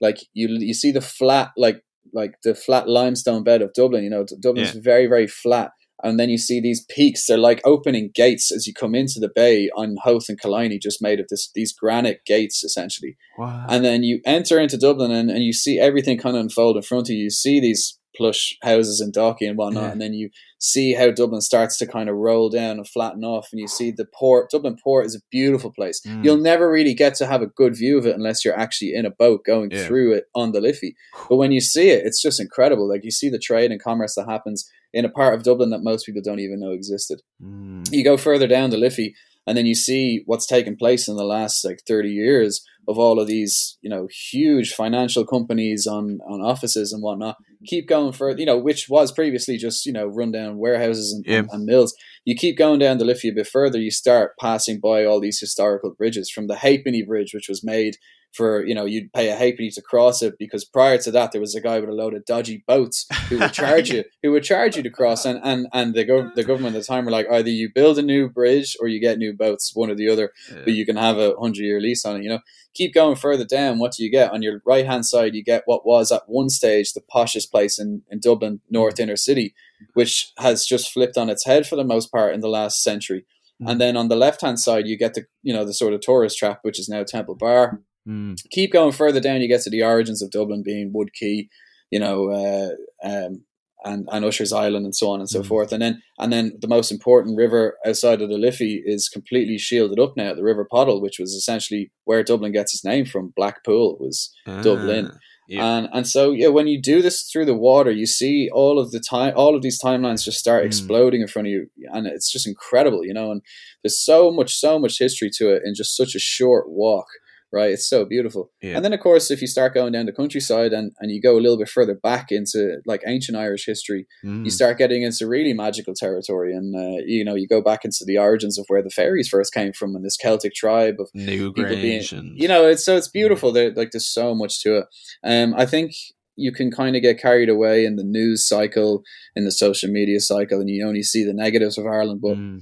like 0.00 0.18
you 0.34 0.48
you 0.58 0.74
see 0.74 0.90
the 0.90 1.00
flat, 1.00 1.50
like 1.56 1.82
like 2.12 2.34
the 2.42 2.54
flat 2.54 2.88
limestone 2.88 3.44
bed 3.44 3.62
of 3.62 3.72
Dublin. 3.72 4.02
You 4.02 4.10
know, 4.10 4.26
Dublin's 4.40 4.74
yeah. 4.74 4.80
very 4.82 5.06
very 5.06 5.28
flat, 5.28 5.70
and 6.02 6.18
then 6.18 6.28
you 6.28 6.38
see 6.38 6.60
these 6.60 6.84
peaks. 6.84 7.26
They're 7.26 7.38
like 7.38 7.60
opening 7.64 8.10
gates 8.14 8.50
as 8.50 8.66
you 8.66 8.74
come 8.74 8.94
into 8.94 9.20
the 9.20 9.30
bay 9.34 9.70
on 9.76 9.96
Howth 10.04 10.28
and 10.28 10.40
Killiney, 10.40 10.78
just 10.78 11.02
made 11.02 11.20
of 11.20 11.28
this 11.28 11.50
these 11.54 11.72
granite 11.72 12.24
gates 12.26 12.64
essentially. 12.64 13.16
Wow. 13.38 13.66
And 13.68 13.84
then 13.84 14.02
you 14.02 14.20
enter 14.24 14.58
into 14.58 14.76
Dublin 14.76 15.10
and, 15.10 15.30
and 15.30 15.44
you 15.44 15.52
see 15.52 15.78
everything 15.78 16.18
kind 16.18 16.36
of 16.36 16.42
unfold 16.42 16.76
in 16.76 16.82
front 16.82 17.08
of 17.08 17.14
you. 17.14 17.24
You 17.24 17.30
see 17.30 17.60
these 17.60 17.98
plush 18.14 18.56
houses 18.62 19.00
in 19.00 19.10
Dalkey 19.10 19.48
and 19.48 19.56
whatnot, 19.56 19.84
yeah. 19.84 19.92
and 19.92 20.00
then 20.00 20.12
you 20.12 20.30
see 20.58 20.92
how 20.92 21.10
Dublin 21.10 21.40
starts 21.40 21.78
to 21.78 21.86
kind 21.86 22.08
of 22.08 22.16
roll 22.16 22.50
down 22.50 22.76
and 22.76 22.86
flatten 22.86 23.24
off, 23.24 23.48
and 23.52 23.60
you 23.60 23.66
see 23.66 23.90
the 23.90 24.04
port. 24.04 24.50
Dublin 24.50 24.76
Port 24.82 25.06
is 25.06 25.16
a 25.16 25.22
beautiful 25.30 25.72
place. 25.72 26.00
Mm. 26.06 26.24
You'll 26.24 26.36
never 26.36 26.70
really 26.70 26.94
get 26.94 27.14
to 27.16 27.26
have 27.26 27.42
a 27.42 27.46
good 27.46 27.76
view 27.76 27.98
of 27.98 28.06
it 28.06 28.14
unless 28.14 28.44
you're 28.44 28.58
actually 28.58 28.94
in 28.94 29.06
a 29.06 29.10
boat 29.10 29.44
going 29.44 29.70
yeah. 29.70 29.86
through 29.86 30.12
it 30.12 30.24
on 30.34 30.52
the 30.52 30.60
Liffey. 30.60 30.94
But 31.28 31.36
when 31.36 31.52
you 31.52 31.60
see 31.60 31.90
it, 31.90 32.04
it's 32.04 32.20
just 32.20 32.40
incredible. 32.40 32.88
Like 32.88 33.04
you 33.04 33.10
see 33.10 33.30
the 33.30 33.38
trade 33.38 33.70
and 33.70 33.82
commerce 33.82 34.14
that 34.16 34.28
happens 34.28 34.70
in 34.92 35.04
a 35.04 35.10
part 35.10 35.34
of 35.34 35.42
Dublin 35.42 35.70
that 35.70 35.82
most 35.82 36.06
people 36.06 36.22
don't 36.22 36.40
even 36.40 36.60
know 36.60 36.70
existed. 36.70 37.22
Mm. 37.42 37.90
You 37.92 38.04
go 38.04 38.16
further 38.16 38.46
down 38.46 38.70
the 38.70 38.76
Liffey, 38.76 39.14
and 39.46 39.56
then 39.56 39.66
you 39.66 39.74
see 39.74 40.22
what's 40.26 40.46
taken 40.46 40.76
place 40.76 41.08
in 41.08 41.16
the 41.16 41.24
last 41.24 41.64
like 41.64 41.82
30 41.86 42.10
years 42.10 42.64
of 42.88 42.98
all 42.98 43.20
of 43.20 43.26
these 43.26 43.78
you 43.80 43.90
know 43.90 44.08
huge 44.30 44.72
financial 44.72 45.24
companies 45.24 45.86
on 45.86 46.18
on 46.28 46.40
offices 46.40 46.92
and 46.92 47.02
whatnot 47.02 47.36
keep 47.66 47.88
going 47.88 48.12
for 48.12 48.36
you 48.36 48.46
know 48.46 48.58
which 48.58 48.88
was 48.88 49.12
previously 49.12 49.56
just 49.56 49.86
you 49.86 49.92
know 49.92 50.06
rundown 50.06 50.58
warehouses 50.58 51.12
and, 51.12 51.24
yeah. 51.26 51.38
and, 51.38 51.48
and, 51.52 51.64
mills 51.64 51.94
you 52.24 52.34
keep 52.34 52.58
going 52.58 52.78
down 52.78 52.98
the 52.98 53.04
liffey 53.04 53.28
a 53.28 53.32
bit 53.32 53.46
further 53.46 53.78
you 53.78 53.90
start 53.90 54.32
passing 54.40 54.80
by 54.80 55.04
all 55.04 55.20
these 55.20 55.38
historical 55.38 55.94
bridges 55.96 56.30
from 56.30 56.48
the 56.48 56.56
halfpenny 56.56 57.02
bridge 57.02 57.32
which 57.32 57.48
was 57.48 57.62
made 57.64 57.96
for 58.32 58.64
you 58.64 58.74
know 58.74 58.84
you'd 58.84 59.12
pay 59.12 59.28
a 59.28 59.36
halfpenny 59.36 59.70
to 59.70 59.82
cross 59.82 60.22
it 60.22 60.38
because 60.38 60.64
prior 60.64 60.98
to 60.98 61.10
that 61.10 61.32
there 61.32 61.40
was 61.40 61.54
a 61.54 61.60
guy 61.60 61.78
with 61.78 61.88
a 61.88 61.92
load 61.92 62.14
of 62.14 62.24
dodgy 62.24 62.64
boats 62.66 63.06
who 63.28 63.38
would 63.38 63.52
charge 63.52 63.90
you 63.90 64.04
who 64.22 64.32
would 64.32 64.42
charge 64.42 64.76
you 64.76 64.82
to 64.82 64.90
cross. 64.90 65.24
And 65.24 65.40
and 65.42 65.68
and 65.72 65.94
the, 65.94 66.04
go- 66.04 66.30
the 66.34 66.44
government 66.44 66.74
at 66.74 66.80
the 66.80 66.86
time 66.86 67.04
were 67.04 67.10
like 67.10 67.26
either 67.30 67.50
you 67.50 67.70
build 67.72 67.98
a 67.98 68.02
new 68.02 68.28
bridge 68.28 68.76
or 68.80 68.88
you 68.88 69.00
get 69.00 69.18
new 69.18 69.34
boats 69.34 69.74
one 69.74 69.90
or 69.90 69.94
the 69.94 70.08
other 70.08 70.32
yeah. 70.50 70.62
but 70.64 70.72
you 70.72 70.86
can 70.86 70.96
have 70.96 71.18
a 71.18 71.34
hundred 71.38 71.62
year 71.62 71.80
lease 71.80 72.04
on 72.04 72.16
it 72.16 72.22
you 72.22 72.28
know? 72.28 72.40
Keep 72.74 72.94
going 72.94 73.16
further 73.16 73.44
down 73.44 73.78
what 73.78 73.92
do 73.92 74.02
you 74.02 74.10
get? 74.10 74.32
On 74.32 74.40
your 74.40 74.62
right 74.64 74.86
hand 74.86 75.04
side 75.04 75.34
you 75.34 75.44
get 75.44 75.62
what 75.66 75.86
was 75.86 76.10
at 76.10 76.22
one 76.26 76.48
stage 76.48 76.92
the 76.92 77.02
poshest 77.14 77.50
place 77.50 77.78
in, 77.78 78.02
in 78.10 78.18
Dublin 78.18 78.60
North 78.70 78.98
Inner 78.98 79.16
City 79.16 79.54
which 79.94 80.32
has 80.38 80.64
just 80.64 80.90
flipped 80.90 81.18
on 81.18 81.28
its 81.28 81.44
head 81.44 81.66
for 81.66 81.76
the 81.76 81.84
most 81.84 82.10
part 82.10 82.34
in 82.34 82.40
the 82.40 82.48
last 82.48 82.82
century. 82.82 83.26
And 83.58 83.72
hmm. 83.72 83.78
then 83.78 83.96
on 83.96 84.08
the 84.08 84.16
left 84.16 84.40
hand 84.40 84.58
side 84.58 84.86
you 84.86 84.96
get 84.96 85.14
the 85.14 85.26
you 85.42 85.52
know 85.52 85.64
the 85.64 85.74
sort 85.74 85.92
of 85.92 86.00
tourist 86.00 86.38
trap 86.38 86.60
which 86.62 86.78
is 86.78 86.88
now 86.88 87.02
Temple 87.04 87.34
Bar 87.34 87.80
Mm. 88.08 88.36
Keep 88.50 88.72
going 88.72 88.92
further 88.92 89.20
down, 89.20 89.40
you 89.40 89.48
get 89.48 89.62
to 89.62 89.70
the 89.70 89.82
origins 89.82 90.22
of 90.22 90.30
Dublin 90.30 90.62
being 90.64 90.90
Wood 90.92 91.10
Quay, 91.12 91.48
you 91.90 92.00
know, 92.00 92.30
uh, 92.30 93.06
um, 93.06 93.44
and, 93.84 94.08
and 94.12 94.24
Usher's 94.24 94.52
Island 94.52 94.84
and 94.84 94.94
so 94.94 95.10
on 95.10 95.20
and 95.20 95.28
so 95.28 95.42
mm. 95.42 95.46
forth. 95.46 95.72
And 95.72 95.82
then 95.82 96.02
and 96.18 96.32
then 96.32 96.52
the 96.60 96.68
most 96.68 96.90
important 96.90 97.36
river 97.36 97.76
outside 97.86 98.22
of 98.22 98.28
the 98.28 98.38
Liffey 98.38 98.82
is 98.84 99.08
completely 99.08 99.58
shielded 99.58 99.98
up 99.98 100.14
now, 100.16 100.34
the 100.34 100.44
River 100.44 100.66
Poddle, 100.70 101.00
which 101.00 101.18
was 101.18 101.32
essentially 101.32 101.90
where 102.04 102.22
Dublin 102.22 102.52
gets 102.52 102.74
its 102.74 102.84
name 102.84 103.04
from. 103.04 103.32
Blackpool 103.34 103.96
was 103.98 104.32
ah, 104.46 104.62
Dublin. 104.62 105.10
Yeah. 105.48 105.64
And 105.64 105.88
and 105.92 106.06
so 106.06 106.30
yeah, 106.30 106.48
when 106.48 106.68
you 106.68 106.80
do 106.80 107.02
this 107.02 107.22
through 107.22 107.46
the 107.46 107.54
water, 107.54 107.90
you 107.90 108.06
see 108.06 108.48
all 108.52 108.78
of 108.78 108.92
the 108.92 109.00
time, 109.00 109.34
all 109.36 109.56
of 109.56 109.62
these 109.62 109.80
timelines 109.80 110.24
just 110.24 110.38
start 110.38 110.62
mm. 110.62 110.66
exploding 110.66 111.20
in 111.20 111.28
front 111.28 111.48
of 111.48 111.52
you, 111.52 111.68
and 111.92 112.06
it's 112.06 112.30
just 112.30 112.46
incredible, 112.46 113.04
you 113.04 113.12
know. 113.12 113.32
And 113.32 113.42
there's 113.82 113.98
so 113.98 114.30
much, 114.30 114.54
so 114.54 114.78
much 114.78 114.98
history 114.98 115.30
to 115.34 115.52
it 115.52 115.62
in 115.64 115.74
just 115.74 115.96
such 115.96 116.14
a 116.14 116.20
short 116.20 116.70
walk 116.70 117.06
right? 117.52 117.70
It's 117.70 117.88
so 117.88 118.04
beautiful. 118.04 118.50
Yeah. 118.62 118.76
And 118.76 118.84
then, 118.84 118.92
of 118.92 119.00
course, 119.00 119.30
if 119.30 119.40
you 119.40 119.46
start 119.46 119.74
going 119.74 119.92
down 119.92 120.06
the 120.06 120.12
countryside 120.12 120.72
and, 120.72 120.92
and 121.00 121.10
you 121.10 121.20
go 121.20 121.36
a 121.36 121.40
little 121.40 121.58
bit 121.58 121.68
further 121.68 121.94
back 121.94 122.32
into 122.32 122.78
like 122.86 123.02
ancient 123.06 123.36
Irish 123.36 123.66
history, 123.66 124.06
mm. 124.24 124.44
you 124.44 124.50
start 124.50 124.78
getting 124.78 125.02
into 125.02 125.26
really 125.26 125.52
magical 125.52 125.94
territory. 125.94 126.54
And, 126.54 126.74
uh, 126.74 127.02
you 127.04 127.24
know, 127.24 127.34
you 127.34 127.46
go 127.46 127.60
back 127.60 127.84
into 127.84 128.04
the 128.06 128.18
origins 128.18 128.58
of 128.58 128.64
where 128.68 128.82
the 128.82 128.90
fairies 128.90 129.28
first 129.28 129.52
came 129.52 129.72
from 129.72 129.94
and 129.94 130.04
this 130.04 130.16
Celtic 130.16 130.54
tribe 130.54 130.96
of 130.98 131.10
New 131.14 131.52
people 131.52 131.76
being, 131.76 132.02
and... 132.12 132.38
you 132.38 132.48
know, 132.48 132.66
it's 132.66 132.84
so 132.84 132.96
it's 132.96 133.08
beautiful. 133.08 133.52
There, 133.52 133.72
like, 133.74 133.90
there's 133.92 134.06
so 134.06 134.34
much 134.34 134.62
to 134.62 134.78
it. 134.78 134.86
Um, 135.22 135.54
I 135.56 135.66
think 135.66 135.92
you 136.36 136.52
can 136.52 136.70
kind 136.70 136.96
of 136.96 137.02
get 137.02 137.20
carried 137.20 137.50
away 137.50 137.84
in 137.84 137.96
the 137.96 138.04
news 138.04 138.48
cycle, 138.48 139.02
in 139.36 139.44
the 139.44 139.52
social 139.52 139.90
media 139.90 140.20
cycle, 140.20 140.60
and 140.60 140.70
you 140.70 140.86
only 140.86 141.02
see 141.02 141.24
the 141.24 141.34
negatives 141.34 141.76
of 141.76 141.86
Ireland. 141.86 142.20
But 142.22 142.36
mm 142.38 142.60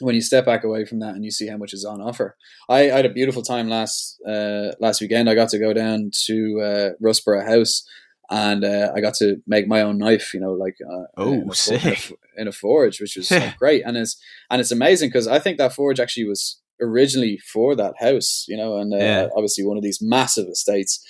when 0.00 0.14
you 0.14 0.20
step 0.20 0.44
back 0.44 0.64
away 0.64 0.84
from 0.84 1.00
that 1.00 1.14
and 1.14 1.24
you 1.24 1.30
see 1.30 1.48
how 1.48 1.56
much 1.56 1.72
is 1.72 1.84
on 1.84 2.00
offer. 2.00 2.36
I, 2.68 2.90
I 2.90 2.96
had 2.96 3.06
a 3.06 3.10
beautiful 3.10 3.42
time 3.42 3.68
last 3.68 4.20
uh, 4.26 4.72
last 4.80 5.00
weekend. 5.00 5.28
I 5.28 5.34
got 5.34 5.48
to 5.50 5.58
go 5.58 5.72
down 5.72 6.10
to 6.26 6.60
uh, 6.60 6.90
Russborough 7.02 7.46
House 7.46 7.86
and 8.30 8.64
uh, 8.64 8.92
I 8.94 9.00
got 9.00 9.14
to 9.14 9.36
make 9.46 9.68
my 9.68 9.82
own 9.82 9.98
knife. 9.98 10.34
You 10.34 10.40
know, 10.40 10.52
like 10.52 10.76
uh, 10.82 11.04
oh, 11.16 11.32
in 11.32 11.50
a, 11.50 11.54
sick. 11.54 12.12
in 12.36 12.48
a 12.48 12.52
forge, 12.52 13.00
which 13.00 13.16
was 13.16 13.32
great. 13.58 13.82
And 13.84 13.96
it's 13.96 14.20
and 14.50 14.60
it's 14.60 14.72
amazing 14.72 15.08
because 15.08 15.28
I 15.28 15.38
think 15.38 15.58
that 15.58 15.74
forge 15.74 16.00
actually 16.00 16.26
was 16.26 16.60
originally 16.80 17.38
for 17.38 17.74
that 17.76 17.94
house. 17.98 18.44
You 18.48 18.56
know, 18.56 18.78
and 18.78 18.92
uh, 18.92 18.98
yeah. 18.98 19.28
obviously 19.34 19.64
one 19.64 19.76
of 19.76 19.82
these 19.82 20.00
massive 20.02 20.48
estates. 20.48 21.04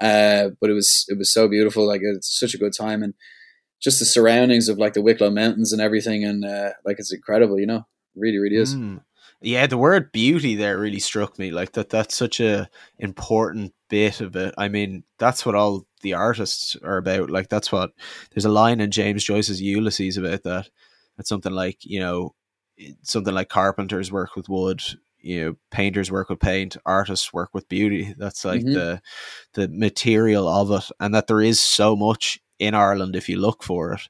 Uh, 0.00 0.50
but 0.60 0.68
it 0.68 0.74
was 0.74 1.06
it 1.08 1.18
was 1.18 1.32
so 1.32 1.48
beautiful. 1.48 1.86
Like 1.86 2.02
it's 2.02 2.38
such 2.38 2.54
a 2.54 2.58
good 2.58 2.72
time 2.72 3.02
and 3.02 3.14
just 3.80 3.98
the 3.98 4.06
surroundings 4.06 4.68
of 4.68 4.78
like 4.78 4.94
the 4.94 5.02
Wicklow 5.02 5.30
Mountains 5.30 5.72
and 5.72 5.80
everything, 5.80 6.24
and 6.24 6.44
uh, 6.44 6.70
like 6.84 6.98
it's 6.98 7.12
incredible, 7.12 7.60
you 7.60 7.66
know 7.66 7.86
really, 8.16 8.38
really 8.38 8.56
is. 8.56 8.74
Mm. 8.74 9.02
Yeah, 9.40 9.66
the 9.66 9.78
word 9.78 10.12
beauty 10.12 10.54
there 10.56 10.78
really 10.78 10.98
struck 10.98 11.38
me. 11.38 11.50
Like 11.50 11.72
that, 11.72 11.90
that's 11.90 12.16
such 12.16 12.40
a 12.40 12.68
important 12.98 13.74
bit 13.88 14.20
of 14.20 14.34
it. 14.34 14.54
I 14.56 14.68
mean, 14.68 15.04
that's 15.18 15.44
what 15.44 15.54
all 15.54 15.86
the 16.00 16.14
artists 16.14 16.76
are 16.82 16.96
about. 16.96 17.30
Like 17.30 17.48
that's 17.48 17.70
what 17.70 17.92
there's 18.30 18.46
a 18.46 18.50
line 18.50 18.80
in 18.80 18.90
James 18.90 19.24
Joyce's 19.24 19.60
Ulysses 19.60 20.16
about 20.16 20.42
that. 20.44 20.68
It's 21.18 21.28
something 21.28 21.52
like 21.52 21.78
you 21.82 22.00
know, 22.00 22.34
something 23.02 23.34
like 23.34 23.48
carpenters 23.48 24.10
work 24.10 24.36
with 24.36 24.48
wood, 24.48 24.82
you 25.18 25.44
know, 25.44 25.56
painters 25.70 26.10
work 26.10 26.28
with 26.28 26.40
paint, 26.40 26.76
artists 26.86 27.32
work 27.32 27.50
with 27.52 27.68
beauty. 27.68 28.14
That's 28.16 28.44
like 28.44 28.60
mm-hmm. 28.60 28.72
the 28.72 29.02
the 29.54 29.68
material 29.68 30.48
of 30.48 30.70
it, 30.70 30.90
and 31.00 31.14
that 31.14 31.26
there 31.26 31.40
is 31.40 31.60
so 31.60 31.96
much 31.96 32.38
in 32.58 32.74
Ireland 32.74 33.16
if 33.16 33.28
you 33.28 33.38
look 33.38 33.62
for 33.62 33.92
it. 33.92 34.08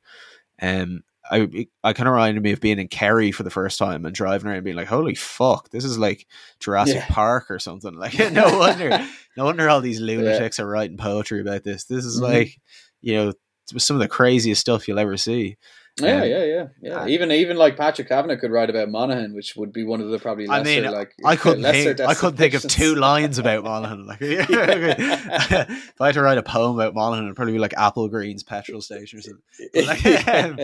Um, 0.60 1.02
I 1.30 1.66
I 1.82 1.92
kind 1.92 2.08
of 2.08 2.14
reminded 2.14 2.42
me 2.42 2.52
of 2.52 2.60
being 2.60 2.78
in 2.78 2.88
Kerry 2.88 3.32
for 3.32 3.42
the 3.42 3.50
first 3.50 3.78
time 3.78 4.04
and 4.04 4.14
driving 4.14 4.46
around 4.46 4.56
and 4.56 4.64
being 4.64 4.76
like, 4.76 4.88
"Holy 4.88 5.14
fuck, 5.14 5.70
this 5.70 5.84
is 5.84 5.98
like 5.98 6.26
Jurassic 6.60 6.96
yeah. 6.96 7.06
Park 7.08 7.50
or 7.50 7.58
something." 7.58 7.94
Like, 7.96 8.18
no 8.32 8.58
wonder, 8.58 9.06
no 9.36 9.44
wonder 9.44 9.68
all 9.68 9.80
these 9.80 10.00
lunatics 10.00 10.58
yeah. 10.58 10.64
are 10.64 10.68
writing 10.68 10.96
poetry 10.96 11.40
about 11.40 11.64
this. 11.64 11.84
This 11.84 12.04
is 12.04 12.20
mm-hmm. 12.20 12.32
like, 12.32 12.60
you 13.00 13.14
know, 13.14 13.32
some 13.76 13.96
of 13.96 14.00
the 14.00 14.08
craziest 14.08 14.60
stuff 14.60 14.86
you'll 14.86 14.98
ever 14.98 15.16
see. 15.16 15.56
Yeah, 15.98 16.16
um, 16.16 16.28
yeah, 16.28 16.44
yeah, 16.44 16.66
yeah. 16.82 17.00
Uh, 17.00 17.06
even 17.06 17.32
even 17.32 17.56
like 17.56 17.78
Patrick 17.78 18.08
Kavanagh 18.08 18.36
could 18.36 18.50
write 18.50 18.68
about 18.68 18.90
Monaghan, 18.90 19.34
which 19.34 19.56
would 19.56 19.72
be 19.72 19.82
one 19.82 20.02
of 20.02 20.10
the 20.10 20.18
probably 20.18 20.46
lesser, 20.46 20.60
I 20.60 20.80
mean, 20.82 20.92
like 20.92 21.14
I 21.24 21.36
couldn't 21.36 21.62
think, 21.64 22.00
I 22.00 22.12
couldn't 22.12 22.36
think 22.36 22.52
of 22.52 22.62
two 22.68 22.94
lines 22.96 23.38
about 23.38 23.64
Monaghan. 23.64 24.06
Like, 24.06 24.18
if 24.20 26.00
I 26.00 26.06
had 26.06 26.14
to 26.14 26.22
write 26.22 26.36
a 26.36 26.42
poem 26.42 26.78
about 26.78 26.94
Monaghan, 26.94 27.24
it'd 27.24 27.36
probably 27.36 27.54
be 27.54 27.58
like 27.58 27.72
Applegreen's 27.72 28.42
petrol 28.42 28.82
station 28.82 29.18
or 29.18 29.22
something. 29.22 29.42
But, 29.72 29.86
like, 29.86 30.28
um, 30.28 30.56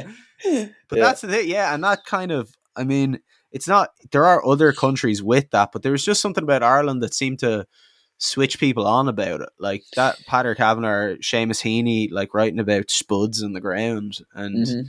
but 0.88 0.98
yeah. 0.98 1.04
that's 1.04 1.22
the 1.22 1.28
thing, 1.28 1.48
yeah. 1.48 1.74
And 1.74 1.82
that 1.82 2.04
kind 2.04 2.30
of, 2.30 2.54
I 2.76 2.84
mean, 2.84 3.20
it's 3.52 3.68
not. 3.68 3.90
There 4.10 4.26
are 4.26 4.44
other 4.44 4.72
countries 4.74 5.22
with 5.22 5.50
that, 5.52 5.70
but 5.72 5.82
there 5.82 5.92
was 5.92 6.04
just 6.04 6.20
something 6.20 6.44
about 6.44 6.62
Ireland 6.62 7.02
that 7.02 7.14
seemed 7.14 7.38
to 7.38 7.66
switch 8.18 8.60
people 8.60 8.86
on 8.86 9.08
about 9.08 9.40
it. 9.40 9.48
Like 9.58 9.84
that 9.96 10.18
Patrick 10.26 10.58
Kavanagh, 10.58 11.16
Seamus 11.22 11.62
Heaney, 11.62 12.12
like 12.12 12.34
writing 12.34 12.58
about 12.58 12.90
spuds 12.90 13.40
in 13.40 13.54
the 13.54 13.62
ground 13.62 14.18
and. 14.34 14.66
Mm-hmm 14.66 14.80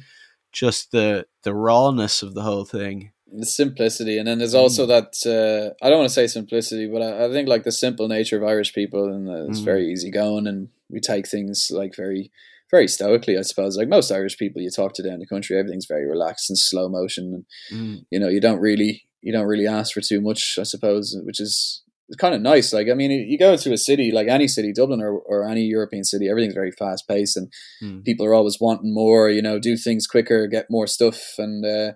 just 0.53 0.91
the 0.91 1.25
the 1.43 1.53
rawness 1.53 2.23
of 2.23 2.33
the 2.33 2.43
whole 2.43 2.63
thing 2.63 3.11
the 3.35 3.45
simplicity 3.45 4.17
and 4.17 4.27
then 4.27 4.37
there's 4.37 4.53
also 4.53 4.85
mm. 4.85 4.89
that 4.89 5.25
uh, 5.25 5.73
i 5.83 5.89
don't 5.89 5.97
want 5.97 6.09
to 6.09 6.13
say 6.13 6.27
simplicity 6.27 6.87
but 6.87 7.01
I, 7.01 7.25
I, 7.25 7.31
think 7.31 7.49
like 7.49 7.63
the 7.63 7.71
simple 7.71 8.07
nature 8.07 8.37
of 8.37 8.47
irish 8.47 8.73
people 8.73 9.05
and 9.05 9.27
uh, 9.27 9.49
it's 9.49 9.59
mm. 9.59 9.65
very 9.65 9.91
easygoing 9.91 10.47
and 10.47 10.69
we 10.89 10.99
take 10.99 11.27
things 11.27 11.69
like 11.73 11.95
very 11.95 12.31
very 12.69 12.87
stoically 12.87 13.37
i 13.37 13.41
suppose 13.41 13.75
like 13.75 13.87
most 13.87 14.11
irish 14.11 14.37
people 14.37 14.61
you 14.61 14.69
talk 14.69 14.93
to 14.93 15.03
down 15.03 15.19
the 15.19 15.25
country 15.25 15.57
everything's 15.57 15.87
very 15.87 16.05
relaxed 16.05 16.49
and 16.49 16.59
slow 16.59 16.87
motion 16.87 17.45
and 17.71 17.79
mm. 17.79 18.05
you 18.11 18.19
know 18.19 18.29
you 18.29 18.39
don't 18.39 18.59
really 18.59 19.07
you 19.21 19.33
don't 19.33 19.47
really 19.47 19.67
ask 19.67 19.93
for 19.93 20.01
too 20.01 20.21
much 20.21 20.59
i 20.59 20.63
suppose 20.63 21.17
which 21.23 21.41
is 21.41 21.82
it's 22.13 22.21
kind 22.21 22.35
of 22.35 22.41
nice. 22.41 22.71
Like, 22.71 22.89
I 22.91 22.93
mean, 22.93 23.09
you 23.09 23.39
go 23.39 23.53
into 23.53 23.73
a 23.73 23.77
city 23.77 24.11
like 24.11 24.27
any 24.27 24.47
city, 24.47 24.71
Dublin 24.71 25.01
or, 25.01 25.17
or 25.17 25.49
any 25.49 25.63
European 25.63 26.03
city, 26.03 26.29
everything's 26.29 26.53
very 26.53 26.71
fast 26.71 27.07
paced, 27.07 27.35
and 27.35 27.51
mm. 27.81 28.03
people 28.03 28.23
are 28.23 28.35
always 28.35 28.59
wanting 28.61 28.93
more. 28.93 29.31
You 29.31 29.41
know, 29.41 29.57
do 29.57 29.75
things 29.75 30.05
quicker, 30.05 30.45
get 30.45 30.67
more 30.69 30.85
stuff, 30.85 31.19
and 31.39 31.65
uh, 31.65 31.93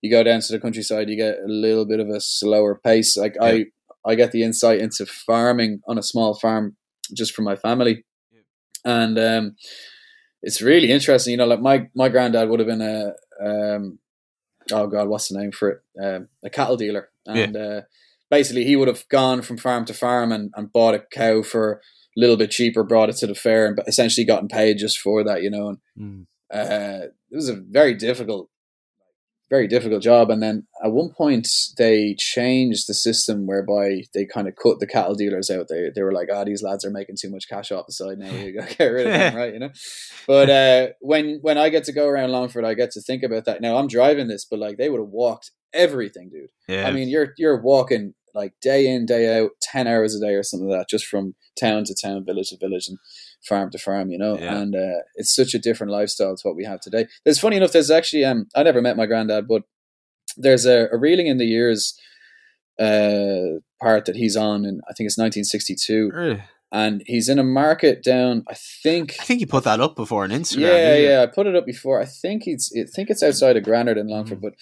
you 0.00 0.10
go 0.10 0.22
down 0.22 0.40
to 0.40 0.52
the 0.52 0.58
countryside, 0.58 1.10
you 1.10 1.16
get 1.16 1.36
a 1.44 1.46
little 1.46 1.84
bit 1.84 2.00
of 2.00 2.08
a 2.08 2.22
slower 2.22 2.80
pace. 2.82 3.18
Like, 3.18 3.34
yeah. 3.34 3.48
I 3.48 3.64
I 4.06 4.14
get 4.14 4.32
the 4.32 4.42
insight 4.42 4.80
into 4.80 5.04
farming 5.04 5.82
on 5.86 5.98
a 5.98 6.02
small 6.02 6.38
farm 6.38 6.76
just 7.14 7.34
from 7.34 7.44
my 7.44 7.56
family, 7.56 8.06
yeah. 8.32 9.02
and 9.02 9.18
um, 9.18 9.56
it's 10.42 10.62
really 10.62 10.90
interesting. 10.90 11.32
You 11.32 11.36
know, 11.36 11.46
like 11.46 11.60
my 11.60 11.86
my 11.94 12.08
granddad 12.08 12.48
would 12.48 12.60
have 12.60 12.68
been 12.68 12.80
a 12.80 13.12
um, 13.44 13.98
oh 14.72 14.86
god, 14.86 15.08
what's 15.08 15.28
the 15.28 15.38
name 15.38 15.52
for 15.52 15.68
it? 15.68 15.80
Um, 16.02 16.28
a 16.42 16.48
cattle 16.48 16.78
dealer, 16.78 17.10
and. 17.26 17.54
Yeah. 17.54 17.60
Uh, 17.60 17.80
basically 18.30 18.64
he 18.64 18.76
would 18.76 18.88
have 18.88 19.06
gone 19.08 19.42
from 19.42 19.58
farm 19.58 19.84
to 19.86 19.94
farm 19.94 20.32
and, 20.32 20.50
and 20.54 20.72
bought 20.72 20.94
a 20.94 21.04
cow 21.12 21.42
for 21.42 21.80
a 22.16 22.20
little 22.20 22.36
bit 22.36 22.50
cheaper, 22.50 22.84
brought 22.84 23.10
it 23.10 23.16
to 23.16 23.26
the 23.26 23.34
fair, 23.34 23.66
and 23.66 23.78
essentially 23.86 24.24
gotten 24.24 24.48
paid 24.48 24.78
just 24.78 24.98
for 24.98 25.24
that, 25.24 25.42
you 25.42 25.50
know. 25.50 25.68
And 25.68 25.78
mm. 25.98 26.26
uh, 26.52 27.06
it 27.30 27.36
was 27.36 27.48
a 27.48 27.56
very 27.56 27.94
difficult, 27.94 28.48
very 29.48 29.68
difficult 29.68 30.02
job. 30.02 30.30
And 30.30 30.42
then 30.42 30.66
at 30.84 30.92
one 30.92 31.10
point 31.10 31.48
they 31.76 32.14
changed 32.18 32.88
the 32.88 32.94
system 32.94 33.46
whereby 33.46 34.02
they 34.14 34.26
kind 34.26 34.48
of 34.48 34.54
cut 34.56 34.80
the 34.80 34.86
cattle 34.86 35.14
dealers 35.14 35.50
out. 35.50 35.66
They 35.68 35.90
they 35.94 36.02
were 36.02 36.12
like, 36.12 36.28
"Ah, 36.32 36.38
oh, 36.38 36.44
these 36.44 36.62
lads 36.62 36.84
are 36.84 36.90
making 36.90 37.16
too 37.20 37.30
much 37.30 37.48
cash 37.48 37.70
off 37.72 37.86
the 37.86 37.92
side 37.92 38.18
now. 38.18 38.30
You 38.30 38.58
got 38.58 38.68
to 38.70 38.76
get 38.78 38.86
rid 38.86 39.06
of 39.06 39.12
them, 39.12 39.36
right?" 39.36 39.52
You 39.52 39.60
know. 39.60 39.70
But 40.26 40.50
uh, 40.60 40.86
when 41.00 41.38
when 41.42 41.58
I 41.58 41.68
get 41.68 41.84
to 41.84 41.92
go 41.92 42.06
around 42.06 42.30
Longford, 42.30 42.64
I 42.64 42.74
get 42.74 42.92
to 42.92 43.00
think 43.00 43.22
about 43.22 43.44
that. 43.44 43.60
Now 43.60 43.76
I'm 43.76 43.88
driving 43.88 44.28
this, 44.28 44.44
but 44.44 44.58
like 44.58 44.78
they 44.78 44.90
would 44.90 45.00
have 45.00 45.10
walked 45.10 45.52
everything, 45.72 46.30
dude. 46.30 46.50
Yeah. 46.68 46.86
I 46.86 46.92
mean, 46.92 47.08
you're 47.08 47.34
you're 47.36 47.60
walking 47.60 48.14
like 48.34 48.52
day 48.60 48.86
in 48.86 49.06
day 49.06 49.38
out 49.38 49.50
10 49.62 49.86
hours 49.86 50.14
a 50.14 50.20
day 50.20 50.34
or 50.34 50.42
something 50.42 50.68
like 50.68 50.80
that 50.80 50.88
just 50.88 51.06
from 51.06 51.34
town 51.58 51.84
to 51.84 51.94
town 51.94 52.24
village 52.24 52.50
to 52.50 52.56
village 52.58 52.88
and 52.88 52.98
farm 53.46 53.70
to 53.70 53.78
farm 53.78 54.10
you 54.10 54.18
know 54.18 54.38
yeah. 54.38 54.56
and 54.56 54.74
uh, 54.74 55.00
it's 55.16 55.34
such 55.34 55.54
a 55.54 55.58
different 55.58 55.92
lifestyle 55.92 56.36
to 56.36 56.46
what 56.46 56.56
we 56.56 56.64
have 56.64 56.80
today 56.80 57.06
there's 57.24 57.40
funny 57.40 57.56
enough 57.56 57.72
there's 57.72 57.90
actually 57.90 58.24
um 58.24 58.46
i 58.54 58.62
never 58.62 58.82
met 58.82 58.96
my 58.96 59.06
granddad 59.06 59.48
but 59.48 59.62
there's 60.36 60.66
a, 60.66 60.88
a 60.92 60.98
reeling 60.98 61.26
in 61.26 61.38
the 61.38 61.46
years 61.46 61.98
uh 62.78 63.58
part 63.80 64.04
that 64.04 64.16
he's 64.16 64.36
on 64.36 64.64
and 64.64 64.80
i 64.88 64.92
think 64.92 65.06
it's 65.06 65.18
1962 65.18 66.10
really? 66.12 66.42
and 66.72 67.02
he's 67.06 67.28
in 67.28 67.38
a 67.38 67.44
market 67.44 68.02
down 68.02 68.44
i 68.48 68.54
think 68.54 69.16
i 69.20 69.24
think 69.24 69.40
you 69.40 69.46
put 69.46 69.64
that 69.64 69.80
up 69.80 69.96
before 69.96 70.24
on 70.24 70.30
instagram 70.30 70.60
yeah 70.60 70.96
yeah 70.96 71.22
i 71.22 71.26
put 71.26 71.46
it 71.46 71.56
up 71.56 71.66
before 71.66 72.00
i 72.00 72.04
think 72.04 72.46
it's 72.46 72.72
i 72.76 72.84
think 72.84 73.10
it's 73.10 73.22
outside 73.22 73.56
of 73.56 73.64
granard 73.64 73.98
in 73.98 74.06
longford 74.06 74.38
mm. 74.38 74.42
but 74.42 74.54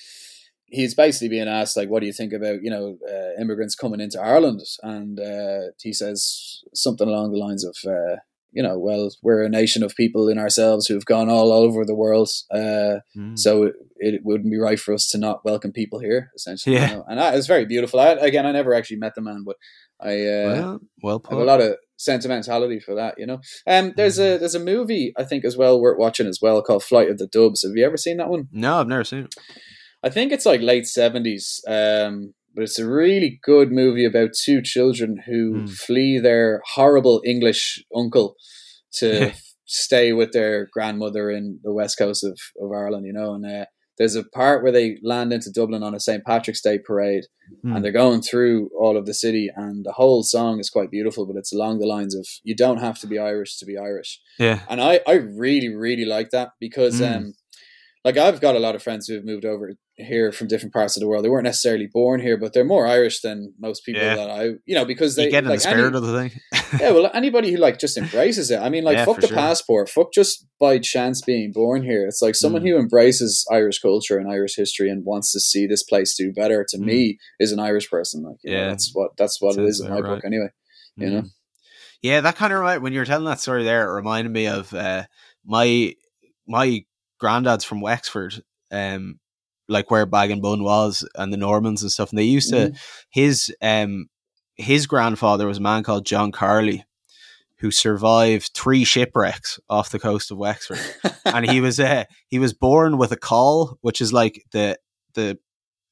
he's 0.71 0.95
basically 0.95 1.29
being 1.29 1.49
asked 1.49 1.77
like 1.77 1.89
what 1.89 2.01
do 2.01 2.07
you 2.07 2.13
think 2.13 2.33
about 2.33 2.63
you 2.63 2.71
know 2.71 2.99
uh, 3.09 3.41
immigrants 3.41 3.75
coming 3.75 4.01
into 4.01 4.21
ireland 4.21 4.61
and 4.83 5.19
uh, 5.19 5.71
he 5.81 5.93
says 5.93 6.63
something 6.75 7.09
along 7.09 7.33
the 7.33 7.39
lines 7.39 7.65
of 7.65 7.77
uh, 7.87 8.17
you 8.53 8.63
know 8.63 8.79
well 8.79 9.11
we're 9.23 9.43
a 9.43 9.49
nation 9.49 9.83
of 9.83 9.95
people 9.95 10.29
in 10.29 10.39
ourselves 10.39 10.87
who've 10.87 11.05
gone 11.05 11.29
all 11.29 11.53
over 11.53 11.85
the 11.85 11.95
world 11.95 12.29
uh, 12.51 13.01
mm. 13.17 13.39
so 13.39 13.65
it, 13.65 13.75
it, 13.97 14.21
wouldn't 14.25 14.51
be 14.51 14.59
right 14.59 14.79
for 14.79 14.95
us 14.95 15.09
to 15.09 15.19
not 15.19 15.45
welcome 15.45 15.73
people 15.73 15.99
here 15.99 16.31
essentially 16.35 16.77
yeah. 16.77 16.91
You 16.91 16.97
know? 16.97 17.05
and 17.09 17.37
it's 17.37 17.47
very 17.47 17.67
beautiful 17.67 18.01
I, 18.01 18.13
again 18.13 18.47
i 18.47 18.53
never 18.53 18.75
actually 18.75 18.99
met 18.99 19.15
the 19.15 19.23
man 19.23 19.45
but 19.45 19.57
i 20.01 20.27
uh, 20.27 20.55
well, 20.55 20.81
well 21.03 21.21
put. 21.21 21.33
have 21.33 21.43
a 21.43 21.45
lot 21.45 21.61
of 21.61 21.77
sentimentality 21.97 22.79
for 22.79 22.95
that 22.95 23.17
you 23.19 23.27
know 23.27 23.41
um 23.67 23.93
there's 23.97 24.19
mm. 24.19 24.37
a 24.37 24.39
there's 24.39 24.55
a 24.55 24.61
movie 24.61 25.13
i 25.19 25.25
think 25.25 25.45
as 25.45 25.57
well 25.57 25.81
worth 25.81 25.99
watching 25.99 26.27
as 26.27 26.39
well 26.41 26.63
called 26.63 26.85
flight 26.85 27.11
of 27.11 27.19
the 27.19 27.27
doves 27.27 27.65
have 27.65 27.73
you 27.75 27.85
ever 27.85 27.97
seen 27.97 28.19
that 28.19 28.29
one 28.29 28.49
no 28.53 28.81
i've 28.81 28.87
never 28.87 29.05
seen 29.05 29.25
it 29.25 29.35
I 30.03 30.11
think 30.11 30.33
it's 30.33 30.47
like 30.47 30.61
late 30.61 30.87
seventies. 30.87 31.61
Um, 31.67 32.35
but 32.55 32.65
it's 32.65 32.79
a 32.79 32.89
really 32.89 33.39
good 33.43 33.71
movie 33.71 34.05
about 34.05 34.31
two 34.33 34.61
children 34.63 35.23
who 35.27 35.63
mm. 35.63 35.71
flee 35.71 36.19
their 36.19 36.61
horrible 36.75 37.23
English 37.25 37.85
uncle 37.95 38.35
to 38.95 39.33
stay 39.67 40.13
with 40.13 40.33
their 40.33 40.69
grandmother 40.73 41.31
in 41.31 41.61
the 41.63 41.73
west 41.73 41.99
coast 41.99 42.25
of, 42.25 42.37
of 42.61 42.73
Ireland, 42.73 43.07
you 43.07 43.13
know. 43.13 43.35
And 43.35 43.47
uh, 43.47 43.67
there's 43.99 44.17
a 44.17 44.25
part 44.25 44.63
where 44.63 44.73
they 44.73 44.97
land 45.05 45.33
into 45.33 45.53
Dublin 45.53 45.83
on 45.83 45.95
a 45.95 46.01
St. 46.01 46.25
Patrick's 46.25 46.63
Day 46.63 46.79
parade 46.85 47.25
mm. 47.65 47.77
and 47.77 47.85
they're 47.85 47.93
going 47.93 48.23
through 48.23 48.71
all 48.77 48.97
of 48.97 49.07
the 49.07 49.15
city 49.15 49.51
and 49.55 49.85
the 49.85 49.93
whole 49.93 50.23
song 50.23 50.59
is 50.59 50.71
quite 50.71 50.91
beautiful, 50.91 51.27
but 51.27 51.37
it's 51.37 51.53
along 51.53 51.79
the 51.79 51.87
lines 51.87 52.17
of 52.17 52.27
you 52.43 52.57
don't 52.57 52.79
have 52.79 52.99
to 53.01 53.07
be 53.07 53.19
Irish 53.19 53.57
to 53.59 53.67
be 53.67 53.77
Irish. 53.79 54.21
Yeah. 54.39 54.61
And 54.69 54.81
I, 54.81 55.01
I 55.07 55.13
really, 55.13 55.75
really 55.75 56.07
like 56.07 56.31
that 56.31 56.51
because 56.59 57.01
mm. 57.01 57.17
um 57.17 57.35
like 58.05 58.17
I've 58.17 58.41
got 58.41 58.57
a 58.57 58.61
lot 58.61 58.75
of 58.75 58.83
friends 58.83 59.07
who 59.07 59.15
have 59.15 59.25
moved 59.25 59.45
over 59.45 59.75
here 59.99 60.31
from 60.31 60.47
different 60.47 60.73
parts 60.73 60.97
of 60.97 61.01
the 61.01 61.09
world. 61.09 61.25
They 61.25 61.29
weren't 61.29 61.45
necessarily 61.45 61.87
born 61.87 62.21
here, 62.21 62.37
but 62.37 62.53
they're 62.53 62.65
more 62.65 62.87
Irish 62.87 63.21
than 63.21 63.53
most 63.59 63.85
people 63.85 64.01
yeah. 64.03 64.17
that 64.17 64.31
I, 64.31 64.43
you 64.65 64.75
know, 64.75 64.85
because 64.85 65.17
they 65.17 65.25
you 65.25 65.31
get 65.31 65.45
in 65.45 65.51
like, 65.51 65.59
the 65.59 65.69
spirit 65.69 65.95
any, 65.95 65.97
of 65.97 66.03
the 66.03 66.19
thing. 66.19 66.41
yeah, 66.81 66.91
well, 66.93 67.11
anybody 67.15 67.51
who 67.51 67.59
like 67.59 67.79
just 67.79 67.97
embraces 67.97 68.51
it. 68.51 68.61
I 68.61 68.69
mean, 68.69 68.85
like 68.85 68.99
yeah, 68.99 69.05
fuck 69.05 69.21
the 69.21 69.27
sure. 69.27 69.37
passport, 69.37 69.89
fuck 69.89 70.13
just 70.13 70.47
by 70.61 70.79
chance 70.79 71.21
being 71.21 71.53
born 71.53 71.83
here. 71.83 72.07
It's 72.07 72.23
like 72.23 72.35
someone 72.35 72.63
mm. 72.63 72.69
who 72.69 72.79
embraces 72.79 73.47
Irish 73.51 73.81
culture 73.81 74.19
and 74.19 74.31
Irish 74.31 74.57
history 74.57 74.89
and 74.89 75.05
wants 75.05 75.33
to 75.33 75.41
see 75.41 75.67
this 75.67 75.83
place 75.83 76.17
do 76.17 76.33
better. 76.33 76.65
To 76.69 76.79
mm. 76.79 76.85
me, 76.85 77.19
is 77.41 77.53
an 77.53 77.59
Irish 77.59 77.91
person. 77.91 78.23
Like, 78.23 78.39
yeah, 78.43 78.63
know, 78.63 78.69
that's 78.69 78.91
what 78.93 79.17
that's 79.17 79.41
what 79.41 79.55
Sounds 79.55 79.67
it 79.67 79.71
is 79.71 79.81
in 79.81 79.91
my 79.91 79.97
right. 79.97 80.05
book, 80.05 80.25
anyway. 80.25 80.49
Mm. 80.99 81.03
You 81.03 81.11
know. 81.11 81.23
Yeah, 82.03 82.21
that 82.21 82.37
kind 82.37 82.53
of 82.53 82.61
right. 82.61 82.81
When 82.81 82.93
you 82.93 83.01
were 83.01 83.05
telling 83.05 83.25
that 83.25 83.41
story 83.41 83.65
there, 83.65 83.89
it 83.89 83.95
reminded 83.95 84.33
me 84.33 84.47
of 84.47 84.73
uh, 84.73 85.05
my 85.45 85.95
my 86.47 86.85
granddad's 87.19 87.65
from 87.65 87.81
Wexford, 87.81 88.43
um, 88.71 89.19
like 89.69 89.91
where 89.91 90.07
Baginbun 90.07 90.63
was, 90.63 91.07
and 91.15 91.33
the 91.33 91.37
Normans 91.37 91.83
and 91.83 91.93
stuff. 91.93 92.11
And 92.11 92.19
they 92.19 92.25
used 92.25 92.51
to 92.51 92.57
mm-hmm. 92.57 92.77
his 93.11 93.55
um 93.63 94.09
his 94.57 94.87
grandfather 94.87 95.47
was 95.47 95.59
a 95.59 95.63
man 95.63 95.83
called 95.83 96.07
John 96.07 96.33
Carley, 96.33 96.85
who 97.59 97.71
survived 97.71 98.51
three 98.55 98.85
shipwrecks 98.85 99.61
off 99.69 99.91
the 99.91 99.99
coast 99.99 100.31
of 100.31 100.39
Wexford, 100.39 100.81
and 101.25 101.49
he 101.49 101.61
was 101.61 101.79
uh, 101.79 102.05
he 102.29 102.39
was 102.39 102.53
born 102.53 102.99
with 102.99 103.13
a 103.13 103.17
caul, 103.17 103.79
which 103.81 104.01
is 104.01 104.13
like 104.13 104.45
the 104.53 104.79
the 105.15 105.39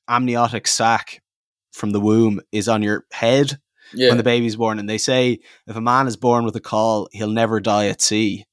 amniotic 0.09 0.67
sac 0.67 1.23
from 1.73 1.91
the 1.91 2.01
womb 2.01 2.41
is 2.53 2.69
on 2.69 2.83
your 2.83 3.05
head 3.13 3.59
yeah. 3.93 4.09
when 4.09 4.17
the 4.17 4.23
baby's 4.23 4.57
born. 4.57 4.79
And 4.79 4.89
they 4.89 4.99
say 4.99 5.41
if 5.67 5.77
a 5.77 5.81
man 5.81 6.07
is 6.07 6.17
born 6.17 6.45
with 6.45 6.57
a 6.57 6.61
caul, 6.61 7.09
he'll 7.13 7.31
never 7.31 7.61
die 7.61 7.89
at 7.89 8.01
sea. 8.01 8.45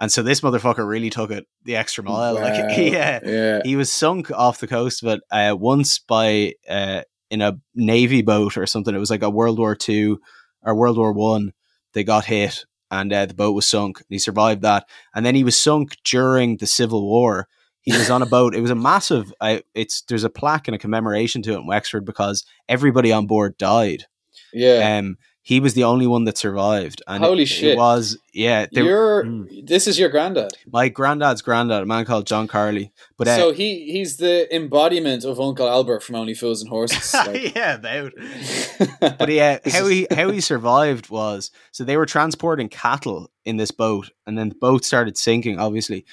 And 0.00 0.10
so 0.10 0.22
this 0.22 0.40
motherfucker 0.40 0.86
really 0.86 1.10
took 1.10 1.30
it 1.30 1.46
the 1.64 1.76
extra 1.76 2.04
mile. 2.04 2.34
Wow. 2.36 2.42
Like 2.42 2.70
he, 2.70 2.96
uh, 2.96 3.20
yeah, 3.24 3.60
he 3.64 3.76
was 3.76 3.92
sunk 3.92 4.30
off 4.30 4.60
the 4.60 4.66
coast 4.66 5.02
but 5.02 5.20
uh, 5.30 5.56
once 5.58 5.98
by 5.98 6.54
uh, 6.68 7.02
in 7.30 7.40
a 7.40 7.58
navy 7.74 8.22
boat 8.22 8.56
or 8.56 8.66
something. 8.66 8.94
It 8.94 8.98
was 8.98 9.10
like 9.10 9.22
a 9.22 9.30
World 9.30 9.58
War 9.58 9.74
Two 9.76 10.20
or 10.62 10.74
World 10.74 10.96
War 10.96 11.12
One. 11.12 11.52
They 11.92 12.04
got 12.04 12.24
hit 12.24 12.64
and 12.90 13.12
uh, 13.12 13.26
the 13.26 13.34
boat 13.34 13.52
was 13.52 13.66
sunk. 13.66 13.98
And 13.98 14.06
he 14.08 14.18
survived 14.18 14.62
that, 14.62 14.88
and 15.14 15.24
then 15.24 15.34
he 15.34 15.44
was 15.44 15.60
sunk 15.60 15.96
during 16.04 16.56
the 16.56 16.66
Civil 16.66 17.06
War. 17.06 17.48
He 17.82 17.92
was 17.92 18.08
on 18.08 18.22
a 18.22 18.26
boat. 18.26 18.54
It 18.54 18.62
was 18.62 18.70
a 18.70 18.76
massive. 18.76 19.32
Uh, 19.40 19.58
it's 19.74 20.02
there's 20.02 20.24
a 20.24 20.30
plaque 20.30 20.68
and 20.68 20.74
a 20.74 20.78
commemoration 20.78 21.42
to 21.42 21.52
it 21.52 21.58
in 21.58 21.66
Wexford 21.66 22.06
because 22.06 22.44
everybody 22.68 23.12
on 23.12 23.26
board 23.26 23.58
died. 23.58 24.06
Yeah. 24.54 24.98
Um, 24.98 25.18
he 25.46 25.60
was 25.60 25.74
the 25.74 25.84
only 25.84 26.06
one 26.06 26.24
that 26.24 26.38
survived. 26.38 27.02
And 27.06 27.22
Holy 27.22 27.42
it, 27.42 27.46
shit! 27.46 27.74
It 27.74 27.76
was 27.76 28.16
yeah. 28.32 28.66
Your 28.70 29.24
mm. 29.24 29.66
this 29.66 29.86
is 29.86 29.98
your 29.98 30.08
granddad. 30.08 30.52
My 30.72 30.88
granddad's 30.88 31.42
granddad, 31.42 31.82
a 31.82 31.86
man 31.86 32.06
called 32.06 32.26
John 32.26 32.48
Carley. 32.48 32.92
But 33.18 33.28
uh, 33.28 33.36
so 33.36 33.52
he 33.52 33.92
he's 33.92 34.16
the 34.16 34.52
embodiment 34.54 35.22
of 35.24 35.38
Uncle 35.38 35.68
Albert 35.68 36.02
from 36.02 36.16
Only 36.16 36.32
Fools 36.32 36.62
and 36.62 36.70
Horses. 36.70 37.14
Like. 37.24 37.54
yeah, 37.54 37.74
about. 37.74 38.12
but 39.18 39.28
yeah, 39.28 39.58
how 39.70 39.86
he 39.86 40.06
how 40.10 40.30
he 40.30 40.40
survived 40.40 41.10
was 41.10 41.50
so 41.72 41.84
they 41.84 41.98
were 41.98 42.06
transporting 42.06 42.70
cattle 42.70 43.30
in 43.44 43.58
this 43.58 43.70
boat, 43.70 44.10
and 44.26 44.38
then 44.38 44.48
the 44.48 44.54
boat 44.54 44.84
started 44.84 45.18
sinking, 45.18 45.58
obviously, 45.58 46.06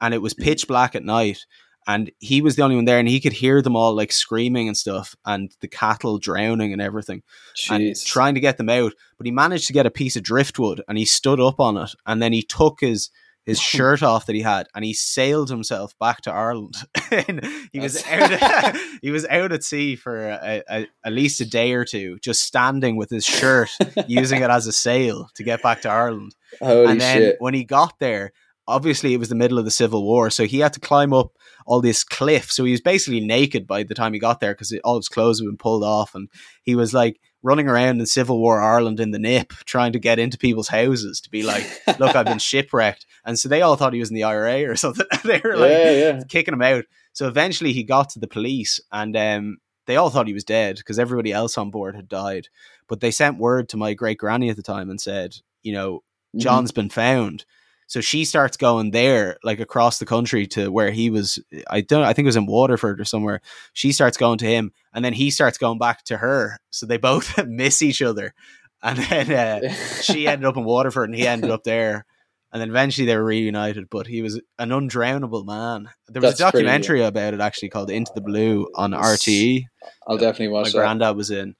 and 0.00 0.14
it 0.14 0.22
was 0.22 0.32
pitch 0.32 0.66
black 0.66 0.96
at 0.96 1.04
night 1.04 1.44
and 1.88 2.10
he 2.18 2.42
was 2.42 2.54
the 2.54 2.62
only 2.62 2.76
one 2.76 2.84
there 2.84 2.98
and 2.98 3.08
he 3.08 3.18
could 3.18 3.32
hear 3.32 3.62
them 3.62 3.74
all 3.74 3.94
like 3.94 4.12
screaming 4.12 4.68
and 4.68 4.76
stuff 4.76 5.16
and 5.24 5.50
the 5.60 5.66
cattle 5.66 6.18
drowning 6.18 6.72
and 6.72 6.82
everything 6.82 7.22
Jeez. 7.56 7.74
and 7.74 7.96
trying 7.96 8.34
to 8.34 8.40
get 8.40 8.58
them 8.58 8.68
out 8.68 8.92
but 9.16 9.26
he 9.26 9.32
managed 9.32 9.66
to 9.66 9.72
get 9.72 9.86
a 9.86 9.90
piece 9.90 10.14
of 10.14 10.22
driftwood 10.22 10.82
and 10.86 10.98
he 10.98 11.04
stood 11.04 11.40
up 11.40 11.58
on 11.58 11.76
it 11.76 11.90
and 12.06 12.22
then 12.22 12.32
he 12.32 12.42
took 12.42 12.80
his 12.80 13.10
his 13.46 13.58
shirt 13.60 14.02
off 14.02 14.26
that 14.26 14.36
he 14.36 14.42
had 14.42 14.68
and 14.74 14.84
he 14.84 14.92
sailed 14.92 15.48
himself 15.48 15.98
back 15.98 16.20
to 16.20 16.32
Ireland 16.32 16.76
and 17.10 17.44
he 17.72 17.80
was 17.80 18.04
out 18.06 18.76
he 19.02 19.10
was 19.10 19.26
out 19.26 19.52
at 19.52 19.64
sea 19.64 19.96
for 19.96 20.28
a, 20.28 20.62
a, 20.70 20.86
at 21.04 21.12
least 21.12 21.40
a 21.40 21.46
day 21.46 21.72
or 21.72 21.86
two 21.86 22.18
just 22.20 22.42
standing 22.42 22.96
with 22.96 23.08
his 23.08 23.24
shirt 23.24 23.70
using 24.06 24.42
it 24.42 24.50
as 24.50 24.66
a 24.66 24.72
sail 24.72 25.30
to 25.34 25.42
get 25.42 25.62
back 25.62 25.80
to 25.82 25.88
Ireland 25.88 26.34
Holy 26.60 26.92
and 26.92 27.00
then 27.00 27.18
shit. 27.18 27.36
when 27.38 27.54
he 27.54 27.64
got 27.64 27.98
there 27.98 28.32
obviously 28.68 29.14
it 29.14 29.18
was 29.18 29.28
the 29.28 29.34
middle 29.34 29.58
of 29.58 29.64
the 29.64 29.70
civil 29.70 30.04
war 30.04 30.30
so 30.30 30.44
he 30.44 30.60
had 30.60 30.72
to 30.74 30.80
climb 30.80 31.12
up 31.12 31.32
all 31.68 31.82
this 31.82 32.02
cliff. 32.02 32.50
So 32.50 32.64
he 32.64 32.72
was 32.72 32.80
basically 32.80 33.20
naked 33.20 33.66
by 33.66 33.82
the 33.82 33.94
time 33.94 34.14
he 34.14 34.18
got 34.18 34.40
there 34.40 34.54
because 34.54 34.72
all 34.84 34.96
his 34.96 35.08
clothes 35.08 35.38
had 35.38 35.46
been 35.46 35.58
pulled 35.58 35.84
off, 35.84 36.14
and 36.14 36.28
he 36.62 36.74
was 36.74 36.94
like 36.94 37.20
running 37.42 37.68
around 37.68 38.00
in 38.00 38.06
Civil 38.06 38.40
War 38.40 38.60
Ireland 38.60 38.98
in 38.98 39.10
the 39.10 39.18
nip, 39.18 39.52
trying 39.66 39.92
to 39.92 39.98
get 39.98 40.18
into 40.18 40.38
people's 40.38 40.68
houses 40.68 41.20
to 41.20 41.30
be 41.30 41.42
like, 41.42 41.66
"Look, 41.98 42.16
I've 42.16 42.26
been 42.26 42.38
shipwrecked," 42.38 43.04
and 43.24 43.38
so 43.38 43.50
they 43.50 43.60
all 43.60 43.76
thought 43.76 43.92
he 43.92 44.00
was 44.00 44.08
in 44.08 44.16
the 44.16 44.24
IRA 44.24 44.64
or 44.64 44.76
something. 44.76 45.06
they 45.24 45.40
were 45.44 45.56
like 45.56 45.70
yeah, 45.70 45.90
yeah. 45.90 46.22
kicking 46.26 46.54
him 46.54 46.62
out. 46.62 46.86
So 47.12 47.28
eventually 47.28 47.74
he 47.74 47.84
got 47.84 48.08
to 48.10 48.18
the 48.18 48.26
police, 48.26 48.80
and 48.90 49.14
um, 49.14 49.58
they 49.86 49.96
all 49.96 50.08
thought 50.08 50.26
he 50.26 50.32
was 50.32 50.44
dead 50.44 50.76
because 50.76 50.98
everybody 50.98 51.32
else 51.32 51.58
on 51.58 51.70
board 51.70 51.96
had 51.96 52.08
died. 52.08 52.48
But 52.88 53.00
they 53.00 53.10
sent 53.10 53.38
word 53.38 53.68
to 53.68 53.76
my 53.76 53.92
great 53.92 54.16
granny 54.16 54.48
at 54.48 54.56
the 54.56 54.62
time 54.62 54.88
and 54.88 54.98
said, 54.98 55.36
you 55.62 55.74
know, 55.74 55.96
mm-hmm. 55.96 56.38
John's 56.38 56.70
mm-hmm. 56.70 56.80
been 56.80 56.90
found. 56.90 57.44
So 57.88 58.02
she 58.02 58.26
starts 58.26 58.58
going 58.58 58.90
there, 58.90 59.38
like 59.42 59.60
across 59.60 59.98
the 59.98 60.04
country 60.04 60.46
to 60.48 60.70
where 60.70 60.90
he 60.90 61.08
was. 61.08 61.38
I 61.68 61.80
don't. 61.80 62.04
I 62.04 62.12
think 62.12 62.26
it 62.26 62.28
was 62.28 62.36
in 62.36 62.46
Waterford 62.46 63.00
or 63.00 63.04
somewhere. 63.04 63.40
She 63.72 63.92
starts 63.92 64.18
going 64.18 64.38
to 64.38 64.46
him, 64.46 64.72
and 64.92 65.02
then 65.02 65.14
he 65.14 65.30
starts 65.30 65.56
going 65.56 65.78
back 65.78 66.04
to 66.04 66.18
her. 66.18 66.58
So 66.70 66.84
they 66.84 66.98
both 66.98 67.42
miss 67.46 67.80
each 67.80 68.02
other, 68.02 68.34
and 68.82 68.98
then 68.98 69.32
uh, 69.32 69.72
she 70.02 70.28
ended 70.28 70.46
up 70.46 70.58
in 70.58 70.64
Waterford, 70.64 71.08
and 71.08 71.18
he 71.18 71.26
ended 71.26 71.50
up 71.50 71.64
there. 71.64 72.04
And 72.50 72.62
then 72.62 72.70
eventually 72.70 73.06
they 73.06 73.14
were 73.14 73.24
reunited, 73.24 73.90
but 73.90 74.06
he 74.06 74.22
was 74.22 74.40
an 74.58 74.70
undrownable 74.70 75.44
man. 75.44 75.90
There 76.08 76.22
was 76.22 76.38
That's 76.38 76.40
a 76.40 76.44
documentary 76.44 76.86
pretty, 76.86 77.00
yeah. 77.00 77.08
about 77.08 77.34
it 77.34 77.40
actually 77.40 77.68
called 77.68 77.90
Into 77.90 78.10
the 78.14 78.22
Blue 78.22 78.68
on 78.74 78.92
RTE. 78.92 79.64
I'll 80.06 80.16
definitely 80.16 80.48
watch 80.48 80.68
My 80.68 80.70
that. 80.70 80.78
granddad 80.78 81.16
was 81.16 81.30
in. 81.30 81.56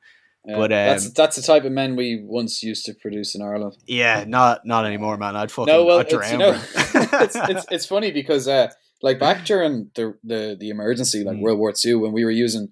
Yeah, 0.48 0.56
but 0.56 0.62
um, 0.64 0.68
that's 0.70 1.10
that's 1.10 1.36
the 1.36 1.42
type 1.42 1.64
of 1.64 1.72
men 1.72 1.94
we 1.94 2.22
once 2.24 2.62
used 2.62 2.86
to 2.86 2.94
produce 2.94 3.34
in 3.34 3.42
Ireland. 3.42 3.76
Yeah, 3.86 4.24
not 4.26 4.64
not 4.64 4.86
anymore, 4.86 5.18
man. 5.18 5.36
I'd 5.36 5.50
fucking 5.50 5.72
no, 5.72 5.84
well, 5.84 5.98
I'd 5.98 6.10
it's, 6.10 6.32
you 6.32 6.38
know, 6.38 6.58
it's, 6.74 7.36
it's, 7.36 7.66
it's 7.70 7.86
funny 7.86 8.12
because 8.12 8.48
uh, 8.48 8.68
like 9.02 9.18
back 9.18 9.44
during 9.44 9.90
the 9.94 10.14
the, 10.24 10.56
the 10.58 10.70
emergency, 10.70 11.22
like 11.22 11.36
mm. 11.36 11.42
World 11.42 11.58
War 11.58 11.74
Two, 11.78 11.98
when 11.98 12.12
we 12.12 12.24
were 12.24 12.30
using 12.30 12.68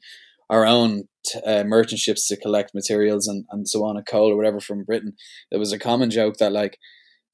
our 0.49 0.65
own 0.65 1.05
uh, 1.45 1.65
merchant 1.65 2.01
ships 2.01 2.27
to 2.29 2.37
collect 2.39 2.75
materials 2.75 3.27
and, 3.27 3.45
and 3.51 3.69
so 3.69 3.85
on, 3.85 3.99
a 3.99 4.03
coal 4.03 4.33
or 4.33 4.37
whatever 4.37 4.59
from 4.59 4.85
Britain, 4.85 5.13
there 5.51 5.61
was 5.61 5.73
a 5.73 5.79
common 5.79 6.11
joke 6.11 6.39
that 6.39 6.53
like 6.53 6.79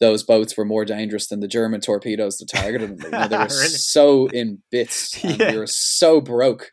those 0.01 0.25
boats 0.25 0.57
were 0.57 0.65
more 0.65 0.85
dangerous 0.85 1.29
than 1.29 1.39
the 1.39 1.47
German 1.47 1.81
torpedoes 1.81 2.39
that 2.39 2.49
targeted 2.49 2.99
them. 2.99 2.99
You 3.05 3.11
know, 3.11 3.29
they 3.29 3.37
were 3.39 3.45
really? 3.45 3.69
so 3.69 4.27
in 4.27 4.59
bits 4.73 5.23
and 5.23 5.39
yeah. 5.39 5.53
we 5.53 5.59
were 5.59 5.69
so 5.69 6.21
broke. 6.21 6.69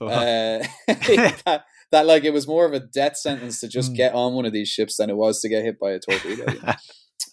Uh, 0.00 0.64
that, 0.86 1.64
that 1.92 2.06
like 2.06 2.24
it 2.24 2.32
was 2.32 2.46
more 2.46 2.64
of 2.64 2.72
a 2.72 2.80
death 2.80 3.16
sentence 3.16 3.60
to 3.60 3.68
just 3.68 3.92
mm. 3.92 3.96
get 3.96 4.14
on 4.14 4.34
one 4.34 4.44
of 4.44 4.52
these 4.52 4.68
ships 4.68 4.96
than 4.96 5.10
it 5.10 5.16
was 5.16 5.40
to 5.40 5.48
get 5.48 5.64
hit 5.64 5.78
by 5.78 5.90
a 5.90 5.98
torpedo. 5.98 6.44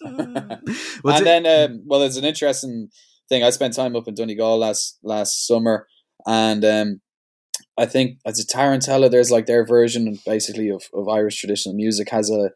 and 0.02 0.60
it? 1.04 1.24
then, 1.24 1.46
um, 1.46 1.82
well, 1.86 2.00
there's 2.00 2.16
an 2.16 2.24
interesting 2.24 2.88
thing. 3.28 3.42
I 3.42 3.50
spent 3.50 3.74
time 3.74 3.96
up 3.96 4.08
in 4.08 4.14
Donegal 4.14 4.58
last 4.58 4.98
last 5.02 5.46
summer, 5.46 5.86
and 6.26 6.64
um, 6.64 7.00
I 7.78 7.86
think 7.86 8.18
as 8.24 8.38
a 8.38 8.46
Tarantella, 8.46 9.10
there's 9.10 9.30
like 9.30 9.46
their 9.46 9.64
version, 9.64 10.18
basically 10.24 10.68
of, 10.68 10.84
of 10.94 11.08
Irish 11.08 11.40
traditional 11.40 11.74
music 11.74 12.10
has 12.10 12.30
a 12.30 12.50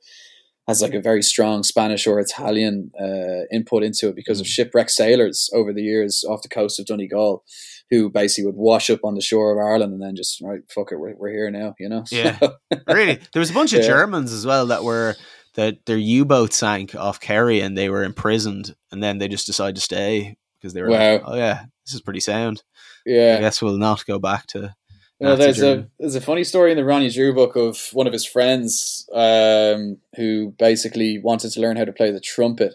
has 0.68 0.80
like 0.80 0.94
a 0.94 1.00
very 1.00 1.22
strong 1.22 1.64
Spanish 1.64 2.07
or 2.07 2.20
Italian 2.20 2.92
uh, 3.00 3.46
input 3.53 3.82
into 3.82 4.09
it 4.09 4.14
because 4.14 4.40
of 4.40 4.46
mm. 4.46 4.50
shipwrecked 4.50 4.90
sailors 4.90 5.50
over 5.53 5.72
the 5.72 5.82
years 5.82 6.24
off 6.28 6.42
the 6.42 6.48
coast 6.48 6.78
of 6.78 6.86
Donegal 6.86 7.44
who 7.93 8.09
basically 8.09 8.47
would 8.47 8.57
wash 8.57 8.88
up 8.88 9.01
on 9.05 9.14
the 9.14 9.20
shore 9.20 9.53
of 9.53 9.59
Ireland 9.59 9.93
and 9.93 10.01
then 10.01 10.16
just 10.16 10.40
right 10.40 10.62
fuck 10.70 10.93
it 10.93 10.97
we're, 10.97 11.14
we're 11.14 11.28
here 11.28 11.51
now 11.51 11.74
you 11.78 11.90
know 11.90 12.05
yeah 12.11 12.38
really 12.88 13.20
there 13.34 13.40
was 13.40 13.51
a 13.51 13.55
bunch 13.55 13.74
of 13.74 13.80
yeah. 13.80 13.86
Germans 13.86 14.32
as 14.32 14.47
well 14.47 14.66
that 14.68 14.82
were 14.82 15.14
that 15.57 15.84
their 15.84 15.99
U-boat 15.99 16.55
sank 16.55 16.95
off 16.95 17.20
Kerry 17.20 17.61
and 17.61 17.76
they 17.76 17.90
were 17.90 18.03
imprisoned 18.03 18.74
and 18.90 19.03
then 19.03 19.18
they 19.18 19.28
just 19.28 19.45
decided 19.45 19.76
to 19.76 19.82
stay 19.82 20.38
because 20.59 20.72
they 20.72 20.80
were 20.80 20.88
wow. 20.88 21.12
like, 21.12 21.22
oh 21.26 21.36
yeah 21.36 21.66
this 21.84 21.95
is 21.95 22.01
pretty 22.01 22.20
sound 22.20 22.62
yeah 23.05 23.34
I 23.36 23.40
guess 23.40 23.61
we'll 23.61 23.76
not 23.76 24.07
go 24.07 24.18
back 24.18 24.47
to 24.49 24.74
you 25.20 25.28
know, 25.28 25.36
there's 25.36 25.62
a 25.62 25.86
there's 26.01 26.16
a 26.16 26.20
funny 26.20 26.43
story 26.43 26.72
in 26.72 26.78
the 26.78 26.84
Ronnie 26.84 27.11
Drew 27.11 27.32
book 27.32 27.55
of 27.57 27.90
one 27.93 28.09
of 28.09 28.12
his 28.12 28.24
friends 28.24 29.09
um, 29.12 29.99
who 30.16 30.53
basically 30.59 31.20
wanted 31.20 31.53
to 31.53 31.61
learn 31.61 31.76
how 31.76 31.84
to 31.84 31.93
play 31.93 32.11
the 32.11 32.18
trumpet, 32.18 32.74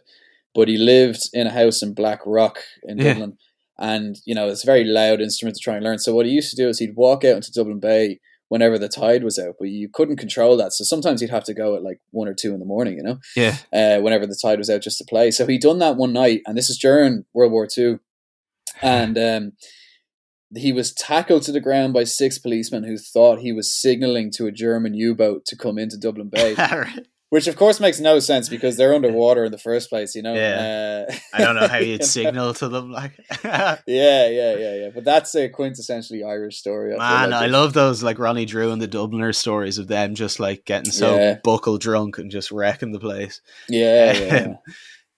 but 0.55 0.69
he 0.69 0.77
lived 0.77 1.29
in 1.33 1.47
a 1.47 1.51
house 1.51 1.81
in 1.81 1.93
Blackrock 1.93 2.59
in 2.83 2.99
yeah. 2.99 3.15
Dublin, 3.15 3.37
and 3.79 4.19
you 4.25 4.33
know 4.33 4.47
it's 4.47 4.63
a 4.63 4.65
very 4.65 4.83
loud 4.83 5.21
instrument 5.21 5.55
to 5.55 5.63
try 5.63 5.75
and 5.75 5.83
learn. 5.83 5.99
So 5.99 6.13
what 6.13 6.25
he 6.25 6.31
used 6.31 6.49
to 6.51 6.61
do 6.61 6.69
is 6.69 6.79
he'd 6.79 6.95
walk 6.95 7.23
out 7.23 7.35
into 7.35 7.51
Dublin 7.51 7.79
Bay 7.79 8.19
whenever 8.49 8.77
the 8.77 8.87
tide 8.87 9.23
was 9.23 9.37
out, 9.37 9.55
but 9.59 9.67
you 9.67 9.89
couldn't 9.91 10.15
control 10.15 10.55
that. 10.57 10.71
So 10.71 10.83
sometimes 10.83 11.19
he'd 11.19 11.29
have 11.29 11.43
to 11.45 11.53
go 11.53 11.75
at 11.75 11.83
like 11.83 11.99
one 12.11 12.29
or 12.29 12.33
two 12.33 12.53
in 12.53 12.59
the 12.59 12.65
morning, 12.65 12.95
you 12.95 13.03
know, 13.03 13.19
yeah, 13.35 13.57
uh, 13.73 13.99
whenever 14.01 14.25
the 14.25 14.39
tide 14.41 14.57
was 14.57 14.69
out 14.69 14.81
just 14.81 14.97
to 14.99 15.05
play. 15.05 15.31
So 15.31 15.45
he'd 15.45 15.61
done 15.61 15.79
that 15.79 15.97
one 15.97 16.13
night, 16.13 16.41
and 16.45 16.57
this 16.57 16.69
is 16.69 16.77
during 16.77 17.25
World 17.33 17.51
War 17.51 17.67
Two, 17.67 17.99
and 18.81 19.17
um, 19.17 19.51
he 20.55 20.71
was 20.71 20.93
tackled 20.93 21.43
to 21.43 21.51
the 21.51 21.59
ground 21.59 21.93
by 21.93 22.05
six 22.05 22.37
policemen 22.37 22.83
who 22.83 22.97
thought 22.97 23.39
he 23.39 23.51
was 23.51 23.71
signaling 23.71 24.31
to 24.31 24.47
a 24.47 24.51
German 24.51 24.93
U 24.93 25.13
boat 25.13 25.45
to 25.45 25.55
come 25.55 25.77
into 25.77 25.97
Dublin 25.97 26.29
Bay. 26.29 26.55
which 27.29 27.47
of 27.47 27.55
course 27.57 27.79
makes 27.79 27.99
no 27.99 28.19
sense 28.19 28.47
because 28.47 28.77
they're 28.77 28.95
underwater 28.95 29.45
in 29.45 29.51
the 29.51 29.57
first 29.57 29.89
place. 29.89 30.15
You 30.15 30.21
know. 30.21 30.33
Yeah. 30.33 31.05
Uh, 31.09 31.15
I 31.33 31.43
don't 31.43 31.55
know 31.55 31.67
how 31.67 31.77
you'd 31.77 32.03
signal 32.03 32.53
to 32.55 32.69
them, 32.69 32.91
like. 32.91 33.19
yeah, 33.43 33.77
yeah, 33.85 34.27
yeah, 34.27 34.75
yeah. 34.75 34.89
But 34.93 35.03
that's 35.03 35.35
a 35.35 35.49
quintessentially 35.49 36.25
Irish 36.25 36.57
story. 36.57 36.93
I 36.93 36.97
Man, 36.97 37.31
like 37.31 37.43
I 37.43 37.45
love 37.47 37.73
those 37.73 38.03
like 38.03 38.19
Ronnie 38.19 38.45
Drew 38.45 38.71
and 38.71 38.81
the 38.81 38.87
Dubliner 38.87 39.35
stories 39.35 39.77
of 39.77 39.87
them 39.87 40.15
just 40.15 40.39
like 40.39 40.65
getting 40.65 40.91
so 40.91 41.15
yeah. 41.15 41.39
buckle 41.43 41.77
drunk 41.77 42.17
and 42.17 42.31
just 42.31 42.51
wrecking 42.51 42.91
the 42.91 42.99
place. 42.99 43.41
Yeah, 43.67 44.13
yeah. 44.17 44.53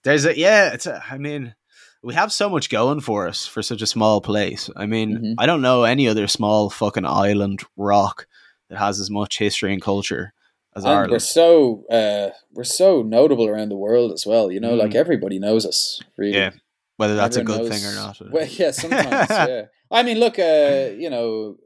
There's 0.02 0.24
a 0.24 0.36
yeah. 0.36 0.72
It's 0.72 0.86
a. 0.86 1.02
I 1.10 1.18
mean 1.18 1.54
we 2.02 2.14
have 2.14 2.32
so 2.32 2.48
much 2.48 2.70
going 2.70 3.00
for 3.00 3.28
us 3.28 3.46
for 3.46 3.60
such 3.60 3.82
a 3.82 3.86
small 3.86 4.22
place. 4.22 4.70
I 4.74 4.86
mean, 4.86 5.10
mm-hmm. 5.18 5.32
I 5.36 5.44
don't 5.44 5.60
know 5.60 5.82
any 5.82 6.08
other 6.08 6.26
small 6.28 6.70
fucking 6.70 7.04
island 7.04 7.62
rock 7.76 8.26
that 8.70 8.78
has 8.78 9.00
as 9.00 9.10
much 9.10 9.38
history 9.38 9.74
and 9.74 9.82
culture 9.82 10.32
as 10.76 10.84
and 10.84 10.92
Ireland. 10.92 11.12
We're 11.12 11.18
so 11.18 11.84
uh, 11.90 12.30
we're 12.52 12.64
so 12.64 13.02
notable 13.02 13.48
around 13.48 13.70
the 13.70 13.76
world 13.76 14.12
as 14.12 14.24
well. 14.26 14.50
You 14.50 14.60
know, 14.60 14.72
mm. 14.72 14.78
like 14.78 14.94
everybody 14.94 15.38
knows 15.38 15.66
us. 15.66 16.00
Really, 16.16 16.36
yeah. 16.36 16.50
Whether 16.96 17.16
that's 17.16 17.36
Everyone 17.36 17.60
a 17.60 17.62
good 17.62 17.70
knows, 17.70 17.80
thing 17.80 17.90
or 17.90 17.94
not. 17.94 18.32
Well, 18.32 18.46
yeah, 18.46 18.70
sometimes. 18.72 19.30
yeah. 19.30 19.62
I 19.90 20.02
mean, 20.02 20.18
look, 20.18 20.38
uh, 20.38 20.90
you 20.96 21.08
know, 21.08 21.56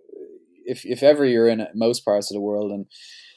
if 0.65 0.85
if 0.87 1.03
ever 1.03 1.25
you're 1.25 1.49
in 1.49 1.67
most 1.75 2.05
parts 2.05 2.31
of 2.31 2.35
the 2.35 2.41
world 2.41 2.71
and 2.71 2.87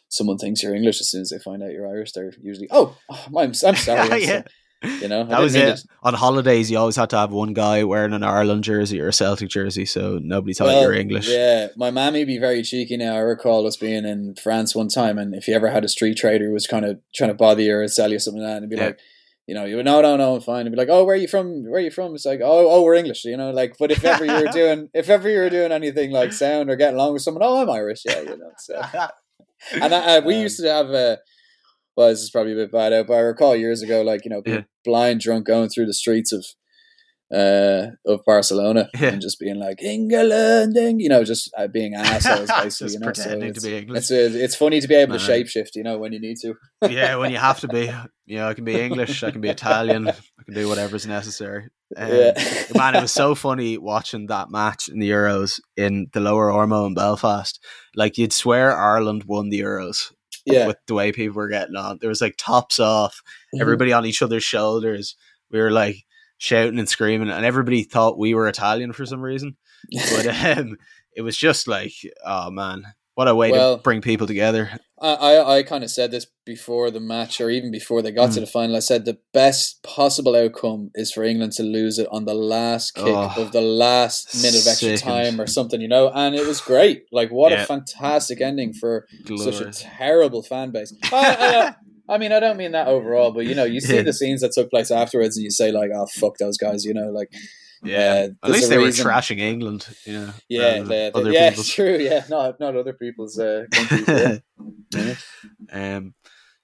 someone 0.10 0.38
thinks 0.38 0.64
you're 0.64 0.76
English 0.76 1.02
as 1.02 1.10
soon 1.10 1.22
as 1.22 1.30
they 1.30 1.40
find 1.40 1.64
out 1.64 1.72
you're 1.72 1.88
Irish, 1.88 2.12
they're 2.12 2.34
usually, 2.42 2.68
oh, 2.72 2.96
oh 3.10 3.26
I'm, 3.38 3.52
I'm 3.66 3.76
sorry. 3.76 4.24
Yeah. 4.26 4.44
You 4.84 5.08
know, 5.08 5.24
that 5.24 5.40
was 5.40 5.56
it. 5.56 5.82
On 6.04 6.14
holidays, 6.14 6.70
you 6.70 6.78
always 6.78 6.96
had 6.96 7.10
to 7.10 7.18
have 7.18 7.32
one 7.32 7.54
guy 7.54 7.84
wearing 7.84 8.14
an 8.14 8.24
Ireland 8.24 8.64
jersey 8.64 9.02
or 9.02 9.08
a 9.08 9.14
Celtic 9.14 9.50
jersey, 9.50 9.86
so 9.86 10.20
nobody 10.22 10.54
thought 10.54 10.68
well, 10.68 10.82
you 10.82 10.88
were 10.88 10.94
English. 10.94 11.28
Yeah, 11.28 11.70
my 11.76 11.90
mammy 11.90 12.26
be 12.26 12.38
very 12.38 12.62
cheeky 12.62 12.96
now. 12.96 13.16
I 13.16 13.20
recall 13.20 13.66
us 13.66 13.76
being 13.76 14.06
in 14.06 14.36
France 14.36 14.76
one 14.76 14.88
time, 14.88 15.18
and 15.18 15.34
if 15.34 15.48
you 15.48 15.56
ever 15.56 15.70
had 15.70 15.84
a 15.84 15.90
street 15.90 16.18
trader 16.18 16.46
who 16.46 16.54
was 16.54 16.68
kind 16.68 16.86
of 16.86 17.00
trying 17.16 17.32
to 17.32 17.34
bother 17.34 17.62
you 17.62 17.76
or 17.76 17.88
sell 17.88 18.12
you 18.12 18.20
something 18.20 18.44
like 18.44 18.52
that, 18.52 18.62
and 18.62 18.70
be 18.70 18.76
yeah. 18.76 18.86
like, 18.86 19.00
you 19.48 19.56
know, 19.56 19.66
you 19.66 19.78
would, 19.78 19.86
no, 19.86 20.02
no, 20.02 20.16
no, 20.16 20.36
I'm 20.36 20.42
fine. 20.42 20.68
And 20.68 20.72
be 20.72 20.78
like, 20.78 20.90
oh, 20.92 21.06
where 21.06 21.16
are 21.16 21.18
you 21.18 21.28
from? 21.28 21.64
Where 21.64 21.80
are 21.80 21.84
you 21.84 21.90
from? 21.90 22.14
It's 22.14 22.26
like, 22.26 22.42
oh, 22.44 22.70
oh, 22.70 22.84
we're 22.84 22.96
English, 22.96 23.26
you 23.26 23.38
know, 23.38 23.50
like, 23.50 23.78
but 23.80 23.92
if 23.92 24.06
ever 24.06 24.26
you 24.26 24.46
were 24.46 24.52
doing, 24.52 24.90
if 24.94 25.10
ever 25.10 25.28
you 25.28 25.40
were 25.40 25.50
doing 25.50 25.72
anything 25.72 26.12
like 26.12 26.34
sound 26.34 26.70
or 26.70 26.76
getting 26.76 26.96
along 26.96 27.14
with 27.14 27.24
someone, 27.24 27.44
oh, 27.44 27.64
I'm 27.64 27.70
Irish, 27.70 28.04
yeah, 28.06 28.20
you 28.20 28.38
know. 28.38 28.52
So, 28.60 28.76
and 29.82 29.96
I, 29.96 30.18
I, 30.18 30.20
we 30.20 30.36
um, 30.36 30.42
used 30.42 30.60
to 30.60 30.72
have 30.72 30.92
a, 30.92 31.18
well, 31.98 32.10
this 32.10 32.22
is 32.22 32.30
probably 32.30 32.54
a 32.54 32.56
bit 32.56 32.72
bad 32.72 32.94
out, 32.94 33.08
but 33.08 33.16
I 33.16 33.22
recall 33.22 33.56
years 33.56 33.82
ago, 33.82 34.04
like 34.04 34.24
you 34.24 34.30
know, 34.30 34.44
yeah. 34.46 34.62
blind 34.86 35.20
drunk 35.20 35.48
going 35.48 35.70
through 35.70 35.88
the 35.88 35.94
streets 35.96 36.32
of 36.32 36.46
uh 37.36 37.88
of 38.06 38.22
Barcelona 38.26 38.88
yeah. 38.98 39.10
and 39.10 39.22
just 39.22 39.38
being 39.38 39.60
like 39.60 39.82
England, 39.82 40.78
you 41.02 41.10
know, 41.10 41.24
just 41.24 41.52
uh, 41.58 41.68
being 41.68 41.96
assholes 41.96 42.50
basically. 42.50 42.94
you 42.94 43.00
know, 43.00 43.06
pretending 43.08 43.54
so 43.56 43.60
to 43.60 43.68
be 43.68 43.78
English. 43.78 43.98
It's, 43.98 44.12
uh, 44.12 44.30
it's 44.38 44.56
funny 44.56 44.80
to 44.80 44.88
be 44.88 44.94
able 44.94 45.18
to 45.18 45.32
shapeshift, 45.32 45.72
you 45.76 45.84
know, 45.84 45.98
when 45.98 46.14
you 46.14 46.22
need 46.22 46.38
to. 46.44 46.54
yeah, 46.90 47.16
when 47.16 47.32
you 47.32 47.38
have 47.38 47.60
to 47.62 47.68
be. 47.68 47.92
You 48.28 48.40
know, 48.40 48.50
I 48.50 48.54
can 48.54 48.66
be 48.66 48.80
English, 48.80 49.24
I 49.24 49.32
can 49.32 49.40
be 49.40 49.48
Italian, 49.48 50.10
I 50.10 50.44
can 50.44 50.54
do 50.54 50.68
whatever's 50.68 51.08
necessary. 51.08 51.70
Um, 51.96 52.12
yeah. 52.12 52.34
man, 52.76 52.96
it 52.96 53.02
was 53.02 53.14
so 53.14 53.36
funny 53.36 53.78
watching 53.78 54.28
that 54.28 54.52
match 54.52 54.90
in 54.90 55.00
the 55.00 55.10
Euros 55.10 55.62
in 55.78 56.08
the 56.12 56.20
Lower 56.20 56.52
Ormeau 56.52 56.86
in 56.86 56.94
Belfast. 56.94 57.58
Like 57.96 58.18
you'd 58.18 58.34
swear 58.34 58.78
Ireland 58.78 59.24
won 59.26 59.48
the 59.48 59.62
Euros 59.62 60.12
yeah. 60.54 60.68
with 60.68 60.78
the 60.88 60.94
way 60.94 61.12
people 61.12 61.36
were 61.36 61.50
getting 61.50 61.76
on. 61.76 61.98
There 62.00 62.10
was 62.10 62.22
like 62.22 62.36
tops 62.38 62.80
off, 62.80 63.22
mm-hmm. 63.54 63.62
everybody 63.62 63.94
on 63.94 64.06
each 64.06 64.22
other's 64.22 64.44
shoulders. 64.44 65.16
We 65.52 65.60
were 65.60 65.72
like 65.72 66.06
shouting 66.38 66.80
and 66.80 66.90
screaming, 66.90 67.30
and 67.30 67.46
everybody 67.46 67.84
thought 67.84 68.18
we 68.18 68.34
were 68.34 68.48
Italian 68.48 68.94
for 68.94 69.06
some 69.06 69.22
reason. 69.22 69.58
but 69.92 70.28
um, 70.58 70.78
it 71.16 71.22
was 71.22 71.38
just 71.38 71.68
like, 71.68 71.94
oh 72.26 72.52
man, 72.52 72.84
what 73.18 73.28
a 73.28 73.34
way 73.34 73.52
well, 73.52 73.78
to 73.78 73.82
bring 73.82 74.00
people 74.00 74.28
together. 74.28 74.70
I, 75.02 75.14
I, 75.14 75.58
I 75.58 75.64
kind 75.64 75.84
of 75.84 75.90
said 75.90 76.12
this 76.12 76.28
before 76.46 76.92
the 76.92 77.00
match, 77.00 77.42
or 77.42 77.50
even 77.50 77.72
before 77.72 78.04
they 78.04 78.12
got 78.12 78.30
mm. 78.30 78.36
to 78.36 78.42
the 78.42 78.46
final. 78.46 78.76
I 78.76 78.80
said 78.80 79.06
the 79.06 79.18
best 79.34 79.82
possible 79.82 80.36
outcome 80.36 80.92
is 80.94 81.12
for 81.12 81.24
England 81.24 81.54
to 81.54 81.64
lose 81.64 81.98
it 81.98 82.08
on 82.12 82.26
the 82.26 82.36
last 82.36 82.94
kick 82.94 83.08
oh, 83.08 83.34
of 83.36 83.54
the 83.54 83.62
last 83.62 84.36
minute 84.36 84.62
of 84.62 84.68
extra 84.68 84.96
time 84.98 85.42
or 85.42 85.48
something, 85.48 85.82
you 85.82 85.88
know. 85.88 86.12
And 86.14 86.36
it 86.36 86.46
was 86.46 86.62
great. 86.62 87.06
Like, 87.12 87.32
what 87.32 87.52
yeah. 87.52 87.64
a 87.64 87.66
fantastic 87.66 88.40
ending 88.40 88.74
for 88.74 89.08
Glorious. 89.26 89.58
such 89.58 89.68
a 89.68 89.72
terrible 89.72 90.44
fan 90.44 90.70
base. 90.70 90.94
I, 91.06 91.74
I, 92.08 92.14
I, 92.14 92.18
mean, 92.20 92.32
I 92.32 92.40
don't 92.40 92.58
mean 92.58 92.74
that 92.74 92.88
overall, 92.88 93.32
but 93.32 93.48
you 93.48 93.56
know, 93.56 93.66
you 93.66 93.82
see 93.82 93.96
yeah. 93.96 94.04
the 94.04 94.14
scenes 94.14 94.42
that 94.42 94.52
took 94.52 94.70
place 94.70 94.92
afterwards, 94.92 95.38
and 95.38 95.44
you 95.44 95.50
say 95.50 95.72
like, 95.72 95.90
"Oh, 95.92 96.06
fuck 96.06 96.38
those 96.38 96.60
guys, 96.60 96.86
you 96.86 96.94
know, 96.94 97.10
like 97.10 97.34
yeah, 97.84 98.28
uh, 98.44 98.48
at 98.48 98.52
least 98.52 98.70
they 98.70 98.78
reason. 98.78 99.06
were 99.06 99.12
trashing 99.12 99.40
England. 99.40 99.88
Yeah, 100.06 100.32
yeah, 100.50 100.82
they, 100.82 101.12
they, 101.14 101.32
yeah, 101.32 101.50
people's. 101.50 101.70
true. 101.70 101.98
Yeah, 102.00 102.24
not 102.30 102.60
not 102.60 102.76
other 102.76 102.94
people's 102.94 103.38
uh, 103.40 103.66
countries. 103.72 104.42
yeah. 104.96 105.16
Um, 105.70 106.14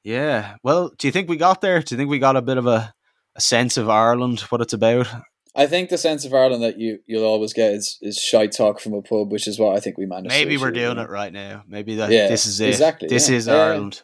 yeah. 0.03 0.55
Well, 0.63 0.93
do 0.97 1.07
you 1.07 1.11
think 1.11 1.27
we 1.27 1.35
got 1.35 1.59
there? 1.61 1.81
Do 1.81 1.93
you 1.93 1.97
think 1.97 2.09
we 2.09 2.19
got 2.19 2.37
a 2.37 2.41
bit 2.41 2.57
of 2.57 2.67
a, 2.67 2.93
a 3.35 3.41
sense 3.41 3.75
of 3.75 3.89
Ireland, 3.89 4.39
what 4.41 4.61
it's 4.61 4.73
about? 4.73 5.07
I 5.55 5.67
think 5.67 5.89
the 5.89 5.97
sense 5.97 6.25
of 6.25 6.33
Ireland 6.33 6.63
that 6.63 6.79
you 6.79 6.99
you'll 7.05 7.25
always 7.25 7.53
get 7.53 7.73
is 7.73 7.97
is 8.01 8.17
shy 8.17 8.47
talk 8.47 8.79
from 8.79 8.93
a 8.93 9.01
pub, 9.01 9.31
which 9.31 9.47
is 9.47 9.59
what 9.59 9.75
I 9.75 9.79
think 9.79 9.97
we 9.97 10.05
managed. 10.05 10.29
Maybe 10.29 10.57
we're 10.57 10.71
doing 10.71 10.97
it 10.97 11.09
right 11.09 11.31
now. 11.31 11.63
Maybe 11.67 11.95
that 11.95 12.11
yeah, 12.11 12.27
this 12.27 12.45
is 12.45 12.59
it. 12.59 12.69
Exactly. 12.69 13.07
This 13.07 13.29
yeah. 13.29 13.35
is 13.35 13.47
Ireland. 13.47 14.01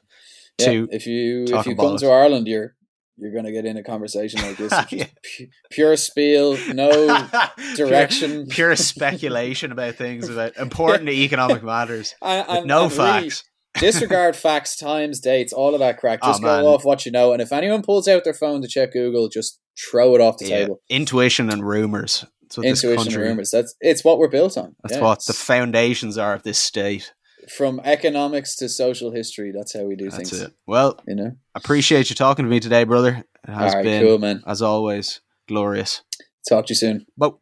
Yeah. 0.59 0.85
if 0.91 1.07
you 1.07 1.45
if 1.47 1.65
you 1.65 1.75
come 1.75 1.95
it. 1.95 1.99
to 1.99 2.09
Ireland, 2.09 2.47
you're 2.47 2.75
you're 3.19 3.31
going 3.31 3.45
to 3.45 3.51
get 3.51 3.65
in 3.65 3.77
a 3.77 3.83
conversation 3.83 4.41
like 4.41 4.57
this. 4.57 4.73
yeah. 4.91 5.05
pu- 5.37 5.47
pure 5.69 5.95
spiel, 5.95 6.57
no 6.73 7.27
direction, 7.75 8.47
pure, 8.47 8.69
pure, 8.69 8.75
speculation 8.75 9.71
about 9.71 9.95
things 9.95 10.29
about 10.29 10.57
important 10.57 11.09
economic 11.09 11.63
matters, 11.63 12.15
and, 12.21 12.47
and 12.49 12.67
no 12.67 12.85
and 12.85 12.93
facts. 12.93 13.23
Really 13.23 13.49
disregard 13.91 14.35
facts, 14.35 14.75
times, 14.75 15.19
dates, 15.19 15.53
all 15.53 15.73
of 15.73 15.79
that 15.79 15.99
crack. 15.99 16.19
Oh, 16.23 16.29
just 16.29 16.43
oh, 16.43 16.45
go 16.45 16.73
off 16.73 16.85
what 16.85 17.05
you 17.05 17.11
know. 17.11 17.33
And 17.33 17.41
if 17.41 17.51
anyone 17.51 17.83
pulls 17.83 18.07
out 18.07 18.23
their 18.23 18.33
phone 18.33 18.61
to 18.61 18.67
check 18.67 18.93
Google, 18.93 19.29
just 19.29 19.59
throw 19.77 20.15
it 20.15 20.21
off 20.21 20.37
the 20.37 20.47
yeah. 20.47 20.57
table. 20.59 20.81
Intuition 20.89 21.49
and 21.49 21.63
rumors. 21.63 22.25
Intuition 22.57 23.13
and 23.13 23.15
rumors. 23.15 23.51
That's 23.51 23.75
it's 23.79 24.03
what 24.03 24.17
we're 24.17 24.27
built 24.27 24.57
on. 24.57 24.75
That's 24.83 24.95
yeah, 24.95 25.03
what 25.03 25.23
the 25.25 25.33
foundations 25.33 26.17
are 26.17 26.33
of 26.33 26.43
this 26.43 26.57
state 26.57 27.13
from 27.49 27.81
economics 27.83 28.55
to 28.57 28.69
social 28.69 29.11
history. 29.11 29.51
That's 29.51 29.73
how 29.73 29.83
we 29.83 29.95
do 29.95 30.09
that's 30.09 30.29
things. 30.29 30.41
It. 30.41 30.53
Well, 30.67 30.99
you 31.07 31.15
know, 31.15 31.31
appreciate 31.59 32.09
you 32.09 32.15
talking 32.15 32.45
to 32.45 32.49
me 32.49 32.59
today, 32.59 32.83
brother. 32.83 33.23
It 33.47 33.51
has 33.51 33.75
been, 33.75 34.03
cool, 34.03 34.17
man. 34.17 34.43
as 34.47 34.61
always, 34.61 35.21
glorious. 35.47 36.01
Talk 36.47 36.67
to 36.67 36.71
you 36.71 36.75
soon. 36.75 37.05
But 37.17 37.35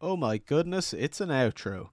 oh 0.00 0.16
my 0.16 0.38
goodness, 0.38 0.92
it's 0.92 1.20
an 1.20 1.30
outro. 1.30 1.90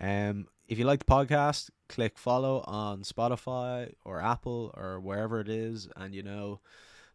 Um, 0.00 0.46
if 0.66 0.78
you 0.78 0.84
like 0.84 1.00
the 1.00 1.04
podcast, 1.12 1.70
click 1.88 2.18
follow 2.18 2.62
on 2.66 3.02
Spotify 3.02 3.94
or 4.04 4.20
Apple 4.20 4.74
or 4.76 5.00
wherever 5.00 5.40
it 5.40 5.48
is, 5.48 5.88
and 5.96 6.14
you 6.14 6.22
know, 6.22 6.60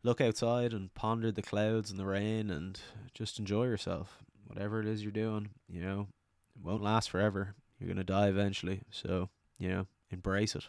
look 0.03 0.21
outside 0.21 0.73
and 0.73 0.93
ponder 0.93 1.31
the 1.31 1.41
clouds 1.41 1.91
and 1.91 1.99
the 1.99 2.05
rain, 2.05 2.49
and 2.49 2.79
just 3.13 3.39
enjoy 3.39 3.65
yourself. 3.65 4.23
Whatever 4.47 4.79
it 4.79 4.87
is 4.87 5.03
you're 5.03 5.11
doing, 5.11 5.49
you 5.67 5.81
know, 5.81 6.07
it 6.55 6.65
won't 6.65 6.83
last 6.83 7.09
forever. 7.09 7.55
You're 7.79 7.89
gonna 7.89 8.03
die 8.03 8.27
eventually, 8.27 8.81
so 8.89 9.29
you 9.57 9.69
know, 9.69 9.87
embrace 10.11 10.55
it 10.55 10.67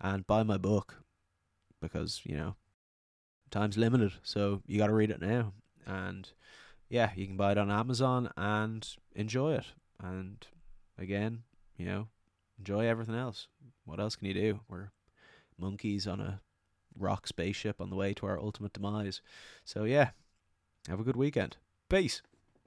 and 0.00 0.26
buy 0.26 0.42
my 0.42 0.56
book 0.56 1.02
because 1.80 2.20
you 2.24 2.36
know, 2.36 2.56
time's 3.50 3.78
limited, 3.78 4.12
so 4.22 4.62
you 4.66 4.78
got 4.78 4.88
to 4.88 4.94
read 4.94 5.10
it 5.10 5.20
now. 5.20 5.52
And 5.86 6.28
yeah, 6.88 7.10
you 7.14 7.26
can 7.26 7.36
buy 7.36 7.52
it 7.52 7.58
on 7.58 7.70
Amazon 7.70 8.30
and 8.36 8.86
enjoy 9.14 9.54
it. 9.54 9.66
And 10.02 10.46
again, 10.98 11.42
you 11.76 11.86
know, 11.86 12.08
enjoy 12.58 12.86
everything 12.86 13.14
else. 13.14 13.48
What 13.84 14.00
else 14.00 14.16
can 14.16 14.26
you 14.26 14.34
do? 14.34 14.60
We're 14.68 14.90
monkeys 15.58 16.06
on 16.06 16.20
a 16.20 16.40
rock 16.98 17.26
spaceship 17.26 17.80
on 17.80 17.90
the 17.90 17.96
way 17.96 18.14
to 18.14 18.26
our 18.26 18.38
ultimate 18.38 18.72
demise. 18.72 19.20
So 19.64 19.84
yeah, 19.84 20.10
have 20.88 21.00
a 21.00 21.04
good 21.04 21.16
weekend. 21.16 21.56
Peace. 21.88 22.22